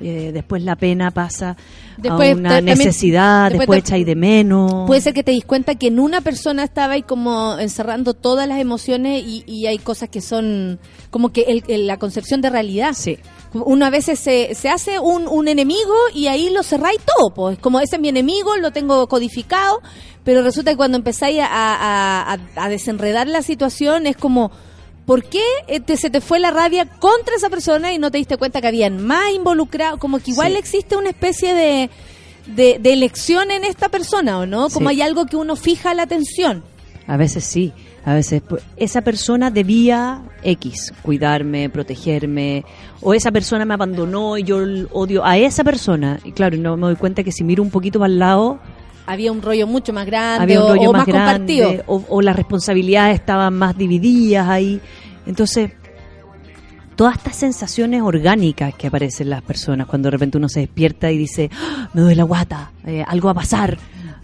eh, 0.00 0.30
después 0.32 0.62
la 0.62 0.76
pena 0.76 1.10
pasa 1.10 1.56
Después 1.96 2.32
a 2.32 2.36
una 2.36 2.60
necesidad, 2.60 3.44
después 3.50 3.60
después, 3.60 3.78
echáis 3.80 4.06
de 4.06 4.14
menos. 4.16 4.86
Puede 4.86 5.00
ser 5.00 5.12
que 5.14 5.22
te 5.22 5.32
dis 5.32 5.44
cuenta 5.44 5.74
que 5.74 5.88
en 5.88 6.00
una 6.00 6.20
persona 6.22 6.64
estaba 6.64 6.94
ahí 6.94 7.02
como 7.02 7.58
encerrando 7.58 8.14
todas 8.14 8.48
las 8.48 8.58
emociones 8.58 9.22
y, 9.24 9.44
y 9.46 9.66
hay 9.66 9.78
cosas 9.78 10.08
que 10.08 10.20
son 10.20 10.78
como 11.10 11.30
que 11.32 11.42
el- 11.42 11.64
el- 11.68 11.86
la 11.86 11.98
concepción 11.98 12.40
de 12.40 12.48
realidad. 12.50 12.92
Sí. 12.94 13.18
Uno 13.52 13.84
a 13.84 13.90
veces 13.90 14.18
se, 14.18 14.54
se 14.54 14.68
hace 14.68 14.98
un, 15.00 15.26
un 15.28 15.48
enemigo 15.48 15.92
y 16.14 16.28
ahí 16.28 16.50
lo 16.50 16.62
cerráis 16.62 17.00
todo, 17.16 17.34
pues 17.34 17.58
como 17.58 17.80
ese 17.80 17.96
es 17.96 18.00
mi 18.02 18.08
enemigo, 18.08 18.56
lo 18.56 18.70
tengo 18.70 19.06
codificado, 19.08 19.82
pero 20.24 20.42
resulta 20.42 20.70
que 20.70 20.76
cuando 20.76 20.96
empezáis 20.96 21.40
a, 21.40 21.46
a- 21.46 22.32
a- 22.34 22.38
a 22.64 22.68
desenredar 22.68 23.26
la 23.26 23.42
situación 23.42 24.06
es 24.06 24.16
como, 24.16 24.52
¿por 25.10 25.24
qué 25.24 25.42
eh, 25.66 25.80
te- 25.80 25.96
se 25.96 26.08
te 26.08 26.20
fue 26.20 26.38
la 26.38 26.52
rabia 26.52 26.84
contra 26.84 27.34
esa 27.34 27.50
persona 27.50 27.92
y 27.92 27.98
no 27.98 28.12
te 28.12 28.18
diste 28.18 28.36
cuenta 28.36 28.60
que 28.60 28.68
habían 28.68 29.04
más 29.04 29.32
involucrados? 29.34 29.98
Como 29.98 30.20
que 30.20 30.30
igual 30.30 30.52
Sí. 30.52 30.58
existe 30.58 30.96
una 30.96 31.08
especie 31.08 31.52
de, 31.52 31.90
de, 32.46 32.78
de 32.80 32.92
elección 32.92 33.50
en 33.50 33.64
esta 33.64 33.88
persona, 33.88 34.38
¿o 34.38 34.46
no? 34.46 34.68
Como 34.68 34.88
Sí. 34.88 34.94
hay 34.94 35.02
algo 35.02 35.26
que 35.26 35.34
uno 35.34 35.56
fija 35.56 35.94
la 35.94 36.04
atención. 36.04 36.62
A 37.08 37.16
veces 37.16 37.42
sí, 37.42 37.72
a 38.04 38.14
veces 38.14 38.40
esa 38.76 39.00
persona 39.00 39.50
debía 39.50 40.22
X, 40.44 40.92
cuidarme, 41.02 41.68
protegerme, 41.70 42.64
o 43.02 43.12
esa 43.12 43.32
persona 43.32 43.64
me 43.64 43.74
abandonó 43.74 44.38
y 44.38 44.44
yo 44.44 44.58
odio 44.92 45.24
a 45.24 45.36
esa 45.38 45.64
persona. 45.64 46.20
Y 46.24 46.30
claro, 46.30 46.56
no 46.56 46.76
me 46.76 46.86
doy 46.86 46.94
cuenta 46.94 47.24
que 47.24 47.32
si 47.32 47.42
miro 47.42 47.64
un 47.64 47.70
poquito 47.70 47.98
para 47.98 48.12
el 48.12 48.20
lado, 48.20 48.60
había 49.12 49.32
un 49.32 49.42
rollo 49.42 49.66
mucho 49.66 49.92
más 49.92 50.06
grande 50.06 50.42
había 50.42 50.60
un 50.60 50.70
o, 50.70 50.74
rollo 50.74 50.90
o 50.90 50.92
más, 50.92 51.06
más, 51.08 51.16
compartido. 51.16 51.84
o 51.86 52.22
las 52.22 52.36
responsabilidades 52.36 53.16
estaban 53.16 53.54
más 53.54 53.76
divididas 53.76 54.48
ahí. 54.48 54.80
Entonces, 55.26 55.72
todas 56.96 57.16
estas 57.16 57.36
sensaciones 57.36 58.02
orgánicas 58.02 58.74
que 58.74 58.86
aparecen 58.86 59.26
en 59.26 59.30
las 59.30 59.42
personas 59.42 59.86
cuando 59.86 60.08
de 60.08 60.10
repente 60.12 60.38
uno 60.38 60.48
se 60.48 60.60
despierta 60.60 61.10
y 61.10 61.18
dice, 61.18 61.50
"Ah, 61.52 61.88
me 61.94 62.02
duele 62.02 62.16
la 62.16 62.24
guata, 62.24 62.72
eh, 62.86 63.04
algo 63.06 63.26
va 63.26 63.32
a 63.32 63.34
pasar, 63.34 63.78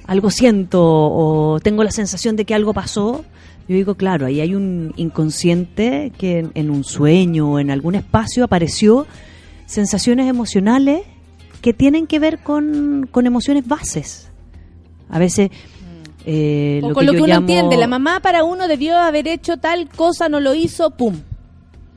algo 0.06 0.30
siento, 0.30 0.80
o 0.82 1.58
tengo 1.60 1.82
la 1.84 1.90
sensación 1.90 2.36
de 2.36 2.44
que 2.44 2.54
algo 2.54 2.72
pasó. 2.72 3.24
Yo 3.68 3.74
digo, 3.74 3.96
claro, 3.96 4.26
ahí 4.26 4.40
hay 4.40 4.54
un 4.54 4.92
inconsciente 4.96 6.12
que 6.16 6.38
en, 6.38 6.52
en 6.54 6.70
un 6.70 6.84
sueño 6.84 7.52
o 7.52 7.58
en 7.58 7.70
algún 7.70 7.96
espacio 7.96 8.44
apareció 8.44 9.06
sensaciones 9.66 10.28
emocionales 10.28 11.00
que 11.60 11.72
tienen 11.72 12.06
que 12.06 12.20
ver 12.20 12.38
con, 12.38 13.08
con 13.10 13.26
emociones 13.26 13.66
bases. 13.66 14.25
A 15.08 15.18
veces 15.18 15.50
eh, 16.24 16.80
o 16.82 16.88
lo 16.88 16.94
con 16.94 17.00
que 17.02 17.06
lo 17.06 17.12
que 17.12 17.18
uno 17.18 17.26
llamo- 17.28 17.40
entiende, 17.40 17.76
la 17.76 17.86
mamá 17.86 18.20
para 18.20 18.42
uno 18.44 18.66
debió 18.68 18.96
haber 18.98 19.28
hecho 19.28 19.58
tal 19.58 19.88
cosa, 19.88 20.28
no 20.28 20.40
lo 20.40 20.54
hizo, 20.54 20.90
pum. 20.90 21.14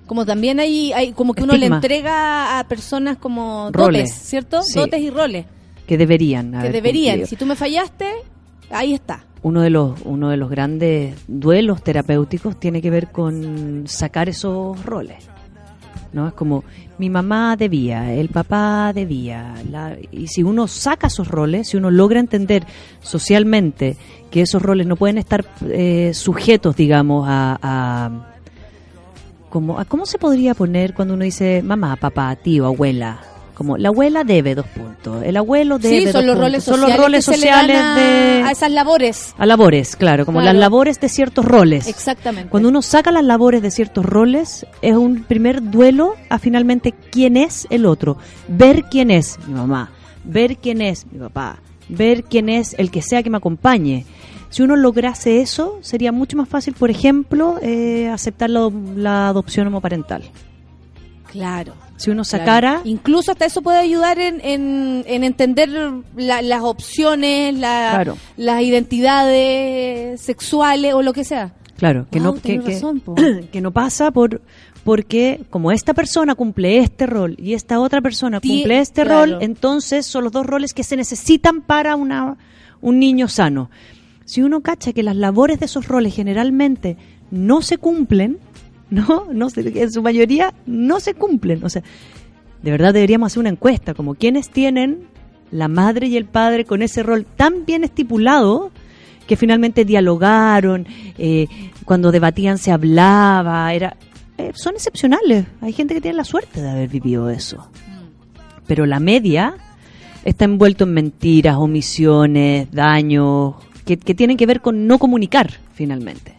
Como 0.06 0.26
también 0.26 0.60
hay, 0.60 0.91
hay 0.94 1.11
como 1.14 1.34
que 1.34 1.44
uno 1.44 1.56
le 1.56 1.68
entrega 1.68 2.60
a 2.60 2.68
personas 2.68 3.18
como 3.18 3.69
Roles. 3.72 4.10
dotes, 4.10 4.14
¿cierto? 4.27 4.61
Sí. 4.64 4.80
Dotes 4.80 5.02
y 5.02 5.10
roles 5.10 5.45
que 5.88 5.98
deberían 5.98 6.52
que 6.61 6.69
deberían. 6.69 7.14
cumplido. 7.15 7.27
Si 7.27 7.36
tú 7.36 7.45
me 7.45 7.56
fallaste, 7.56 8.07
ahí 8.72 8.94
está. 8.94 9.23
Uno 9.41 9.61
de 9.61 9.69
los 9.69 9.99
uno 10.06 10.30
de 10.30 10.38
los 10.38 10.49
grandes 10.49 11.15
duelos 11.27 11.81
terapéuticos 11.84 12.60
tiene 12.60 12.81
que 12.81 12.90
ver 12.90 13.07
con 13.11 13.84
sacar 13.88 14.30
esos 14.30 14.84
roles. 14.84 15.18
¿No? 16.11 16.27
Es 16.27 16.34
como 16.34 16.64
mi 16.99 17.09
mamá 17.09 17.55
debía, 17.57 18.13
el 18.13 18.30
papá 18.30 18.91
debía, 18.93 19.55
la- 19.71 19.97
y 20.11 20.27
si 20.27 20.43
uno 20.43 20.67
saca 20.67 21.07
esos 21.07 21.27
roles, 21.27 21.69
si 21.69 21.77
uno 21.77 21.89
logra 21.89 22.19
entender 22.19 22.65
socialmente 23.01 23.95
que 24.30 24.41
esos 24.41 24.61
roles 24.61 24.85
no 24.85 24.95
pueden 24.97 25.17
estar 25.17 25.45
eh, 25.69 26.11
sujetos, 26.13 26.76
digamos, 26.76 27.26
a, 27.27 28.11
como 29.49 29.80
a 29.80 29.85
cómo 29.85 30.05
se 30.05 30.19
podría 30.19 30.53
poner 30.53 30.93
cuando 30.93 31.15
uno 31.15 31.23
dice 31.23 31.63
mamá, 31.63 31.95
papá, 31.95 32.35
tío, 32.35 32.65
abuela, 32.67 33.19
como 33.60 33.77
la 33.77 33.90
abuela 33.90 34.23
debe 34.23 34.56
dos 34.56 34.65
puntos, 34.65 35.22
el 35.23 35.38
abuelo 35.38 35.77
debe 35.77 35.99
Sí, 35.99 36.06
dos 36.06 36.14
son 36.14 36.26
los 36.26 36.34
puntos. 36.36 36.48
roles 36.49 36.64
son 36.64 36.81
los 36.81 36.98
roles 36.98 37.26
que 37.26 37.31
se 37.34 37.38
le 37.38 37.38
sociales 37.48 37.77
dan 37.77 37.86
a, 37.86 37.99
de 37.99 38.44
a 38.45 38.52
esas 38.52 38.72
labores. 38.72 39.36
a 39.38 39.45
labores, 39.45 39.95
claro, 39.95 40.26
como 40.26 40.40
Claro. 40.40 40.53
las 40.53 40.60
labores 40.60 40.99
de 40.99 41.10
ciertos 41.10 41.45
roles. 41.45 41.88
Exactamente. 41.88 42.49
Cuando 42.49 42.69
uno 42.69 42.81
saca 42.81 43.11
las 43.11 43.23
labores 43.23 43.61
de 43.61 43.69
ciertos 43.69 44.03
roles, 44.06 44.65
es 44.81 44.95
un 44.95 45.23
primer 45.26 45.61
duelo 45.69 46.15
a 46.30 46.40
finalmente 46.40 46.94
quién 47.11 47.38
es 47.38 47.68
el 47.69 47.86
otro. 47.86 48.18
Ver 48.48 48.86
quién 48.90 49.11
es 49.11 49.38
mi 49.45 49.53
mamá, 49.53 49.91
ver 50.23 50.57
quién 50.57 50.81
es 50.81 51.06
mi 51.11 51.19
papá, 51.19 51.60
ver 51.90 52.23
quién 52.23 52.49
es 52.49 52.73
el 52.80 52.90
que 52.90 53.02
sea 53.03 53.22
que 53.22 53.30
me 53.30 53.38
acompañe. 53.38 54.06
Si 54.49 54.64
uno 54.64 54.76
lograse 54.76 55.41
eso, 55.41 55.77
sería 55.81 56.11
mucho 56.11 56.36
más 56.38 56.49
fácil, 56.49 56.73
por 56.73 56.90
ejemplo, 56.90 57.60
eh, 57.61 58.07
aceptar 58.10 58.49
la, 58.49 58.69
la 58.95 59.27
adopción 59.27 59.68
homoparental. 59.68 60.23
Claro. 61.31 61.73
Si 61.99 62.09
uno 62.09 62.23
Claro. 62.23 62.43
sacara... 62.45 62.81
Incluso 62.85 63.31
hasta 63.34 63.45
eso 63.45 63.61
puede 63.61 63.77
ayudar 63.80 64.19
en, 64.19 64.39
en, 64.43 65.03
en 65.05 65.23
entender 65.23 65.69
la- 66.15 66.41
las 66.41 66.61
opciones, 66.63 67.53
la- 67.55 67.89
Claro. 67.93 68.17
las 68.38 68.61
identidades 69.23 70.21
sexuales 70.21 70.93
o 70.93 71.01
lo 71.01 71.13
que 71.13 71.23
sea. 71.23 71.53
Claro, 71.77 72.07
que 72.11 72.19
Wow, 72.19 72.35
no 72.35 72.41
que, 72.41 72.59
razón, 72.59 73.01
que 73.51 73.61
no 73.61 73.71
pasa 73.71 74.11
por 74.11 74.41
porque 74.85 75.41
como 75.49 75.71
esta 75.73 75.93
persona 75.93 76.35
cumple 76.35 76.80
este 76.80 77.05
rol 77.05 77.35
y 77.38 77.53
esta 77.53 77.80
otra 77.81 78.01
persona 78.01 78.39
cumple 78.39 78.80
este 78.80 79.03
claro. 79.03 79.34
rol, 79.34 79.38
entonces 79.43 80.05
son 80.05 80.23
los 80.23 80.31
dos 80.34 80.45
roles 80.45 80.73
que 80.73 80.84
se 80.84 80.95
necesitan 80.95 81.61
para 81.61 81.95
una 81.97 82.38
un 82.81 82.97
niño 82.97 83.27
sano. 83.27 83.69
Si 84.26 84.41
uno 84.41 84.61
cacha 84.61 84.93
que 84.93 85.03
las 85.03 85.15
labores 85.17 85.59
de 85.59 85.65
esos 85.65 85.88
roles 85.88 86.15
generalmente 86.15 86.95
no 87.30 87.61
se 87.61 87.77
cumplen, 87.77 88.39
no, 88.89 89.25
no 89.31 89.49
se- 89.49 89.81
en 89.81 89.91
su 89.91 90.01
mayoría 90.01 90.53
no 90.65 90.99
se 90.99 91.13
cumplen, 91.13 91.63
o 91.63 91.69
sea, 91.69 91.83
de 92.61 92.71
verdad 92.71 92.93
deberíamos 92.93 93.27
hacer 93.31 93.39
una 93.41 93.49
encuesta 93.49 93.93
como 93.93 94.15
quiénes 94.15 94.49
tienen 94.49 95.07
la 95.51 95.67
madre 95.67 96.07
y 96.07 96.17
el 96.17 96.25
padre 96.25 96.65
con 96.65 96.81
ese 96.81 97.01
rol 97.03 97.25
tan 97.25 97.65
bien 97.65 97.83
estipulado 97.83 98.71
que 99.27 99.35
finalmente 99.35 99.85
dialogaron, 99.85 100.87
eh, 101.17 101.47
cuando 101.85 102.11
debatían 102.11 102.57
se 102.57 102.71
hablaba, 102.71 103.73
era 103.73 103.95
eh, 104.37 104.51
son 104.55 104.73
excepcionales. 104.75 105.45
Hay 105.61 105.73
gente 105.73 105.93
que 105.93 106.01
tiene 106.01 106.17
la 106.17 106.23
suerte 106.23 106.61
de 106.61 106.69
haber 106.69 106.87
vivido 106.89 107.29
eso. 107.29 107.69
Pero 108.67 108.85
la 108.85 108.99
media 108.99 109.55
está 110.23 110.45
envuelto 110.45 110.85
en 110.85 110.93
mentiras, 110.93 111.57
omisiones, 111.57 112.71
daños, 112.71 113.55
que, 113.85 113.97
que 113.97 114.15
tienen 114.15 114.37
que 114.37 114.45
ver 114.45 114.61
con 114.61 114.87
no 114.87 114.97
comunicar 114.97 115.51
finalmente. 115.73 116.35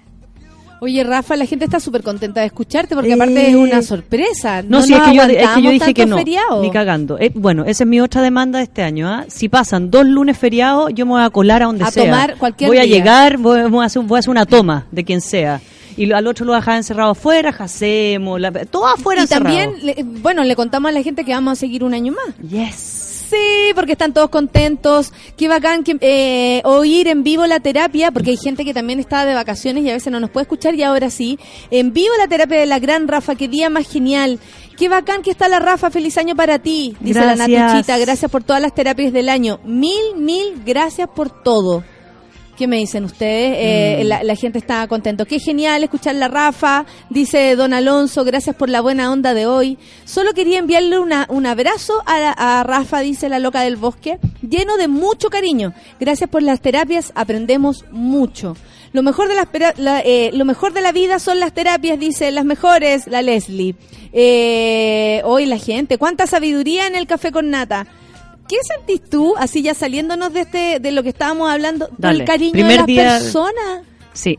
Oye, 0.81 1.05
Rafa, 1.05 1.37
la 1.37 1.45
gente 1.45 1.67
está 1.67 1.79
súper 1.79 2.03
contenta 2.03 2.41
de 2.41 2.47
escucharte 2.47 2.95
porque 2.95 3.13
aparte 3.13 3.49
es 3.51 3.55
una 3.55 3.83
sorpresa. 3.83 4.63
No, 4.63 4.69
No, 4.71 4.77
nos 4.79 4.91
es 4.91 5.03
que, 5.03 5.15
yo, 5.15 5.23
es 5.25 5.49
que 5.51 5.63
yo 5.63 5.71
dije 5.71 5.93
que 5.95 6.07
no, 6.07 6.17
feriados. 6.17 6.63
ni 6.63 6.71
cagando. 6.71 7.19
Eh, 7.19 7.31
bueno, 7.35 7.65
esa 7.67 7.85
es 7.85 7.89
mi 7.89 8.01
otra 8.01 8.23
demanda 8.23 8.59
de 8.59 8.65
este 8.65 8.83
año. 8.83 9.07
¿ah? 9.09 9.25
Si 9.29 9.49
pasan 9.51 9.91
dos 9.91 10.07
lunes 10.07 10.39
feriados, 10.39 10.91
yo 10.95 11.05
me 11.05 11.13
voy 11.13 11.23
a 11.23 11.31
colar 11.31 11.63
a 11.63 11.67
donde 11.67 11.85
A 11.85 11.91
sea. 11.91 12.05
tomar 12.05 12.37
cualquier 12.39 12.69
voy 12.71 12.79
a 12.79 12.83
día. 12.83 12.95
llegar, 12.97 13.37
voy, 13.37 13.63
voy 13.69 13.83
a 13.83 13.87
hacer, 13.87 14.03
voy 14.03 14.17
a 14.17 14.21
hacer 14.21 14.31
una 14.31 14.47
toma 14.47 14.87
de 14.91 15.05
quien 15.05 15.21
sea. 15.21 15.61
Y 15.97 16.11
al 16.13 16.27
otro 16.27 16.47
lo 16.47 16.55
a 16.55 16.57
dejar 16.57 16.77
encerrado 16.77 17.11
afuera, 17.11 17.51
hacemos, 17.59 18.41
la- 18.41 18.51
todo 18.65 18.87
afuera 18.87 19.21
y 19.21 19.25
encerrado. 19.25 19.55
también, 19.57 19.85
le- 19.85 20.03
bueno, 20.23 20.45
le 20.45 20.57
contamos 20.57 20.89
a 20.89 20.93
la 20.93 21.03
gente 21.03 21.25
que 21.25 21.33
vamos 21.33 21.53
a 21.53 21.57
seguir 21.57 21.85
un 21.85 21.93
año 21.93 22.13
más. 22.15 22.35
Yes. 22.49 23.10
Sí, 23.31 23.73
porque 23.77 23.93
están 23.93 24.13
todos 24.13 24.29
contentos. 24.29 25.13
Qué 25.37 25.47
bacán 25.47 25.85
que, 25.85 25.97
eh, 26.01 26.63
oír 26.65 27.07
en 27.07 27.23
vivo 27.23 27.47
la 27.47 27.61
terapia, 27.61 28.11
porque 28.11 28.31
hay 28.31 28.37
gente 28.37 28.65
que 28.65 28.75
también 28.75 28.99
está 28.99 29.25
de 29.25 29.35
vacaciones 29.35 29.85
y 29.85 29.91
a 29.91 29.93
veces 29.93 30.13
no 30.13 30.19
nos 30.19 30.31
puede 30.31 30.43
escuchar 30.43 30.75
y 30.75 30.83
ahora 30.83 31.11
sí. 31.11 31.39
En 31.71 31.93
vivo 31.93 32.13
la 32.19 32.27
terapia 32.27 32.59
de 32.59 32.67
la 32.67 32.81
gran 32.81 33.07
Rafa, 33.07 33.37
qué 33.37 33.47
día 33.47 33.71
más 33.71 33.89
genial. 33.89 34.41
Qué 34.77 34.89
bacán 34.89 35.23
que 35.23 35.31
está 35.31 35.47
la 35.47 35.61
Rafa, 35.61 35.91
feliz 35.91 36.19
año 36.19 36.35
para 36.35 36.59
ti, 36.59 36.97
dice 36.99 37.21
la 37.21 37.37
Gracias. 37.37 37.49
Natuchita. 37.49 37.99
Gracias 37.99 38.31
por 38.31 38.43
todas 38.43 38.61
las 38.61 38.75
terapias 38.75 39.13
del 39.13 39.29
año. 39.29 39.61
Mil, 39.65 40.17
mil 40.17 40.63
gracias 40.65 41.09
por 41.15 41.31
todo. 41.31 41.85
¿Qué 42.61 42.67
me 42.67 42.77
dicen 42.77 43.05
ustedes? 43.05 43.57
Eh, 43.59 44.01
Mm. 44.05 44.07
la, 44.09 44.23
la 44.23 44.35
gente 44.37 44.59
está 44.59 44.87
contento. 44.87 45.25
Qué 45.25 45.39
genial 45.39 45.83
escuchar 45.83 46.15
la 46.17 46.29
Rafa, 46.29 46.85
dice 47.09 47.57
don 47.57 47.73
Alonso, 47.73 48.23
gracias 48.23 48.55
por 48.55 48.69
la 48.69 48.83
buena 48.83 49.11
onda 49.11 49.33
de 49.33 49.47
hoy. 49.47 49.79
Solo 50.05 50.35
quería 50.35 50.59
enviarle 50.59 50.99
una, 50.99 51.25
un 51.31 51.47
abrazo 51.47 52.03
a, 52.05 52.19
la- 52.21 52.33
a 52.37 52.63
Rafa, 52.63 53.01
dice 53.01 53.31
la 53.31 53.39
loca 53.39 53.63
del 53.63 53.77
bosque, 53.77 54.19
lleno 54.47 54.77
de 54.77 54.89
mucho 54.89 55.31
cariño. 55.31 55.73
Gracias 55.99 56.29
por 56.29 56.43
las 56.43 56.61
terapias, 56.61 57.13
aprendemos 57.15 57.87
mucho. 57.93 58.59
Lo 58.93 59.03
mejor 59.03 59.29
de 59.29 59.37
pera- 59.47 59.73
la, 59.79 60.01
eh, 60.01 60.29
lo 60.35 60.45
mejor 60.45 60.75
de 60.75 60.83
la 60.83 60.93
vida 60.93 61.19
son 61.19 61.41
las 61.41 61.55
terapias, 61.55 61.99
dice 61.99 62.31
las 62.31 62.45
mejores, 62.45 63.07
la 63.07 63.23
Leslie. 63.23 63.75
Eh, 64.13 65.23
hoy 65.25 65.47
la 65.47 65.57
gente, 65.57 65.97
cuánta 65.97 66.27
sabiduría 66.27 66.87
en 66.87 66.95
el 66.95 67.07
café 67.07 67.33
con 67.33 67.49
nata. 67.49 67.87
¿Qué 68.51 68.57
sentís 68.65 69.09
tú, 69.09 69.35
así 69.39 69.63
ya 69.63 69.75
saliéndonos 69.75 70.33
de 70.33 70.41
este, 70.41 70.81
de 70.81 70.91
lo 70.91 71.03
que 71.05 71.11
estábamos 71.11 71.49
hablando, 71.49 71.89
Dale. 71.97 72.19
del 72.19 72.27
cariño 72.27 72.51
Primer 72.53 72.71
de 72.73 72.77
las 72.79 72.87
día- 72.87 73.19
personas? 73.21 73.83
Sí. 74.13 74.39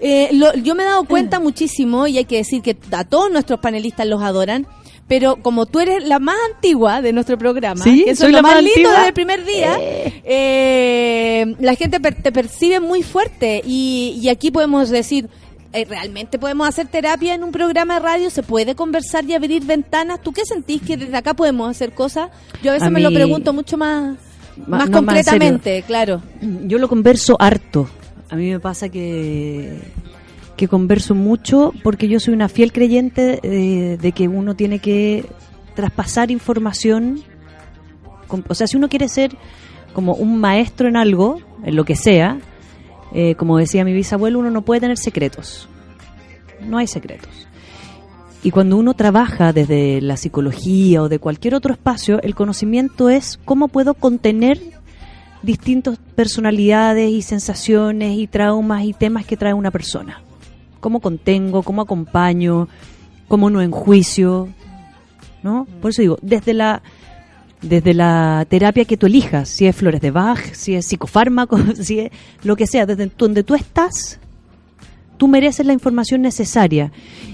Eh, 0.00 0.28
lo- 0.32 0.54
yo 0.54 0.76
me 0.76 0.84
he 0.84 0.86
dado 0.86 1.02
cuenta 1.04 1.40
muchísimo 1.40 2.06
y 2.06 2.18
hay 2.18 2.24
que 2.24 2.36
decir 2.36 2.62
que 2.62 2.76
a 2.92 3.02
todos 3.04 3.32
nuestros 3.32 3.58
panelistas 3.58 4.06
los 4.06 4.22
adoran. 4.22 4.66
Pero 5.08 5.36
como 5.42 5.64
tú 5.64 5.80
eres 5.80 6.04
la 6.06 6.18
más 6.18 6.36
antigua 6.54 7.00
de 7.00 7.12
nuestro 7.14 7.38
programa, 7.38 7.82
Sí, 7.82 8.04
que 8.04 8.10
eso 8.10 8.20
soy 8.24 8.26
es 8.28 8.32
lo 8.32 8.38
la 8.38 8.42
más 8.42 8.54
más 8.56 8.62
lindo 8.62 8.90
desde 8.90 9.06
el 9.08 9.14
primer 9.14 9.44
día, 9.44 9.76
eh, 9.80 11.56
la 11.60 11.74
gente 11.74 11.98
per- 11.98 12.22
te 12.22 12.30
percibe 12.30 12.78
muy 12.80 13.02
fuerte 13.02 13.62
y, 13.64 14.18
y 14.22 14.28
aquí 14.28 14.50
podemos 14.50 14.90
decir, 14.90 15.24
eh, 15.24 15.28
¿realmente 15.72 16.38
podemos 16.38 16.66
hacer 16.68 16.86
terapia 16.88 17.34
en 17.34 17.44
un 17.44 17.52
programa 17.52 17.94
de 17.94 18.00
radio? 18.00 18.30
¿Se 18.30 18.42
puede 18.42 18.74
conversar 18.74 19.24
y 19.24 19.34
abrir 19.34 19.64
ventanas? 19.64 20.20
¿Tú 20.22 20.32
qué 20.32 20.42
sentís 20.44 20.80
que 20.82 20.96
desde 20.96 21.16
acá 21.16 21.34
podemos 21.34 21.70
hacer 21.70 21.92
cosas? 21.92 22.30
Yo 22.62 22.70
a 22.70 22.74
veces 22.74 22.88
A 22.88 22.90
me 22.90 23.00
lo 23.00 23.10
pregunto 23.12 23.52
mucho 23.52 23.76
más, 23.76 24.16
más 24.66 24.88
no, 24.88 25.02
más 25.02 25.26
claro. 25.86 26.22
Yo 26.40 26.78
lo 26.78 26.88
converso 26.88 27.36
harto. 27.38 27.88
A 28.30 28.36
mí 28.36 28.50
me 28.50 28.60
pasa 28.60 28.88
que, 28.88 29.78
que 30.56 30.68
converso 30.68 31.14
mucho 31.14 31.72
porque 31.82 32.08
yo 32.08 32.18
soy 32.20 32.34
una 32.34 32.48
fiel 32.48 32.72
creyente 32.72 33.38
de, 33.42 33.96
de 33.98 34.12
que 34.12 34.28
uno 34.28 34.54
tiene 34.56 34.78
que 34.80 35.24
traspasar 35.74 36.30
información. 36.30 37.22
con- 38.26 38.44
o 38.48 38.54
sea, 38.54 38.66
si 38.66 38.76
uno 38.76 38.88
quiere 38.88 39.08
ser 39.08 39.36
como 39.92 40.14
un 40.14 40.38
maestro 40.40 40.88
en 40.88 40.96
algo, 40.96 41.40
en 41.64 41.74
lo 41.76 41.84
que 41.84 41.96
sea, 41.96 42.38
eh, 43.12 43.34
como 43.34 43.58
decía 43.58 43.84
mi 43.84 43.92
bisabuelo, 43.92 44.38
uno 44.38 44.50
no 44.50 44.62
puede 44.62 44.80
tener 44.80 44.98
secretos. 44.98 45.68
No 46.60 46.78
hay 46.78 46.86
secretos. 46.86 47.48
Y 48.42 48.50
cuando 48.50 48.76
uno 48.76 48.94
trabaja 48.94 49.52
desde 49.52 50.00
la 50.00 50.16
psicología 50.16 51.02
o 51.02 51.08
de 51.08 51.18
cualquier 51.18 51.54
otro 51.54 51.72
espacio, 51.72 52.22
el 52.22 52.34
conocimiento 52.34 53.08
es 53.08 53.38
cómo 53.44 53.68
puedo 53.68 53.94
contener 53.94 54.60
distintas 55.42 55.98
personalidades 56.14 57.10
y 57.10 57.22
sensaciones 57.22 58.18
y 58.18 58.26
traumas 58.26 58.84
y 58.84 58.92
temas 58.92 59.26
que 59.26 59.36
trae 59.36 59.54
una 59.54 59.70
persona. 59.70 60.22
Cómo 60.80 61.00
contengo, 61.00 61.62
cómo 61.62 61.82
acompaño, 61.82 62.68
cómo 63.26 63.50
no 63.50 63.60
enjuicio, 63.60 64.48
¿no? 65.42 65.66
Por 65.80 65.90
eso 65.90 66.02
digo, 66.02 66.18
desde 66.22 66.54
la 66.54 66.82
desde 67.62 67.92
la 67.94 68.46
terapia 68.48 68.84
que 68.84 68.96
tú 68.96 69.06
elijas, 69.06 69.48
si 69.48 69.66
es 69.66 69.74
flores 69.74 70.00
de 70.00 70.10
Bach, 70.10 70.38
si 70.52 70.74
es 70.74 70.86
psicofármaco, 70.86 71.58
si 71.80 72.00
es 72.00 72.10
lo 72.42 72.56
que 72.56 72.66
sea, 72.66 72.86
desde 72.86 73.10
donde 73.18 73.42
tú 73.42 73.54
estás, 73.54 74.18
tú 75.16 75.26
mereces 75.28 75.66
la 75.66 75.72
información 75.72 76.22
necesaria. 76.22 76.92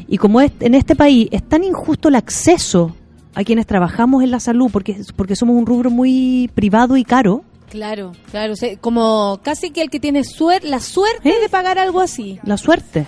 Y 0.09 0.19
como 0.19 0.41
es, 0.41 0.53
en 0.61 0.75
este 0.75 0.97
país 0.97 1.29
es 1.31 1.43
tan 1.43 1.65
injusto 1.65 2.09
el 2.09 2.15
acceso 2.15 2.95
a 3.35 3.45
quienes 3.45 3.67
trabajamos 3.67 4.23
en 4.23 4.31
la 4.31 4.41
salud, 4.41 4.71
porque, 4.73 4.97
porque 5.17 5.37
somos 5.37 5.57
un 5.57 5.67
rubro 5.67 5.91
muy 5.91 6.51
privado 6.55 6.97
y 6.97 7.05
caro, 7.05 7.43
Claro, 7.71 8.13
claro. 8.31 8.53
o 8.53 8.57
sea, 8.57 8.77
como 8.77 9.41
casi 9.43 9.71
que 9.71 9.83
el 9.83 9.91
que 9.91 9.99
tiene 9.99 10.23
suer 10.23 10.63
la 10.63 10.79
suerte 10.79 11.29
¿Eh? 11.29 11.41
de 11.43 11.49
pagar 11.49 11.77
algo 11.79 12.01
así. 12.01 12.39
la 12.45 12.57
suerte, 12.57 13.05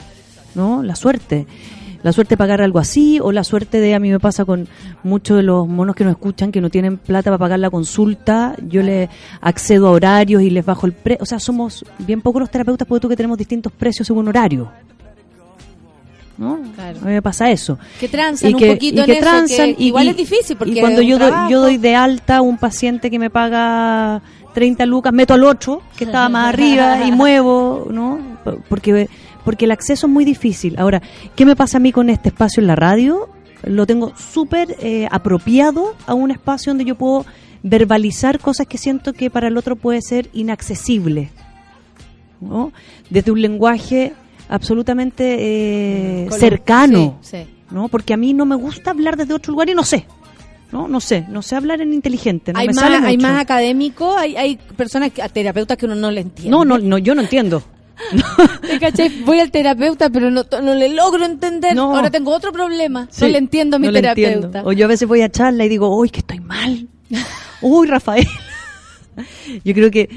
¿no? 0.57 0.83
La 0.83 0.97
suerte. 0.97 1.47
La 2.07 2.13
suerte 2.13 2.35
de 2.35 2.37
pagar 2.37 2.63
algo 2.63 2.79
así, 2.79 3.19
o 3.21 3.33
la 3.33 3.43
suerte 3.43 3.81
de, 3.81 3.93
a 3.97 3.99
mí 3.99 4.11
me 4.13 4.21
pasa 4.21 4.45
con 4.45 4.69
muchos 5.03 5.39
de 5.39 5.43
los 5.43 5.67
monos 5.67 5.97
que 5.97 6.05
nos 6.05 6.13
escuchan 6.13 6.53
que 6.53 6.61
no 6.61 6.71
tienen 6.71 6.99
plata 6.99 7.31
para 7.31 7.39
pagar 7.39 7.59
la 7.59 7.69
consulta, 7.69 8.55
yo 8.69 8.81
les 8.81 9.09
accedo 9.41 9.89
a 9.89 9.91
horarios 9.91 10.41
y 10.43 10.51
les 10.51 10.65
bajo 10.65 10.87
el 10.87 10.93
precio. 10.93 11.25
O 11.25 11.27
sea, 11.27 11.41
somos 11.41 11.85
bien 11.99 12.21
pocos 12.21 12.39
los 12.39 12.49
terapeutas 12.49 12.87
porque 12.87 13.01
tú 13.03 13.09
que 13.09 13.17
tenemos 13.17 13.37
distintos 13.37 13.73
precios 13.73 14.07
según 14.07 14.29
horario. 14.29 14.71
¿No? 16.39 16.61
Claro. 16.77 16.99
A 17.01 17.05
mí 17.07 17.13
me 17.13 17.23
pasa 17.23 17.51
eso. 17.51 17.77
Que 17.99 18.09
transan 18.09 18.51
Y 18.51 18.55
un 18.55 18.61
que- 18.61 18.73
poquito 18.73 18.97
y 18.99 19.01
en 19.01 19.07
que 19.07 19.13
eso, 19.13 19.21
transan, 19.23 19.75
que 19.75 19.83
igual 19.83 20.07
y- 20.07 20.11
es 20.11 20.17
difícil 20.17 20.57
porque 20.57 20.75
y 20.75 20.81
cuando 20.81 21.03
yo 21.03 21.19
doy, 21.19 21.33
yo 21.51 21.61
doy 21.61 21.77
de 21.79 21.95
alta 21.97 22.37
a 22.37 22.41
un 22.43 22.59
paciente 22.59 23.11
que 23.11 23.19
me 23.19 23.31
paga 23.31 24.21
30 24.55 24.87
lucas, 24.87 25.13
meto 25.13 25.35
al 25.35 25.45
otro, 25.45 25.83
que 25.97 26.05
estaba 26.05 26.29
más 26.29 26.51
arriba, 26.55 27.05
y 27.05 27.11
muevo, 27.13 27.89
¿no? 27.91 28.19
Porque, 28.69 29.09
porque 29.47 29.65
el 29.65 29.71
acceso 29.71 30.07
es 30.07 30.13
muy 30.13 30.27
difícil. 30.27 30.75
Ahora, 30.79 31.01
¿qué 31.35 31.47
me 31.47 31.57
pasa 31.57 31.79
a 31.79 31.81
mí 31.81 31.93
con 31.93 32.11
este 32.11 32.29
espacio 32.29 32.61
en 32.61 32.67
la 32.67 32.77
radio? 32.77 33.31
Lo 33.65 33.87
tengo 33.87 34.13
súper 34.17 34.77
eh, 34.81 35.09
apropiado 35.11 35.95
a 36.07 36.13
un 36.13 36.31
espacio 36.31 36.71
donde 36.73 36.85
yo 36.85 36.97
puedo 36.97 37.25
verbalizar 37.63 38.39
cosas 38.39 38.67
que 38.67 38.77
siento 38.77 39.13
que 39.15 39.31
para 39.31 39.49
el 39.49 39.57
otro 39.57 39.77
puede 39.77 40.03
ser 40.03 40.29
inaccesible. 40.35 41.31
¿no? 42.41 42.73
Desde 43.09 43.31
un 43.33 43.41
lenguaje 43.41 44.13
absolutamente 44.49 45.37
eh, 46.25 46.29
cercano. 46.33 47.19
Sí, 47.23 47.39
sí. 47.39 47.51
¿no? 47.71 47.89
Porque 47.89 48.13
a 48.15 48.17
mí 48.17 48.35
no 48.35 48.45
me 48.45 48.57
gusta 48.57 48.91
hablar 48.91 49.17
desde 49.17 49.33
otro 49.35 49.53
lugar 49.53 49.69
y 49.71 49.75
no 49.75 49.85
sé. 49.85 50.07
No, 50.73 50.89
no 50.89 51.01
sé, 51.01 51.25
no 51.29 51.43
sé 51.43 51.55
hablar 51.55 51.81
en 51.81 51.93
inteligente, 51.93 52.53
no 52.53 52.59
hay, 52.59 52.67
me 52.67 52.75
más, 52.75 52.83
sale 52.83 52.97
hay 53.07 53.17
más 53.19 53.41
académico, 53.41 54.17
hay, 54.19 54.37
hay 54.37 54.57
personas, 54.77 55.13
que- 55.13 55.23
terapeutas 55.29 55.77
que 55.79 55.87
uno 55.87 55.95
no 55.95 56.11
le 56.11 56.23
entiende. 56.23 56.51
No, 56.51 56.65
no, 56.65 56.77
no, 56.79 56.99
yo 56.99 57.15
no 57.15 57.23
entiendo. 57.23 57.63
¿Te 58.63 58.79
cachai? 58.79 59.23
Voy 59.25 59.41
al 59.41 59.51
terapeuta, 59.51 60.11
pero 60.11 60.31
no, 60.31 60.45
no 60.63 60.75
le 60.75 60.89
logro 60.91 61.25
entender. 61.25 61.75
No. 61.75 61.95
Ahora 61.97 62.11
tengo 62.11 62.35
otro 62.35 62.53
problema. 62.53 63.03
no 63.03 63.09
Sí, 63.11 63.29
le 63.29 63.39
entiendo 63.39 63.77
a 63.77 63.79
mi 63.79 63.87
no 63.87 63.93
terapeuta. 63.93 64.33
entiendo. 64.33 64.63
O 64.69 64.73
yo 64.73 64.85
a 64.85 64.89
veces 64.89 65.09
voy 65.09 65.23
a 65.23 65.31
charla 65.31 65.65
y 65.65 65.69
digo, 65.69 65.97
uy, 65.97 66.11
que 66.11 66.21
estoy 66.21 66.41
mal. 66.41 66.89
Uy, 67.63 67.87
Rafael. 67.87 68.27
Yo 69.65 69.73
creo 69.73 69.91
que 69.91 70.09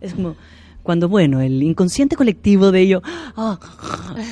es 0.00 0.14
como 0.14 0.36
cuando, 0.82 1.08
bueno, 1.08 1.40
el 1.40 1.62
inconsciente 1.64 2.14
colectivo 2.14 2.70
de 2.70 2.80
ello, 2.80 3.02
ah, 3.36 3.58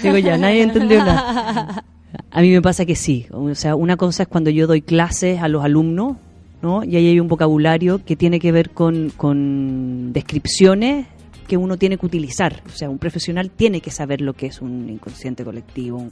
digo 0.04 0.16
ya, 0.18 0.38
nadie 0.38 0.62
entendió 0.62 0.98
nada. 1.04 1.84
A 2.30 2.40
mí 2.42 2.50
me 2.52 2.62
pasa 2.62 2.84
que 2.86 2.94
sí. 2.94 3.26
O 3.32 3.52
sea, 3.56 3.74
una 3.74 3.96
cosa 3.96 4.22
es 4.22 4.28
cuando 4.28 4.50
yo 4.50 4.68
doy 4.68 4.80
clases 4.80 5.42
a 5.42 5.48
los 5.48 5.64
alumnos, 5.64 6.16
¿no? 6.64 6.82
Y 6.82 6.96
ahí 6.96 7.06
hay 7.06 7.20
un 7.20 7.28
vocabulario 7.28 8.04
que 8.04 8.16
tiene 8.16 8.40
que 8.40 8.50
ver 8.50 8.70
con, 8.70 9.10
con 9.10 10.12
descripciones 10.12 11.06
que 11.46 11.56
uno 11.56 11.76
tiene 11.76 11.98
que 11.98 12.06
utilizar. 12.06 12.62
O 12.66 12.70
sea, 12.70 12.88
un 12.88 12.98
profesional 12.98 13.50
tiene 13.50 13.80
que 13.80 13.90
saber 13.90 14.20
lo 14.20 14.32
que 14.32 14.46
es 14.46 14.62
un 14.62 14.88
inconsciente 14.88 15.44
colectivo. 15.44 15.98
Un 15.98 16.10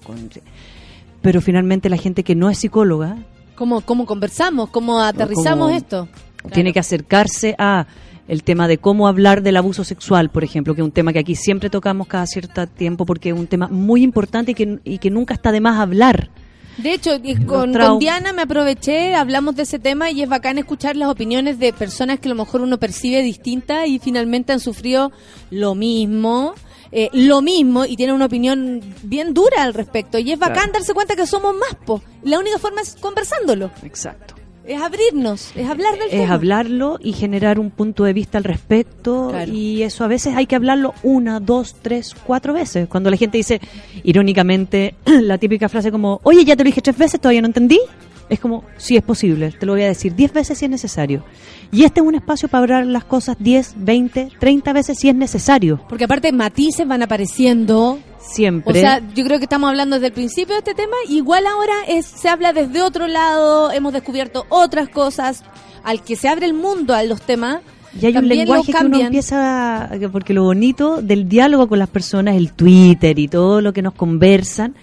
Pero 1.22 1.40
finalmente 1.40 1.88
la 1.88 1.96
gente 1.96 2.22
que 2.22 2.34
no 2.34 2.50
es 2.50 2.58
psicóloga 2.58 3.16
¿Cómo, 3.54 3.80
¿Cómo 3.80 4.06
conversamos? 4.06 4.70
¿Cómo 4.70 5.00
aterrizamos 5.00 5.72
esto? 5.72 6.08
tiene 6.52 6.72
que 6.72 6.80
acercarse 6.80 7.54
a 7.58 7.86
el 8.26 8.42
tema 8.42 8.66
de 8.66 8.78
cómo 8.78 9.06
hablar 9.06 9.42
del 9.42 9.56
abuso 9.56 9.84
sexual, 9.84 10.30
por 10.30 10.42
ejemplo, 10.42 10.74
que 10.74 10.80
es 10.80 10.84
un 10.84 10.90
tema 10.90 11.12
que 11.12 11.20
aquí 11.20 11.36
siempre 11.36 11.70
tocamos 11.70 12.08
cada 12.08 12.26
cierto 12.26 12.66
tiempo 12.66 13.06
porque 13.06 13.28
es 13.30 13.38
un 13.38 13.46
tema 13.46 13.68
muy 13.68 14.02
importante 14.02 14.52
y 14.52 14.54
que, 14.54 14.78
y 14.84 14.98
que 14.98 15.10
nunca 15.10 15.34
está 15.34 15.52
de 15.52 15.60
más 15.60 15.78
hablar. 15.78 16.30
De 16.78 16.94
hecho, 16.94 17.12
con, 17.46 17.72
con 17.72 17.98
Diana 17.98 18.32
me 18.32 18.42
aproveché, 18.42 19.14
hablamos 19.14 19.54
de 19.56 19.64
ese 19.64 19.78
tema 19.78 20.10
y 20.10 20.22
es 20.22 20.28
bacán 20.28 20.58
escuchar 20.58 20.96
las 20.96 21.08
opiniones 21.08 21.58
de 21.58 21.72
personas 21.72 22.18
que 22.18 22.28
a 22.28 22.30
lo 22.30 22.34
mejor 22.34 22.62
uno 22.62 22.78
percibe 22.78 23.22
distintas 23.22 23.86
y 23.88 23.98
finalmente 23.98 24.52
han 24.52 24.60
sufrido 24.60 25.12
lo 25.50 25.74
mismo, 25.74 26.54
eh, 26.90 27.08
lo 27.12 27.42
mismo 27.42 27.84
y 27.84 27.96
tienen 27.96 28.14
una 28.14 28.24
opinión 28.26 28.80
bien 29.02 29.34
dura 29.34 29.62
al 29.62 29.74
respecto. 29.74 30.18
Y 30.18 30.32
es 30.32 30.38
bacán 30.38 30.54
Claro. 30.54 30.72
darse 30.74 30.94
cuenta 30.94 31.14
que 31.14 31.26
somos 31.26 31.54
más, 31.54 31.74
po. 31.84 32.02
La 32.22 32.38
única 32.38 32.58
forma 32.58 32.80
es 32.80 32.96
conversándolo, 32.96 33.70
Exacto. 33.82 34.34
Es 34.66 34.80
abrirnos, 34.80 35.52
es 35.56 35.68
hablar 35.68 35.94
del 35.94 36.02
Es 36.04 36.10
tema. 36.10 36.34
hablarlo 36.34 36.98
y 37.02 37.12
generar 37.12 37.58
un 37.58 37.70
punto 37.70 38.04
de 38.04 38.12
vista 38.12 38.38
al 38.38 38.44
respecto 38.44 39.28
Claro. 39.30 39.52
y 39.52 39.82
eso 39.82 40.04
a 40.04 40.08
veces 40.08 40.34
hay 40.36 40.46
que 40.46 40.54
hablarlo 40.56 40.94
una, 41.02 41.40
dos, 41.40 41.74
tres, 41.82 42.14
cuatro 42.26 42.52
veces. 42.52 42.88
Cuando 42.88 43.10
la 43.10 43.16
gente 43.16 43.38
dice, 43.38 43.60
irónicamente, 44.04 44.94
la 45.06 45.38
típica 45.38 45.68
frase 45.68 45.90
como, 45.90 46.20
oye, 46.22 46.44
ya 46.44 46.56
te 46.56 46.62
lo 46.62 46.68
dije 46.68 46.80
tres 46.82 46.96
veces, 46.98 47.20
todavía 47.20 47.40
no 47.40 47.46
entendí. 47.48 47.80
Es 48.28 48.40
como, 48.40 48.64
sí 48.78 48.96
es 48.96 49.02
posible, 49.02 49.50
te 49.50 49.66
lo 49.66 49.72
voy 49.72 49.82
a 49.82 49.88
decir 49.88 50.14
diez 50.14 50.32
veces 50.32 50.56
si 50.56 50.64
es 50.64 50.70
necesario. 50.70 51.22
Y 51.70 51.84
este 51.84 52.00
es 52.00 52.06
un 52.06 52.14
espacio 52.14 52.48
para 52.48 52.62
hablar 52.62 52.86
las 52.86 53.04
cosas 53.04 53.36
10, 53.38 53.74
20, 53.78 54.28
30 54.38 54.72
veces 54.72 54.98
si 54.98 55.08
es 55.10 55.14
necesario. 55.14 55.84
Porque 55.88 56.04
aparte 56.04 56.32
matices 56.32 56.86
van 56.86 57.02
apareciendo. 57.02 57.98
Siempre. 58.22 58.78
O 58.78 58.80
sea, 58.80 59.00
yo 59.14 59.24
creo 59.24 59.38
que 59.38 59.44
estamos 59.44 59.68
hablando 59.68 59.96
desde 59.96 60.06
el 60.08 60.12
principio 60.12 60.54
de 60.54 60.60
este 60.60 60.74
tema. 60.74 60.94
Igual 61.08 61.44
ahora 61.46 61.74
es, 61.88 62.06
se 62.06 62.28
habla 62.28 62.52
desde 62.52 62.80
otro 62.82 63.06
lado, 63.08 63.72
hemos 63.72 63.92
descubierto 63.92 64.46
otras 64.48 64.88
cosas. 64.88 65.42
Al 65.84 66.02
que 66.02 66.14
se 66.16 66.28
abre 66.28 66.46
el 66.46 66.54
mundo 66.54 66.94
a 66.94 67.02
los 67.02 67.20
temas, 67.22 67.58
y 68.00 68.06
hay 68.06 68.16
un 68.16 68.28
lenguaje 68.28 68.72
que 68.72 68.84
uno 68.84 68.98
empieza, 68.98 69.84
a- 69.84 69.90
porque 70.12 70.32
lo 70.32 70.44
bonito 70.44 71.02
del 71.02 71.28
diálogo 71.28 71.68
con 71.68 71.78
las 71.80 71.88
personas, 71.88 72.36
el 72.36 72.52
Twitter 72.52 73.18
y 73.18 73.26
todo 73.28 73.60
lo 73.60 73.72
que 73.72 73.82
nos 73.82 73.92
conversan, 73.94 74.74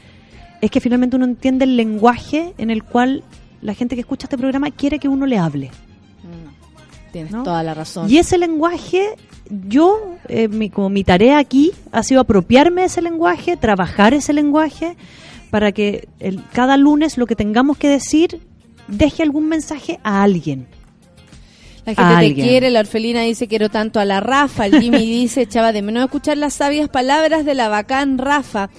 es 0.61 0.69
que 0.69 0.81
finalmente 0.81 1.15
uno 1.15 1.25
entiende 1.25 1.63
el 1.65 1.77
lenguaje 1.77 2.53
en 2.57 2.69
el 2.69 2.83
cual 2.83 3.23
la 3.61 3.73
gente 3.73 3.95
que 3.95 4.01
escucha 4.01 4.25
este 4.25 4.37
programa 4.37 4.69
quiere 4.71 4.99
que 4.99 5.07
uno 5.07 5.25
le 5.25 5.37
hable. 5.37 5.71
Tienes 7.11 7.31
¿no? 7.31 7.43
toda 7.43 7.63
la 7.63 7.73
razón. 7.73 8.09
Y 8.09 8.17
ese 8.17 8.37
lenguaje, 8.37 9.15
yo, 9.67 10.15
eh, 10.27 10.47
mi, 10.47 10.69
como 10.69 10.89
mi 10.89 11.03
tarea 11.03 11.37
aquí 11.39 11.71
ha 11.91 12.03
sido 12.03 12.21
apropiarme 12.21 12.81
de 12.81 12.87
ese 12.87 13.01
lenguaje, 13.01 13.57
trabajar 13.57 14.13
ese 14.13 14.33
lenguaje, 14.33 14.95
para 15.49 15.71
que 15.71 16.07
el- 16.19 16.43
cada 16.53 16.77
lunes 16.77 17.17
lo 17.17 17.25
que 17.25 17.35
tengamos 17.35 17.77
que 17.77 17.89
decir 17.89 18.39
deje 18.87 19.23
algún 19.23 19.47
mensaje 19.47 19.99
a 20.03 20.21
alguien. 20.23 20.67
La 21.85 21.95
gente 21.95 22.01
te 22.11 22.17
alguien. 22.27 22.47
quiere, 22.47 22.69
la 22.69 22.81
orfelina 22.81 23.21
dice 23.21 23.47
quiero 23.47 23.69
tanto 23.69 23.99
a 23.99 24.05
la 24.05 24.19
Rafa, 24.19 24.67
el 24.67 24.79
Jimmy 24.79 24.99
dice 25.05 25.41
echaba 25.41 25.71
de 25.71 25.81
menos 25.81 26.03
escuchar 26.05 26.37
las 26.37 26.53
sabias 26.53 26.89
palabras 26.89 27.45
de 27.45 27.55
la 27.55 27.67
bacán 27.69 28.17
Rafa. 28.19 28.69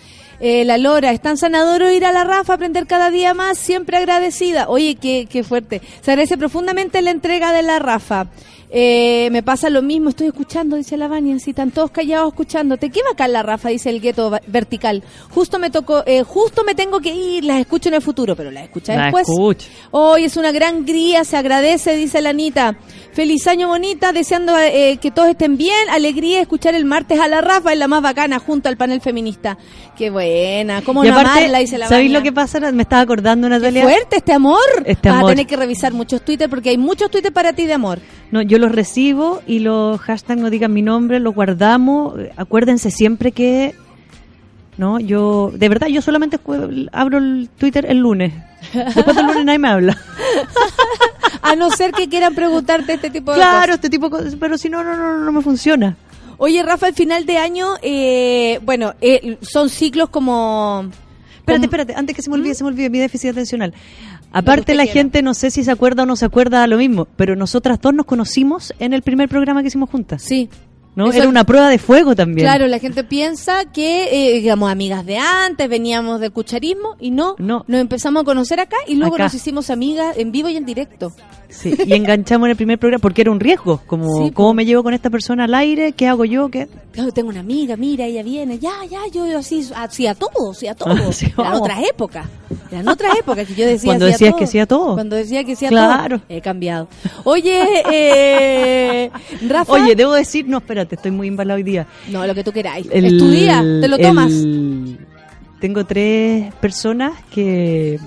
Eh, 0.42 0.64
la 0.64 0.78
Lora, 0.78 1.10
es 1.12 1.20
tan 1.20 1.36
sanador 1.36 1.82
ir 1.92 2.04
a 2.06 2.12
la 2.12 2.24
Rafa, 2.24 2.54
aprender 2.54 2.86
cada 2.86 3.10
día 3.10 3.34
más, 3.34 3.58
siempre 3.58 3.98
agradecida. 3.98 4.68
Oye, 4.70 4.94
qué, 4.94 5.26
qué 5.28 5.44
fuerte. 5.44 5.82
Se 6.00 6.12
agradece 6.12 6.38
profundamente 6.38 7.02
la 7.02 7.10
entrega 7.10 7.52
de 7.52 7.62
la 7.62 7.78
Rafa. 7.78 8.28
Eh, 8.72 9.28
me 9.32 9.42
pasa 9.42 9.68
lo 9.68 9.82
mismo, 9.82 10.10
estoy 10.10 10.28
escuchando, 10.28 10.76
dice 10.76 10.96
la 10.96 11.08
Vania, 11.08 11.36
si 11.40 11.50
están 11.50 11.72
todos 11.72 11.90
callados 11.90 12.28
escuchándote. 12.28 12.90
Qué 12.90 13.00
bacán 13.02 13.32
la 13.32 13.42
Rafa, 13.42 13.68
dice 13.68 13.90
el 13.90 14.00
gueto 14.00 14.30
vertical. 14.46 15.02
Justo 15.30 15.58
me 15.58 15.70
tocó, 15.70 16.04
eh, 16.06 16.22
justo 16.22 16.62
me 16.62 16.76
tengo 16.76 17.00
que 17.00 17.12
ir, 17.12 17.44
las 17.44 17.58
escucho 17.58 17.88
en 17.88 17.96
el 17.96 18.02
futuro, 18.02 18.36
pero 18.36 18.52
las 18.52 18.62
escucha 18.64 18.94
La 18.94 19.04
después. 19.06 19.28
escucho. 19.28 19.66
Hoy 19.90 20.22
es 20.24 20.36
una 20.36 20.52
gran 20.52 20.86
gría, 20.86 21.24
se 21.24 21.36
agradece, 21.36 21.96
dice 21.96 22.20
la 22.20 22.30
Anita. 22.30 22.76
Feliz 23.12 23.44
año 23.48 23.66
bonita, 23.66 24.12
deseando 24.12 24.56
eh, 24.56 24.98
que 25.02 25.10
todos 25.10 25.30
estén 25.30 25.56
bien. 25.56 25.88
Alegría 25.90 26.40
escuchar 26.40 26.76
el 26.76 26.84
martes 26.84 27.18
a 27.18 27.26
la 27.26 27.40
Rafa, 27.40 27.72
es 27.72 27.78
la 27.78 27.88
más 27.88 28.02
bacana, 28.02 28.38
junto 28.38 28.68
al 28.68 28.76
panel 28.76 29.00
feminista. 29.00 29.58
Qué 29.98 30.10
buena, 30.10 30.82
cómo 30.82 31.02
no 31.02 31.10
amarla, 31.18 31.58
dice 31.58 31.76
la 31.76 31.88
¿sabéis 31.88 32.12
lo 32.12 32.22
que 32.22 32.30
pasa? 32.32 32.60
Me 32.70 32.82
estaba 32.82 33.02
acordando, 33.02 33.48
Qué 33.48 33.54
Natalia. 33.54 33.82
fuerte 33.82 34.16
este 34.18 34.32
amor. 34.32 34.60
Este 34.84 35.08
Vas 35.08 35.18
amor. 35.18 35.30
a 35.30 35.34
tener 35.34 35.46
que 35.48 35.56
revisar 35.56 35.92
muchos 35.92 36.22
Twitter 36.22 36.48
porque 36.48 36.70
hay 36.70 36.78
muchos 36.78 37.10
Twitter 37.10 37.32
para 37.32 37.52
ti 37.52 37.66
de 37.66 37.72
amor. 37.72 37.98
No, 38.30 38.42
yo 38.42 38.59
los 38.60 38.70
recibo 38.72 39.42
y 39.46 39.58
los 39.58 39.98
hashtags 40.00 40.40
no 40.40 40.50
digan 40.50 40.72
mi 40.72 40.82
nombre, 40.82 41.18
los 41.18 41.34
guardamos. 41.34 42.14
Acuérdense 42.36 42.90
siempre 42.90 43.32
que, 43.32 43.74
no, 44.78 45.00
yo, 45.00 45.50
de 45.54 45.68
verdad, 45.68 45.88
yo 45.88 46.00
solamente 46.02 46.38
abro 46.92 47.18
el 47.18 47.48
Twitter 47.58 47.86
el 47.88 47.98
lunes. 47.98 48.32
Después 48.72 49.16
del 49.16 49.26
lunes 49.26 49.44
nadie 49.44 49.58
me 49.58 49.68
habla. 49.68 49.96
A 51.42 51.56
no 51.56 51.70
ser 51.70 51.92
que 51.92 52.08
quieran 52.08 52.34
preguntarte 52.34 52.92
este 52.94 53.10
tipo 53.10 53.32
de 53.32 53.38
Claro, 53.38 53.60
cosas. 53.60 53.74
este 53.76 53.90
tipo 53.90 54.06
de 54.08 54.10
cosas, 54.10 54.36
pero 54.38 54.58
si 54.58 54.68
no, 54.68 54.84
no, 54.84 54.96
no, 54.96 55.18
no 55.18 55.32
me 55.32 55.40
funciona. 55.42 55.96
Oye, 56.36 56.62
Rafa, 56.62 56.86
al 56.86 56.94
final 56.94 57.26
de 57.26 57.38
año, 57.38 57.68
eh, 57.82 58.60
bueno, 58.62 58.94
eh, 59.00 59.38
son 59.42 59.68
ciclos 59.68 60.08
como... 60.10 60.88
Espérate, 61.38 61.64
espérate, 61.66 61.94
antes 61.96 62.14
que 62.14 62.22
se 62.22 62.30
me 62.30 62.36
olvide, 62.36 62.54
se 62.54 62.62
me 62.62 62.68
olvide 62.68 62.90
mi 62.90 62.98
déficit 62.98 63.30
atencional. 63.30 63.74
Aparte, 64.32 64.74
la 64.74 64.84
quiera. 64.84 64.92
gente 65.00 65.22
no 65.22 65.34
sé 65.34 65.50
si 65.50 65.64
se 65.64 65.70
acuerda 65.70 66.04
o 66.04 66.06
no 66.06 66.16
se 66.16 66.24
acuerda 66.24 66.60
de 66.62 66.68
lo 66.68 66.76
mismo, 66.78 67.06
pero 67.16 67.36
nosotras 67.36 67.80
dos 67.80 67.92
nos 67.94 68.06
conocimos 68.06 68.72
en 68.78 68.92
el 68.92 69.02
primer 69.02 69.28
programa 69.28 69.62
que 69.62 69.68
hicimos 69.68 69.90
juntas. 69.90 70.22
Sí, 70.22 70.48
¿no? 70.96 71.08
Eso- 71.10 71.18
Era 71.18 71.28
una 71.28 71.44
prueba 71.44 71.68
de 71.68 71.78
fuego 71.78 72.14
también. 72.14 72.46
Claro, 72.46 72.66
la 72.66 72.78
gente 72.78 73.02
piensa 73.04 73.64
que 73.72 74.04
eh, 74.04 74.44
éramos 74.44 74.70
amigas 74.70 75.04
de 75.06 75.18
antes, 75.18 75.68
veníamos 75.68 76.20
del 76.20 76.30
cucharismo 76.32 76.96
y 77.00 77.10
no, 77.10 77.34
No. 77.38 77.64
nos 77.68 77.80
empezamos 77.80 78.22
a 78.22 78.24
conocer 78.24 78.60
acá 78.60 78.76
y 78.86 78.94
luego 78.96 79.14
Acá. 79.16 79.24
nos 79.24 79.34
hicimos 79.34 79.70
amigas 79.70 80.16
en 80.16 80.30
vivo 80.32 80.48
y 80.48 80.56
en 80.56 80.64
directo. 80.64 81.12
Sí, 81.50 81.74
y 81.84 81.92
enganchamos 81.94 82.46
en 82.46 82.50
el 82.52 82.56
primer 82.56 82.78
programa 82.78 83.02
porque 83.02 83.22
era 83.22 83.30
un 83.30 83.40
riesgo, 83.40 83.80
como 83.86 84.24
Sí, 84.26 84.30
cómo 84.32 84.54
me 84.54 84.64
llevo 84.64 84.82
con 84.82 84.94
esta 84.94 85.10
persona 85.10 85.44
al 85.44 85.54
aire, 85.54 85.92
qué 85.92 86.06
hago 86.06 86.24
yo, 86.24 86.48
qué 86.48 86.68
tengo 87.14 87.28
una 87.28 87.40
amiga, 87.40 87.76
mira, 87.76 88.04
ella 88.06 88.22
viene, 88.22 88.58
ya, 88.58 88.72
ya, 88.90 89.00
yo 89.12 89.38
así 89.38 89.68
hacía 89.74 90.14
todo, 90.14 90.52
hacía 90.52 90.74
todo. 90.74 90.92
Ah, 90.92 90.98
sí, 91.12 91.26
Eran 91.36 91.54
otras 91.54 91.78
épocas, 91.88 92.26
eran 92.70 92.88
otras 92.88 93.16
épocas 93.18 93.46
que 93.48 93.54
yo 93.54 93.66
decía 93.66 93.88
Cuando 93.88 94.06
decías 94.06 94.30
todo. 94.30 94.38
que 94.38 94.44
hacía 94.44 94.66
todo. 94.66 94.94
Cuando 94.94 95.16
decía 95.16 95.44
que 95.44 95.52
hacía 95.52 95.68
Claro. 95.70 96.18
todo. 96.18 96.26
He 96.28 96.40
cambiado. 96.40 96.88
Oye, 97.24 97.82
eh, 97.92 99.10
Rafa. 99.48 99.72
Oye, 99.72 99.94
debo 99.94 100.12
decir, 100.14 100.46
no, 100.48 100.58
espérate, 100.58 100.94
estoy 100.96 101.10
muy 101.10 101.28
embalado 101.28 101.56
hoy 101.56 101.62
día. 101.64 101.86
No, 102.10 102.26
lo 102.26 102.34
que 102.34 102.44
tú 102.44 102.52
queráis. 102.52 102.86
El- 102.92 103.04
es 103.06 103.18
tu 103.18 103.28
día, 103.30 103.60
te 103.80 103.88
lo 103.88 103.98
tomas. 103.98 104.30
el- 104.32 104.98
Tengo 105.60 105.84
tres 105.84 106.52
personas 106.54 107.12
que 107.32 107.98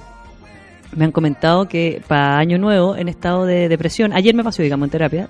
me 0.96 1.06
han 1.06 1.12
comentado 1.12 1.68
que 1.68 2.02
para 2.08 2.38
Año 2.38 2.58
Nuevo 2.58 2.96
en 2.96 3.08
estado 3.10 3.46
de 3.46 3.68
depresión, 3.70 4.14
ayer 4.14 4.34
me 4.36 4.44
pasó, 4.44 4.62
digamos, 4.62 4.88
en 4.88 4.92
terapia, 4.92 5.30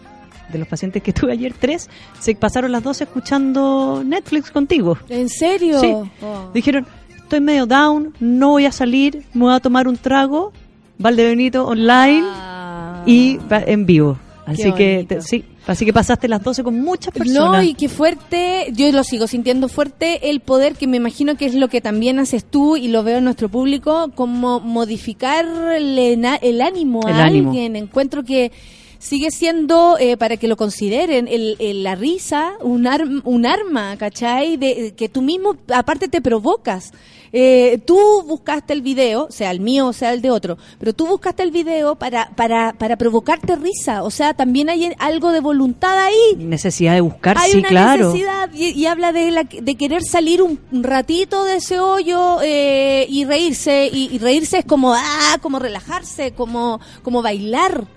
de 0.51 0.59
los 0.59 0.67
pacientes 0.67 1.01
que 1.01 1.13
tuve 1.13 1.31
ayer, 1.33 1.53
tres, 1.57 1.89
se 2.19 2.35
pasaron 2.35 2.71
las 2.71 2.83
dos 2.83 3.01
escuchando 3.01 4.03
Netflix 4.05 4.51
contigo. 4.51 4.97
¿En 5.09 5.29
serio? 5.29 5.79
Sí. 5.79 5.87
Oh. 6.21 6.51
Dijeron, 6.53 6.85
estoy 7.15 7.39
medio 7.41 7.65
down, 7.65 8.13
no 8.19 8.49
voy 8.49 8.65
a 8.65 8.71
salir, 8.71 9.23
me 9.33 9.45
voy 9.45 9.53
a 9.55 9.59
tomar 9.59 9.87
un 9.87 9.97
trago, 9.97 10.51
Valdebenito 10.99 11.65
online 11.65 12.23
Ah. 12.25 13.03
y 13.05 13.37
va- 13.51 13.63
en 13.65 13.85
vivo. 13.85 14.17
Así 14.45 14.71
que 14.73 15.05
te- 15.07 15.21
sí, 15.21 15.45
así 15.67 15.85
que 15.85 15.93
pasaste 15.93 16.27
las 16.27 16.43
12 16.43 16.63
con 16.63 16.79
muchas 16.81 17.13
personas. 17.13 17.51
No, 17.51 17.63
y 17.63 17.73
qué 17.75 17.87
fuerte, 17.87 18.71
yo 18.73 18.91
lo 18.91 19.03
sigo 19.05 19.25
sintiendo 19.27 19.69
fuerte 19.69 20.29
el 20.29 20.41
poder 20.41 20.75
que 20.75 20.85
me 20.87 20.97
imagino 20.97 21.35
que 21.37 21.45
es 21.45 21.55
lo 21.55 21.69
que 21.69 21.79
también 21.79 22.19
haces 22.19 22.43
tú 22.43 22.75
y 22.75 22.89
lo 22.89 23.03
veo 23.03 23.19
en 23.19 23.23
nuestro 23.23 23.47
público, 23.49 24.11
como 24.15 24.59
modificar 24.59 25.45
el, 25.75 26.25
ánimo 26.61 27.01
a 27.07 27.11
El 27.11 27.19
ánimo. 27.21 27.49
alguien. 27.51 27.75
Encuentro 27.77 28.23
que 28.23 28.51
sigue 28.99 29.31
siendo, 29.31 29.97
eh, 29.99 30.17
para 30.17 30.37
que 30.37 30.47
lo 30.47 30.55
consideren, 30.57 31.27
el, 31.29 31.55
el- 31.59 31.83
la 31.83 31.95
risa 31.95 32.53
un, 32.61 32.85
arm- 32.85 33.21
un 33.25 33.45
arma, 33.45 33.95
¿cachai? 33.97 34.57
De, 34.57 34.93
que 34.95 35.09
tú 35.09 35.21
mismo, 35.21 35.55
aparte, 35.73 36.07
te 36.07 36.21
provocas. 36.21 36.91
Eh, 37.35 37.79
tú 37.83 37.97
buscaste 38.27 38.73
el 38.73 38.83
video, 38.83 39.27
sea 39.31 39.49
el 39.49 39.59
mío 39.59 39.87
o 39.87 39.93
sea 39.93 40.13
el 40.13 40.21
de 40.21 40.29
otro, 40.29 40.59
pero 40.79 40.93
tú 40.93 41.07
buscaste 41.07 41.41
el 41.41 41.49
video 41.49 41.95
para, 41.95 42.29
para, 42.35 42.73
para 42.73 42.95
provocarte 42.95 43.55
risa. 43.55 44.03
O 44.03 44.11
sea, 44.11 44.35
también 44.35 44.69
hay 44.69 44.93
algo 44.99 45.31
de 45.31 45.39
voluntad 45.39 45.97
ahí. 45.97 46.35
Necesidad 46.37 46.93
de 46.93 47.01
buscar, 47.01 47.35
Hay 47.39 47.51
sí, 47.51 47.57
una 47.57 47.69
claro. 47.69 48.07
necesidad 48.09 48.49
y, 48.53 48.69
y 48.69 48.85
habla 48.85 49.11
de, 49.11 49.31
la, 49.31 49.43
de 49.45 49.75
querer 49.75 50.03
salir 50.03 50.43
un 50.43 50.59
ratito 50.71 51.43
de 51.43 51.55
ese 51.55 51.79
hoyo 51.79 52.37
eh, 52.43 53.07
y 53.09 53.25
reírse. 53.25 53.89
Y, 53.91 54.09
y 54.13 54.19
reírse 54.19 54.59
es 54.59 54.65
como, 54.65 54.93
ah, 54.93 55.37
como 55.41 55.57
relajarse, 55.57 56.33
como, 56.33 56.79
como 57.01 57.23
bailar. 57.23 57.87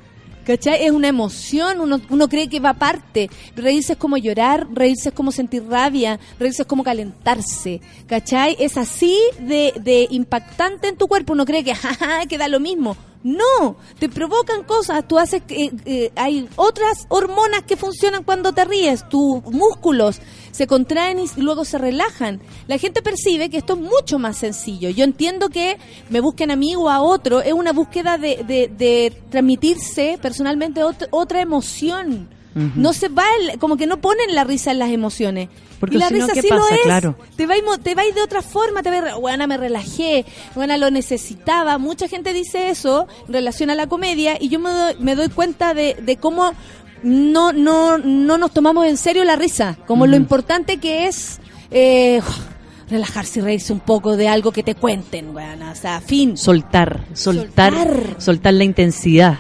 ¿Cachai? 0.46 0.84
Es 0.84 0.92
una 0.92 1.08
emoción, 1.08 1.80
uno, 1.80 2.00
uno 2.08 2.28
cree 2.28 2.48
que 2.48 2.60
va 2.60 2.70
aparte. 2.70 3.28
Reírse 3.56 3.94
es 3.94 3.98
como 3.98 4.16
llorar, 4.16 4.68
reírse 4.72 5.08
es 5.08 5.14
como 5.14 5.32
sentir 5.32 5.64
rabia, 5.66 6.20
reírse 6.38 6.62
es 6.62 6.68
como 6.68 6.84
calentarse. 6.84 7.80
¿Cachai? 8.06 8.56
Es 8.60 8.76
así 8.76 9.18
de, 9.40 9.74
de 9.80 10.06
impactante 10.10 10.86
en 10.86 10.96
tu 10.96 11.08
cuerpo. 11.08 11.32
Uno 11.32 11.44
cree 11.44 11.64
que, 11.64 11.74
jaja, 11.74 12.26
que 12.26 12.38
da 12.38 12.46
lo 12.46 12.60
mismo. 12.60 12.96
No, 13.24 13.76
te 13.98 14.08
provocan 14.08 14.62
cosas, 14.62 15.08
tú 15.08 15.18
haces 15.18 15.42
que 15.42 15.72
eh, 15.84 16.12
hay 16.14 16.48
otras 16.54 17.06
hormonas 17.08 17.64
que 17.64 17.76
funcionan 17.76 18.22
cuando 18.22 18.52
te 18.52 18.64
ríes, 18.64 19.08
tus 19.08 19.42
músculos 19.46 20.20
se 20.56 20.66
contraen 20.66 21.18
y 21.20 21.40
luego 21.40 21.66
se 21.66 21.76
relajan. 21.76 22.40
La 22.66 22.78
gente 22.78 23.02
percibe 23.02 23.50
que 23.50 23.58
esto 23.58 23.74
es 23.74 23.80
mucho 23.80 24.18
más 24.18 24.38
sencillo. 24.38 24.88
Yo 24.88 25.04
entiendo 25.04 25.50
que 25.50 25.76
me 26.08 26.20
busquen 26.20 26.50
a 26.50 26.56
mí 26.56 26.74
o 26.74 26.88
a 26.88 27.02
otro, 27.02 27.42
es 27.42 27.52
una 27.52 27.72
búsqueda 27.72 28.16
de, 28.16 28.42
de, 28.46 28.68
de 28.68 29.12
transmitirse 29.30 30.18
personalmente 30.20 30.82
ot- 30.82 31.08
otra 31.10 31.40
emoción. 31.42 32.28
No 32.74 32.94
se 32.94 33.08
va, 33.08 33.24
el- 33.38 33.58
como 33.58 33.76
que 33.76 33.86
no 33.86 34.00
ponen 34.00 34.34
la 34.34 34.42
risa 34.44 34.70
en 34.70 34.78
las 34.78 34.88
emociones. 34.90 35.50
Porque 35.78 35.96
y 35.96 35.98
la 35.98 36.08
si 36.08 36.14
no, 36.14 36.20
risa 36.26 36.32
¿qué 36.32 36.40
sí 36.40 36.48
lo 36.48 36.66
es. 36.70 36.80
Claro. 36.84 37.14
Te 37.36 37.46
vais, 37.46 37.62
te 37.82 37.94
vais 37.94 38.14
de 38.14 38.22
otra 38.22 38.40
forma, 38.40 38.82
te 38.82 38.88
vais, 38.88 39.14
bueno, 39.20 39.46
me 39.46 39.58
relajé, 39.58 40.24
bueno, 40.54 40.74
lo 40.78 40.90
necesitaba. 40.90 41.76
Mucha 41.76 42.08
gente 42.08 42.32
dice 42.32 42.70
eso 42.70 43.06
en 43.28 43.34
relación 43.34 43.68
a 43.68 43.74
la 43.74 43.86
comedia 43.88 44.38
y 44.40 44.48
yo 44.48 44.58
me 44.58 44.70
doy, 44.70 44.94
me 45.00 45.14
doy 45.16 45.28
cuenta 45.28 45.74
de, 45.74 45.98
de 46.00 46.16
cómo 46.16 46.54
no, 47.02 47.52
no, 47.52 47.98
no 47.98 48.38
nos 48.38 48.52
tomamos 48.52 48.86
en 48.86 48.96
serio 48.96 49.24
la 49.24 49.36
risa, 49.36 49.76
como 49.86 50.06
lo 50.06 50.16
importante 50.16 50.78
que 50.78 51.06
es 51.06 51.38
eh, 51.70 52.20
relajarse 52.90 53.40
y 53.40 53.42
reírse 53.42 53.72
un 53.72 53.80
poco 53.80 54.16
de 54.16 54.28
algo 54.28 54.52
que 54.52 54.62
te 54.62 54.74
cuenten, 54.74 55.32
bueno, 55.32 55.70
o 55.70 55.74
sea, 55.74 56.00
fin. 56.00 56.36
Soltar, 56.36 57.04
soltar, 57.14 57.72
Soltar. 57.74 58.20
soltar, 58.20 58.54
la 58.54 58.64
intensidad. 58.64 59.38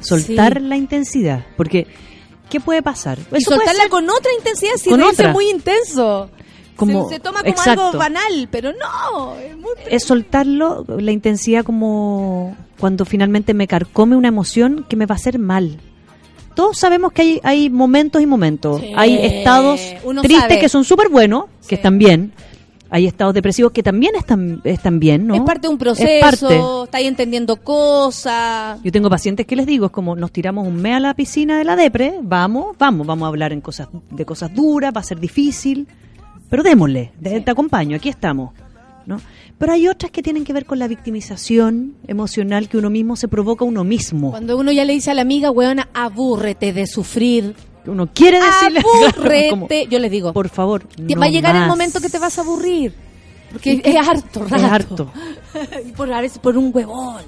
Soltar 0.00 0.58
Sí. 0.60 0.66
la 0.68 0.76
intensidad. 0.76 1.46
Porque, 1.56 1.86
¿qué 2.50 2.60
puede 2.60 2.82
pasar? 2.82 3.18
Y 3.18 3.22
Eso 3.38 3.50
puede 3.52 3.60
soltarla 3.66 3.88
con 3.88 4.04
otra 4.10 4.30
intensidad, 4.36 4.72
si 4.76 4.90
Con 4.90 5.02
otra. 5.02 5.32
muy 5.32 5.48
intenso. 5.48 6.30
Como- 6.76 7.08
se, 7.08 7.14
se 7.14 7.20
toma 7.20 7.38
como 7.40 7.50
exacto. 7.50 7.86
algo 7.86 7.98
banal, 7.98 8.48
pero 8.50 8.72
no, 8.72 9.36
es 9.36 9.56
muy 9.56 9.70
es 9.88 10.02
soltarlo, 10.02 10.84
la 10.88 11.12
intensidad 11.12 11.64
como 11.64 12.56
cuando 12.80 13.04
finalmente 13.04 13.54
me 13.54 13.68
carcome 13.68 14.16
una 14.16 14.26
emoción 14.28 14.84
que 14.88 14.96
me 14.96 15.06
va 15.06 15.14
a 15.14 15.16
hacer 15.16 15.38
mal. 15.38 15.78
Todos 16.54 16.78
sabemos 16.78 17.12
que 17.12 17.22
hay, 17.22 17.40
hay 17.42 17.70
momentos 17.70 18.22
y 18.22 18.26
momentos. 18.26 18.80
Sí, 18.80 18.92
hay 18.96 19.16
estados 19.16 19.80
uno 20.04 20.22
tristes 20.22 20.42
sabe. 20.42 20.60
que 20.60 20.68
son 20.68 20.84
súper 20.84 21.08
buenos, 21.08 21.46
que 21.66 21.74
están 21.74 21.98
bien. 21.98 22.32
Hay 22.90 23.06
estados 23.06 23.34
depresivos 23.34 23.72
que 23.72 23.82
también 23.82 24.14
están, 24.14 24.60
están 24.62 25.00
bien, 25.00 25.26
¿no? 25.26 25.34
Es 25.34 25.40
parte 25.40 25.66
de 25.66 25.74
un 25.74 25.80
Es 25.82 26.20
proceso, 26.20 26.84
estáis 26.84 27.08
entendiendo 27.08 27.56
cosas. 27.56 28.80
Yo 28.84 28.92
tengo 28.92 29.10
pacientes 29.10 29.46
que 29.46 29.56
les 29.56 29.66
digo, 29.66 29.86
es 29.86 29.92
como 29.92 30.14
nos 30.14 30.30
tiramos 30.30 30.64
un 30.64 30.76
mes 30.76 30.94
a 30.94 31.00
la 31.00 31.14
piscina 31.14 31.58
de 31.58 31.64
la 31.64 31.74
depre, 31.74 32.20
vamos, 32.22 32.76
vamos, 32.78 33.04
vamos 33.04 33.26
a 33.26 33.28
hablar 33.28 33.52
en 33.52 33.60
cosas, 33.60 33.88
de 34.10 34.24
cosas 34.24 34.54
duras, 34.54 34.92
va 34.94 35.00
a 35.00 35.04
ser 35.04 35.18
difícil, 35.18 35.88
pero 36.48 36.62
démosle, 36.62 37.10
te 37.20 37.50
acompaño, 37.50 37.96
aquí 37.96 38.10
estamos, 38.10 38.52
¿no? 39.06 39.20
Pero 39.58 39.72
hay 39.72 39.88
otras 39.88 40.10
que 40.10 40.22
tienen 40.22 40.44
que 40.44 40.52
ver 40.52 40.66
con 40.66 40.78
la 40.78 40.88
victimización 40.88 41.94
emocional 42.08 42.68
que 42.68 42.76
uno 42.76 42.90
mismo 42.90 43.16
se 43.16 43.28
provoca 43.28 43.64
a 43.64 43.68
uno 43.68 43.84
mismo. 43.84 44.30
Cuando 44.30 44.56
uno 44.58 44.72
ya 44.72 44.84
le 44.84 44.92
dice 44.92 45.10
a 45.10 45.14
la 45.14 45.22
amiga, 45.22 45.50
weona, 45.50 45.88
abúrrete 45.94 46.72
de 46.72 46.86
sufrir. 46.86 47.54
Uno 47.86 48.08
quiere 48.12 48.40
decirle, 48.42 48.80
Abúrrete. 49.14 49.50
como, 49.50 49.68
Yo 49.90 49.98
les 49.98 50.10
digo, 50.10 50.32
por 50.32 50.48
favor, 50.48 50.86
no 50.98 51.20
va 51.20 51.26
a 51.26 51.28
llegar 51.28 51.54
el 51.54 51.62
más. 51.62 51.68
momento 51.70 52.00
que 52.00 52.08
te 52.08 52.18
vas 52.18 52.36
a 52.38 52.40
aburrir. 52.42 52.94
Porque 53.52 53.80
que- 53.80 53.90
es 53.90 53.96
harto, 54.08 54.44
Es 54.44 54.50
rato. 54.50 54.66
harto. 54.66 55.12
y 55.88 55.92
por 55.92 56.12
a 56.12 56.20
veces 56.20 56.38
por 56.38 56.56
un 56.58 56.70
huevón. 56.74 57.22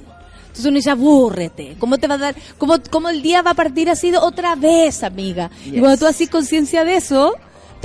Entonces 0.47 0.65
uno 0.67 0.77
dice, 0.77 0.91
abúrrete. 0.91 1.77
¿Cómo 1.79 1.99
te 1.99 2.07
va 2.09 2.15
a 2.15 2.19
dar? 2.19 2.35
¿Cómo, 2.59 2.75
cómo 2.91 3.09
el 3.11 3.23
día 3.23 3.43
va 3.43 3.51
a 3.51 3.55
partir 3.55 3.89
así 3.91 4.11
de 4.11 4.17
otra 4.19 4.57
vez, 4.57 5.03
amiga? 5.05 5.51
Y 5.67 5.73
Yes. 5.73 5.81
cuando 5.81 5.99
tú 5.99 6.07
haces 6.07 6.29
conciencia 6.31 6.83
de 6.85 6.97
eso, 6.97 7.35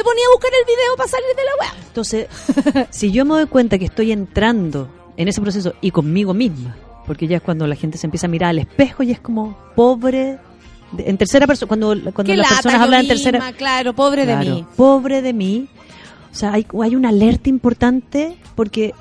te 0.02 0.10
ponía 0.10 0.24
a 0.26 0.34
buscar 0.36 0.52
el 0.60 0.66
video 0.66 0.96
para 0.98 1.10
salir 1.10 1.28
de 1.36 1.44
la 1.44 1.52
web. 1.60 1.84
Entonces, 1.88 2.28
si 2.90 3.12
yo 3.12 3.26
me 3.26 3.36
doy 3.36 3.46
cuenta 3.48 3.78
que 3.78 3.86
estoy 3.86 4.12
entrando 4.12 4.90
en 5.18 5.28
ese 5.28 5.42
proceso 5.42 5.74
y 5.82 5.92
conmigo 5.92 6.34
misma, 6.34 6.76
porque 7.06 7.28
ya 7.28 7.38
es 7.38 7.44
cuando 7.44 7.68
la 7.68 7.76
gente 7.76 7.98
se 7.98 8.08
empieza 8.08 8.28
a 8.28 8.30
mirar 8.30 8.50
al 8.52 8.60
espejo 8.60 9.04
y 9.04 9.12
es 9.12 9.20
como 9.20 9.58
pobre, 9.76 10.38
de- 10.94 11.10
en 11.10 11.18
tercera 11.18 11.46
persona, 11.48 11.68
cuando, 11.68 11.96
cuando 12.14 12.34
las 12.36 12.48
personas 12.54 12.82
hablan 12.82 13.02
en 13.02 13.08
tercera 13.08 13.52
Claro, 13.54 13.94
pobre 13.94 14.26
de 14.26 14.36
mí. 14.38 14.66
Pobre 14.76 15.22
de 15.22 15.34
mí. 15.34 15.68
O 16.32 16.36
sea, 16.36 16.54
hay, 16.54 16.66
hay 16.82 16.96
una 16.96 17.10
alerta 17.10 17.50
importante 17.50 18.38
porque 18.56 18.94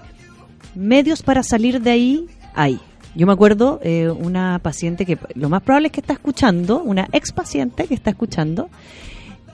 medios 0.74 1.22
para 1.22 1.42
salir 1.42 1.80
de 1.80 1.90
ahí 1.90 2.26
hay. 2.54 2.80
Yo 3.14 3.26
me 3.26 3.32
acuerdo 3.32 3.80
eh, 3.82 4.08
una 4.08 4.60
paciente 4.62 5.04
que 5.06 5.18
lo 5.34 5.48
más 5.48 5.62
probable 5.62 5.88
es 5.88 5.92
que 5.92 6.00
está 6.00 6.12
escuchando, 6.12 6.80
una 6.82 7.08
ex 7.12 7.32
paciente 7.32 7.86
que 7.86 7.94
está 7.94 8.10
escuchando, 8.10 8.68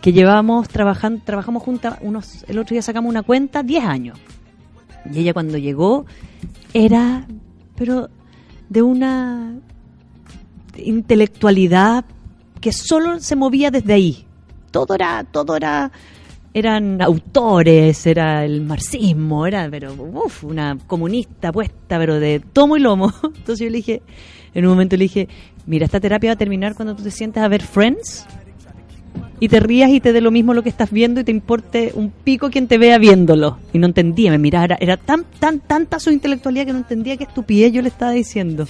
que 0.07 0.13
llevamos 0.13 0.69
trabajando, 0.69 1.21
trabajamos 1.25 1.65
juntas 1.65 1.99
unos, 2.01 2.45
el 2.47 2.61
otro 2.61 2.75
día 2.75 2.83
sacamos 2.83 3.11
una 3.11 3.25
cuenta, 3.25 3.65
10 3.65 3.85
años. 3.85 4.17
Y 5.13 5.19
ella 5.19 5.33
cuando 5.33 5.59
llegó 5.59 6.07
era, 6.73 7.27
pero 7.75 8.09
de 8.69 8.83
una 8.83 9.57
intelectualidad 10.77 12.05
que 12.61 12.71
solo 12.71 13.19
se 13.19 13.35
movía 13.35 13.73
desde 13.73 13.95
ahí. 13.95 14.27
Todo 14.71 14.95
era, 14.95 15.25
todo 15.25 15.57
era, 15.57 15.91
eran 16.55 17.03
autores, 17.03 18.07
era 18.07 18.45
el 18.45 18.61
marxismo, 18.61 19.45
era, 19.45 19.69
pero, 19.69 19.93
uf, 19.93 20.45
una 20.45 20.79
comunista 20.87 21.51
puesta, 21.51 21.99
pero 21.99 22.21
de 22.21 22.39
tomo 22.39 22.77
y 22.77 22.81
lomo. 22.81 23.13
Entonces 23.25 23.59
yo 23.59 23.71
le 23.71 23.79
dije, 23.79 24.03
en 24.55 24.67
un 24.67 24.71
momento 24.71 24.97
le 24.97 25.03
dije, 25.03 25.29
mira, 25.67 25.85
esta 25.85 25.99
terapia 25.99 26.31
va 26.31 26.35
a 26.35 26.39
terminar 26.39 26.77
cuando 26.77 26.95
tú 26.95 27.03
te 27.03 27.11
sientas 27.11 27.43
a 27.43 27.49
ver 27.49 27.63
Friends 27.63 28.25
y 29.41 29.49
te 29.49 29.61
rías 29.61 29.91
y 29.91 30.01
te 30.01 30.13
dé 30.13 30.21
lo 30.21 30.31
mismo 30.31 30.55
lo 30.55 30.63
que 30.63 30.69
estás 30.69 30.91
viendo 30.91 31.21
y 31.21 31.25
te 31.25 31.31
importe 31.31 31.93
un 31.95 32.11
pico 32.11 32.51
quien 32.51 32.69
te 32.69 32.79
vea 32.79 32.99
viéndolo. 32.99 33.59
Y 33.73 33.79
no 33.79 33.87
entendía, 33.87 34.31
me 34.31 34.39
miraba, 34.39 34.65
era, 34.65 34.79
era 34.81 34.97
tan, 34.97 35.25
tan, 35.39 35.61
tanta 35.61 36.01
su 36.01 36.11
intelectualidad 36.11 36.67
que 36.67 36.73
no 36.73 36.79
entendía 36.79 37.17
qué 37.17 37.25
estupidez 37.25 37.73
yo 37.73 37.83
le 37.83 37.89
estaba 37.89 38.13
diciendo. 38.13 38.67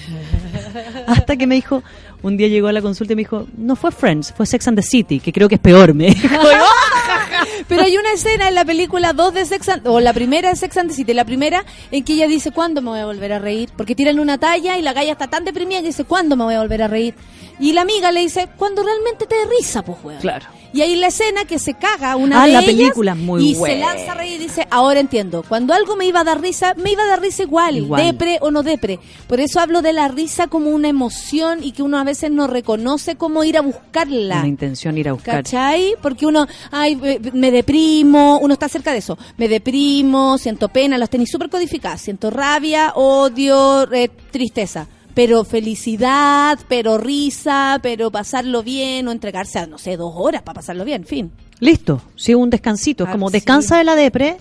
Hasta 1.07 1.37
que 1.37 1.47
me 1.47 1.55
dijo, 1.55 1.83
un 2.23 2.37
día 2.37 2.49
llegó 2.49 2.69
a 2.69 2.73
la 2.73 2.83
consulta 2.83 3.13
y 3.13 3.17
me 3.17 3.23
dijo, 3.23 3.47
no 3.57 3.77
fue 3.77 3.93
Friends, 3.93 4.33
fue 4.37 4.47
Sex 4.47 4.69
and 4.69 4.79
the 4.79 4.83
City, 4.83 5.21
que 5.21 5.33
creo 5.33 5.49
que 5.49 5.57
es 5.57 5.61
peor, 5.61 5.95
me 5.95 6.07
dijo. 6.07 6.29
Pero 7.69 7.83
hay 7.83 7.97
una 7.97 8.13
escena 8.13 8.49
en 8.49 8.55
la 8.55 8.65
película 8.65 9.13
2 9.13 9.35
de 9.35 9.45
Sex 9.45 9.69
and, 9.69 9.87
o 9.87 10.01
la 10.01 10.13
primera 10.13 10.51
de 10.51 10.57
Sex 10.57 10.77
and 10.77 10.91
the 10.91 10.95
City, 10.95 11.15
la 11.15 11.25
primera 11.25 11.65
en 11.91 12.05
que 12.05 12.15
ella 12.15 12.27
dice, 12.27 12.51
¿cuándo 12.51 12.83
me 12.83 12.91
voy 12.91 13.01
a 13.01 13.07
volver 13.07 13.33
a 13.33 13.39
reír? 13.39 13.71
Porque 13.77 13.95
tiran 13.95 14.19
una 14.19 14.39
talla 14.39 14.79
y 14.79 14.83
la 14.83 14.93
galla 14.93 15.13
está 15.13 15.29
tan 15.29 15.45
deprimida 15.45 15.81
que 15.81 15.89
dice, 15.89 16.05
¿cuándo 16.05 16.37
me 16.37 16.45
voy 16.45 16.55
a 16.55 16.61
volver 16.61 16.83
a 16.83 16.89
reír? 16.89 17.15
Y 17.59 17.73
la 17.73 17.83
amiga 17.83 18.13
le 18.13 18.21
dice, 18.21 18.49
cuando 18.57 18.83
realmente 18.83 19.27
te 19.27 19.35
dé 19.35 19.47
risa, 19.59 19.83
pues, 19.83 19.99
weón. 20.05 20.21
Claro. 20.21 20.47
Y 20.73 20.83
ahí 20.83 20.95
la 20.97 21.07
escena 21.07 21.47
que 21.47 21.59
se 21.59 21.73
caga 21.73 22.17
una 22.17 22.43
Ah, 22.43 22.47
de 22.47 22.53
la 22.53 22.59
ellas 22.61 22.75
película 22.75 23.13
es 23.13 23.17
muy 23.19 23.43
y 23.51 23.55
se 23.55 23.79
lanza 23.79 24.13
a 24.13 24.15
reír 24.15 24.35
y 24.35 24.45
dice, 24.45 24.67
ahora 24.71 25.01
entiendo, 25.01 25.43
cuando 25.49 25.73
algo 25.73 25.97
me 25.97 26.05
iba 26.05 26.21
a 26.21 26.25
dar 26.25 26.39
risa, 26.43 26.75
me 26.75 26.91
iba 26.93 27.03
a 27.05 27.07
dar 27.07 27.23
risa 27.23 27.45
igual, 27.45 27.79
Igual. 27.79 28.05
depre 28.05 28.39
o 28.43 28.51
no 28.51 28.63
depre. 28.63 28.99
Por 29.27 29.41
eso 29.41 29.59
hablo 29.61 29.81
de 29.81 29.95
la 29.95 30.09
risa 30.09 30.49
como 30.49 30.69
una 30.69 30.89
emoción 30.89 31.65
y 31.65 31.73
que 31.73 31.83
uno 31.83 31.99
a 31.99 32.05
veces 32.05 32.31
no 32.31 32.47
reconoce 32.47 33.17
cómo 33.17 33.43
ir 33.43 33.57
a 33.57 33.63
buscarla. 33.63 34.41
Una 34.41 34.49
intención 34.49 34.99
ir 34.99 35.09
a 35.09 35.13
buscar. 35.15 35.37
¿Cachai? 35.37 35.95
Porque 36.03 36.27
uno, 36.27 36.47
ay, 36.71 36.97
me 37.33 37.51
deprimo, 37.51 38.39
uno 38.43 38.53
está 38.53 38.69
cerca 38.69 38.93
de 38.93 38.99
eso. 38.99 39.17
Me 39.39 39.49
deprimo, 39.49 40.37
siento 40.37 40.69
pena, 40.69 40.99
las 40.99 41.09
tenéis 41.09 41.31
súper 41.31 41.49
codificadas. 41.49 42.03
Siento 42.03 42.29
rabia, 42.31 42.93
odio, 42.97 43.91
eh, 43.93 44.11
tristeza. 44.31 44.87
Pero 45.17 45.45
felicidad, 45.45 46.59
pero 46.69 46.99
risa, 46.99 47.81
pero 47.83 48.11
pasarlo 48.11 48.63
bien 48.63 49.09
o 49.09 49.13
entregarse 49.13 49.59
a, 49.59 49.67
no 49.67 49.79
sé, 49.79 49.97
dos 49.97 50.13
horas 50.15 50.43
para 50.43 50.57
pasarlo 50.57 50.85
bien, 50.85 51.03
en 51.03 51.09
fin. 51.09 51.33
Listo, 51.59 52.03
sí, 52.17 52.35
un 52.35 52.51
descansito. 52.51 53.05
Es 53.05 53.09
Ah, 53.09 53.13
como 53.13 53.29
sí. 53.31 53.33
descansa 53.33 53.79
de 53.79 53.85
la 53.85 53.97
depre, 53.97 54.37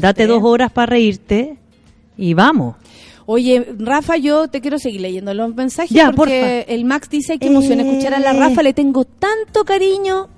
date 0.00 0.22
¿eh? 0.22 0.26
dos 0.26 0.42
horas 0.42 0.72
para 0.72 0.86
reírte 0.86 1.58
y 2.16 2.32
vamos. 2.32 2.74
Oye, 3.26 3.66
Rafa, 3.78 4.16
yo 4.16 4.48
te 4.48 4.60
quiero 4.62 4.78
seguir 4.78 5.02
leyendo 5.02 5.34
los 5.34 5.54
mensajes 5.54 5.90
Ya, 5.90 6.10
porque 6.12 6.64
porfa. 6.64 6.74
el 6.74 6.84
Max 6.86 7.10
dice 7.10 7.38
que 7.38 7.48
emociona 7.48 7.82
Eh. 7.82 7.86
escuchar 7.90 8.14
a 8.14 8.18
la 8.18 8.32
Rafa, 8.32 8.62
le 8.62 8.72
tengo 8.72 9.04
tanto 9.04 9.64
cariño 9.66 10.28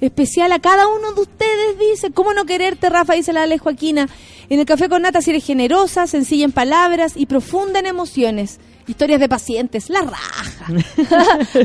especial 0.00 0.52
a 0.52 0.58
cada 0.58 0.86
uno 0.88 1.12
de 1.12 1.20
ustedes, 1.20 1.78
dice. 1.78 2.10
¿Cómo 2.12 2.32
no 2.34 2.46
quererte, 2.46 2.88
Rafa? 2.88 3.12
Dice 3.14 3.32
la 3.34 3.42
Ale 3.42 3.58
Joaquina. 3.58 4.08
En 4.48 4.58
el 4.60 4.66
café 4.66 4.88
con 4.88 5.02
nata 5.02 5.20
si 5.22 5.30
eres 5.30 5.44
generosa, 5.44 6.06
sencilla 6.06 6.44
en 6.46 6.52
palabras 6.52 7.12
y 7.16 7.26
profunda 7.26 7.78
en 7.80 7.86
emociones. 7.86 8.58
Historias 8.86 9.20
de 9.20 9.28
pacientes, 9.28 9.88
la 9.88 10.02
raja. 10.02 10.44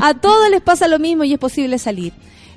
a 0.02 0.14
todos 0.14 0.50
les 0.50 0.60
pasa 0.62 0.88
lo 0.88 0.98
mismo 0.98 1.24
y 1.24 1.32
es 1.32 1.38
posible 1.38 1.78
salir. 1.78 2.12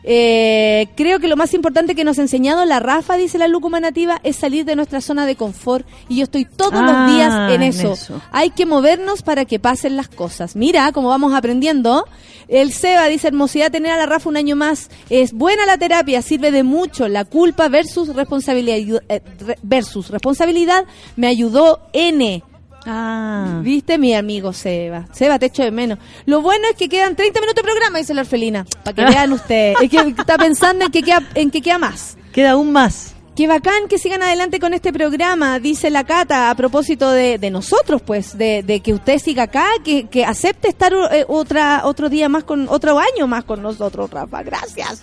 Eh, 0.06 0.88
creo 0.96 1.20
que 1.20 1.28
lo 1.30 1.38
más 1.38 1.54
importante 1.54 1.96
que 1.96 2.04
nos 2.04 2.20
ha 2.20 2.24
enseñado 2.24 2.66
la 2.66 2.80
Rafa, 2.80 3.16
dice 3.16 3.38
la 3.38 3.48
Lúcuma 3.48 3.80
Nativa, 3.80 4.20
es 4.24 4.36
salir 4.36 4.66
de 4.66 4.76
nuestra 4.76 5.00
zona 5.02 5.26
de 5.26 5.36
confort. 5.36 5.88
Y 6.10 6.18
yo 6.18 6.24
estoy 6.24 6.46
todos 6.46 6.74
Ah, 6.76 7.06
los 7.08 7.16
días 7.16 7.34
en 7.54 7.62
en 7.62 7.70
eso. 7.70 8.22
Hay 8.32 8.50
que 8.50 8.66
movernos 8.66 9.22
para 9.22 9.46
que 9.46 9.60
pasen 9.60 9.96
las 9.96 10.10
cosas. 10.10 10.56
Mira 10.56 10.92
cómo 10.92 11.08
vamos 11.10 11.34
aprendiendo. 11.34 12.06
El 12.50 12.74
Seba 12.74 13.08
dice, 13.08 13.30
hermosidad 13.30 13.72
tener 13.72 13.94
a 13.94 13.98
la 13.98 14.06
Rafa 14.06 14.28
un 14.28 14.36
año 14.36 14.58
más. 14.58 14.90
Es 15.10 15.32
buena 15.32 15.66
la 15.66 15.78
terapia, 15.78 16.22
sirve 16.22 16.52
de 16.52 16.64
mucho. 16.64 17.08
La 17.08 17.24
culpa 17.24 17.70
versus 17.70 18.10
responsabilidad, 18.14 19.02
eh, 19.08 19.22
versus 19.62 20.10
responsabilidad 20.10 20.84
me 21.16 21.28
ayudó 21.28 21.80
N. 21.94 22.44
Ah. 22.86 23.60
¿Viste, 23.64 23.98
mi 23.98 24.14
amigo 24.14 24.54
Seba? 24.54 25.06
Seba, 25.12 25.40
te 25.40 25.48
echo 25.48 25.64
de 25.64 25.72
menos. 25.72 26.00
Lo 26.26 26.42
bueno 26.42 26.66
es 26.70 26.76
que 26.76 26.90
quedan 26.90 27.16
30 27.16 27.40
minutos 27.40 27.64
de 27.64 27.64
programa, 27.64 27.98
dice 28.00 28.14
la 28.14 28.22
orfelina. 28.22 28.66
Para 28.84 28.96
que 28.96 29.06
vean 29.06 29.32
ustedes. 29.34 29.78
Es 29.82 29.90
que 29.90 29.98
está 29.98 30.38
pensando 30.38 30.86
en 30.86 30.92
que 30.92 31.04
queda, 31.04 31.24
en 31.36 31.52
que 31.52 31.62
queda 31.62 31.78
más. 31.78 32.18
Queda 32.32 32.52
aún 32.52 32.72
más. 32.72 33.14
Qué 33.36 33.48
bacán 33.48 33.88
que 33.90 33.98
sigan 33.98 34.22
adelante 34.22 34.60
con 34.60 34.76
este 34.76 34.94
programa, 34.94 35.58
dice 35.58 35.90
la 35.90 36.04
Cata, 36.04 36.52
a 36.52 36.56
propósito 36.56 37.10
de, 37.10 37.40
de 37.40 37.50
nosotros, 37.50 38.00
pues, 38.04 38.38
de, 38.38 38.62
de 38.62 38.82
que 38.82 38.94
usted 38.94 39.18
siga 39.18 39.44
acá, 39.44 39.66
que, 39.84 40.08
que 40.08 40.24
acepte 40.24 40.68
estar 40.68 40.94
eh, 41.12 41.26
otra 41.28 41.82
otro 41.86 42.10
día 42.10 42.30
más 42.30 42.44
con, 42.44 42.70
otro 42.70 43.00
año 43.00 43.26
más 43.26 43.44
con 43.44 43.64
nosotros, 43.64 44.12
Rafa. 44.12 44.44
Gracias. 44.44 45.02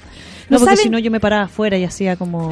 No, 0.51 0.59
¿No 0.59 0.65
porque 0.65 0.77
si 0.77 0.91
no 0.91 0.99
yo 0.99 1.11
me 1.11 1.21
paraba 1.21 1.45
afuera 1.45 1.79
y 1.79 1.85
hacía 1.85 2.17
como... 2.17 2.51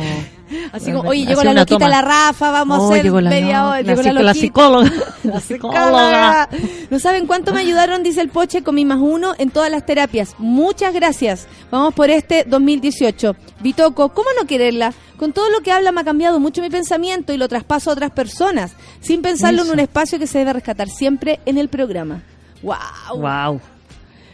Así 0.73 0.93
como, 0.93 1.09
oye, 1.11 1.27
llegó 1.27 1.43
la 1.45 1.53
loquita 1.53 1.79
toma. 1.79 1.89
la 1.91 2.01
Rafa, 2.03 2.51
vamos 2.51 2.79
Oh, 2.81 2.87
a 2.89 2.93
hacer 2.93 3.03
llegó 3.05 3.21
la- 3.21 3.29
media 3.29 3.59
no, 3.61 3.69
hora. 3.71 3.83
la 3.83 4.23
la 4.23 4.35
psicóloga. 4.35 4.91
La 5.25 5.33
La 5.35 5.41
psicóloga. 5.41 6.49
No 6.91 6.99
saben 7.01 7.27
cuánto 7.27 7.53
me 7.53 7.61
ayudaron, 7.61 8.03
dice 8.03 8.21
el 8.21 8.29
Poche, 8.29 8.63
con 8.63 8.75
mi 8.77 8.85
más 8.85 8.99
uno 9.01 9.35
en 9.39 9.51
todas 9.51 9.71
las 9.71 9.85
terapias. 9.85 10.35
Muchas 10.39 10.95
gracias. 10.95 11.47
Vamos 11.71 11.93
por 11.93 12.09
este 12.11 12.45
2018. 12.47 13.35
Bitoco, 13.61 14.11
¿cómo 14.11 14.29
no 14.41 14.47
quererla? 14.47 14.95
Con 15.19 15.33
todo 15.33 15.51
lo 15.51 15.61
que 15.61 15.73
habla 15.73 15.91
me 15.93 16.01
ha 16.01 16.05
cambiado 16.05 16.39
mucho 16.41 16.63
mi 16.63 16.71
pensamiento 16.71 17.33
y 17.33 17.37
lo 17.37 17.49
traspaso 17.49 17.91
a 17.91 17.95
otras 17.95 18.13
personas, 18.13 18.73
sin 19.01 19.21
pensarlo 19.21 19.65
en 19.65 19.71
un 19.71 19.81
espacio 19.81 20.19
que 20.19 20.27
se 20.29 20.39
debe 20.39 20.53
rescatar 20.53 20.89
siempre 20.89 21.41
en 21.47 21.59
el 21.59 21.69
programa. 21.69 22.23
¡Wow! 22.63 22.77
Wow. 23.21 23.61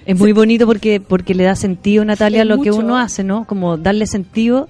Es 0.06 0.18
muy 0.18 0.32
bonito 0.32 0.66
porque 0.66 1.00
porque 1.00 1.34
le 1.34 1.44
da 1.44 1.56
sentido, 1.56 2.04
Natalia, 2.04 2.42
a 2.42 2.44
lo 2.44 2.60
que 2.60 2.70
uno 2.70 2.96
hace, 2.98 3.24
¿no? 3.24 3.46
Como 3.46 3.76
darle 3.78 4.06
sentido 4.06 4.68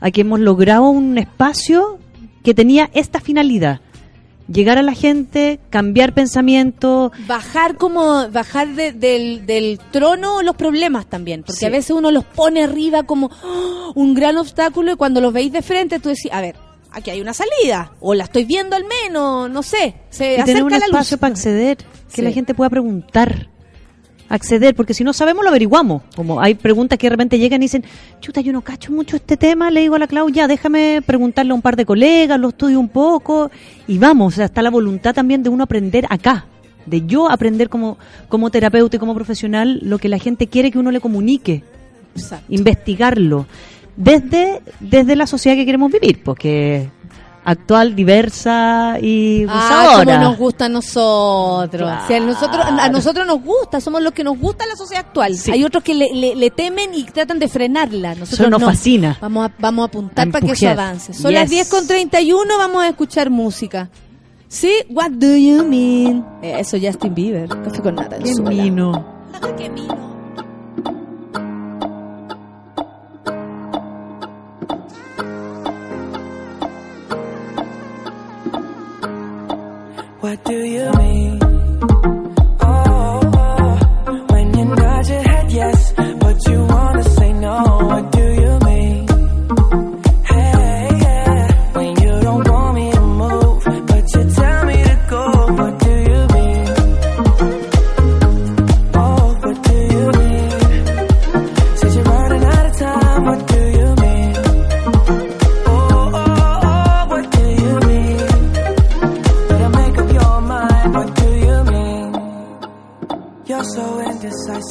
a 0.00 0.10
que 0.10 0.22
hemos 0.22 0.40
logrado 0.40 0.88
un 0.88 1.18
espacio 1.18 1.98
que 2.42 2.54
tenía 2.54 2.90
esta 2.92 3.20
finalidad. 3.20 3.80
Llegar 4.48 4.76
a 4.76 4.82
la 4.82 4.92
gente, 4.94 5.60
cambiar 5.70 6.12
pensamiento, 6.14 7.12
Bajar 7.28 7.76
como, 7.76 8.28
bajar 8.30 8.74
de- 8.74 8.92
del, 8.92 9.46
del 9.46 9.78
trono 9.92 10.42
los 10.42 10.56
problemas 10.56 11.06
también, 11.06 11.44
porque 11.44 11.60
Sí. 11.60 11.66
a 11.66 11.70
veces 11.70 11.92
uno 11.92 12.10
los 12.10 12.24
pone 12.24 12.64
arriba 12.64 13.04
como 13.04 13.30
¡oh! 13.44 13.92
un 13.94 14.14
gran 14.14 14.36
obstáculo 14.36 14.92
y 14.92 14.96
cuando 14.96 15.20
los 15.20 15.32
veis 15.32 15.52
de 15.52 15.62
frente 15.62 16.00
tú 16.00 16.08
decís, 16.08 16.28
a 16.32 16.40
ver, 16.40 16.56
aquí 16.90 17.10
hay 17.10 17.20
una 17.20 17.32
salida, 17.32 17.92
o 18.00 18.14
la 18.14 18.24
estoy 18.24 18.44
viendo 18.44 18.74
al 18.74 18.82
menos, 18.84 19.48
no 19.48 19.62
sé, 19.62 19.94
se 20.10 20.34
y 20.34 20.42
tener 20.44 20.64
un 20.64 20.72
acerca 20.72 20.78
la 20.88 20.98
luz. 20.98 21.06
espacio 21.06 21.18
para 21.18 21.32
acceder, 21.32 21.76
que 21.78 22.16
Sí. 22.16 22.22
la 22.22 22.32
gente 22.32 22.52
pueda 22.52 22.68
preguntar, 22.68 23.48
acceder, 24.32 24.74
porque 24.74 24.94
si 24.94 25.04
no 25.04 25.12
sabemos 25.12 25.44
lo 25.44 25.50
averiguamos. 25.50 26.02
Como 26.16 26.40
hay 26.40 26.54
preguntas 26.54 26.98
que 26.98 27.06
de 27.06 27.10
repente 27.10 27.38
llegan 27.38 27.62
y 27.62 27.66
dicen, 27.66 27.84
chuta, 28.20 28.40
yo 28.40 28.52
no 28.52 28.62
cacho 28.62 28.90
mucho 28.90 29.16
este 29.16 29.36
tema, 29.36 29.70
le 29.70 29.82
digo 29.82 29.94
a 29.94 29.98
la 29.98 30.06
Clau, 30.06 30.28
ya 30.30 30.48
déjame 30.48 31.02
preguntarle 31.04 31.52
a 31.52 31.54
un 31.54 31.60
par 31.60 31.76
de 31.76 31.84
colegas, 31.84 32.40
lo 32.40 32.48
estudio 32.48 32.80
un 32.80 32.88
poco 32.88 33.50
y 33.86 33.98
vamos, 33.98 34.32
o 34.32 34.36
sea, 34.36 34.46
está 34.46 34.62
la 34.62 34.70
voluntad 34.70 35.14
también 35.14 35.42
de 35.42 35.50
uno 35.50 35.64
aprender 35.64 36.06
acá, 36.08 36.46
de 36.86 37.04
yo 37.04 37.30
aprender 37.30 37.68
como, 37.68 37.98
como 38.30 38.50
terapeuta 38.50 38.96
y 38.96 38.98
como 38.98 39.14
profesional 39.14 39.80
lo 39.82 39.98
que 39.98 40.08
la 40.08 40.18
gente 40.18 40.46
quiere 40.46 40.70
que 40.70 40.78
uno 40.78 40.90
le 40.90 41.00
comunique, 41.00 41.62
Exacto. 42.16 42.46
investigarlo, 42.48 43.46
desde, 43.96 44.62
desde 44.80 45.14
la 45.14 45.26
sociedad 45.26 45.58
que 45.58 45.66
queremos 45.66 45.92
vivir, 45.92 46.22
porque 46.24 46.88
actual, 47.44 47.94
diversa 47.96 48.98
y 49.00 49.44
Ah, 49.48 50.02
como 50.04 50.18
nos 50.18 50.36
gusta 50.38 50.66
a 50.66 50.68
nosotros. 50.68 51.90
Si 52.06 52.14
a 52.14 52.20
nosotros, 52.20 52.64
a 52.66 52.88
nosotros 52.88 53.26
nos 53.26 53.42
gusta, 53.42 53.80
somos 53.80 54.02
los 54.02 54.12
que 54.12 54.24
nos 54.24 54.38
gusta 54.38 54.66
la 54.66 54.76
sociedad 54.76 55.04
actual. 55.06 55.36
Sí. 55.36 55.50
Hay 55.50 55.64
otros 55.64 55.82
que 55.82 55.94
le, 55.94 56.08
le- 56.14 56.34
le 56.36 56.50
temen 56.50 56.94
y 56.94 57.04
tratan 57.04 57.38
de 57.38 57.48
frenarla. 57.48 58.10
Nosotros 58.14 58.40
Eso 58.40 58.50
nos 58.50 58.60
no. 58.60 58.66
fascina. 58.66 59.18
Vamos 59.20 59.46
a, 59.48 59.52
vamos 59.58 59.82
a 59.82 59.86
apuntar 59.86 60.28
A 60.28 60.30
para 60.30 60.46
que 60.46 60.52
eso 60.52 60.68
avance. 60.68 61.12
Son 61.14 61.30
Yes. 61.30 61.40
las 61.40 61.50
10 61.50 61.68
con 61.70 61.86
31, 61.86 62.58
vamos 62.58 62.82
a 62.82 62.88
escuchar 62.88 63.30
música. 63.30 63.88
¿Sí? 64.48 64.70
What 64.90 65.12
do 65.12 65.34
you 65.34 65.64
mean? 65.64 66.24
Eh, 66.42 66.56
Eso, 66.60 66.76
Justin 66.80 67.14
Bieber. 67.14 67.48
Café 67.48 67.80
con 67.80 67.94
nata. 67.94 68.18
Qué 68.18 68.34
mino. 68.42 69.04
Qué 69.56 69.70
mino. 69.70 70.12
What 80.32 80.44
do 80.46 80.64
you 80.64 80.90
mean? 80.92 81.38
Oh, 81.42 83.20
oh, 83.22 83.80
oh, 84.06 84.26
when 84.30 84.56
you 84.56 84.64
nod 84.64 85.06
your 85.06 85.20
head 85.20 85.52
yes, 85.52 85.92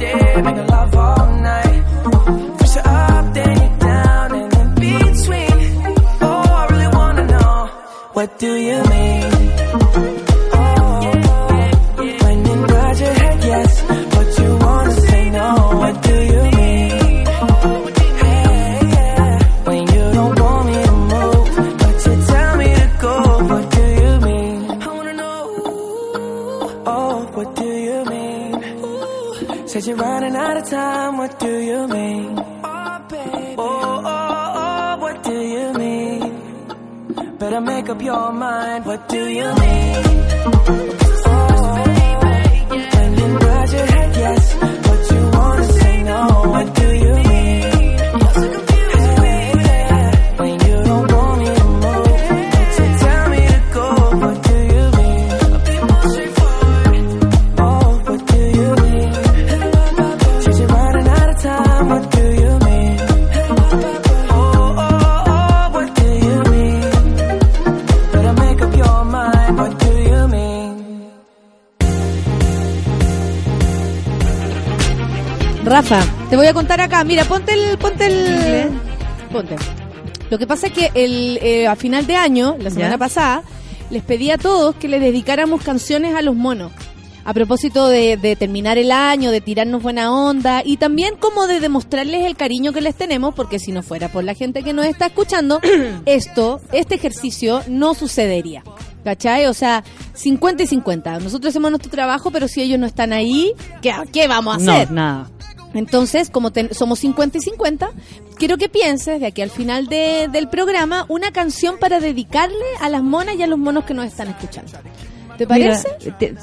Love 0.00 0.94
all 0.96 1.26
night. 1.40 1.84
First 2.58 2.74
you're 2.74 2.86
up, 2.86 3.34
then 3.34 3.78
down, 3.78 4.34
and 4.34 4.54
in 4.54 4.74
between. 4.74 5.94
Oh, 6.20 6.44
I 6.60 6.66
really 6.70 6.88
wanna 6.88 7.26
know, 7.26 7.66
what 8.12 8.38
do 8.38 8.54
you 8.54 8.82
mean? 8.90 9.43
Your 38.04 38.32
mind, 38.32 38.84
what 38.84 39.08
do 39.08 39.28
you 39.28 39.54
mean? 39.54 41.03
Te 76.34 76.36
voy 76.36 76.48
a 76.48 76.52
contar 76.52 76.80
acá. 76.80 77.04
Mira, 77.04 77.24
ponte 77.26 77.52
el. 77.52 77.78
Ponte 77.78 78.06
el. 78.06 78.68
Ponte. 79.30 79.54
Lo 80.30 80.36
que 80.36 80.48
pasa 80.48 80.66
es 80.66 80.72
que 80.72 80.90
el, 80.92 81.38
eh, 81.40 81.68
a 81.68 81.76
final 81.76 82.08
de 82.08 82.16
año, 82.16 82.56
la 82.58 82.70
semana 82.70 82.94
¿Ya? 82.94 82.98
pasada, 82.98 83.44
les 83.88 84.02
pedí 84.02 84.32
a 84.32 84.36
todos 84.36 84.74
que 84.74 84.88
les 84.88 85.00
dedicáramos 85.00 85.62
canciones 85.62 86.12
a 86.16 86.22
los 86.22 86.34
monos. 86.34 86.72
A 87.24 87.32
propósito 87.34 87.86
de, 87.86 88.16
de 88.16 88.34
terminar 88.34 88.78
el 88.78 88.90
año, 88.90 89.30
de 89.30 89.40
tirarnos 89.40 89.80
buena 89.80 90.12
onda 90.12 90.62
y 90.64 90.76
también 90.76 91.14
como 91.14 91.46
de 91.46 91.60
demostrarles 91.60 92.24
el 92.24 92.34
cariño 92.34 92.72
que 92.72 92.80
les 92.80 92.96
tenemos, 92.96 93.32
porque 93.32 93.60
si 93.60 93.70
no 93.70 93.84
fuera 93.84 94.08
por 94.08 94.24
la 94.24 94.34
gente 94.34 94.64
que 94.64 94.72
nos 94.72 94.86
está 94.86 95.06
escuchando, 95.06 95.60
esto, 96.04 96.60
este 96.72 96.96
ejercicio 96.96 97.62
no 97.68 97.94
sucedería. 97.94 98.64
¿Cachai? 99.04 99.46
O 99.46 99.54
sea, 99.54 99.84
50 100.14 100.64
y 100.64 100.66
50. 100.66 101.20
Nosotros 101.20 101.50
hacemos 101.50 101.70
nuestro 101.70 101.92
trabajo, 101.92 102.32
pero 102.32 102.48
si 102.48 102.60
ellos 102.60 102.80
no 102.80 102.86
están 102.86 103.12
ahí, 103.12 103.52
¿qué, 103.80 103.92
qué 104.12 104.26
vamos 104.26 104.54
a 104.54 104.56
hacer? 104.56 104.88
No, 104.90 104.96
nada. 104.96 105.30
Entonces, 105.74 106.30
como 106.30 106.50
ten- 106.52 106.72
somos 106.72 107.00
50 107.00 107.38
y 107.38 107.40
50, 107.40 107.90
quiero 108.36 108.56
que 108.56 108.68
pienses 108.68 109.20
de 109.20 109.26
aquí 109.26 109.42
al 109.42 109.50
final 109.50 109.86
de- 109.88 110.28
del 110.32 110.48
programa 110.48 111.04
una 111.08 111.32
canción 111.32 111.76
para 111.78 112.00
dedicarle 112.00 112.56
a 112.80 112.88
las 112.88 113.02
monas 113.02 113.34
y 113.36 113.42
a 113.42 113.46
los 113.46 113.58
monos 113.58 113.84
que 113.84 113.92
nos 113.94 114.06
están 114.06 114.28
escuchando. 114.28 114.72
¿Te 115.36 115.48
parece? 115.48 115.88
Mira, 116.00 116.16
te- 116.18 116.34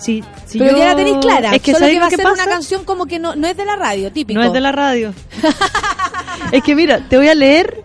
Pero 0.53 0.71
yo- 0.71 0.77
ya 0.77 0.87
la 0.87 0.95
tenéis 0.97 1.17
clara. 1.19 1.55
Es 1.55 1.61
que 1.61 1.71
solo 1.71 1.85
¿sabes 1.85 1.93
que 1.95 1.99
va 2.01 2.07
a 2.07 2.09
ser 2.09 2.23
pasa? 2.23 2.43
una 2.43 2.51
canción 2.51 2.83
como 2.83 3.05
que 3.05 3.19
no, 3.19 3.35
no 3.37 3.47
es 3.47 3.55
de 3.55 3.63
la 3.63 3.77
radio, 3.77 4.11
típico. 4.11 4.37
No 4.37 4.45
es 4.45 4.51
de 4.51 4.59
la 4.59 4.73
radio. 4.73 5.13
es 6.51 6.61
que 6.63 6.75
mira, 6.75 6.99
te 7.07 7.17
voy 7.17 7.29
a 7.29 7.35
leer. 7.35 7.83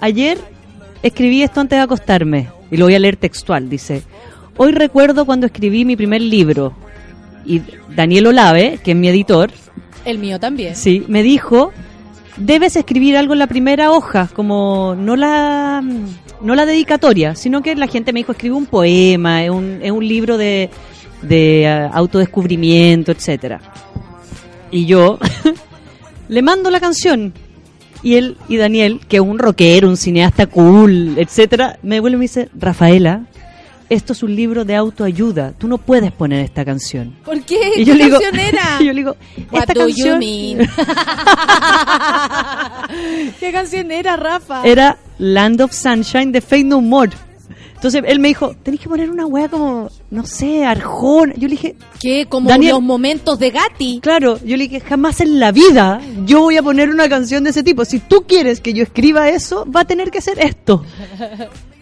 Ayer 0.00 0.38
escribí 1.02 1.42
esto 1.42 1.60
antes 1.60 1.78
de 1.78 1.82
acostarme 1.82 2.48
y 2.70 2.76
lo 2.78 2.86
voy 2.86 2.94
a 2.94 2.98
leer 2.98 3.16
textual. 3.16 3.68
Dice: 3.68 4.02
Hoy 4.56 4.72
recuerdo 4.72 5.24
cuando 5.24 5.46
escribí 5.46 5.84
mi 5.84 5.94
primer 5.96 6.20
libro 6.20 6.72
y 7.44 7.62
Daniel 7.94 8.26
Olave, 8.28 8.80
que 8.82 8.90
es 8.92 8.96
mi 8.96 9.08
editor, 9.08 9.50
El 10.04 10.18
mío 10.18 10.38
también. 10.40 10.76
sí, 10.76 11.04
me 11.08 11.22
dijo: 11.22 11.72
Debes 12.36 12.76
escribir 12.76 13.16
algo 13.16 13.32
en 13.32 13.38
la 13.38 13.46
primera 13.46 13.90
hoja, 13.92 14.28
como 14.32 14.94
no 14.96 15.16
la 15.16 15.82
no 16.40 16.54
la 16.54 16.66
dedicatoria, 16.66 17.34
sino 17.34 17.62
que 17.62 17.74
la 17.76 17.86
gente 17.86 18.12
me 18.12 18.20
dijo 18.20 18.32
escribe 18.32 18.54
un 18.54 18.66
poema, 18.66 19.44
es 19.44 19.50
un, 19.50 19.80
es 19.82 19.90
un 19.90 20.06
libro 20.06 20.38
de, 20.38 20.70
de 21.22 21.66
ah, 21.68 21.90
autodescubrimiento, 21.92 23.12
etcétera. 23.12 23.60
Y 24.70 24.86
yo 24.86 25.18
le 26.28 26.42
mando 26.42 26.70
la 26.70 26.80
canción. 26.80 27.32
Y 28.02 28.14
él 28.14 28.38
y 28.48 28.56
Daniel, 28.56 29.00
que 29.08 29.16
es 29.16 29.22
un 29.22 29.38
rockero, 29.38 29.88
un 29.88 29.98
cineasta 29.98 30.46
cool, 30.46 31.18
etcétera, 31.18 31.78
me 31.82 31.96
devuelve 31.96 32.16
y 32.16 32.18
me 32.18 32.24
dice, 32.24 32.48
Rafaela, 32.58 33.26
esto 33.90 34.12
es 34.14 34.22
un 34.22 34.34
libro 34.34 34.64
de 34.64 34.74
autoayuda, 34.76 35.52
tú 35.58 35.68
no 35.68 35.76
puedes 35.76 36.12
poner 36.12 36.40
esta 36.44 36.64
canción. 36.64 37.14
¿Por 37.24 37.42
qué? 37.42 37.72
Y 37.76 37.80
¿Qué 37.80 37.84
yo 37.84 37.94
le 37.94 38.04
digo- 38.04 38.18
canción 38.20 38.40
era? 38.40 38.62
y 38.80 38.84
yo 38.86 38.92
le 38.92 38.98
digo, 39.00 39.16
What 39.52 39.60
esta 39.60 39.74
do 39.74 39.80
canción- 39.80 40.20
you 40.22 40.56
mean? 40.56 40.70
¿Qué 43.40 43.52
canción 43.52 43.90
era, 43.90 44.16
Rafa? 44.16 44.62
Era 44.64 44.98
Land 45.18 45.60
of 45.60 45.72
Sunshine 45.72 46.32
de 46.32 46.40
Fate 46.40 46.64
No 46.64 46.80
More. 46.80 47.10
Entonces 47.74 48.02
él 48.06 48.18
me 48.18 48.28
dijo, 48.28 48.54
tenés 48.62 48.78
que 48.78 48.90
poner 48.90 49.10
una 49.10 49.24
wea 49.24 49.48
como, 49.48 49.88
no 50.10 50.26
sé, 50.26 50.66
Arjona. 50.66 51.32
Yo 51.36 51.48
le 51.48 51.52
dije, 51.52 51.76
¿Qué? 51.98 52.26
Como 52.28 52.50
Daniel- 52.50 52.72
los 52.72 52.82
momentos 52.82 53.38
de 53.38 53.50
Gatti. 53.50 54.00
Claro, 54.02 54.38
yo 54.44 54.58
le 54.58 54.64
dije, 54.68 54.80
jamás 54.80 55.22
en 55.22 55.40
la 55.40 55.50
vida 55.50 55.98
yo 56.26 56.40
voy 56.40 56.58
a 56.58 56.62
poner 56.62 56.90
una 56.90 57.08
canción 57.08 57.42
de 57.42 57.50
ese 57.50 57.62
tipo. 57.62 57.86
Si 57.86 57.98
tú 57.98 58.24
quieres 58.28 58.60
que 58.60 58.74
yo 58.74 58.82
escriba 58.82 59.30
eso, 59.30 59.66
va 59.74 59.80
a 59.80 59.84
tener 59.86 60.10
que 60.10 60.20
ser 60.20 60.38
esto. 60.40 60.84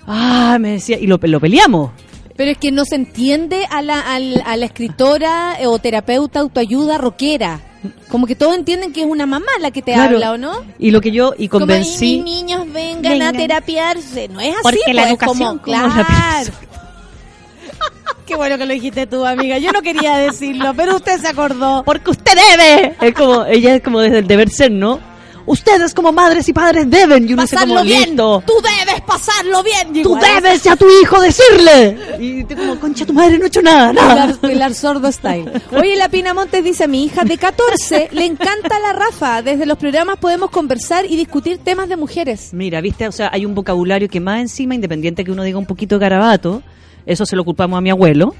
Ah, 0.08 0.56
me 0.58 0.72
decía, 0.72 0.98
y 0.98 1.06
lo, 1.06 1.18
lo 1.22 1.38
peleamos. 1.40 1.90
Pero 2.36 2.50
es 2.52 2.58
que 2.58 2.72
no 2.72 2.84
se 2.84 2.94
entiende 2.94 3.66
a 3.70 3.82
la, 3.82 4.00
al- 4.00 4.42
a 4.46 4.56
la 4.56 4.64
escritora 4.66 5.56
eh, 5.60 5.66
o 5.66 5.78
terapeuta 5.78 6.40
autoayuda 6.40 6.96
rockera. 6.98 7.60
Como 8.08 8.26
que 8.26 8.34
todos 8.34 8.56
entienden 8.56 8.92
que 8.92 9.02
es 9.02 9.06
una 9.06 9.26
mamá 9.26 9.46
la 9.60 9.70
que 9.70 9.82
te 9.82 9.92
Claro. 9.92 10.16
habla, 10.16 10.32
¿o 10.32 10.38
no? 10.38 10.64
Y 10.78 10.90
lo 10.90 11.00
que 11.00 11.10
yo, 11.12 11.34
y 11.36 11.48
Como, 11.48 11.60
convencí... 11.66 12.14
"Y 12.14 12.22
mis 12.22 12.24
niños 12.34 12.72
vengan, 12.72 13.22
a 13.22 13.32
terapiarse. 13.32 14.28
No 14.28 14.40
es 14.40 14.50
así, 14.54 14.62
Porque 14.62 14.94
la 14.94 15.02
pues, 15.02 15.12
educación 15.12 15.58
como, 15.58 15.62
como 15.62 15.76
la 15.96 16.04
claro. 16.04 16.52
Qué 18.26 18.34
bueno 18.36 18.58
que 18.58 18.66
lo 18.66 18.72
dijiste 18.74 19.06
tú, 19.06 19.24
amiga. 19.24 19.58
Yo 19.58 19.72
no 19.72 19.80
quería 19.82 20.16
decirlo, 20.16 20.74
pero 20.74 20.96
usted 20.96 21.18
se 21.20 21.28
acordó. 21.28 21.82
Porque 21.84 22.10
usted 22.10 22.32
debe. 22.50 22.94
Es 23.00 23.14
como, 23.14 23.44
ella 23.46 23.74
es 23.76 23.82
como 23.82 24.00
desde 24.00 24.18
el 24.18 24.26
deber 24.26 24.50
ser, 24.50 24.70
¿no? 24.70 25.00
Ustedes 25.48 25.94
como 25.94 26.12
madres 26.12 26.48
y 26.48 26.52
padres 26.52 26.88
deben. 26.90 27.28
Y 27.28 27.32
uno 27.32 27.42
Pasarlo 27.42 27.74
como, 27.76 27.84
bien. 27.84 28.04
listo. 28.10 28.42
Tú 28.46 28.52
debes 28.62 29.00
pasarlo 29.00 29.62
bien. 29.62 29.92
Tú 30.02 30.16
Igual. 30.16 30.20
debes 30.42 30.66
a 30.66 30.76
tu 30.76 30.86
hijo 31.02 31.20
decirle. 31.20 31.98
Y 32.20 32.44
tú 32.44 32.54
como, 32.54 32.78
concha, 32.78 33.04
tu 33.06 33.12
madre 33.14 33.38
no 33.38 33.44
ha 33.44 33.48
hecho 33.48 33.62
nada, 33.62 33.92
nada. 33.92 34.34
Pilar, 34.40 34.74
Sordo 34.74 35.10
Style. 35.10 35.50
Oye, 35.72 35.96
la 35.96 36.08
Pina 36.08 36.34
Montes 36.34 36.62
dice, 36.62 36.86
mi 36.86 37.04
hija 37.04 37.24
de 37.24 37.38
14 37.38 38.10
le 38.12 38.24
encanta 38.26 38.78
la 38.78 38.92
Rafa. 38.92 39.40
Desde 39.42 39.64
los 39.66 39.78
programas 39.78 40.18
podemos 40.18 40.50
conversar 40.50 41.06
y 41.06 41.16
discutir 41.16 41.58
temas 41.58 41.88
de 41.88 41.96
mujeres. 41.96 42.50
Mira, 42.52 42.80
viste, 42.80 43.08
o 43.08 43.12
sea, 43.12 43.30
hay 43.32 43.46
un 43.46 43.54
vocabulario 43.54 44.08
que 44.08 44.20
más 44.20 44.40
encima, 44.40 44.74
independiente 44.74 45.24
que 45.24 45.32
uno 45.32 45.42
diga 45.42 45.58
un 45.58 45.66
poquito 45.66 45.96
de 45.96 46.00
garabato, 46.02 46.62
eso 47.06 47.24
se 47.24 47.36
lo 47.36 47.44
culpamos 47.44 47.78
a 47.78 47.80
mi 47.80 47.88
abuelo. 47.90 48.34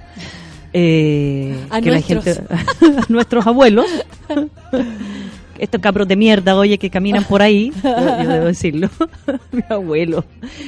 eh, 0.74 1.56
A 1.70 1.80
que 1.80 1.90
nuestros. 1.90 2.24
la 2.26 2.32
gente, 2.34 2.54
a 3.00 3.04
nuestros 3.08 3.46
abuelos. 3.46 3.86
Estos 5.58 5.80
cabros 5.80 6.06
de 6.06 6.16
mierda, 6.16 6.56
oye, 6.56 6.78
que 6.78 6.88
caminan 6.88 7.24
por 7.24 7.42
ahí, 7.42 7.72
yo, 7.82 8.22
yo 8.22 8.28
debo 8.28 8.46
decirlo. 8.46 8.88
mi 9.52 9.62
abuelo. 9.68 10.24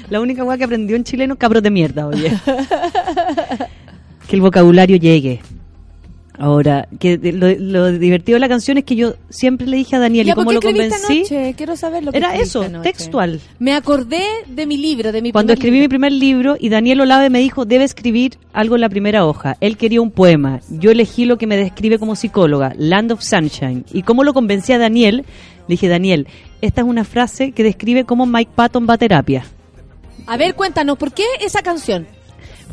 La 0.09 0.21
única 0.21 0.45
cosa 0.45 0.59
que 0.59 0.65
aprendió 0.65 0.97
en 0.97 1.05
chileno, 1.05 1.37
cabros 1.37 1.63
de 1.63 1.71
mierda, 1.71 2.07
oye. 2.07 2.33
que 4.29 4.37
el 4.37 4.43
vocabulario 4.43 4.97
llegue 4.97 5.41
Ahora, 6.43 6.89
que 6.99 7.19
lo, 7.19 7.49
lo 7.59 7.93
divertido 7.93 8.37
de 8.37 8.41
la 8.41 8.49
canción 8.49 8.79
es 8.79 8.85
que 8.85 8.97
yo 8.97 9.13
siempre 9.29 9.67
le 9.67 9.77
dije 9.77 9.95
a 9.97 9.99
Daniel, 9.99 10.27
Ya, 10.27 10.33
¿y 10.33 10.35
cómo 10.35 10.47
¿por 10.47 10.55
lo 10.55 10.61
convencí? 10.63 11.19
anoche? 11.19 11.55
Quiero 11.55 11.77
saber 11.77 12.03
lo 12.03 12.13
que 12.13 12.17
Era 12.17 12.35
eso, 12.35 12.63
anoche. 12.63 12.83
textual. 12.83 13.41
Me 13.59 13.75
acordé 13.75 14.23
de 14.49 14.65
mi 14.67 14.79
libro, 14.79 15.13
de 15.13 15.21
mi 15.21 15.33
Cuando 15.33 15.53
escribí 15.53 15.79
mi 15.81 15.89
primer 15.89 16.13
libro 16.13 16.57
y 16.59 16.71
Daniel 16.71 17.03
Olave 17.03 17.29
me 17.29 17.41
dijo, 17.41 17.67
debe 17.67 17.85
escribir 17.85 18.39
algo 18.55 18.75
en 18.75 18.81
la 18.81 18.89
primera 18.89 19.27
hoja. 19.27 19.59
Él 19.61 19.77
quería 19.77 20.01
un 20.01 20.11
poema. 20.11 20.61
Yo 20.71 20.91
elegí 20.91 21.27
lo 21.27 21.37
que 21.37 21.47
me 21.47 21.59
describe 21.59 21.99
como 21.99 22.17
psicóloga, 22.17 22.73
Land 22.79 23.13
of 23.13 23.23
Sunshine. 23.23 23.85
¿Y 23.93 24.03
cómo 24.03 24.25
lo 24.25 24.33
convencí 24.33 24.73
a 24.73 24.79
Daniel? 24.79 25.19
Le 25.69 25.75
dije, 25.75 25.89
Daniel, 25.89 26.27
esta 26.63 26.81
es 26.81 26.87
una 26.87 27.05
frase 27.05 27.53
que 27.53 27.63
describe 27.63 28.05
cómo 28.05 28.25
Mike 28.25 28.53
Patton 28.55 28.87
va 28.89 28.95
a 28.95 28.99
terapia. 28.99 29.45
A 30.27 30.37
ver, 30.39 30.55
cuéntanos, 30.55 30.97
¿por 30.97 31.13
qué 31.13 31.25
esa 31.43 31.61
canción? 31.63 32.07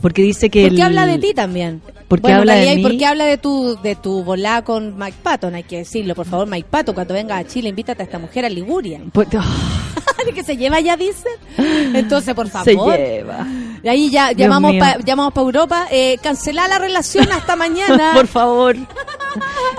Porque 0.01 0.21
dice 0.21 0.49
que... 0.49 0.63
Porque 0.63 0.75
el- 0.77 0.81
habla 0.87 1.05
de 1.05 1.17
ti 1.17 1.33
también. 1.33 1.81
Porque 2.07 2.21
bueno, 2.23 2.37
habla 2.39 2.53
de 2.53 2.59
realidad, 2.61 2.73
¿y 2.73 2.77
mí. 2.77 2.83
por 2.83 2.97
qué 2.97 3.05
habla 3.05 3.25
de 3.25 3.37
tu, 3.37 3.77
de 3.81 3.95
tu 3.95 4.23
volá 4.23 4.61
con 4.63 4.97
Mike 4.97 5.17
Patton? 5.23 5.55
Hay 5.55 5.63
que 5.63 5.77
decirlo, 5.79 6.15
por 6.15 6.25
favor, 6.25 6.47
Mike 6.47 6.67
Patton, 6.69 6.95
cuando 6.95 7.13
venga 7.13 7.37
a 7.37 7.45
Chile, 7.45 7.69
invítate 7.69 8.01
a 8.03 8.05
esta 8.05 8.19
mujer 8.19 8.45
a 8.45 8.49
Liguria. 8.49 9.01
Pues- 9.11 9.27
¿De 10.25 10.33
que 10.33 10.43
se 10.43 10.57
lleva 10.57 10.79
ya, 10.81 10.97
dicen? 10.97 11.31
Entonces, 11.57 12.33
por 12.35 12.47
Se 12.47 12.51
favor. 12.51 12.97
lleva. 12.97 13.47
Y 13.81 13.87
ahí 13.87 14.09
ya 14.09 14.29
Dios 14.29 14.39
llamamos 14.39 14.73
para 14.77 14.99
llamamos 14.99 15.31
pa 15.31 15.39
Europa. 15.41 15.87
Eh, 15.89 16.17
cancelar 16.21 16.69
la 16.69 16.79
relación 16.79 17.31
hasta 17.31 17.55
mañana. 17.55 18.11
Por 18.13 18.27
favor. 18.27 18.75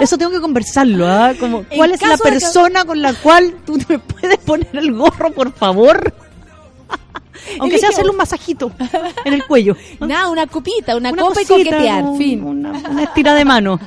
Eso 0.00 0.16
tengo 0.16 0.30
que 0.30 0.40
conversarlo, 0.40 1.06
¿ah? 1.06 1.34
Como, 1.38 1.58
En 1.70 1.76
¿Cuál 1.76 1.90
es 1.92 2.00
la 2.00 2.10
de 2.10 2.16
que- 2.16 2.22
persona 2.30 2.84
con 2.86 3.02
la 3.02 3.12
cual 3.14 3.56
tú 3.66 3.78
me 3.88 3.98
puedes 3.98 4.38
poner 4.38 4.68
el 4.74 4.92
gorro, 4.94 5.32
por 5.32 5.52
favor? 5.52 6.14
Aunque 7.60 7.78
sea 7.78 7.88
hacerle 7.90 8.10
un 8.10 8.16
masajito 8.16 8.70
en 9.24 9.32
el 9.34 9.44
cuello. 9.46 9.76
Nada, 10.00 10.28
una 10.28 10.46
copita, 10.46 10.96
una, 10.96 11.10
Una 11.10 11.22
copa 11.22 11.42
y 11.42 11.44
coquetear, 11.46 12.04
un- 12.04 12.18
fin. 12.18 12.42
Una, 12.44 12.70
una 12.72 13.02
estira 13.04 13.34
de 13.34 13.44
mano. 13.44 13.78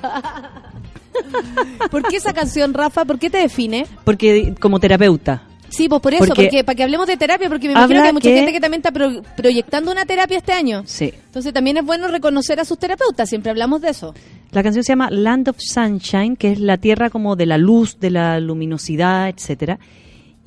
¿Por 1.90 2.04
qué 2.04 2.18
esa 2.18 2.34
canción, 2.34 2.74
Rafa? 2.74 3.06
¿Por 3.06 3.20
qué 3.20 3.30
te 3.30 3.38
define? 3.38 3.86
Porque 4.04 4.54
como 4.60 4.80
terapeuta. 4.80 5.44
Sí, 5.70 5.88
pues 5.88 6.02
por 6.02 6.14
eso, 6.14 6.26
Porque 6.26 6.44
porque, 6.44 6.64
para 6.66 6.76
que 6.76 6.84
hablemos 6.84 7.08
de 7.08 7.16
terapia, 7.16 7.48
porque 7.48 7.68
me 7.68 7.74
imagino 7.74 8.02
que 8.02 8.08
hay 8.08 8.14
mucha 8.14 8.30
que- 8.30 8.36
gente 8.36 8.52
que 8.52 8.60
también 8.60 8.80
está 8.82 8.92
pro- 8.92 9.22
proyectando 9.38 9.90
una 9.92 10.06
terapia 10.06 10.38
este 10.38 10.52
año. 10.52 10.84
Sí. 10.86 11.14
Entonces 11.28 11.54
también 11.54 11.78
es 11.78 11.86
bueno 11.86 12.10
reconocer 12.10 12.60
a 12.60 12.66
sus 12.66 12.78
terapeutas, 12.78 13.30
siempre 13.30 13.52
hablamos 13.52 13.80
de 13.80 13.90
eso. 13.92 14.14
La 14.52 14.64
canción 14.64 14.84
se 14.84 14.92
llama 14.92 15.10
Land 15.10 15.48
of 15.48 15.56
Sunshine, 15.60 16.36
que 16.36 16.52
es 16.52 16.60
la 16.60 16.76
tierra 16.78 17.10
como 17.10 17.38
de 17.38 17.46
la 17.46 17.58
luz, 17.58 17.98
de 18.02 18.10
la 18.12 18.42
luminosidad, 18.42 19.30
etcétera. 19.30 19.80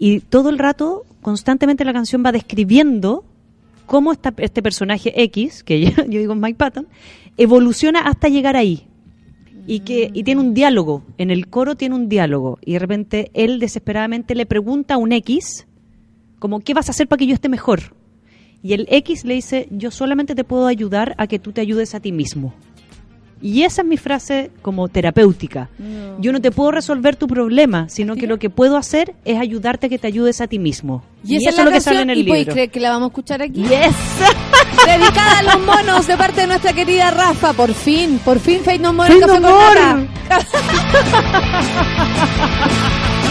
Y 0.05 0.21
todo 0.21 0.51
el 0.51 0.59
rato, 0.59 1.07
constantemente 1.23 1.83
la 1.83 1.95
canción 1.95 2.23
va 2.23 2.31
describiendo 2.31 3.25
cómo 3.87 4.13
este 4.13 4.63
personaje 4.63 5.23
X, 5.23 5.65
que 5.65 5.81
yo, 5.87 5.93
yo 5.97 6.21
digo 6.21 6.35
Mike 6.35 6.59
Patton, 6.59 6.89
evoluciona 7.39 8.01
hasta 8.01 8.29
llegar 8.29 8.55
ahí. 8.55 8.87
Y 9.67 9.81
que 9.81 10.11
y 10.13 10.23
tiene 10.23 10.43
un 10.43 10.53
diálogo, 10.53 11.05
en 11.17 11.31
el 11.31 11.49
coro 11.49 11.75
tiene 11.75 11.95
un 11.95 12.11
diálogo. 12.11 12.59
Y 12.67 12.75
de 12.75 12.81
repente 12.81 13.31
él 13.33 13.59
desesperadamente 13.59 14.35
le 14.35 14.45
pregunta 14.45 14.93
a 14.93 14.99
un 14.99 15.11
X, 15.13 15.67
como, 16.39 16.61
¿qué 16.61 16.75
vas 16.75 16.89
a 16.89 16.91
hacer 16.91 17.09
para 17.09 17.21
que 17.21 17.27
yo 17.27 17.33
esté 17.33 17.49
mejor? 17.49 17.95
Y 18.63 18.75
el 18.75 18.87
X 18.91 19.25
le 19.25 19.33
dice, 19.33 19.69
yo 19.71 19.91
solamente 19.91 20.35
te 20.35 20.45
puedo 20.45 20.67
ayudar 20.67 21.15
a 21.17 21.27
que 21.29 21.39
tú 21.39 21.53
te 21.53 21.63
ayudes 21.63 21.95
a 21.95 22.01
ti 22.01 22.13
mismo. 22.13 22.53
Y 23.43 23.63
esa 23.63 23.83
es 23.83 23.89
mi 23.89 23.97
frase 23.97 24.51
como 24.63 24.89
terapéutica. 24.89 25.69
Yo 26.19 26.33
no 26.33 26.41
te 26.41 26.51
puedo 26.51 26.71
resolver 26.71 27.17
tu 27.17 27.27
problema, 27.27 27.89
sino 27.89 28.17
que 28.17 28.27
lo 28.27 28.39
que 28.39 28.51
puedo 28.51 28.77
hacer 28.77 29.15
es 29.25 29.39
ayudarte 29.39 29.87
a 29.87 29.89
que 29.89 29.99
te 29.99 30.07
ayudes 30.07 30.41
a 30.41 30.47
ti 30.47 30.59
mismo. 30.59 31.03
Y, 31.25 31.37
esa 31.37 31.51
eso 31.51 31.61
es 31.61 31.65
lo 31.67 31.71
que 31.71 31.81
sale 31.81 32.01
en 32.03 32.11
el 32.11 32.19
¿y 32.19 32.23
libro. 32.25 32.53
creer 32.53 32.71
que 32.71 32.81
la 32.81 32.91
vamos 32.91 33.07
a 33.07 33.09
escuchar 33.09 33.43
aquí? 33.43 33.63
Yes. 33.63 33.71
Dedicada 34.87 35.39
a 35.39 35.43
los 35.43 35.61
monos 35.65 36.07
de 36.07 36.17
parte 36.17 36.43
de 36.43 36.47
nuestra 36.47 36.73
querida 36.73 37.11
Rafa, 37.11 37.53
por 37.53 37.73
fin, 37.75 38.21
por 38.25 38.39
fin 38.39 38.61
Fate 38.61 38.79
No 38.79 38.93
More, 38.93 39.21
Fate 39.21 39.41
No 39.41 39.51
More. 39.51 40.09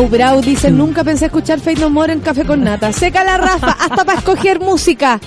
Pau 0.00 0.08
Brau 0.08 0.40
dice, 0.40 0.70
nunca 0.70 1.04
pensé 1.04 1.26
escuchar 1.26 1.60
Fate 1.60 1.78
No 1.78 1.90
More 1.90 2.14
en 2.14 2.20
Café 2.20 2.46
con 2.46 2.64
Nata. 2.64 2.90
Seca 2.90 3.22
la 3.22 3.36
Rafa, 3.36 3.72
hasta 3.72 4.02
para 4.02 4.16
escoger 4.16 4.58
música. 4.58 5.20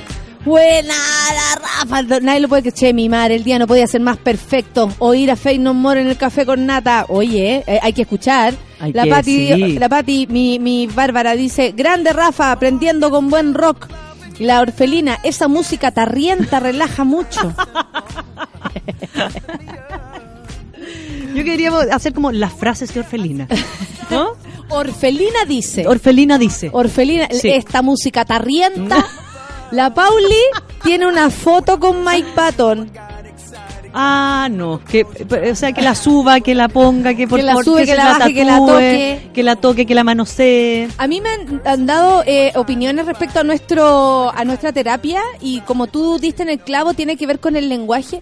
Buena 0.43 0.95
la 0.95 1.61
Rafa. 1.61 2.01
Nadie 2.21 2.39
lo 2.39 2.47
puede 2.47 2.63
que 2.63 2.71
che, 2.71 2.91
mi 2.91 3.07
madre, 3.07 3.35
el 3.35 3.43
día 3.43 3.59
no 3.59 3.67
podía 3.67 3.85
ser 3.85 4.01
más 4.01 4.17
perfecto. 4.17 4.91
Oír 4.97 5.29
a 5.29 5.35
Fate 5.35 5.59
No 5.59 5.75
More 5.75 6.01
en 6.01 6.07
el 6.07 6.17
Café 6.17 6.47
con 6.47 6.65
Nata. 6.65 7.05
Oye, 7.09 7.63
eh, 7.67 7.79
hay 7.83 7.93
que 7.93 8.01
escuchar. 8.01 8.55
Hay 8.79 8.93
la 8.93 9.03
que, 9.03 9.09
Pati, 9.11 9.53
sí. 9.53 9.77
la 9.77 9.89
Pati, 9.89 10.25
mi, 10.25 10.57
mi 10.57 10.87
Bárbara 10.87 11.35
dice, 11.35 11.73
grande 11.77 12.11
Rafa, 12.11 12.51
aprendiendo 12.51 13.11
con 13.11 13.29
buen 13.29 13.53
rock. 13.53 13.89
La 14.39 14.59
orfelina, 14.59 15.19
esa 15.23 15.47
música 15.47 15.91
tarrienta 15.91 16.59
relaja 16.59 17.03
mucho. 17.03 17.53
Yo 21.35 21.43
quería 21.43 21.71
hacer 21.91 22.11
como 22.13 22.31
las 22.31 22.53
frases 22.53 22.91
de 22.91 23.01
Orfelina. 23.01 23.47
¿No? 24.09 24.31
Orfelina 24.73 25.45
dice. 25.47 25.87
Orfelina 25.87 26.37
dice. 26.37 26.69
Orfelina, 26.73 27.27
Sí. 27.31 27.49
esta 27.49 27.81
música 27.81 28.25
tarrienta. 28.25 29.05
La 29.71 29.93
Pauli 29.93 30.35
tiene 30.83 31.07
una 31.07 31.29
foto 31.29 31.79
con 31.79 32.03
Mike 32.03 32.27
Patton. 32.35 32.91
Ah, 33.95 34.47
no. 34.51 34.81
Que, 34.83 35.03
o 35.03 35.55
sea, 35.55 35.71
que 35.71 35.81
la 35.83 35.93
suba, 35.93 36.39
que 36.39 36.55
la 36.55 36.67
ponga, 36.67 37.13
que 37.13 37.27
por 37.27 37.37
Que 37.39 37.45
la 37.45 37.55
sube, 37.63 37.85
que 37.85 37.95
la 37.95 38.17
baje, 38.17 38.33
que 38.33 38.43
la 38.43 38.57
toque. 38.57 39.29
Que 39.33 39.43
la 39.43 39.55
toque, 39.55 39.85
que 39.85 39.93
la 39.93 40.03
manosee. 40.03 40.87
A 40.97 41.05
mí 41.07 41.21
me 41.21 41.29
han, 41.29 41.61
han 41.63 41.85
dado 41.85 42.23
eh, 42.25 42.51
opiniones 42.55 43.05
respecto 43.05 43.39
a 43.39 43.43
nuestro 43.43 44.31
a 44.35 44.43
nuestra 44.45 44.71
terapia 44.73 45.21
y 45.41 45.61
como 45.61 45.85
tú 45.87 46.17
diste 46.17 46.41
en 46.41 46.49
el 46.49 46.59
clavo 46.59 46.95
tiene 46.95 47.17
que 47.17 47.27
ver 47.27 47.39
con 47.39 47.55
el 47.55 47.69
lenguaje 47.69 48.21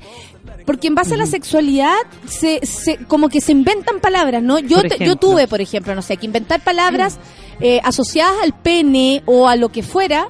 porque 0.65 0.87
en 0.87 0.95
base 0.95 1.15
a 1.15 1.17
la 1.17 1.25
sexualidad 1.25 1.95
se, 2.27 2.59
se 2.65 2.97
como 3.05 3.29
que 3.29 3.41
se 3.41 3.51
inventan 3.51 3.99
palabras, 3.99 4.41
¿no? 4.43 4.59
Yo 4.59 4.77
te- 4.83 4.89
yo 5.05 5.15
tuve, 5.15 5.47
por 5.47 5.61
ejemplo, 5.61 5.93
no 5.95 6.01
sé, 6.01 6.17
que 6.17 6.25
inventar 6.25 6.61
palabras 6.63 7.17
eh, 7.59 7.79
asociadas 7.83 8.35
al 8.43 8.53
pene 8.53 9.23
o 9.25 9.47
a 9.47 9.55
lo 9.55 9.69
que 9.69 9.83
fuera 9.83 10.27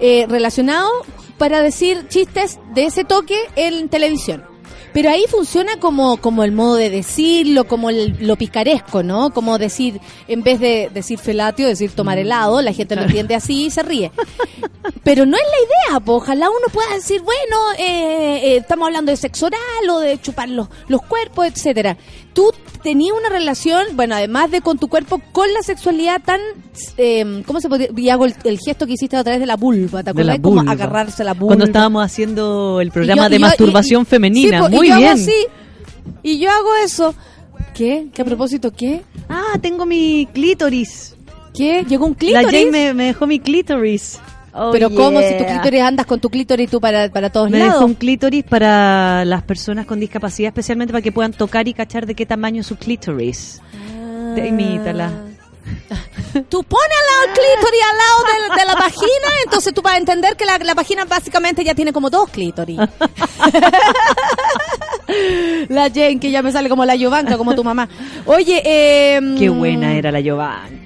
eh, 0.00 0.26
relacionado 0.28 0.88
para 1.38 1.62
decir 1.62 2.06
chistes 2.08 2.58
de 2.74 2.84
ese 2.86 3.04
toque 3.04 3.36
en 3.56 3.88
televisión. 3.88 4.44
Pero 4.92 5.10
ahí 5.10 5.24
funciona 5.28 5.76
como, 5.80 6.18
como 6.18 6.44
el 6.44 6.52
modo 6.52 6.74
de 6.76 6.90
decirlo, 6.90 7.64
como 7.66 7.88
el- 7.90 8.16
lo 8.20 8.36
picaresco, 8.36 9.02
¿no? 9.02 9.32
Como 9.32 9.56
decir, 9.58 10.00
en 10.28 10.42
vez 10.42 10.60
de 10.60 10.90
decir 10.92 11.18
felatio, 11.18 11.66
decir 11.66 11.92
tomar 11.92 12.18
helado, 12.18 12.60
la 12.62 12.72
gente 12.72 12.94
lo 12.96 13.02
entiende 13.02 13.34
así 13.34 13.66
y 13.66 13.70
se 13.70 13.82
ríe. 13.82 14.12
Pero 15.04 15.26
no 15.26 15.36
es 15.36 15.42
la 15.42 15.90
idea, 15.94 16.00
po. 16.00 16.14
ojalá 16.16 16.48
uno 16.50 16.66
pueda 16.72 16.94
decir, 16.94 17.22
bueno, 17.22 17.56
eh, 17.78 18.40
eh, 18.52 18.56
estamos 18.58 18.86
hablando 18.86 19.10
de 19.10 19.16
sexo 19.16 19.46
oral 19.46 19.90
o 19.90 19.98
de 20.00 20.20
chupar 20.20 20.48
los, 20.48 20.68
los 20.88 21.02
cuerpos, 21.02 21.46
etcétera. 21.46 21.96
Tú 22.32 22.50
tenías 22.82 23.14
una 23.16 23.28
relación, 23.28 23.84
bueno, 23.94 24.14
además 24.14 24.50
de 24.50 24.60
con 24.62 24.78
tu 24.78 24.88
cuerpo, 24.88 25.20
con 25.32 25.52
la 25.52 25.62
sexualidad 25.62 26.20
tan, 26.24 26.40
eh, 26.96 27.42
¿cómo 27.46 27.60
se 27.60 27.68
podría? 27.68 27.88
Y 27.96 28.08
hago 28.08 28.24
el, 28.24 28.34
el 28.44 28.58
gesto 28.58 28.86
que 28.86 28.94
hiciste 28.94 29.16
a 29.16 29.22
través 29.22 29.38
de 29.40 29.46
la 29.46 29.56
vulva, 29.56 30.00
¿te 30.02 30.06
la 30.06 30.10
acuerdas? 30.12 30.38
Como 30.40 30.60
agarrarse 30.70 31.24
la 31.24 31.34
vulva. 31.34 31.48
Cuando 31.48 31.64
estábamos 31.66 32.04
haciendo 32.04 32.80
el 32.80 32.90
programa 32.90 33.24
yo- 33.24 33.28
de 33.30 33.36
yo- 33.38 33.40
masturbación 33.46 34.00
y- 34.00 34.04
y- 34.04 34.06
femenina. 34.06 34.58
sí, 34.58 34.62
po, 34.62 34.68
y 34.68 34.76
Muy 34.76 34.88
yo 34.88 34.96
bien. 34.96 35.08
Hago 35.10 35.20
así, 35.20 35.34
y 36.22 36.38
yo 36.38 36.50
hago 36.50 36.74
eso. 36.84 37.14
¿Qué? 37.74 38.08
¿Qué 38.12 38.22
a 38.22 38.24
propósito 38.24 38.70
qué? 38.72 39.02
Ah, 39.28 39.58
tengo 39.60 39.86
mi 39.86 40.26
clítoris. 40.32 41.14
¿Qué? 41.54 41.84
¿Llegó 41.88 42.06
un 42.06 42.12
La 42.12 42.18
clítoris? 42.18 42.50
Jane 42.50 42.70
me, 42.70 42.94
me 42.94 43.04
dejó 43.04 43.26
mi 43.26 43.38
clítoris. 43.40 44.18
Oh, 44.54 44.70
Pero 44.70 44.90
¿cómo? 44.90 45.18
Si 45.20 45.32
tu 45.32 45.38
yeah. 45.44 45.60
clítoris 45.60 45.80
andas 45.82 46.04
con 46.06 46.20
tu 46.20 46.28
clítoris 46.28 46.68
tú 46.70 46.78
para, 46.80 47.08
para 47.08 47.30
todos 47.30 47.48
Me 47.50 47.58
lados. 47.58 47.72
dejó 47.74 47.86
un 47.86 47.94
clítoris 47.94 48.44
para 48.44 49.24
las 49.24 49.42
personas 49.42 49.86
con 49.86 49.98
discapacidad, 49.98 50.48
especialmente 50.48 50.92
para 50.92 51.00
que 51.02 51.10
puedan 51.10 51.32
tocar 51.32 51.66
y 51.68 51.72
cachar 51.74 52.04
de 52.04 52.14
qué 52.14 52.26
tamaño 52.26 52.60
es 52.60 52.66
su 52.66 52.76
clítoris. 52.76 53.62
Ah. 53.74 54.36
Imítala. 54.46 55.10
Tú 56.48 56.64
pones 56.64 56.96
al 56.98 57.06
lado 57.06 57.22
el 57.28 57.32
clítoris 57.32 57.80
al 57.90 57.96
lado 57.98 58.24
de, 58.24 58.32
de 58.60 58.64
la 58.66 58.74
vagina, 58.74 59.28
entonces 59.44 59.74
tú 59.74 59.82
vas 59.82 59.94
a 59.94 59.98
entender 59.98 60.34
que 60.36 60.44
la, 60.46 60.58
la 60.58 60.74
vagina 60.74 61.04
básicamente 61.04 61.62
ya 61.62 61.74
tiene 61.74 61.92
como 61.92 62.08
dos 62.10 62.28
clítoris. 62.30 62.78
la 65.68 65.90
Jane, 65.90 66.18
que 66.18 66.30
ya 66.30 66.42
me 66.42 66.50
sale 66.52 66.68
como 66.68 66.84
la 66.84 66.96
Giovanca, 66.96 67.36
como 67.36 67.54
tu 67.54 67.62
mamá. 67.62 67.88
Oye, 68.26 68.60
eh, 68.64 69.20
Qué 69.38 69.48
buena 69.50 69.94
era 69.94 70.10
la 70.10 70.18
weón. 70.20 70.82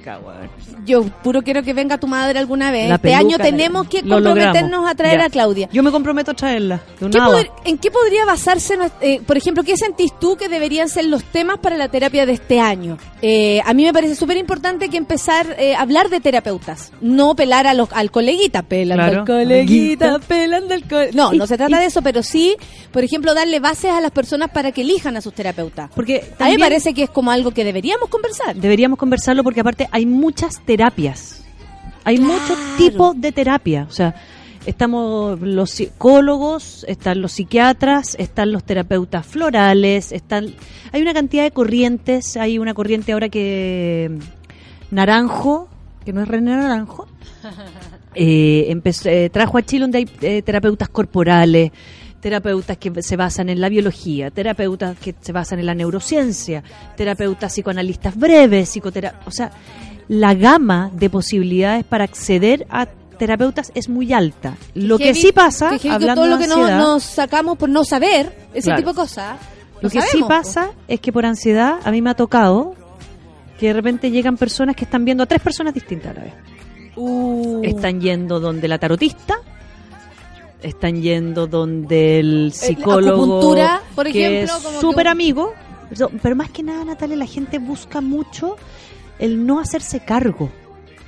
Yo 0.87 1.03
puro 1.21 1.43
quiero 1.43 1.61
que 1.63 1.73
venga 1.73 1.97
tu 1.99 2.07
madre 2.07 2.39
alguna 2.39 2.71
vez. 2.71 2.87
La 2.89 2.95
este 2.95 3.09
peluca, 3.09 3.19
año 3.19 3.37
tenemos 3.37 3.87
que 3.87 4.01
logramos. 4.01 4.23
comprometernos 4.33 4.89
a 4.89 4.95
traer 4.95 5.19
Ya. 5.19 5.25
a 5.25 5.29
Claudia. 5.29 5.69
Yo 5.71 5.83
me 5.83 5.91
comprometo 5.91 6.31
a 6.31 6.33
traerla. 6.33 6.81
De 6.99 7.05
un 7.05 7.11
¿Qué 7.11 7.19
hada. 7.19 7.27
pod- 7.29 7.51
¿En 7.65 7.77
qué 7.77 7.91
podría 7.91 8.25
basarse, 8.25 8.77
eh, 9.01 9.21
por 9.27 9.37
ejemplo, 9.37 9.63
qué 9.63 9.75
sentís 9.77 10.11
tú 10.19 10.37
que 10.37 10.47
deberían 10.49 10.87
ser 10.89 11.05
los 11.05 11.23
temas 11.25 11.59
para 11.59 11.77
la 11.77 11.89
terapia 11.89 12.25
de 12.25 12.31
este 12.33 12.59
año? 12.59 12.97
Eh, 13.21 13.61
a 13.65 13.73
mí 13.73 13.83
me 13.83 13.91
parece 13.93 14.15
súper 14.15 14.37
importante 14.37 14.89
que 14.89 14.97
empezar 14.97 15.55
eh, 15.59 15.75
a 15.75 15.81
hablar 15.81 16.09
de 16.09 16.21
terapeutas, 16.21 16.91
no 17.01 17.35
pelar 17.35 17.67
a 17.67 17.73
los, 17.73 17.91
al 17.91 18.09
coleguita, 18.09 18.63
pelando 18.63 19.03
Claro, 19.03 19.19
al 19.21 19.25
coleguita, 19.27 20.19
pelando 20.19 20.73
al 20.73 20.83
coleguita. 20.87 21.17
No, 21.17 21.33
no 21.33 21.47
se 21.47 21.57
trata 21.57 21.79
de 21.79 21.85
eso, 21.87 22.01
pero 22.01 22.23
sí, 22.23 22.55
por 22.91 23.03
ejemplo, 23.03 23.33
darle 23.33 23.59
bases 23.59 23.91
a 23.91 23.99
las 24.01 24.11
personas 24.11 24.51
para 24.51 24.71
que 24.71 24.81
elijan 24.81 25.17
a 25.17 25.21
sus 25.21 25.33
terapeutas. 25.33 25.89
Porque 25.93 26.17
a 26.17 26.21
mí 26.21 26.29
me 26.29 26.35
también- 26.37 26.59
parece 26.61 26.93
que 26.93 27.03
es 27.03 27.09
como 27.09 27.31
algo 27.31 27.51
que 27.51 27.63
deberíamos 27.65 28.09
conversar. 28.09 28.55
Deberíamos 28.55 28.97
conversarlo 28.97 29.43
porque 29.43 29.59
aparte 29.61 29.89
hay 29.91 30.05
muchas 30.05 30.55
terapias. 30.65 30.76
Hay 32.03 32.17
Claro. 32.17 32.33
muchos 32.33 32.57
tipos 32.77 33.19
de 33.19 33.31
terapia. 33.31 33.85
O 33.89 33.91
sea, 33.91 34.15
estamos 34.65 35.39
los 35.41 35.71
psicólogos, 35.71 36.85
están 36.87 37.21
los 37.21 37.33
psiquiatras, 37.33 38.15
están 38.19 38.51
los 38.51 38.63
terapeutas 38.63 39.25
florales, 39.25 40.11
están 40.11 40.53
hay 40.91 41.01
una 41.01 41.13
cantidad 41.13 41.43
de 41.43 41.51
corrientes, 41.51 42.37
hay 42.37 42.59
una 42.59 42.73
corriente 42.73 43.11
ahora 43.13 43.29
que 43.29 44.17
Naranjo, 44.91 45.67
que 46.05 46.13
no 46.13 46.21
es 46.21 46.27
René 46.27 46.55
Naranjo, 46.55 47.07
eh, 48.15 48.65
empezó- 48.69 49.09
eh, 49.09 49.29
trajo 49.29 49.57
a 49.57 49.63
Chile 49.63 49.81
donde 49.83 49.97
hay 49.99 50.09
eh, 50.21 50.41
terapeutas 50.41 50.89
corporales, 50.89 51.71
terapeutas 52.21 52.77
que 52.77 53.01
se 53.03 53.15
basan 53.15 53.49
en 53.49 53.61
la 53.61 53.69
biología, 53.69 54.31
terapeutas 54.31 54.97
que 54.97 55.13
se 55.19 55.31
basan 55.31 55.59
en 55.59 55.65
la 55.65 55.75
neurociencia, 55.75 56.63
terapeutas 56.95 57.51
psicoanalistas 57.53 58.15
breves, 58.17 58.69
psicotera 58.69 59.19
o 59.25 59.31
sea, 59.31 59.51
la 60.07 60.33
gama 60.33 60.91
de 60.93 61.09
posibilidades 61.09 61.83
para 61.85 62.03
acceder 62.05 62.65
a 62.69 62.85
terapeutas 63.17 63.71
es 63.75 63.89
muy 63.89 64.13
alta. 64.13 64.55
Lo 64.75 64.97
que 64.97 65.05
heavy- 65.13 65.21
sí 65.21 65.31
pasa, 65.31 65.77
que 65.79 65.89
hablando 65.89 66.21
todo 66.21 66.27
lo 66.31 66.37
de 66.37 66.43
que 66.43 66.49
no- 66.49 66.55
ansiedad, 66.57 66.79
nos 66.79 67.03
sacamos 67.03 67.57
por 67.57 67.67
no 67.69 67.83
saber, 67.83 68.31
ese 68.53 68.65
Claro. 68.65 68.77
tipo 68.79 68.89
de 68.91 68.95
cosas. 68.95 69.37
lo 69.81 69.89
que 69.89 70.01
sí 70.01 70.23
pasa 70.27 70.71
es 70.87 70.99
que 70.99 71.11
por 71.11 71.25
ansiedad 71.25 71.79
a 71.83 71.91
mí 71.91 72.01
me 72.01 72.09
ha 72.09 72.15
tocado 72.15 72.73
que 73.59 73.67
de 73.67 73.73
repente 73.73 74.09
llegan 74.11 74.37
personas 74.37 74.75
que 74.75 74.85
están 74.85 75.03
viendo 75.05 75.23
a 75.23 75.25
tres 75.27 75.41
personas 75.41 75.73
distintas 75.73 76.11
a 76.11 76.13
la 76.19 76.23
vez. 76.25 76.33
Uh. 76.95 77.61
Están 77.63 77.99
yendo 78.01 78.39
donde 78.39 78.67
la 78.67 78.77
tarotista, 78.79 79.35
están 80.63 81.01
yendo 81.01 81.47
donde 81.47 82.19
el 82.19 82.51
psicólogo, 82.53 83.39
por 83.95 84.11
que 84.11 84.43
ejemplo, 84.45 84.57
es 84.57 84.79
súper 84.81 85.07
amigo. 85.07 85.53
Pero 86.21 86.35
más 86.35 86.49
que 86.49 86.63
nada, 86.63 86.83
Natalia, 86.83 87.15
la 87.15 87.25
gente 87.25 87.59
busca 87.59 88.01
mucho 88.01 88.57
el 89.19 89.45
no 89.45 89.59
hacerse 89.59 89.99
cargo. 89.99 90.49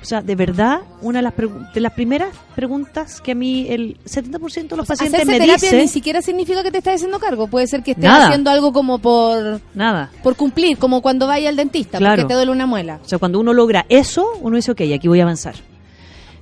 O 0.02 0.04
sea, 0.04 0.22
de 0.22 0.34
verdad, 0.34 0.80
una 1.02 1.18
de 1.18 1.22
las, 1.24 1.34
de 1.74 1.80
las 1.80 1.92
primeras 1.92 2.30
preguntas 2.56 3.20
que 3.20 3.32
a 3.32 3.34
mí 3.34 3.66
el 3.68 3.98
70% 4.04 4.68
de 4.68 4.76
los 4.78 4.88
pacientes 4.88 5.26
me 5.26 5.34
terapia 5.34 5.54
dice... 5.56 5.76
ni 5.76 5.88
siquiera 5.88 6.22
significa 6.22 6.62
que 6.62 6.70
te 6.70 6.78
estés 6.78 6.94
haciendo 6.94 7.18
cargo. 7.18 7.48
Puede 7.48 7.66
ser 7.66 7.82
que 7.82 7.90
estés 7.90 8.04
Nada. 8.06 8.28
haciendo 8.28 8.50
algo 8.50 8.72
como 8.72 8.98
por, 8.98 9.60
Nada. 9.74 10.10
por 10.22 10.36
cumplir, 10.36 10.78
como 10.78 11.02
cuando 11.02 11.26
vaya 11.26 11.50
al 11.50 11.56
dentista, 11.56 11.98
Claro. 11.98 12.14
porque 12.22 12.28
te 12.28 12.34
duele 12.34 12.50
una 12.50 12.64
muela. 12.64 12.98
O 13.04 13.06
sea, 13.08 13.18
cuando 13.18 13.38
uno 13.40 13.52
logra 13.52 13.84
eso, 13.90 14.26
uno 14.40 14.56
dice, 14.56 14.70
ok, 14.70 14.80
aquí 14.94 15.06
voy 15.06 15.20
a 15.20 15.24
avanzar. 15.24 15.56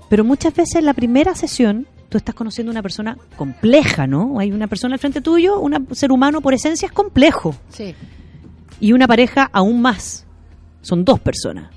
Pero 0.08 0.22
muchas 0.22 0.54
veces 0.54 0.76
en 0.76 0.84
la 0.84 0.94
primera 0.94 1.34
sesión 1.34 1.88
tú 2.08 2.16
estás 2.16 2.36
conociendo 2.36 2.70
a 2.70 2.74
una 2.74 2.82
persona 2.82 3.18
compleja, 3.36 4.06
¿no? 4.06 4.38
Hay 4.38 4.52
una 4.52 4.68
persona 4.68 4.94
al 4.94 5.00
frente 5.00 5.20
tuyo, 5.20 5.58
un 5.58 5.88
ser 5.96 6.12
humano 6.12 6.40
por 6.42 6.54
esencia 6.54 6.86
es 6.86 6.92
complejo. 6.92 7.56
Sí. 7.70 7.92
Y 8.78 8.92
una 8.92 9.08
pareja 9.08 9.50
aún 9.52 9.82
más. 9.82 10.24
Son 10.88 11.04
dos 11.04 11.20
personas. 11.20 11.70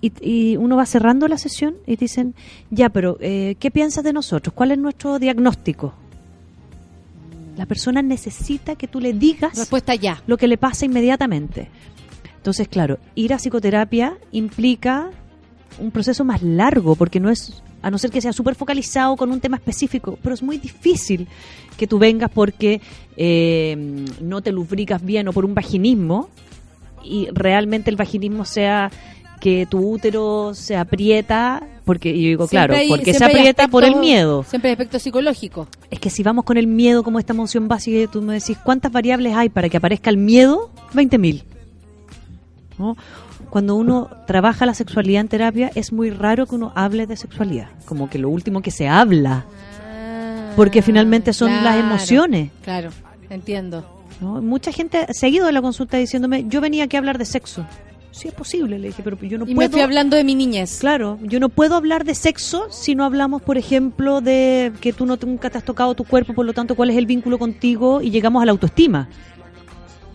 Y, 0.00 0.12
y 0.20 0.56
uno 0.56 0.76
va 0.76 0.86
cerrando 0.86 1.26
la 1.26 1.38
sesión 1.38 1.74
y 1.86 1.96
dicen, 1.96 2.34
ya, 2.70 2.88
pero 2.88 3.18
eh, 3.20 3.56
¿qué 3.58 3.72
piensas 3.72 4.04
de 4.04 4.12
nosotros? 4.12 4.54
¿Cuál 4.54 4.70
es 4.70 4.78
nuestro 4.78 5.18
diagnóstico? 5.18 5.92
La 7.56 7.66
persona 7.66 8.00
necesita 8.00 8.76
que 8.76 8.86
tú 8.86 9.00
le 9.00 9.12
digas 9.12 9.58
Respuesta 9.58 9.96
ya. 9.96 10.22
lo 10.28 10.36
que 10.36 10.46
le 10.46 10.56
pasa 10.56 10.84
inmediatamente. 10.86 11.68
Entonces, 12.36 12.68
claro, 12.68 12.98
ir 13.16 13.34
a 13.34 13.38
psicoterapia 13.38 14.16
implica 14.30 15.10
un 15.80 15.90
proceso 15.90 16.24
más 16.24 16.42
largo, 16.42 16.94
porque 16.94 17.18
no 17.18 17.28
es, 17.28 17.60
a 17.82 17.90
no 17.90 17.98
ser 17.98 18.10
que 18.10 18.20
sea 18.20 18.32
súper 18.32 18.54
focalizado 18.54 19.16
con 19.16 19.32
un 19.32 19.40
tema 19.40 19.56
específico, 19.56 20.16
pero 20.22 20.34
es 20.34 20.42
muy 20.44 20.58
difícil 20.58 21.26
que 21.76 21.88
tú 21.88 21.98
vengas 21.98 22.30
porque 22.30 22.80
eh, 23.16 24.06
no 24.20 24.42
te 24.42 24.52
lubricas 24.52 25.04
bien 25.04 25.26
o 25.26 25.32
por 25.32 25.44
un 25.44 25.54
vaginismo 25.54 26.28
y 27.04 27.28
realmente 27.32 27.90
el 27.90 27.96
vaginismo 27.96 28.44
sea 28.44 28.90
que 29.40 29.66
tu 29.66 29.78
útero 29.90 30.54
se 30.54 30.76
aprieta, 30.76 31.62
porque 31.84 32.10
yo 32.12 32.28
digo, 32.28 32.46
claro, 32.46 32.74
hay- 32.76 32.88
porque 32.88 33.12
se 33.12 33.24
aprieta 33.24 33.66
por 33.66 33.82
el 33.84 33.96
miedo. 33.96 34.44
Siempre 34.44 34.68
hay 34.70 34.72
aspecto 34.74 34.98
psicológico. 35.00 35.66
Es 35.90 35.98
que 35.98 36.10
si 36.10 36.22
vamos 36.22 36.44
con 36.44 36.56
el 36.56 36.68
miedo 36.68 37.02
como 37.02 37.18
esta 37.18 37.32
emoción 37.32 37.66
básica, 37.66 37.98
y 37.98 38.06
tú 38.06 38.22
me 38.22 38.34
decís, 38.34 38.56
¿cuántas 38.62 38.92
variables 38.92 39.34
hay 39.34 39.48
para 39.48 39.68
que 39.68 39.76
aparezca 39.78 40.10
el 40.10 40.16
miedo? 40.16 40.70
20.000. 40.94 41.42
¿No? 42.78 42.96
cuando 43.50 43.74
uno 43.76 44.08
trabaja 44.26 44.64
la 44.64 44.72
sexualidad 44.72 45.20
en 45.20 45.28
terapia, 45.28 45.70
es 45.74 45.92
muy 45.92 46.08
raro 46.08 46.46
que 46.46 46.54
uno 46.54 46.72
hable 46.74 47.06
de 47.06 47.18
sexualidad. 47.18 47.68
Como 47.84 48.08
que 48.08 48.18
lo 48.18 48.30
último 48.30 48.62
que 48.62 48.70
se 48.70 48.88
habla. 48.88 49.44
Porque 50.56 50.80
finalmente 50.80 51.34
son 51.34 51.50
las 51.52 51.74
Ah, 51.76 51.78
emociones. 51.78 52.50
Claro, 52.64 52.88
entiendo. 53.28 54.01
¿No? 54.22 54.40
Mucha 54.40 54.72
gente 54.72 55.06
ha 55.06 55.28
ido 55.28 55.46
de 55.46 55.52
la 55.52 55.60
consulta 55.60 55.96
diciéndome, 55.98 56.44
yo 56.48 56.60
venía 56.60 56.84
aquí 56.84 56.96
a 56.96 57.00
hablar 57.00 57.18
de 57.18 57.24
sexo. 57.24 57.66
Sí 58.12 58.28
es 58.28 58.34
posible, 58.34 58.78
le 58.78 58.88
dije, 58.88 59.02
pero 59.02 59.18
yo 59.22 59.38
no 59.38 59.44
y 59.44 59.48
me 59.48 59.54
puedo... 59.54 59.70
fui 59.70 59.80
hablando 59.80 60.16
de 60.16 60.22
mi 60.22 60.34
niñez. 60.34 60.80
Claro, 60.80 61.18
yo 61.22 61.40
no 61.40 61.48
puedo 61.48 61.74
hablar 61.74 62.04
de 62.04 62.14
sexo 62.14 62.66
si 62.70 62.94
no 62.94 63.04
hablamos, 63.04 63.42
por 63.42 63.58
ejemplo, 63.58 64.20
de 64.20 64.72
que 64.80 64.92
tú 64.92 65.06
no 65.06 65.16
nunca 65.16 65.50
te 65.50 65.58
has 65.58 65.64
tocado 65.64 65.94
tu 65.94 66.04
cuerpo, 66.04 66.34
por 66.34 66.46
lo 66.46 66.52
tanto, 66.52 66.74
cuál 66.74 66.90
es 66.90 66.96
el 66.96 67.06
vínculo 67.06 67.38
contigo 67.38 68.00
y 68.02 68.10
llegamos 68.10 68.42
a 68.42 68.46
la 68.46 68.52
autoestima. 68.52 69.08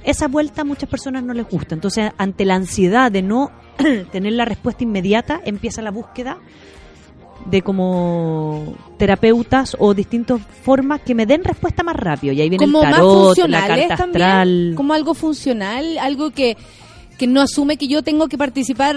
Esa 0.03 0.27
vuelta 0.27 0.61
a 0.61 0.63
muchas 0.63 0.89
personas 0.89 1.23
no 1.23 1.33
les 1.33 1.47
gusta. 1.49 1.75
Entonces, 1.75 2.11
ante 2.17 2.45
la 2.45 2.55
ansiedad 2.55 3.11
de 3.11 3.23
no 3.23 3.51
tener 4.11 4.33
la 4.33 4.45
respuesta 4.45 4.83
inmediata, 4.83 5.41
empieza 5.43 5.81
la 5.81 5.91
búsqueda 5.91 6.37
de 7.49 7.61
como 7.61 8.75
terapeutas 8.97 9.75
o 9.79 9.93
distintas 9.93 10.41
formas 10.63 11.01
que 11.01 11.15
me 11.15 11.25
den 11.25 11.43
respuesta 11.43 11.83
más 11.83 11.95
rápido. 11.95 12.33
Y 12.33 12.41
ahí 12.41 12.49
viene 12.49 12.65
como 12.65 12.83
el 12.83 12.89
más 12.89 12.99
tarot, 12.99 13.37
la 13.47 13.67
carta 13.67 13.95
también, 13.95 14.75
como 14.75 14.93
algo 14.93 15.13
funcional, 15.13 15.97
algo 15.97 16.31
que 16.31 16.57
que 17.17 17.27
no 17.27 17.41
asume 17.41 17.77
que 17.77 17.87
yo 17.87 18.03
tengo 18.03 18.27
que 18.27 18.37
participar 18.37 18.95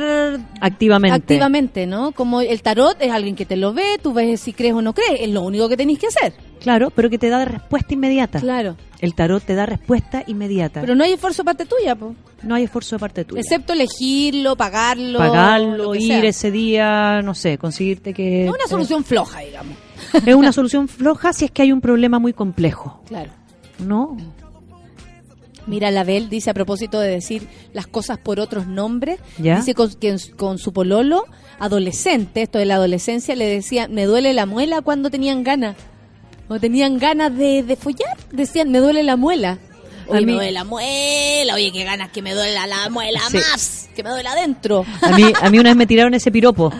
Activamente. 0.60 1.16
activamente, 1.16 1.86
¿no? 1.86 2.12
Como 2.12 2.40
el 2.40 2.62
tarot 2.62 2.96
es 3.00 3.10
alguien 3.10 3.34
que 3.34 3.46
te 3.46 3.56
lo 3.56 3.72
ve, 3.72 3.98
tú 4.02 4.12
ves 4.12 4.40
si 4.40 4.52
crees 4.52 4.74
o 4.74 4.82
no 4.82 4.92
crees, 4.92 5.20
es 5.22 5.30
lo 5.30 5.42
único 5.42 5.68
que 5.68 5.76
tenéis 5.76 5.98
que 5.98 6.06
hacer. 6.08 6.34
Claro, 6.60 6.90
pero 6.90 7.08
que 7.08 7.18
te 7.18 7.30
da 7.30 7.44
respuesta 7.46 7.94
inmediata. 7.94 8.38
Claro. 8.40 8.76
El 9.00 9.14
tarot 9.14 9.42
te 9.42 9.54
da 9.54 9.64
respuesta 9.64 10.22
inmediata. 10.26 10.82
Pero 10.82 10.94
no 10.94 11.04
hay 11.04 11.12
esfuerzo 11.12 11.42
parte 11.42 11.64
tuya, 11.64 11.94
po. 11.96 12.14
no 12.42 12.54
hay 12.54 12.64
esfuerzo 12.64 12.96
de 12.96 13.00
parte 13.00 13.24
tuya. 13.24 13.40
excepto 13.40 13.72
elegirlo, 13.72 14.56
pagarlo, 14.56 15.18
Pagarlo, 15.18 15.94
ir 15.94 16.02
sea. 16.08 16.22
ese 16.24 16.50
día, 16.50 17.22
no 17.22 17.34
sé, 17.34 17.56
conseguirte 17.56 18.12
que... 18.12 18.44
Es 18.44 18.50
una 18.50 18.66
solución 18.68 19.02
floja, 19.04 19.40
digamos. 19.40 19.76
Es 20.26 20.34
una 20.34 20.52
solución 20.52 20.88
floja 20.88 21.32
si 21.32 21.46
es 21.46 21.50
que 21.50 21.62
hay 21.62 21.72
un 21.72 21.80
problema 21.80 22.18
muy 22.18 22.34
complejo, 22.34 23.02
Claro. 23.08 23.30
¿no? 23.78 24.16
Mira, 25.66 25.90
la 25.90 26.04
Bel 26.04 26.28
dice 26.28 26.50
a 26.50 26.54
propósito 26.54 26.98
de 27.00 27.08
decir 27.08 27.46
las 27.72 27.86
cosas 27.86 28.18
por 28.18 28.40
otros 28.40 28.66
nombres, 28.66 29.20
¿Ya? 29.38 29.56
dice 29.58 29.74
con, 29.74 29.92
que 29.94 30.16
con 30.36 30.58
su 30.58 30.72
pololo, 30.72 31.24
adolescente, 31.58 32.42
esto 32.42 32.58
de 32.58 32.64
la 32.64 32.74
adolescencia, 32.76 33.36
le 33.36 33.46
decía, 33.46 33.86
me 33.88 34.04
duele 34.06 34.32
la 34.32 34.46
muela 34.46 34.80
cuando 34.82 35.10
tenían 35.10 35.44
ganas. 35.44 35.76
Cuando 36.48 36.60
tenían 36.62 36.98
ganas 36.98 37.36
de, 37.36 37.62
de 37.62 37.76
follar, 37.76 38.16
decían, 38.32 38.70
me 38.72 38.78
duele 38.78 39.02
la 39.02 39.16
muela. 39.16 39.58
A 40.08 40.12
Oye, 40.12 40.20
mí- 40.20 40.26
me 40.26 40.32
duele 40.32 40.52
la 40.52 40.64
muela, 40.64 41.54
oye, 41.54 41.70
qué 41.72 41.84
ganas 41.84 42.10
que 42.10 42.22
me 42.22 42.34
duele 42.34 42.54
la, 42.54 42.66
la 42.66 42.88
muela 42.90 43.20
Sí. 43.30 43.36
más, 43.36 43.88
que 43.94 44.02
me 44.02 44.10
duele 44.10 44.28
adentro. 44.28 44.84
A 45.02 45.10
mí, 45.16 45.24
a 45.40 45.50
mí 45.50 45.58
una 45.60 45.70
vez 45.70 45.76
me 45.76 45.86
tiraron 45.86 46.14
ese 46.14 46.32
piropo. 46.32 46.72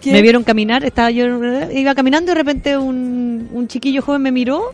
¿Qué? 0.00 0.12
Me 0.12 0.22
vieron 0.22 0.42
caminar, 0.42 0.84
estaba 0.84 1.10
yo, 1.10 1.26
iba 1.70 1.94
caminando 1.94 2.32
y 2.32 2.34
de 2.34 2.38
repente 2.40 2.78
un, 2.78 3.48
un 3.52 3.68
chiquillo 3.68 4.00
joven 4.02 4.22
me 4.22 4.32
miró 4.32 4.72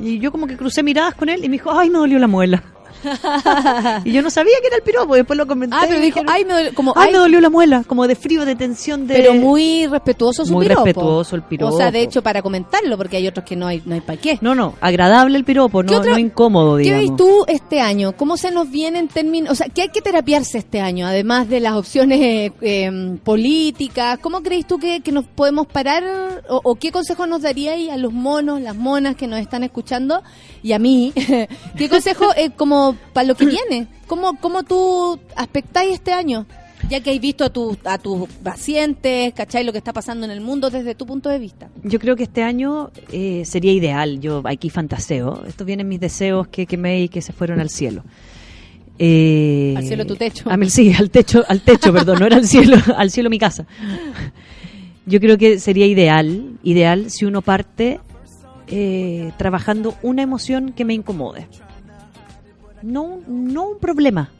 y 0.00 0.18
yo 0.20 0.30
como 0.32 0.46
que 0.46 0.56
crucé 0.56 0.82
miradas 0.82 1.14
con 1.14 1.28
él 1.28 1.44
y 1.44 1.48
me 1.48 1.54
dijo, 1.54 1.70
ay, 1.72 1.90
me 1.90 1.98
dolió 1.98 2.18
la 2.18 2.28
muela. 2.28 2.62
y 4.04 4.12
yo 4.12 4.22
no 4.22 4.30
sabía 4.30 4.54
que 4.60 4.66
era 4.68 4.76
el 4.76 4.82
piropo, 4.82 5.14
después 5.14 5.36
lo 5.36 5.46
comenté. 5.46 5.76
Ah, 5.76 5.84
pero 5.88 6.00
dijo, 6.00 6.20
dijeron, 6.20 6.28
ay, 6.30 6.44
me 6.44 6.52
duele, 6.52 6.72
como, 6.74 6.92
ay, 6.96 7.06
ay, 7.08 7.12
me 7.12 7.18
dolió 7.18 7.40
la 7.40 7.50
muela, 7.50 7.84
como 7.86 8.06
de 8.06 8.14
frío, 8.14 8.44
de 8.44 8.54
tensión, 8.56 9.06
de... 9.06 9.14
pero 9.14 9.34
muy 9.34 9.86
respetuoso 9.86 10.44
su 10.44 10.52
Muy 10.52 10.66
piropo. 10.66 10.84
respetuoso 10.84 11.36
el 11.36 11.42
piropo. 11.42 11.74
O 11.74 11.76
sea, 11.76 11.90
de 11.90 12.02
hecho, 12.02 12.22
para 12.22 12.42
comentarlo, 12.42 12.96
porque 12.96 13.16
hay 13.16 13.26
otros 13.28 13.44
que 13.46 13.56
no 13.56 13.66
hay, 13.66 13.82
no 13.84 13.94
hay 13.94 14.00
para 14.00 14.20
qué. 14.20 14.38
No, 14.40 14.54
no, 14.54 14.74
agradable 14.80 15.36
el 15.38 15.44
piropo, 15.44 15.82
¿Qué 15.82 15.92
no, 15.94 15.98
otra- 15.98 16.12
no 16.12 16.18
incómodo, 16.18 16.76
¿Qué 16.76 16.84
digamos. 16.84 17.00
veis 17.08 17.16
tú 17.16 17.44
este 17.48 17.80
año? 17.80 18.12
¿Cómo 18.16 18.36
se 18.36 18.50
nos 18.50 18.70
viene 18.70 18.98
en 18.98 19.08
términos, 19.08 19.52
o 19.52 19.54
sea, 19.54 19.68
qué 19.68 19.82
hay 19.82 19.88
que 19.88 20.00
terapiarse 20.02 20.58
este 20.58 20.80
año, 20.80 21.06
además 21.06 21.48
de 21.48 21.60
las 21.60 21.74
opciones 21.74 22.20
eh, 22.20 22.52
eh, 22.60 23.18
políticas? 23.24 24.18
¿Cómo 24.20 24.42
creéis 24.42 24.66
tú 24.66 24.78
que, 24.78 25.00
que 25.00 25.12
nos 25.12 25.24
podemos 25.26 25.66
parar 25.66 26.42
o, 26.48 26.60
o 26.64 26.74
qué 26.76 26.92
consejo 26.92 27.26
nos 27.26 27.42
daríais 27.42 27.90
a 27.90 27.96
los 27.96 28.12
monos, 28.12 28.60
las 28.60 28.76
monas 28.76 29.16
que 29.16 29.26
nos 29.26 29.40
están 29.40 29.62
escuchando 29.62 30.22
y 30.62 30.72
a 30.72 30.78
mí? 30.78 31.12
¿Qué 31.76 31.88
consejo 31.88 32.26
eh, 32.36 32.50
como 32.56 32.91
para 33.12 33.26
lo 33.26 33.34
que 33.34 33.46
viene? 33.46 33.86
¿Cómo, 34.06 34.38
cómo 34.40 34.62
tú 34.62 35.18
aspectáis 35.36 35.92
este 35.94 36.12
año? 36.12 36.46
Ya 36.90 37.00
que 37.00 37.12
has 37.12 37.20
visto 37.20 37.44
a, 37.44 37.50
tu- 37.50 37.76
a 37.84 37.96
tus 37.98 38.28
pacientes, 38.42 39.32
¿cachai? 39.34 39.62
Lo 39.64 39.70
que 39.72 39.78
está 39.78 39.92
pasando 39.92 40.24
en 40.26 40.32
el 40.32 40.40
mundo 40.40 40.68
desde 40.68 40.94
tu 40.96 41.06
punto 41.06 41.28
de 41.28 41.38
vista. 41.38 41.68
Yo 41.84 41.98
creo 42.00 42.16
que 42.16 42.24
este 42.24 42.42
año 42.42 42.90
eh, 43.12 43.44
sería 43.46 43.72
ideal. 43.72 44.20
Yo 44.20 44.42
aquí 44.44 44.68
fantaseo. 44.68 45.44
Estos 45.46 45.64
vienen 45.66 45.86
mis 45.88 46.00
deseos 46.00 46.48
que 46.48 46.66
quemé 46.66 47.02
y 47.02 47.08
que 47.08 47.22
se 47.22 47.32
fueron 47.32 47.60
al 47.60 47.70
cielo. 47.70 48.02
Eh, 48.98 49.74
Al 49.76 49.84
cielo 49.84 50.04
tu 50.06 50.16
techo. 50.16 50.50
a 50.50 50.56
mí- 50.56 50.68
sí, 50.70 50.92
al 50.92 51.10
techo, 51.10 51.44
al 51.48 51.60
techo, 51.62 51.92
perdón, 51.94 52.18
no 52.20 52.26
era 52.26 52.36
al 52.36 52.46
cielo, 52.46 52.76
al 52.96 53.10
cielo 53.10 53.30
mi 53.30 53.38
casa. 53.38 53.64
Yo 55.06 55.18
creo 55.20 55.38
que 55.38 55.58
sería 55.58 55.86
ideal, 55.86 56.58
ideal 56.62 57.10
si 57.10 57.24
uno 57.24 57.42
parte 57.42 58.00
eh, 58.68 59.32
trabajando 59.38 59.94
una 60.02 60.22
emoción 60.22 60.72
que 60.72 60.84
me 60.84 60.94
incomode. 60.94 61.46
No, 62.82 63.02
un- 63.02 63.52
no 63.52 63.68
un 63.68 63.78
problema, 63.78 64.30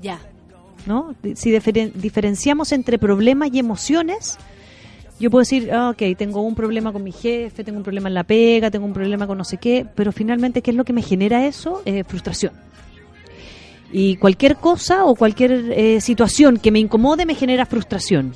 Ya. 0.00 0.18
¿no? 0.86 1.14
Si 1.34 1.50
diferen- 1.50 1.92
diferenciamos 1.94 2.72
entre 2.72 2.98
problemas 2.98 3.50
y 3.52 3.58
emociones, 3.58 4.38
yo 5.20 5.30
puedo 5.30 5.42
decir, 5.42 5.72
ah, 5.72 5.90
ok, 5.90 6.16
tengo 6.18 6.40
un 6.42 6.54
problema 6.54 6.92
con 6.92 7.02
mi 7.04 7.12
jefe, 7.12 7.62
tengo 7.64 7.78
un 7.78 7.84
problema 7.84 8.08
en 8.08 8.14
la 8.14 8.24
pega, 8.24 8.70
tengo 8.70 8.84
un 8.86 8.92
problema 8.92 9.26
con 9.26 9.38
no 9.38 9.44
sé 9.44 9.58
qué, 9.58 9.86
pero 9.94 10.10
finalmente, 10.12 10.60
¿qué 10.62 10.72
es 10.72 10.76
lo 10.76 10.84
que 10.84 10.92
me 10.92 11.02
genera 11.02 11.46
eso? 11.46 11.82
Eh, 11.84 12.02
frustración. 12.04 12.52
Y 13.92 14.16
cualquier 14.16 14.56
cosa 14.56 15.04
o 15.04 15.14
cualquier 15.14 15.52
eh, 15.72 16.00
situación 16.00 16.56
que 16.58 16.70
me 16.72 16.78
incomode 16.80 17.26
me 17.26 17.34
genera 17.34 17.66
frustración. 17.66 18.32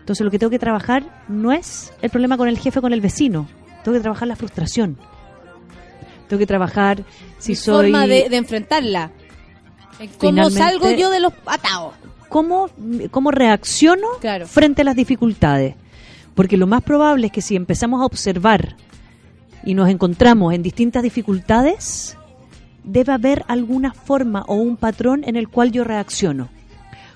Entonces 0.00 0.24
lo 0.24 0.30
que 0.30 0.38
tengo 0.38 0.50
que 0.50 0.60
trabajar 0.60 1.02
no 1.28 1.52
es 1.52 1.92
el 2.00 2.10
problema 2.10 2.36
con 2.36 2.48
el 2.48 2.58
jefe 2.58 2.78
o 2.78 2.82
con 2.82 2.92
el 2.92 3.00
vecino, 3.00 3.48
tengo 3.82 3.96
que 3.98 4.02
trabajar 4.02 4.28
la 4.28 4.36
frustración. 4.36 4.96
Tengo 6.28 6.38
que 6.38 6.46
trabajar 6.46 7.04
si 7.38 7.52
Mi 7.52 7.56
soy... 7.56 7.90
forma 7.92 8.06
de, 8.06 8.28
de 8.28 8.36
enfrentarla. 8.36 9.10
¿Cómo 10.18 10.30
Finalmente- 10.32 10.58
salgo 10.58 10.90
yo 10.90 11.10
de 11.10 11.20
los 11.20 11.32
atados? 11.46 11.94
cómo, 12.28 12.68
cómo 13.10 13.30
reacciono 13.30 14.06
Claro. 14.20 14.46
frente 14.46 14.82
a 14.82 14.84
las 14.84 14.96
dificultades. 14.96 15.74
Porque 16.34 16.56
lo 16.56 16.66
más 16.66 16.82
probable 16.82 17.26
es 17.28 17.32
que 17.32 17.40
si 17.40 17.56
empezamos 17.56 18.02
a 18.02 18.04
observar 18.04 18.76
y 19.64 19.72
nos 19.74 19.88
encontramos 19.88 20.52
en 20.52 20.62
distintas 20.62 21.02
dificultades, 21.02 22.16
debe 22.84 23.12
haber 23.12 23.44
alguna 23.48 23.92
forma 23.94 24.44
o 24.48 24.54
un 24.56 24.76
patrón 24.76 25.24
en 25.24 25.36
el 25.36 25.48
cual 25.48 25.72
yo 25.72 25.82
reacciono. 25.84 26.48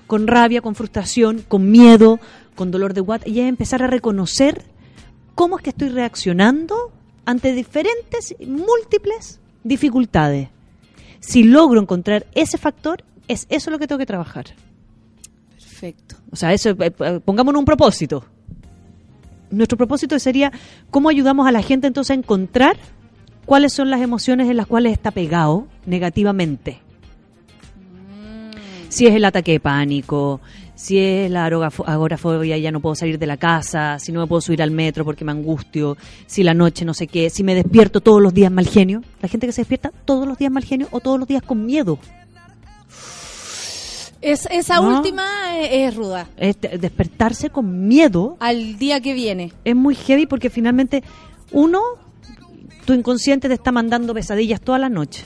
Con 0.07 0.25
rabia, 0.27 0.61
con 0.61 0.73
frustración, 0.75 1.43
con 1.47 1.69
miedo, 1.69 2.19
con 2.55 2.71
dolor 2.71 2.93
de 2.93 3.01
guata, 3.01 3.29
y 3.29 3.39
es 3.41 3.47
empezar 3.47 3.83
a 3.83 3.87
reconocer 3.87 4.63
cómo 5.35 5.57
es 5.57 5.63
que 5.63 5.69
estoy 5.69 5.89
reaccionando 5.89 6.91
ante 7.25 7.53
diferentes, 7.53 8.35
múltiples 8.45 9.39
dificultades. 9.63 10.49
Si 11.19 11.43
logro 11.43 11.79
encontrar 11.79 12.25
ese 12.33 12.57
factor, 12.57 13.03
es 13.27 13.45
eso 13.49 13.69
lo 13.69 13.79
que 13.79 13.87
tengo 13.87 13.99
que 13.99 14.05
trabajar. 14.05 14.45
Perfecto. 15.53 16.15
O 16.31 16.35
sea, 16.35 16.53
eso, 16.53 16.69
eh, 16.69 16.93
eh, 16.99 17.19
pongámonos 17.23 17.59
un 17.59 17.65
propósito. 17.65 18.25
Nuestro 19.51 19.77
propósito 19.77 20.17
sería 20.19 20.51
cómo 20.89 21.09
ayudamos 21.09 21.47
a 21.47 21.51
la 21.51 21.61
gente 21.61 21.87
entonces 21.87 22.11
a 22.11 22.19
encontrar 22.19 22.77
cuáles 23.45 23.73
son 23.73 23.89
las 23.89 24.01
emociones 24.01 24.49
en 24.49 24.57
las 24.57 24.67
cuales 24.67 24.93
está 24.93 25.11
pegado 25.11 25.67
negativamente. 25.85 26.79
Si 28.89 29.07
es 29.07 29.15
el 29.15 29.25
ataque 29.25 29.53
de 29.53 29.59
pánico, 29.59 30.41
si 30.81 30.97
es 30.97 31.29
la 31.29 31.45
agorafobia, 31.45 32.57
ya 32.57 32.71
no 32.71 32.79
puedo 32.79 32.95
salir 32.95 33.19
de 33.19 33.27
la 33.27 33.37
casa, 33.37 33.99
si 33.99 34.11
no 34.11 34.19
me 34.21 34.25
puedo 34.25 34.41
subir 34.41 34.63
al 34.63 34.71
metro 34.71 35.05
porque 35.05 35.23
me 35.23 35.31
angustio, 35.31 35.95
si 36.25 36.41
la 36.43 36.55
noche 36.55 36.85
no 36.85 36.95
sé 36.95 37.05
qué, 37.05 37.29
si 37.29 37.43
me 37.43 37.53
despierto 37.53 38.01
todos 38.01 38.19
los 38.19 38.33
días 38.33 38.51
mal 38.51 38.67
genio. 38.67 39.03
La 39.21 39.29
gente 39.29 39.45
que 39.45 39.53
se 39.53 39.61
despierta 39.61 39.91
todos 40.05 40.27
los 40.27 40.39
días 40.39 40.51
mal 40.51 40.63
genio 40.63 40.87
o 40.89 40.99
todos 40.99 41.19
los 41.19 41.27
días 41.27 41.43
con 41.43 41.65
miedo. 41.67 41.99
Es, 44.21 44.47
esa 44.51 44.79
No. 44.81 44.97
última 44.97 45.57
es, 45.59 45.69
es 45.89 45.95
ruda. 45.95 46.27
Es 46.37 46.59
de- 46.61 46.77
despertarse 46.77 47.49
con 47.49 47.87
miedo 47.87 48.37
Al 48.39 48.77
día 48.77 49.01
que 49.01 49.13
viene. 49.13 49.51
es 49.65 49.75
muy 49.75 49.95
heavy 49.95 50.25
porque 50.27 50.49
finalmente 50.49 51.03
uno, 51.51 51.79
tu 52.85 52.93
inconsciente 52.93 53.47
te 53.47 53.53
está 53.55 53.71
mandando 53.71 54.13
pesadillas 54.13 54.61
toda 54.61 54.77
la 54.79 54.89
noche. 54.89 55.23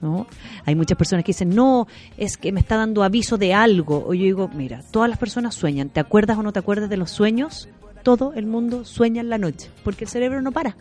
¿No? 0.00 0.26
Hay 0.64 0.74
muchas 0.74 0.96
personas 0.96 1.24
que 1.24 1.30
dicen, 1.30 1.50
no, 1.50 1.86
es 2.16 2.36
que 2.36 2.52
me 2.52 2.60
está 2.60 2.76
dando 2.76 3.02
aviso 3.02 3.38
de 3.38 3.54
algo. 3.54 4.04
O 4.06 4.14
yo 4.14 4.24
digo, 4.24 4.48
mira, 4.48 4.82
todas 4.90 5.08
las 5.08 5.18
personas 5.18 5.54
sueñan. 5.54 5.88
¿Te 5.88 6.00
acuerdas 6.00 6.38
o 6.38 6.42
no 6.42 6.52
te 6.52 6.58
acuerdas 6.58 6.88
de 6.88 6.96
los 6.96 7.10
sueños? 7.10 7.68
Todo 8.02 8.32
el 8.34 8.46
mundo 8.46 8.84
sueña 8.84 9.20
en 9.20 9.28
la 9.28 9.38
noche 9.38 9.70
porque 9.84 10.04
el 10.04 10.10
cerebro 10.10 10.40
no 10.40 10.52
para. 10.52 10.76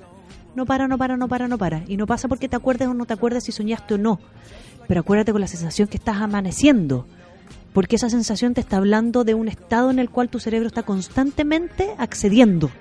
No 0.56 0.66
para, 0.66 0.88
no 0.88 0.98
para, 0.98 1.18
no 1.18 1.28
para, 1.28 1.48
no 1.48 1.58
para. 1.58 1.84
Y 1.88 1.98
no 1.98 2.08
pasa 2.08 2.28
porque 2.28 2.50
te 2.50 2.56
acuerdes 2.56 2.88
o 2.88 2.94
no 2.94 3.06
te 3.06 3.14
acuerdas 3.14 3.44
si 3.44 3.52
soñaste 3.52 3.96
o 3.96 3.98
no. 3.98 4.20
Pero 4.88 5.02
acuérdate 5.02 5.32
con 5.32 5.42
la 5.42 5.48
sensación 5.48 5.88
que 5.88 5.98
estás 5.98 6.18
amaneciendo. 6.18 7.06
Porque 7.74 7.98
esa 7.98 8.10
sensación 8.10 8.54
te 8.54 8.62
está 8.62 8.78
hablando 8.78 9.24
de 9.24 9.36
un 9.36 9.48
estado 9.48 9.92
en 9.92 10.00
el 10.00 10.10
cual 10.10 10.30
tu 10.30 10.40
cerebro 10.40 10.68
está 10.68 10.84
constantemente 10.84 11.94
accediendo. 11.98 12.72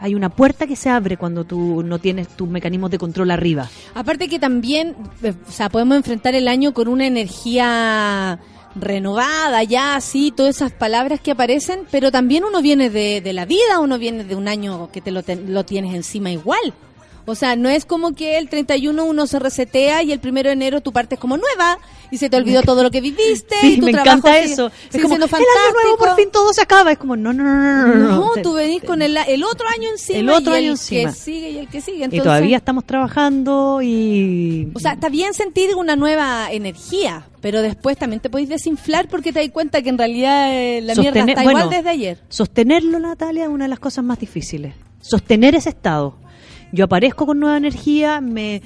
Hay 0.00 0.14
una 0.14 0.30
puerta 0.30 0.66
que 0.66 0.76
se 0.76 0.88
abre 0.88 1.16
cuando 1.16 1.44
tú 1.44 1.82
no 1.84 1.98
tienes 1.98 2.28
tus 2.28 2.48
mecanismos 2.48 2.90
de 2.90 2.98
control 2.98 3.30
arriba. 3.30 3.68
Aparte 3.94 4.28
que 4.28 4.38
también, 4.38 4.96
eh, 5.22 5.34
o 5.46 5.52
sea, 5.52 5.68
podemos 5.68 5.96
enfrentar 5.96 6.34
el 6.34 6.48
año 6.48 6.72
con 6.74 6.88
una 6.88 7.06
energía 7.06 8.38
renovada 8.74 9.62
ya, 9.64 10.00
sí, 10.00 10.32
todas 10.34 10.56
esas 10.56 10.72
palabras 10.72 11.20
que 11.20 11.32
aparecen, 11.32 11.80
pero 11.90 12.10
también 12.10 12.44
uno 12.44 12.62
viene 12.62 12.88
de, 12.88 13.20
de 13.20 13.32
la 13.32 13.44
vida, 13.44 13.78
uno 13.80 13.98
viene 13.98 14.24
de 14.24 14.34
un 14.36 14.48
año 14.48 14.90
que 14.92 15.00
te 15.00 15.10
lo, 15.10 15.22
ten- 15.22 15.52
lo 15.52 15.64
tienes 15.64 15.94
encima 15.94 16.30
igual. 16.30 16.72
O 17.30 17.34
sea, 17.34 17.56
no 17.56 17.68
es 17.68 17.84
como 17.86 18.14
que 18.14 18.36
el 18.38 18.48
31 18.48 19.04
uno 19.04 19.26
se 19.26 19.38
resetea 19.38 20.02
y 20.02 20.12
el 20.12 20.20
primero 20.20 20.48
de 20.48 20.54
enero 20.54 20.80
tu 20.80 20.92
parte 20.92 21.14
es 21.14 21.20
como 21.20 21.36
nueva 21.36 21.78
y 22.10 22.18
se 22.18 22.28
te 22.28 22.36
olvidó 22.36 22.62
todo 22.62 22.82
lo 22.82 22.90
que 22.90 23.00
viviste. 23.00 23.54
y 23.62 23.74
Sí, 23.74 23.80
tu 23.80 23.86
me 23.86 23.92
trabajo 23.92 24.18
encanta 24.18 24.40
sigue- 24.42 24.52
eso. 24.52 24.70
sigue 24.90 24.96
Es 24.98 25.02
como, 25.02 25.14
el 25.16 25.22
año 25.22 25.30
nuevo 25.30 25.96
por 25.96 26.08
fantástico". 26.08 26.16
fin 26.16 26.30
todo 26.32 26.52
se 26.52 26.60
acaba. 26.62 26.92
Es 26.92 26.98
como, 26.98 27.16
no, 27.16 27.32
no, 27.32 27.44
no, 27.44 27.86
no, 27.86 27.94
no. 27.94 28.08
No, 28.36 28.42
tú 28.42 28.54
venís 28.54 28.82
con 28.82 29.00
el, 29.02 29.16
el 29.16 29.44
otro 29.44 29.66
año 29.68 29.88
encima. 29.90 30.18
El 30.18 30.28
otro 30.30 30.54
y 30.54 30.58
año 30.58 30.66
el 30.66 30.70
encima. 30.72 31.10
que 31.10 31.16
sigue 31.16 31.50
y 31.50 31.58
el 31.58 31.68
que 31.68 31.80
sigue. 31.80 32.08
Y 32.10 32.18
todavía 32.20 32.56
estamos 32.56 32.84
trabajando 32.84 33.80
y... 33.82 34.68
O 34.74 34.80
sea, 34.80 34.92
está 34.92 35.08
bien 35.08 35.32
sentir 35.34 35.74
una 35.76 35.94
nueva 35.96 36.50
energía, 36.50 37.26
pero 37.40 37.62
después 37.62 37.96
también 37.96 38.20
te 38.20 38.28
podéis 38.28 38.48
desinflar 38.48 39.08
porque 39.08 39.32
te 39.32 39.40
das 39.40 39.50
cuenta 39.50 39.80
que 39.82 39.88
en 39.90 39.98
realidad 39.98 40.48
eh, 40.52 40.80
la 40.82 40.94
mierda 40.96 41.20
está 41.20 41.42
bueno, 41.44 41.60
igual 41.60 41.70
desde 41.76 41.90
ayer. 41.90 42.18
Sostenerlo, 42.28 42.98
Natalia, 42.98 43.44
es 43.44 43.48
una 43.48 43.64
de 43.66 43.68
las 43.70 43.78
cosas 43.78 44.04
más 44.04 44.18
difíciles. 44.18 44.74
Sostener 45.00 45.54
ese 45.54 45.70
estado. 45.70 46.16
Yo 46.72 46.84
aparezco 46.84 47.26
con 47.26 47.40
nueva 47.40 47.56
energía, 47.56 48.20
me, 48.20 48.62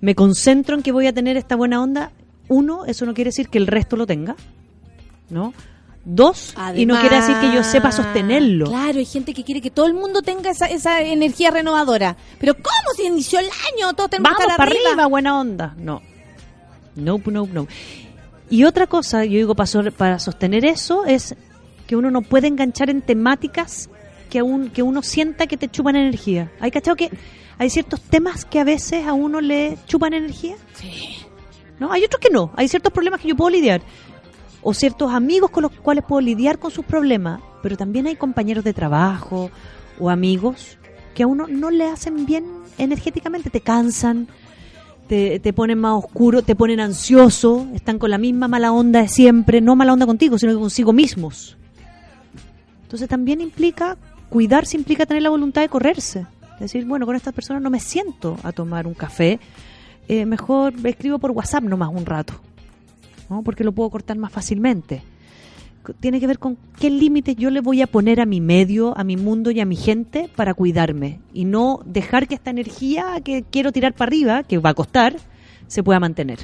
me 0.00 0.14
concentro 0.14 0.76
en 0.76 0.82
que 0.82 0.92
voy 0.92 1.06
a 1.06 1.12
tener 1.12 1.36
esta 1.36 1.56
buena 1.56 1.82
onda. 1.82 2.10
Uno, 2.48 2.84
eso 2.86 3.04
no 3.06 3.14
quiere 3.14 3.28
decir 3.28 3.48
que 3.48 3.58
el 3.58 3.66
resto 3.66 3.96
lo 3.96 4.06
tenga, 4.06 4.36
¿no? 5.30 5.52
Dos, 6.04 6.54
y 6.74 6.86
no 6.86 6.98
quiere 7.00 7.16
decir 7.16 7.36
que 7.38 7.52
yo 7.52 7.62
sepa 7.62 7.92
sostenerlo. 7.92 8.66
Claro, 8.66 8.98
hay 8.98 9.04
gente 9.04 9.34
que 9.34 9.44
quiere 9.44 9.60
que 9.60 9.70
todo 9.70 9.86
el 9.86 9.92
mundo 9.92 10.22
tenga 10.22 10.50
esa, 10.50 10.64
esa 10.66 11.02
energía 11.02 11.50
renovadora. 11.50 12.16
Pero 12.40 12.54
¿cómo 12.54 12.94
si 12.96 13.04
inició 13.04 13.40
el 13.40 13.46
año? 13.46 13.92
Todos 13.92 14.08
tenemos 14.08 14.30
Vamos 14.30 14.38
que 14.38 14.42
estar 14.44 14.56
para 14.56 14.70
arriba. 14.70 14.88
arriba, 14.90 15.06
buena 15.06 15.38
onda. 15.38 15.74
No. 15.76 16.00
Nope, 16.96 17.30
nope, 17.30 17.52
no. 17.52 17.68
Y 18.48 18.64
otra 18.64 18.86
cosa, 18.86 19.26
yo 19.26 19.32
digo, 19.36 19.54
para 19.54 20.18
sostener 20.18 20.64
eso, 20.64 21.04
es 21.04 21.36
que 21.86 21.94
uno 21.94 22.10
no 22.10 22.22
puede 22.22 22.46
enganchar 22.46 22.88
en 22.88 23.02
temáticas 23.02 23.90
que, 24.28 24.42
un, 24.42 24.70
que 24.70 24.82
uno 24.82 25.02
sienta 25.02 25.46
que 25.46 25.56
te 25.56 25.68
chupan 25.68 25.96
energía. 25.96 26.50
¿Hay 26.60 26.70
cachado 26.70 26.96
que 26.96 27.10
hay 27.58 27.70
ciertos 27.70 28.00
temas 28.00 28.44
que 28.44 28.60
a 28.60 28.64
veces 28.64 29.06
a 29.06 29.12
uno 29.12 29.40
le 29.40 29.78
chupan 29.86 30.14
energía? 30.14 30.56
Sí. 30.74 31.16
¿No? 31.78 31.92
Hay 31.92 32.04
otros 32.04 32.20
que 32.20 32.30
no. 32.30 32.52
Hay 32.56 32.68
ciertos 32.68 32.92
problemas 32.92 33.20
que 33.20 33.28
yo 33.28 33.36
puedo 33.36 33.50
lidiar. 33.50 33.80
O 34.62 34.74
ciertos 34.74 35.12
amigos 35.12 35.50
con 35.50 35.62
los 35.62 35.72
cuales 35.72 36.04
puedo 36.06 36.20
lidiar 36.20 36.58
con 36.58 36.70
sus 36.70 36.84
problemas. 36.84 37.40
Pero 37.62 37.76
también 37.76 38.06
hay 38.06 38.16
compañeros 38.16 38.64
de 38.64 38.72
trabajo 38.72 39.50
o 39.98 40.10
amigos 40.10 40.78
que 41.14 41.24
a 41.24 41.26
uno 41.26 41.46
no 41.48 41.70
le 41.70 41.86
hacen 41.86 42.26
bien 42.26 42.44
energéticamente. 42.78 43.50
Te 43.50 43.60
cansan, 43.60 44.28
te, 45.08 45.40
te 45.40 45.52
ponen 45.52 45.78
más 45.78 46.04
oscuro, 46.04 46.42
te 46.42 46.54
ponen 46.54 46.80
ansioso, 46.80 47.66
están 47.74 47.98
con 47.98 48.10
la 48.10 48.18
misma 48.18 48.46
mala 48.46 48.72
onda 48.72 49.02
de 49.02 49.08
siempre. 49.08 49.60
No 49.60 49.74
mala 49.74 49.92
onda 49.92 50.06
contigo, 50.06 50.38
sino 50.38 50.52
que 50.52 50.58
consigo 50.58 50.92
mismos. 50.92 51.56
Entonces 52.88 53.06
también 53.06 53.42
implica, 53.42 53.98
cuidarse 54.28 54.76
implica 54.76 55.06
tener 55.06 55.22
la 55.22 55.30
voluntad 55.30 55.62
de 55.62 55.68
correrse. 55.68 56.26
Decir, 56.60 56.84
bueno, 56.84 57.06
con 57.06 57.14
esta 57.14 57.32
persona 57.32 57.60
no 57.60 57.70
me 57.70 57.80
siento 57.80 58.36
a 58.42 58.52
tomar 58.52 58.86
un 58.86 58.94
café, 58.94 59.38
eh, 60.08 60.26
mejor 60.26 60.74
escribo 60.84 61.18
por 61.18 61.30
WhatsApp 61.30 61.62
nomás 61.64 61.90
un 61.92 62.04
rato, 62.04 62.34
¿no? 63.30 63.42
porque 63.42 63.62
lo 63.62 63.72
puedo 63.72 63.90
cortar 63.90 64.16
más 64.16 64.32
fácilmente. 64.32 65.02
Tiene 66.00 66.20
que 66.20 66.26
ver 66.26 66.38
con 66.38 66.58
qué 66.78 66.90
límites 66.90 67.36
yo 67.36 67.50
le 67.50 67.60
voy 67.60 67.80
a 67.80 67.86
poner 67.86 68.20
a 68.20 68.26
mi 68.26 68.40
medio, 68.40 68.96
a 68.98 69.04
mi 69.04 69.16
mundo 69.16 69.50
y 69.50 69.60
a 69.60 69.64
mi 69.64 69.76
gente 69.76 70.28
para 70.36 70.52
cuidarme 70.52 71.20
y 71.32 71.46
no 71.46 71.80
dejar 71.86 72.26
que 72.26 72.34
esta 72.34 72.50
energía 72.50 73.20
que 73.24 73.42
quiero 73.42 73.72
tirar 73.72 73.94
para 73.94 74.08
arriba, 74.08 74.42
que 74.42 74.58
va 74.58 74.70
a 74.70 74.74
costar, 74.74 75.16
se 75.66 75.82
pueda 75.82 76.00
mantener. 76.00 76.40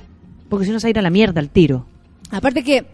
Porque 0.48 0.64
si 0.64 0.72
no 0.72 0.80
se 0.80 0.86
va 0.86 0.88
a 0.88 0.90
ir 0.90 0.98
a 0.98 1.02
la 1.02 1.10
mierda 1.10 1.40
al 1.40 1.50
tiro. 1.50 1.84
Aparte 2.30 2.62
que 2.62 2.86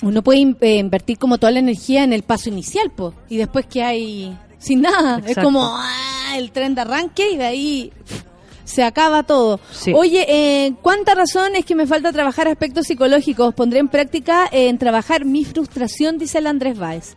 uno 0.00 0.22
puede 0.22 0.40
eh, 0.60 0.76
invertir 0.78 1.18
como 1.18 1.38
toda 1.38 1.52
la 1.52 1.58
energía 1.60 2.02
en 2.04 2.12
el 2.12 2.22
paso 2.22 2.48
inicial, 2.48 2.90
po, 2.90 3.14
y 3.28 3.36
después 3.36 3.66
que 3.66 3.82
hay 3.82 4.36
sin 4.58 4.80
nada. 4.80 5.20
Es 5.26 5.36
como 5.44 5.62
ah, 5.64 6.34
el 6.36 6.50
tren 6.52 6.74
de 6.74 6.80
arranque 6.80 7.30
y 7.32 7.36
de 7.36 7.44
ahí 7.44 7.92
se 8.64 8.82
acaba 8.84 9.22
todo. 9.24 9.60
Sí. 9.72 9.92
Oye, 9.94 10.24
eh, 10.28 10.72
¿cuánta 10.82 11.14
razón 11.14 11.56
es 11.56 11.64
que 11.64 11.74
me 11.74 11.86
falta 11.86 12.12
trabajar 12.12 12.48
aspectos 12.48 12.86
psicológicos? 12.86 13.54
Pondré 13.54 13.80
en 13.80 13.88
práctica 13.88 14.48
eh, 14.50 14.68
en 14.68 14.78
trabajar 14.78 15.24
mi 15.24 15.44
frustración, 15.44 16.18
dice 16.18 16.38
el 16.38 16.46
Andrés 16.46 16.78
Báez. 16.78 17.16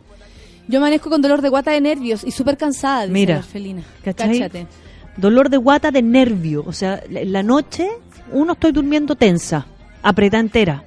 Yo 0.68 0.80
manejo 0.80 1.08
con 1.08 1.22
dolor 1.22 1.42
de 1.42 1.48
guata 1.48 1.70
de 1.70 1.80
nervios 1.80 2.24
y 2.24 2.32
súper 2.32 2.56
cansada, 2.56 3.02
dice 3.02 3.12
Mira, 3.12 3.34
la 3.34 3.40
orfelina. 3.40 3.82
Dolor 5.16 5.48
de 5.48 5.56
guata 5.56 5.90
de 5.92 6.02
nervio. 6.02 6.64
O 6.66 6.72
sea, 6.72 7.02
la- 7.08 7.20
en 7.20 7.32
la 7.32 7.42
noche 7.44 7.88
uno 8.32 8.54
estoy 8.54 8.72
durmiendo 8.72 9.14
tensa, 9.14 9.66
apretada 10.02 10.40
entera. 10.40 10.84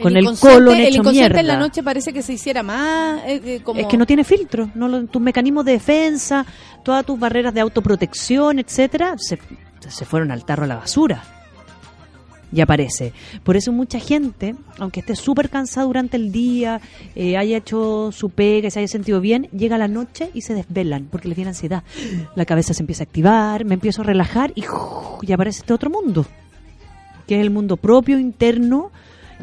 Con 0.00 0.16
el, 0.16 0.26
colon 0.40 0.74
el 0.76 0.86
hecho 0.86 0.98
inconsciente 1.00 1.40
en 1.40 1.46
la 1.46 1.52
mierda. 1.54 1.58
noche 1.68 1.82
parece 1.82 2.12
que 2.12 2.22
se 2.22 2.32
hiciera 2.32 2.62
más 2.62 3.22
eh, 3.26 3.40
eh, 3.44 3.60
como 3.62 3.80
Es 3.80 3.86
que 3.86 3.96
no 3.96 4.06
tiene 4.06 4.24
filtro, 4.24 4.68
no 4.74 4.88
lo- 4.88 5.04
tus 5.06 5.22
mecanismos 5.22 5.64
de 5.64 5.72
defensa, 5.72 6.44
todas 6.82 7.04
tus 7.06 7.18
barreras 7.18 7.54
de 7.54 7.60
autoprotección, 7.60 8.58
etcétera, 8.58 9.14
se, 9.18 9.38
se 9.88 10.04
fueron 10.04 10.30
al 10.32 10.44
tarro 10.44 10.64
a 10.64 10.66
la 10.66 10.76
basura. 10.76 11.22
Y 12.52 12.60
aparece. 12.60 13.12
Por 13.42 13.56
eso 13.56 13.72
mucha 13.72 13.98
gente, 13.98 14.54
aunque 14.78 15.00
esté 15.00 15.16
súper 15.16 15.50
cansada 15.50 15.86
durante 15.88 16.16
el 16.16 16.30
día, 16.30 16.80
eh, 17.16 17.36
haya 17.36 17.56
hecho 17.56 18.10
su 18.12 18.30
pega, 18.30 18.70
se 18.70 18.78
haya 18.78 18.86
sentido 18.86 19.20
bien, 19.20 19.48
llega 19.50 19.76
la 19.76 19.88
noche 19.88 20.30
y 20.34 20.42
se 20.42 20.54
desvelan 20.54 21.08
porque 21.10 21.26
les 21.26 21.34
viene 21.36 21.48
ansiedad. 21.48 21.82
La 22.36 22.44
cabeza 22.44 22.72
se 22.72 22.82
empieza 22.82 23.02
a 23.02 23.06
activar, 23.06 23.64
me 23.64 23.74
empiezo 23.74 24.02
a 24.02 24.04
relajar 24.04 24.52
y, 24.54 24.62
y 25.22 25.32
aparece 25.32 25.60
este 25.60 25.72
otro 25.72 25.90
mundo, 25.90 26.26
que 27.26 27.36
es 27.36 27.40
el 27.40 27.50
mundo 27.50 27.76
propio, 27.76 28.20
interno, 28.20 28.92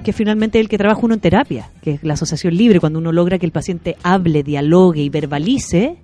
que 0.04 0.14
finalmente 0.14 0.58
es 0.60 0.64
el 0.64 0.70
que 0.70 0.78
trabaja 0.78 1.02
uno 1.04 1.14
en 1.14 1.20
terapia, 1.20 1.70
que 1.82 1.92
es 1.92 2.04
la 2.04 2.14
asociación 2.14 2.56
libre, 2.56 2.80
cuando 2.80 3.00
uno 3.00 3.12
logra 3.12 3.38
que 3.40 3.46
el 3.46 3.52
paciente 3.52 3.98
hable, 4.04 4.44
dialogue 4.44 5.02
y 5.04 5.10
verbalice 5.10 5.98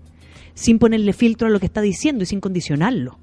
sin 0.53 0.80
ponerle 0.80 1.14
filtro 1.14 1.47
a 1.47 1.51
lo 1.51 1.59
que 1.59 1.65
está 1.68 1.81
diciendo 1.81 2.23
y 2.23 2.27
sin 2.27 2.39
condicionarlo. 2.41 3.18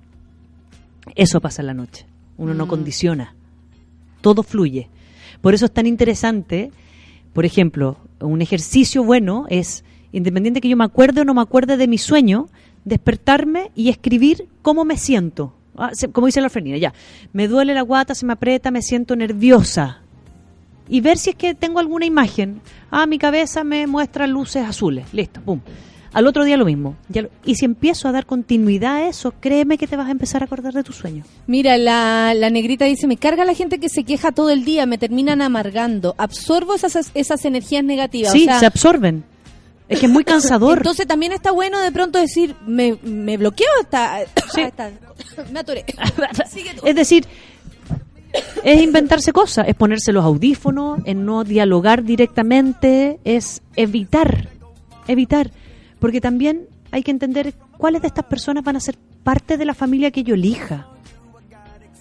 Eso 1.15 1.41
pasa 1.41 1.63
en 1.63 1.67
la 1.67 1.75
noche. 1.75 2.07
Uno 2.39 2.55
no 2.55 2.67
Mm. 2.67 2.69
condiciona. 2.69 3.35
Todo 4.21 4.43
fluye. 4.43 4.89
Por 5.41 5.55
eso 5.55 5.67
es 5.67 5.73
tan 5.73 5.87
interesante, 5.87 6.71
por 7.33 7.45
ejemplo, 7.45 7.99
un 8.21 8.41
ejercicio 8.41 9.05
bueno 9.05 9.47
es, 9.51 9.85
independiente 10.13 10.61
que 10.61 10.69
yo 10.69 10.77
me 10.77 10.85
acuerde 10.85 11.21
o 11.21 11.25
no 11.25 11.35
me 11.35 11.43
acuerde 11.43 11.77
de 11.77 11.87
mi 11.89 11.99
sueño, 11.99 12.49
despertarme 12.85 13.71
y 13.75 13.89
escribir 13.91 14.47
cómo 14.63 14.85
me 14.85 14.97
siento. 14.97 15.53
Ah, 15.77 15.91
se- 15.93 16.09
como 16.11 16.27
dice 16.27 16.41
la 16.41 16.47
orfenina, 16.47 16.79
ya. 16.79 16.95
Me 17.33 17.49
duele 17.49 17.75
la 17.75 17.83
guata, 17.83 18.15
se 18.15 18.25
me 18.25 18.33
aprieta, 18.33 18.71
me 18.71 18.81
siento 18.83 19.17
nerviosa. 19.17 20.01
Y 20.89 21.01
ver 21.01 21.17
si 21.19 21.31
es 21.31 21.37
que 21.37 21.55
tengo 21.55 21.79
alguna 21.79 22.05
imagen. 22.07 22.61
Ah, 22.91 23.07
mi 23.07 23.19
cabeza 23.19 23.65
me 23.65 23.87
muestra 23.87 24.27
luces 24.27 24.65
azules. 24.67 25.07
Listo, 25.13 25.41
pum. 25.41 25.61
Al 26.13 26.27
otro 26.29 26.45
día 26.45 26.57
lo 26.57 26.65
mismo. 26.65 26.95
Ya 27.09 27.23
lo- 27.23 27.31
y 27.45 27.57
si 27.57 27.65
empiezo 27.65 28.07
a 28.07 28.13
dar 28.13 28.25
continuidad 28.27 28.97
a 28.97 29.09
eso, 29.09 29.33
créeme 29.41 29.79
que 29.79 29.87
te 29.89 29.97
vas 29.97 30.07
a 30.07 30.13
empezar 30.13 30.43
a 30.43 30.45
acordar 30.45 30.73
de 30.73 30.85
tu 30.85 30.93
sueño. 30.93 31.25
Mira, 31.49 31.77
la, 31.77 32.35
la 32.35 32.51
negrita 32.51 32.85
dice, 32.85 33.07
me 33.09 33.17
carga 33.17 33.45
la 33.45 33.55
gente 33.55 33.81
que 33.81 33.89
se 33.89 34.05
queja 34.05 34.31
todo 34.31 34.51
el 34.51 34.65
día, 34.65 34.87
me 34.87 34.97
terminan 34.99 35.43
amargando. 35.43 36.15
Absorbo 36.19 36.75
esas, 36.75 37.11
esas 37.15 37.45
energías 37.45 37.83
negativas. 37.83 38.31
Sí, 38.31 38.43
o 38.43 38.45
sea, 38.45 38.61
se 38.61 38.67
absorben. 38.67 39.25
Es 39.89 39.99
que 39.99 40.07
es 40.07 40.13
muy 40.13 40.23
cansador. 40.25 40.79
Entonces 40.79 41.07
también 41.07 41.33
está 41.33 41.51
bueno 41.51 41.81
de 41.81 41.91
pronto 41.91 42.19
decir, 42.21 42.55
me, 42.65 42.97
me 43.03 43.37
bloqueo 43.37 43.67
esta... 43.83 44.23
esta- 44.23 44.93
me 45.51 45.59
atoré. 45.61 45.85
Es 46.85 46.95
decir, 46.95 47.27
es 48.63 48.83
inventarse 48.83 49.33
cosas, 49.33 49.69
es 49.69 49.75
ponerse 49.75 50.13
los 50.13 50.25
audífonos, 50.25 51.01
es 51.05 51.17
no 51.17 51.45
dialogar 51.45 52.03
directamente, 52.03 53.19
es 53.25 53.63
evitar, 53.77 54.49
evitar. 55.07 55.51
Porque 55.99 56.21
también 56.21 56.67
hay 56.91 57.03
que 57.03 57.11
entender 57.11 57.55
cuáles 57.77 58.03
de 58.03 58.09
estas 58.09 58.25
personas 58.25 58.65
van 58.65 58.77
a 58.77 58.81
ser 58.81 58.97
parte 59.23 59.57
de 59.57 59.65
la 59.65 59.75
familia 59.75 60.11
que 60.11 60.23
yo 60.23 60.35
elija. 60.35 60.89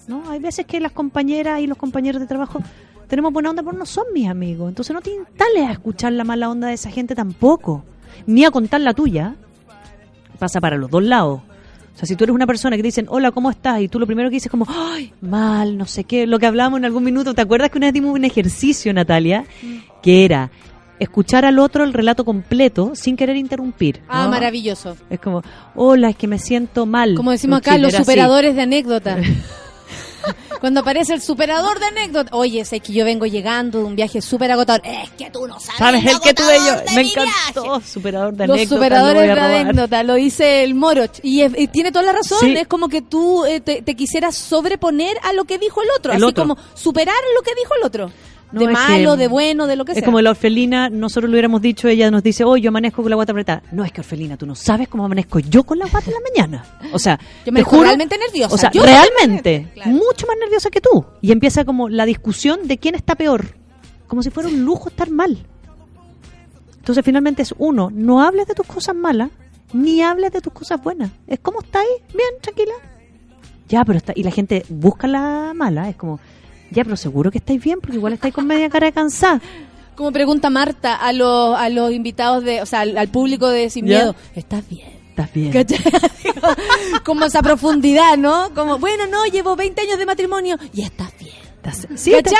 ¿No? 0.08 0.30
Hay 0.30 0.40
veces 0.40 0.66
que 0.66 0.80
las 0.80 0.92
compañeras 0.92 1.62
y 1.62 1.68
los 1.68 1.78
compañeros 1.78 2.20
de 2.20 2.28
trabajo 2.28 2.60
tenemos 3.08 3.32
buena 3.32 3.52
onda, 3.52 3.64
pero 3.64 3.78
no 3.78 3.86
son 3.86 4.06
mis 4.14 4.28
amigos. 4.28 4.70
Entonces 4.70 4.94
no 4.94 5.02
te 5.02 5.12
instales 5.12 5.68
a 5.68 5.72
escuchar 5.72 6.14
la 6.14 6.24
mala 6.24 6.50
onda 6.50 6.68
de 6.68 6.74
esa 6.74 6.90
gente 6.90 7.16
tampoco, 7.16 7.84
ni 8.26 8.44
a 8.44 8.52
contar 8.52 8.82
la 8.82 8.94
tuya. 8.94 9.36
Pasa 10.40 10.60
para 10.60 10.78
los 10.78 10.90
dos 10.90 11.04
lados. 11.04 11.42
O 11.94 11.98
sea, 11.98 12.08
si 12.08 12.16
tú 12.16 12.24
eres 12.24 12.34
una 12.34 12.48
persona 12.48 12.76
que 12.76 12.82
te 12.82 12.88
dicen, 12.88 13.06
hola, 13.10 13.32
¿cómo 13.32 13.52
estás? 13.52 13.82
Y 13.82 13.88
tú 13.88 14.00
lo 14.00 14.08
primero 14.08 14.30
que 14.30 14.36
dices 14.36 14.48
es 14.48 14.52
como, 14.52 14.66
ay, 14.68 15.14
mal, 15.22 15.78
no 15.78 15.86
sé 15.86 16.04
qué, 16.06 16.26
lo 16.26 16.40
que 16.40 16.48
hablábamos 16.48 16.80
en 16.80 16.86
algún 16.86 17.04
minuto. 17.04 17.34
¿Te 17.34 17.42
acuerdas 17.42 17.70
que 17.70 17.78
una 17.78 17.88
vez 17.88 17.94
dimos 17.94 18.16
un 18.16 18.26
ejercicio, 18.26 18.92
Natalia? 18.94 19.46
Que 20.02 20.26
era 20.26 20.50
escuchar 21.00 21.46
al 21.46 21.60
otro 21.60 21.84
el 21.84 21.94
relato 21.94 22.26
completo 22.26 22.92
sin 22.96 23.16
querer 23.16 23.36
interrumpir. 23.36 24.02
Ah, 24.08 24.26
¿no? 24.26 24.32
maravilloso. 24.32 24.98
Es 25.10 25.20
como, 25.20 25.44
hola, 25.76 26.10
es 26.10 26.16
que 26.16 26.28
me 26.28 26.40
siento 26.40 26.86
mal. 26.86 27.16
Como 27.16 27.32
decimos 27.32 27.60
acá, 27.60 27.78
los 27.78 27.94
así. 27.94 28.04
superadores 28.04 28.56
de 28.56 28.62
anécdota. 28.62 29.18
Cuando 30.60 30.80
aparece 30.82 31.14
el 31.14 31.22
superador 31.22 31.80
de 31.80 31.86
anécdota. 31.88 32.36
Oye, 32.36 32.64
sé 32.66 32.80
que 32.80 32.94
yo 32.94 33.04
vengo 33.06 33.26
llegando 33.26 33.80
de 33.80 33.84
un 33.86 33.96
viaje 33.96 34.22
súper 34.22 34.52
agotador. 34.52 34.82
Es 34.86 35.10
que 35.12 35.30
tú 35.30 35.48
no 35.48 35.60
sabes. 35.60 35.78
¿Sabes 35.78 36.06
el 36.06 36.20
que 36.22 36.34
tuve 36.34 36.58
yo? 36.58 36.94
Me 36.96 37.02
encantó. 37.02 37.82
Superador 37.82 38.34
de 38.34 38.48
Los 38.48 38.56
anécdotas, 38.58 38.78
superadores 38.78 39.14
lo 39.16 39.20
voy 39.20 39.26
de 39.28 39.32
a 39.32 39.36
robar. 39.36 39.52
anécdota, 39.62 40.04
lo 40.04 40.14
dice 40.16 40.64
el 40.64 40.76
Moroch. 40.76 41.20
Y, 41.24 41.42
es- 41.42 41.54
y 41.58 41.68
tiene 41.68 41.92
toda 41.92 42.06
la 42.06 42.14
razón. 42.14 42.40
Sí. 42.40 42.54
Es 42.56 42.68
como 42.68 42.88
que 42.90 43.02
tú 43.02 43.46
eh, 43.46 43.60
te, 43.60 43.82
te 43.82 43.96
quisieras 43.96 44.36
sobreponer 44.36 45.18
a 45.24 45.34
lo 45.34 45.44
que 45.46 45.58
dijo 45.58 45.82
el 45.82 45.90
otro. 45.98 46.12
El 46.14 46.18
así 46.18 46.26
otro. 46.26 46.44
como 46.44 46.58
superar 46.76 47.16
lo 47.36 47.42
que 47.42 47.52
dijo 47.56 47.74
el 47.80 47.84
otro. 47.86 48.12
No, 48.54 48.60
de 48.60 48.66
es 48.68 48.72
malo, 48.72 49.12
que- 49.14 49.18
de 49.18 49.28
bueno, 49.28 49.68
de 49.68 49.76
lo 49.76 49.84
que 49.84 49.92
Es 49.94 49.98
sea. 49.98 50.06
como 50.06 50.22
la 50.22 50.30
orfelina, 50.30 50.90
nosotros 50.90 51.30
lo 51.30 51.34
hubiéramos 51.34 51.62
dicho, 51.62 51.88
ella 51.88 52.10
nos 52.12 52.24
dice, 52.24 52.44
oh, 52.44 52.56
yo 52.56 52.70
amanezco 52.70 53.02
con 53.02 53.10
la 53.10 53.16
guata 53.16 53.32
apretada. 53.34 53.64
No, 53.72 53.84
es 53.84 53.92
que 53.92 54.02
orfelina, 54.02 54.38
tú 54.38 54.46
no 54.46 54.56
sabes 54.56 54.88
cómo 54.88 55.04
amanezco 55.06 55.40
yo 55.40 55.64
con 55.64 55.80
la 55.80 55.88
guata 55.88 56.08
en 56.10 56.14
la 56.14 56.20
mañana. 56.48 56.66
O 56.94 57.00
sea, 57.00 57.20
Yo 57.46 57.52
me 57.52 57.60
te 57.62 57.64
juro, 57.66 57.84
realmente 57.84 58.18
nerviosa. 58.18 58.54
O 58.56 58.58
sea, 58.58 58.72
Yo 58.72 58.84
realmente, 58.84 59.72
mucho 59.86 60.28
más 60.28 60.38
nerviosa 60.40 60.70
que 60.70 60.80
tú. 60.82 61.04
Y 61.22 61.32
empieza 61.32 61.66
como 61.66 61.90
la 61.90 62.06
discusión 62.06 62.68
de 62.68 62.78
quién 62.78 62.96
está 62.96 63.16
peor. 63.16 63.56
Como 64.08 64.22
si 64.24 64.30
fuera 64.30 64.48
un 64.50 64.64
lujo 64.64 64.90
estar 64.90 65.10
mal. 65.10 65.38
Entonces 66.78 67.04
finalmente 67.06 67.42
es 67.42 67.54
uno, 67.58 67.90
no 67.94 68.22
hables 68.22 68.46
de 68.48 68.54
tus 68.56 68.68
cosas 68.68 68.96
malas, 68.96 69.30
ni 69.74 70.02
hables 70.02 70.32
de 70.32 70.42
tus 70.42 70.54
cosas 70.54 70.82
buenas. 70.84 71.12
Es 71.28 71.40
como 71.40 71.62
estáis, 71.62 71.90
bien, 72.10 72.28
tranquila. 72.42 72.74
Ya, 73.70 73.86
pero 73.86 73.98
está, 73.98 74.12
y 74.16 74.24
la 74.24 74.32
gente 74.32 74.66
busca 74.70 75.08
la 75.08 75.54
mala, 75.56 75.90
es 75.90 75.96
como, 75.96 76.20
ya, 76.74 76.84
pero 76.84 76.98
seguro 76.98 77.32
que 77.32 77.38
estáis 77.38 77.64
bien, 77.64 77.80
porque 77.80 77.98
igual 77.98 78.14
estáis 78.14 78.34
con 78.34 78.46
media 78.48 78.70
cara 78.70 78.92
cansada. 78.92 79.42
Como 79.96 80.12
pregunta 80.12 80.50
Marta 80.50 80.96
a 80.96 81.14
los, 81.14 81.56
a 81.56 81.70
los 81.70 81.92
invitados, 81.92 82.44
de, 82.44 82.62
o 82.62 82.66
sea, 82.66 82.82
al, 82.82 82.98
al 82.98 83.10
público 83.10 83.48
de 83.48 83.70
Sin 83.70 83.86
¿Ya? 83.86 84.00
Miedo, 84.00 84.16
¿estás 84.36 84.68
bien? 84.68 85.04
Estás 85.10 85.32
bien. 85.32 85.54
Como 87.06 87.26
esa 87.26 87.44
profundidad, 87.44 88.18
¿no? 88.18 88.50
Como, 88.56 88.80
bueno, 88.80 89.06
no, 89.06 89.26
llevo 89.28 89.56
20 89.56 89.82
años 89.82 90.00
de 90.00 90.08
matrimonio 90.08 90.58
y 90.74 90.82
estás 90.82 91.14
bien. 91.20 91.43
Sí, 91.96 92.12
¿Cachai? 92.12 92.38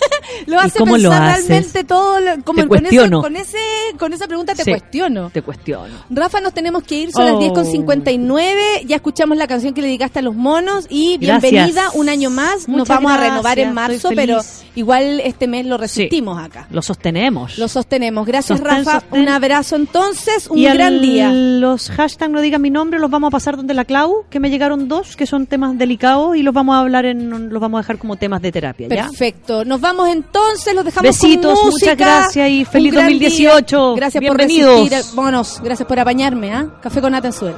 lo 0.46 0.54
¿Y 0.56 0.58
hace 0.58 0.78
cómo 0.78 0.94
pensar 0.94 1.22
realmente 1.22 1.84
todo. 1.84 2.20
lo- 2.20 2.42
como 2.44 2.62
Te 2.62 2.68
con, 2.68 2.78
ese- 2.78 2.82
cuestiono. 2.88 3.22
con, 3.22 3.36
ese, 3.36 3.58
con 3.98 4.12
esa 4.12 4.26
pregunta 4.26 4.54
te 4.54 4.64
Sí, 4.64 4.70
cuestiono. 4.70 5.30
Te 5.30 5.42
cuestiono. 5.42 5.94
Rafa, 6.10 6.40
nos 6.40 6.52
tenemos 6.54 6.82
que 6.82 6.96
ir, 6.96 7.12
son 7.12 7.24
las 7.26 7.34
Oh. 7.34 7.38
10 7.40 7.52
con 7.52 7.64
59. 7.66 8.84
Ya 8.86 8.96
escuchamos 8.96 9.36
la 9.38 9.46
canción 9.46 9.74
que 9.74 9.80
le 9.80 9.88
dedicaste 9.88 10.18
a 10.18 10.22
los 10.22 10.34
monos 10.34 10.86
y 10.88 11.18
Gracias. 11.18 11.50
bienvenida 11.52 11.90
un 11.94 12.08
año 12.08 12.30
más. 12.30 12.68
Nos 12.68 12.88
vamos 12.88 13.12
a 13.12 13.16
renovar 13.16 13.58
en 13.58 13.72
marzo, 13.72 14.10
pero 14.14 14.40
igual 14.74 15.20
este 15.20 15.46
mes 15.46 15.66
lo 15.66 15.76
resistimos 15.78 16.42
acá. 16.42 16.66
Lo 16.70 16.82
sostenemos. 16.82 17.58
Lo 17.58 17.68
sostenemos. 17.68 18.26
Gracias, 18.26 18.58
Sostén, 18.58 18.84
Rafa. 18.84 19.00
sostén. 19.00 19.22
Un 19.22 19.28
abrazo 19.28 19.76
entonces. 19.76 20.48
Un 20.48 20.58
y 20.58 20.64
gran 20.64 21.00
día. 21.00 21.30
Los 21.32 21.90
hashtags 21.90 22.30
no 22.32 22.40
digan 22.40 22.60
mi 22.62 22.70
nombre, 22.70 22.98
los 22.98 23.10
vamos 23.10 23.28
a 23.28 23.30
pasar 23.30 23.56
donde 23.56 23.74
la 23.74 23.84
Clau, 23.84 24.24
que 24.30 24.40
me 24.40 24.50
llegaron 24.50 24.88
dos, 24.88 25.16
que 25.16 25.26
son 25.26 25.46
temas 25.46 25.76
delicados 25.78 26.36
y 26.36 26.42
los 26.42 26.52
vamos 26.54 26.74
a 26.74 26.80
hablar 26.80 27.04
en, 27.06 27.50
los 27.50 27.60
vamos 27.60 27.78
a 27.78 27.82
dejar 27.82 27.98
como 27.98 28.16
temas 28.16 28.42
de 28.42 28.50
terapia, 28.52 28.63
¿ya? 28.72 28.88
Perfecto. 28.88 29.64
Nos 29.64 29.80
vamos 29.80 30.08
entonces, 30.08 30.74
los 30.74 30.84
dejamos 30.84 31.08
Besitos, 31.08 31.54
con 31.58 31.70
muchas 31.70 31.88
música. 31.88 31.94
gracias 31.94 32.50
y 32.50 32.64
feliz 32.64 32.92
gran 32.92 33.06
2018. 33.06 33.86
día. 33.88 33.96
Gracias 33.96 34.20
Bienvenidos. 34.20 34.80
por 34.80 34.90
resistir. 34.90 35.14
Monos, 35.16 35.60
gracias 35.62 35.86
por 35.88 35.98
apañarme, 35.98 36.52
¿ah? 36.52 36.66
Café 36.80 37.00
con 37.00 37.12
nata 37.12 37.28
en 37.28 37.32
suela. 37.32 37.56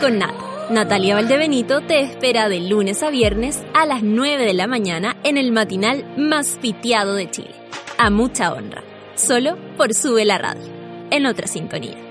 Con 0.00 0.18
Nata. 0.18 0.34
Natalia 0.70 1.14
Valdebenito 1.14 1.82
te 1.82 2.00
espera 2.00 2.48
de 2.48 2.60
lunes 2.60 3.02
a 3.02 3.10
viernes 3.10 3.62
a 3.74 3.84
las 3.86 4.02
9 4.02 4.44
de 4.44 4.54
la 4.54 4.66
mañana 4.66 5.16
en 5.24 5.36
el 5.36 5.52
matinal 5.52 6.04
más 6.16 6.58
piteado 6.60 7.14
de 7.14 7.30
Chile. 7.30 7.54
A 7.98 8.08
mucha 8.08 8.52
honra. 8.52 8.82
Solo 9.14 9.58
por 9.76 9.92
Sube 9.94 10.24
la 10.24 10.38
Radio. 10.38 10.68
En 11.10 11.26
otra 11.26 11.46
sintonía. 11.46 12.09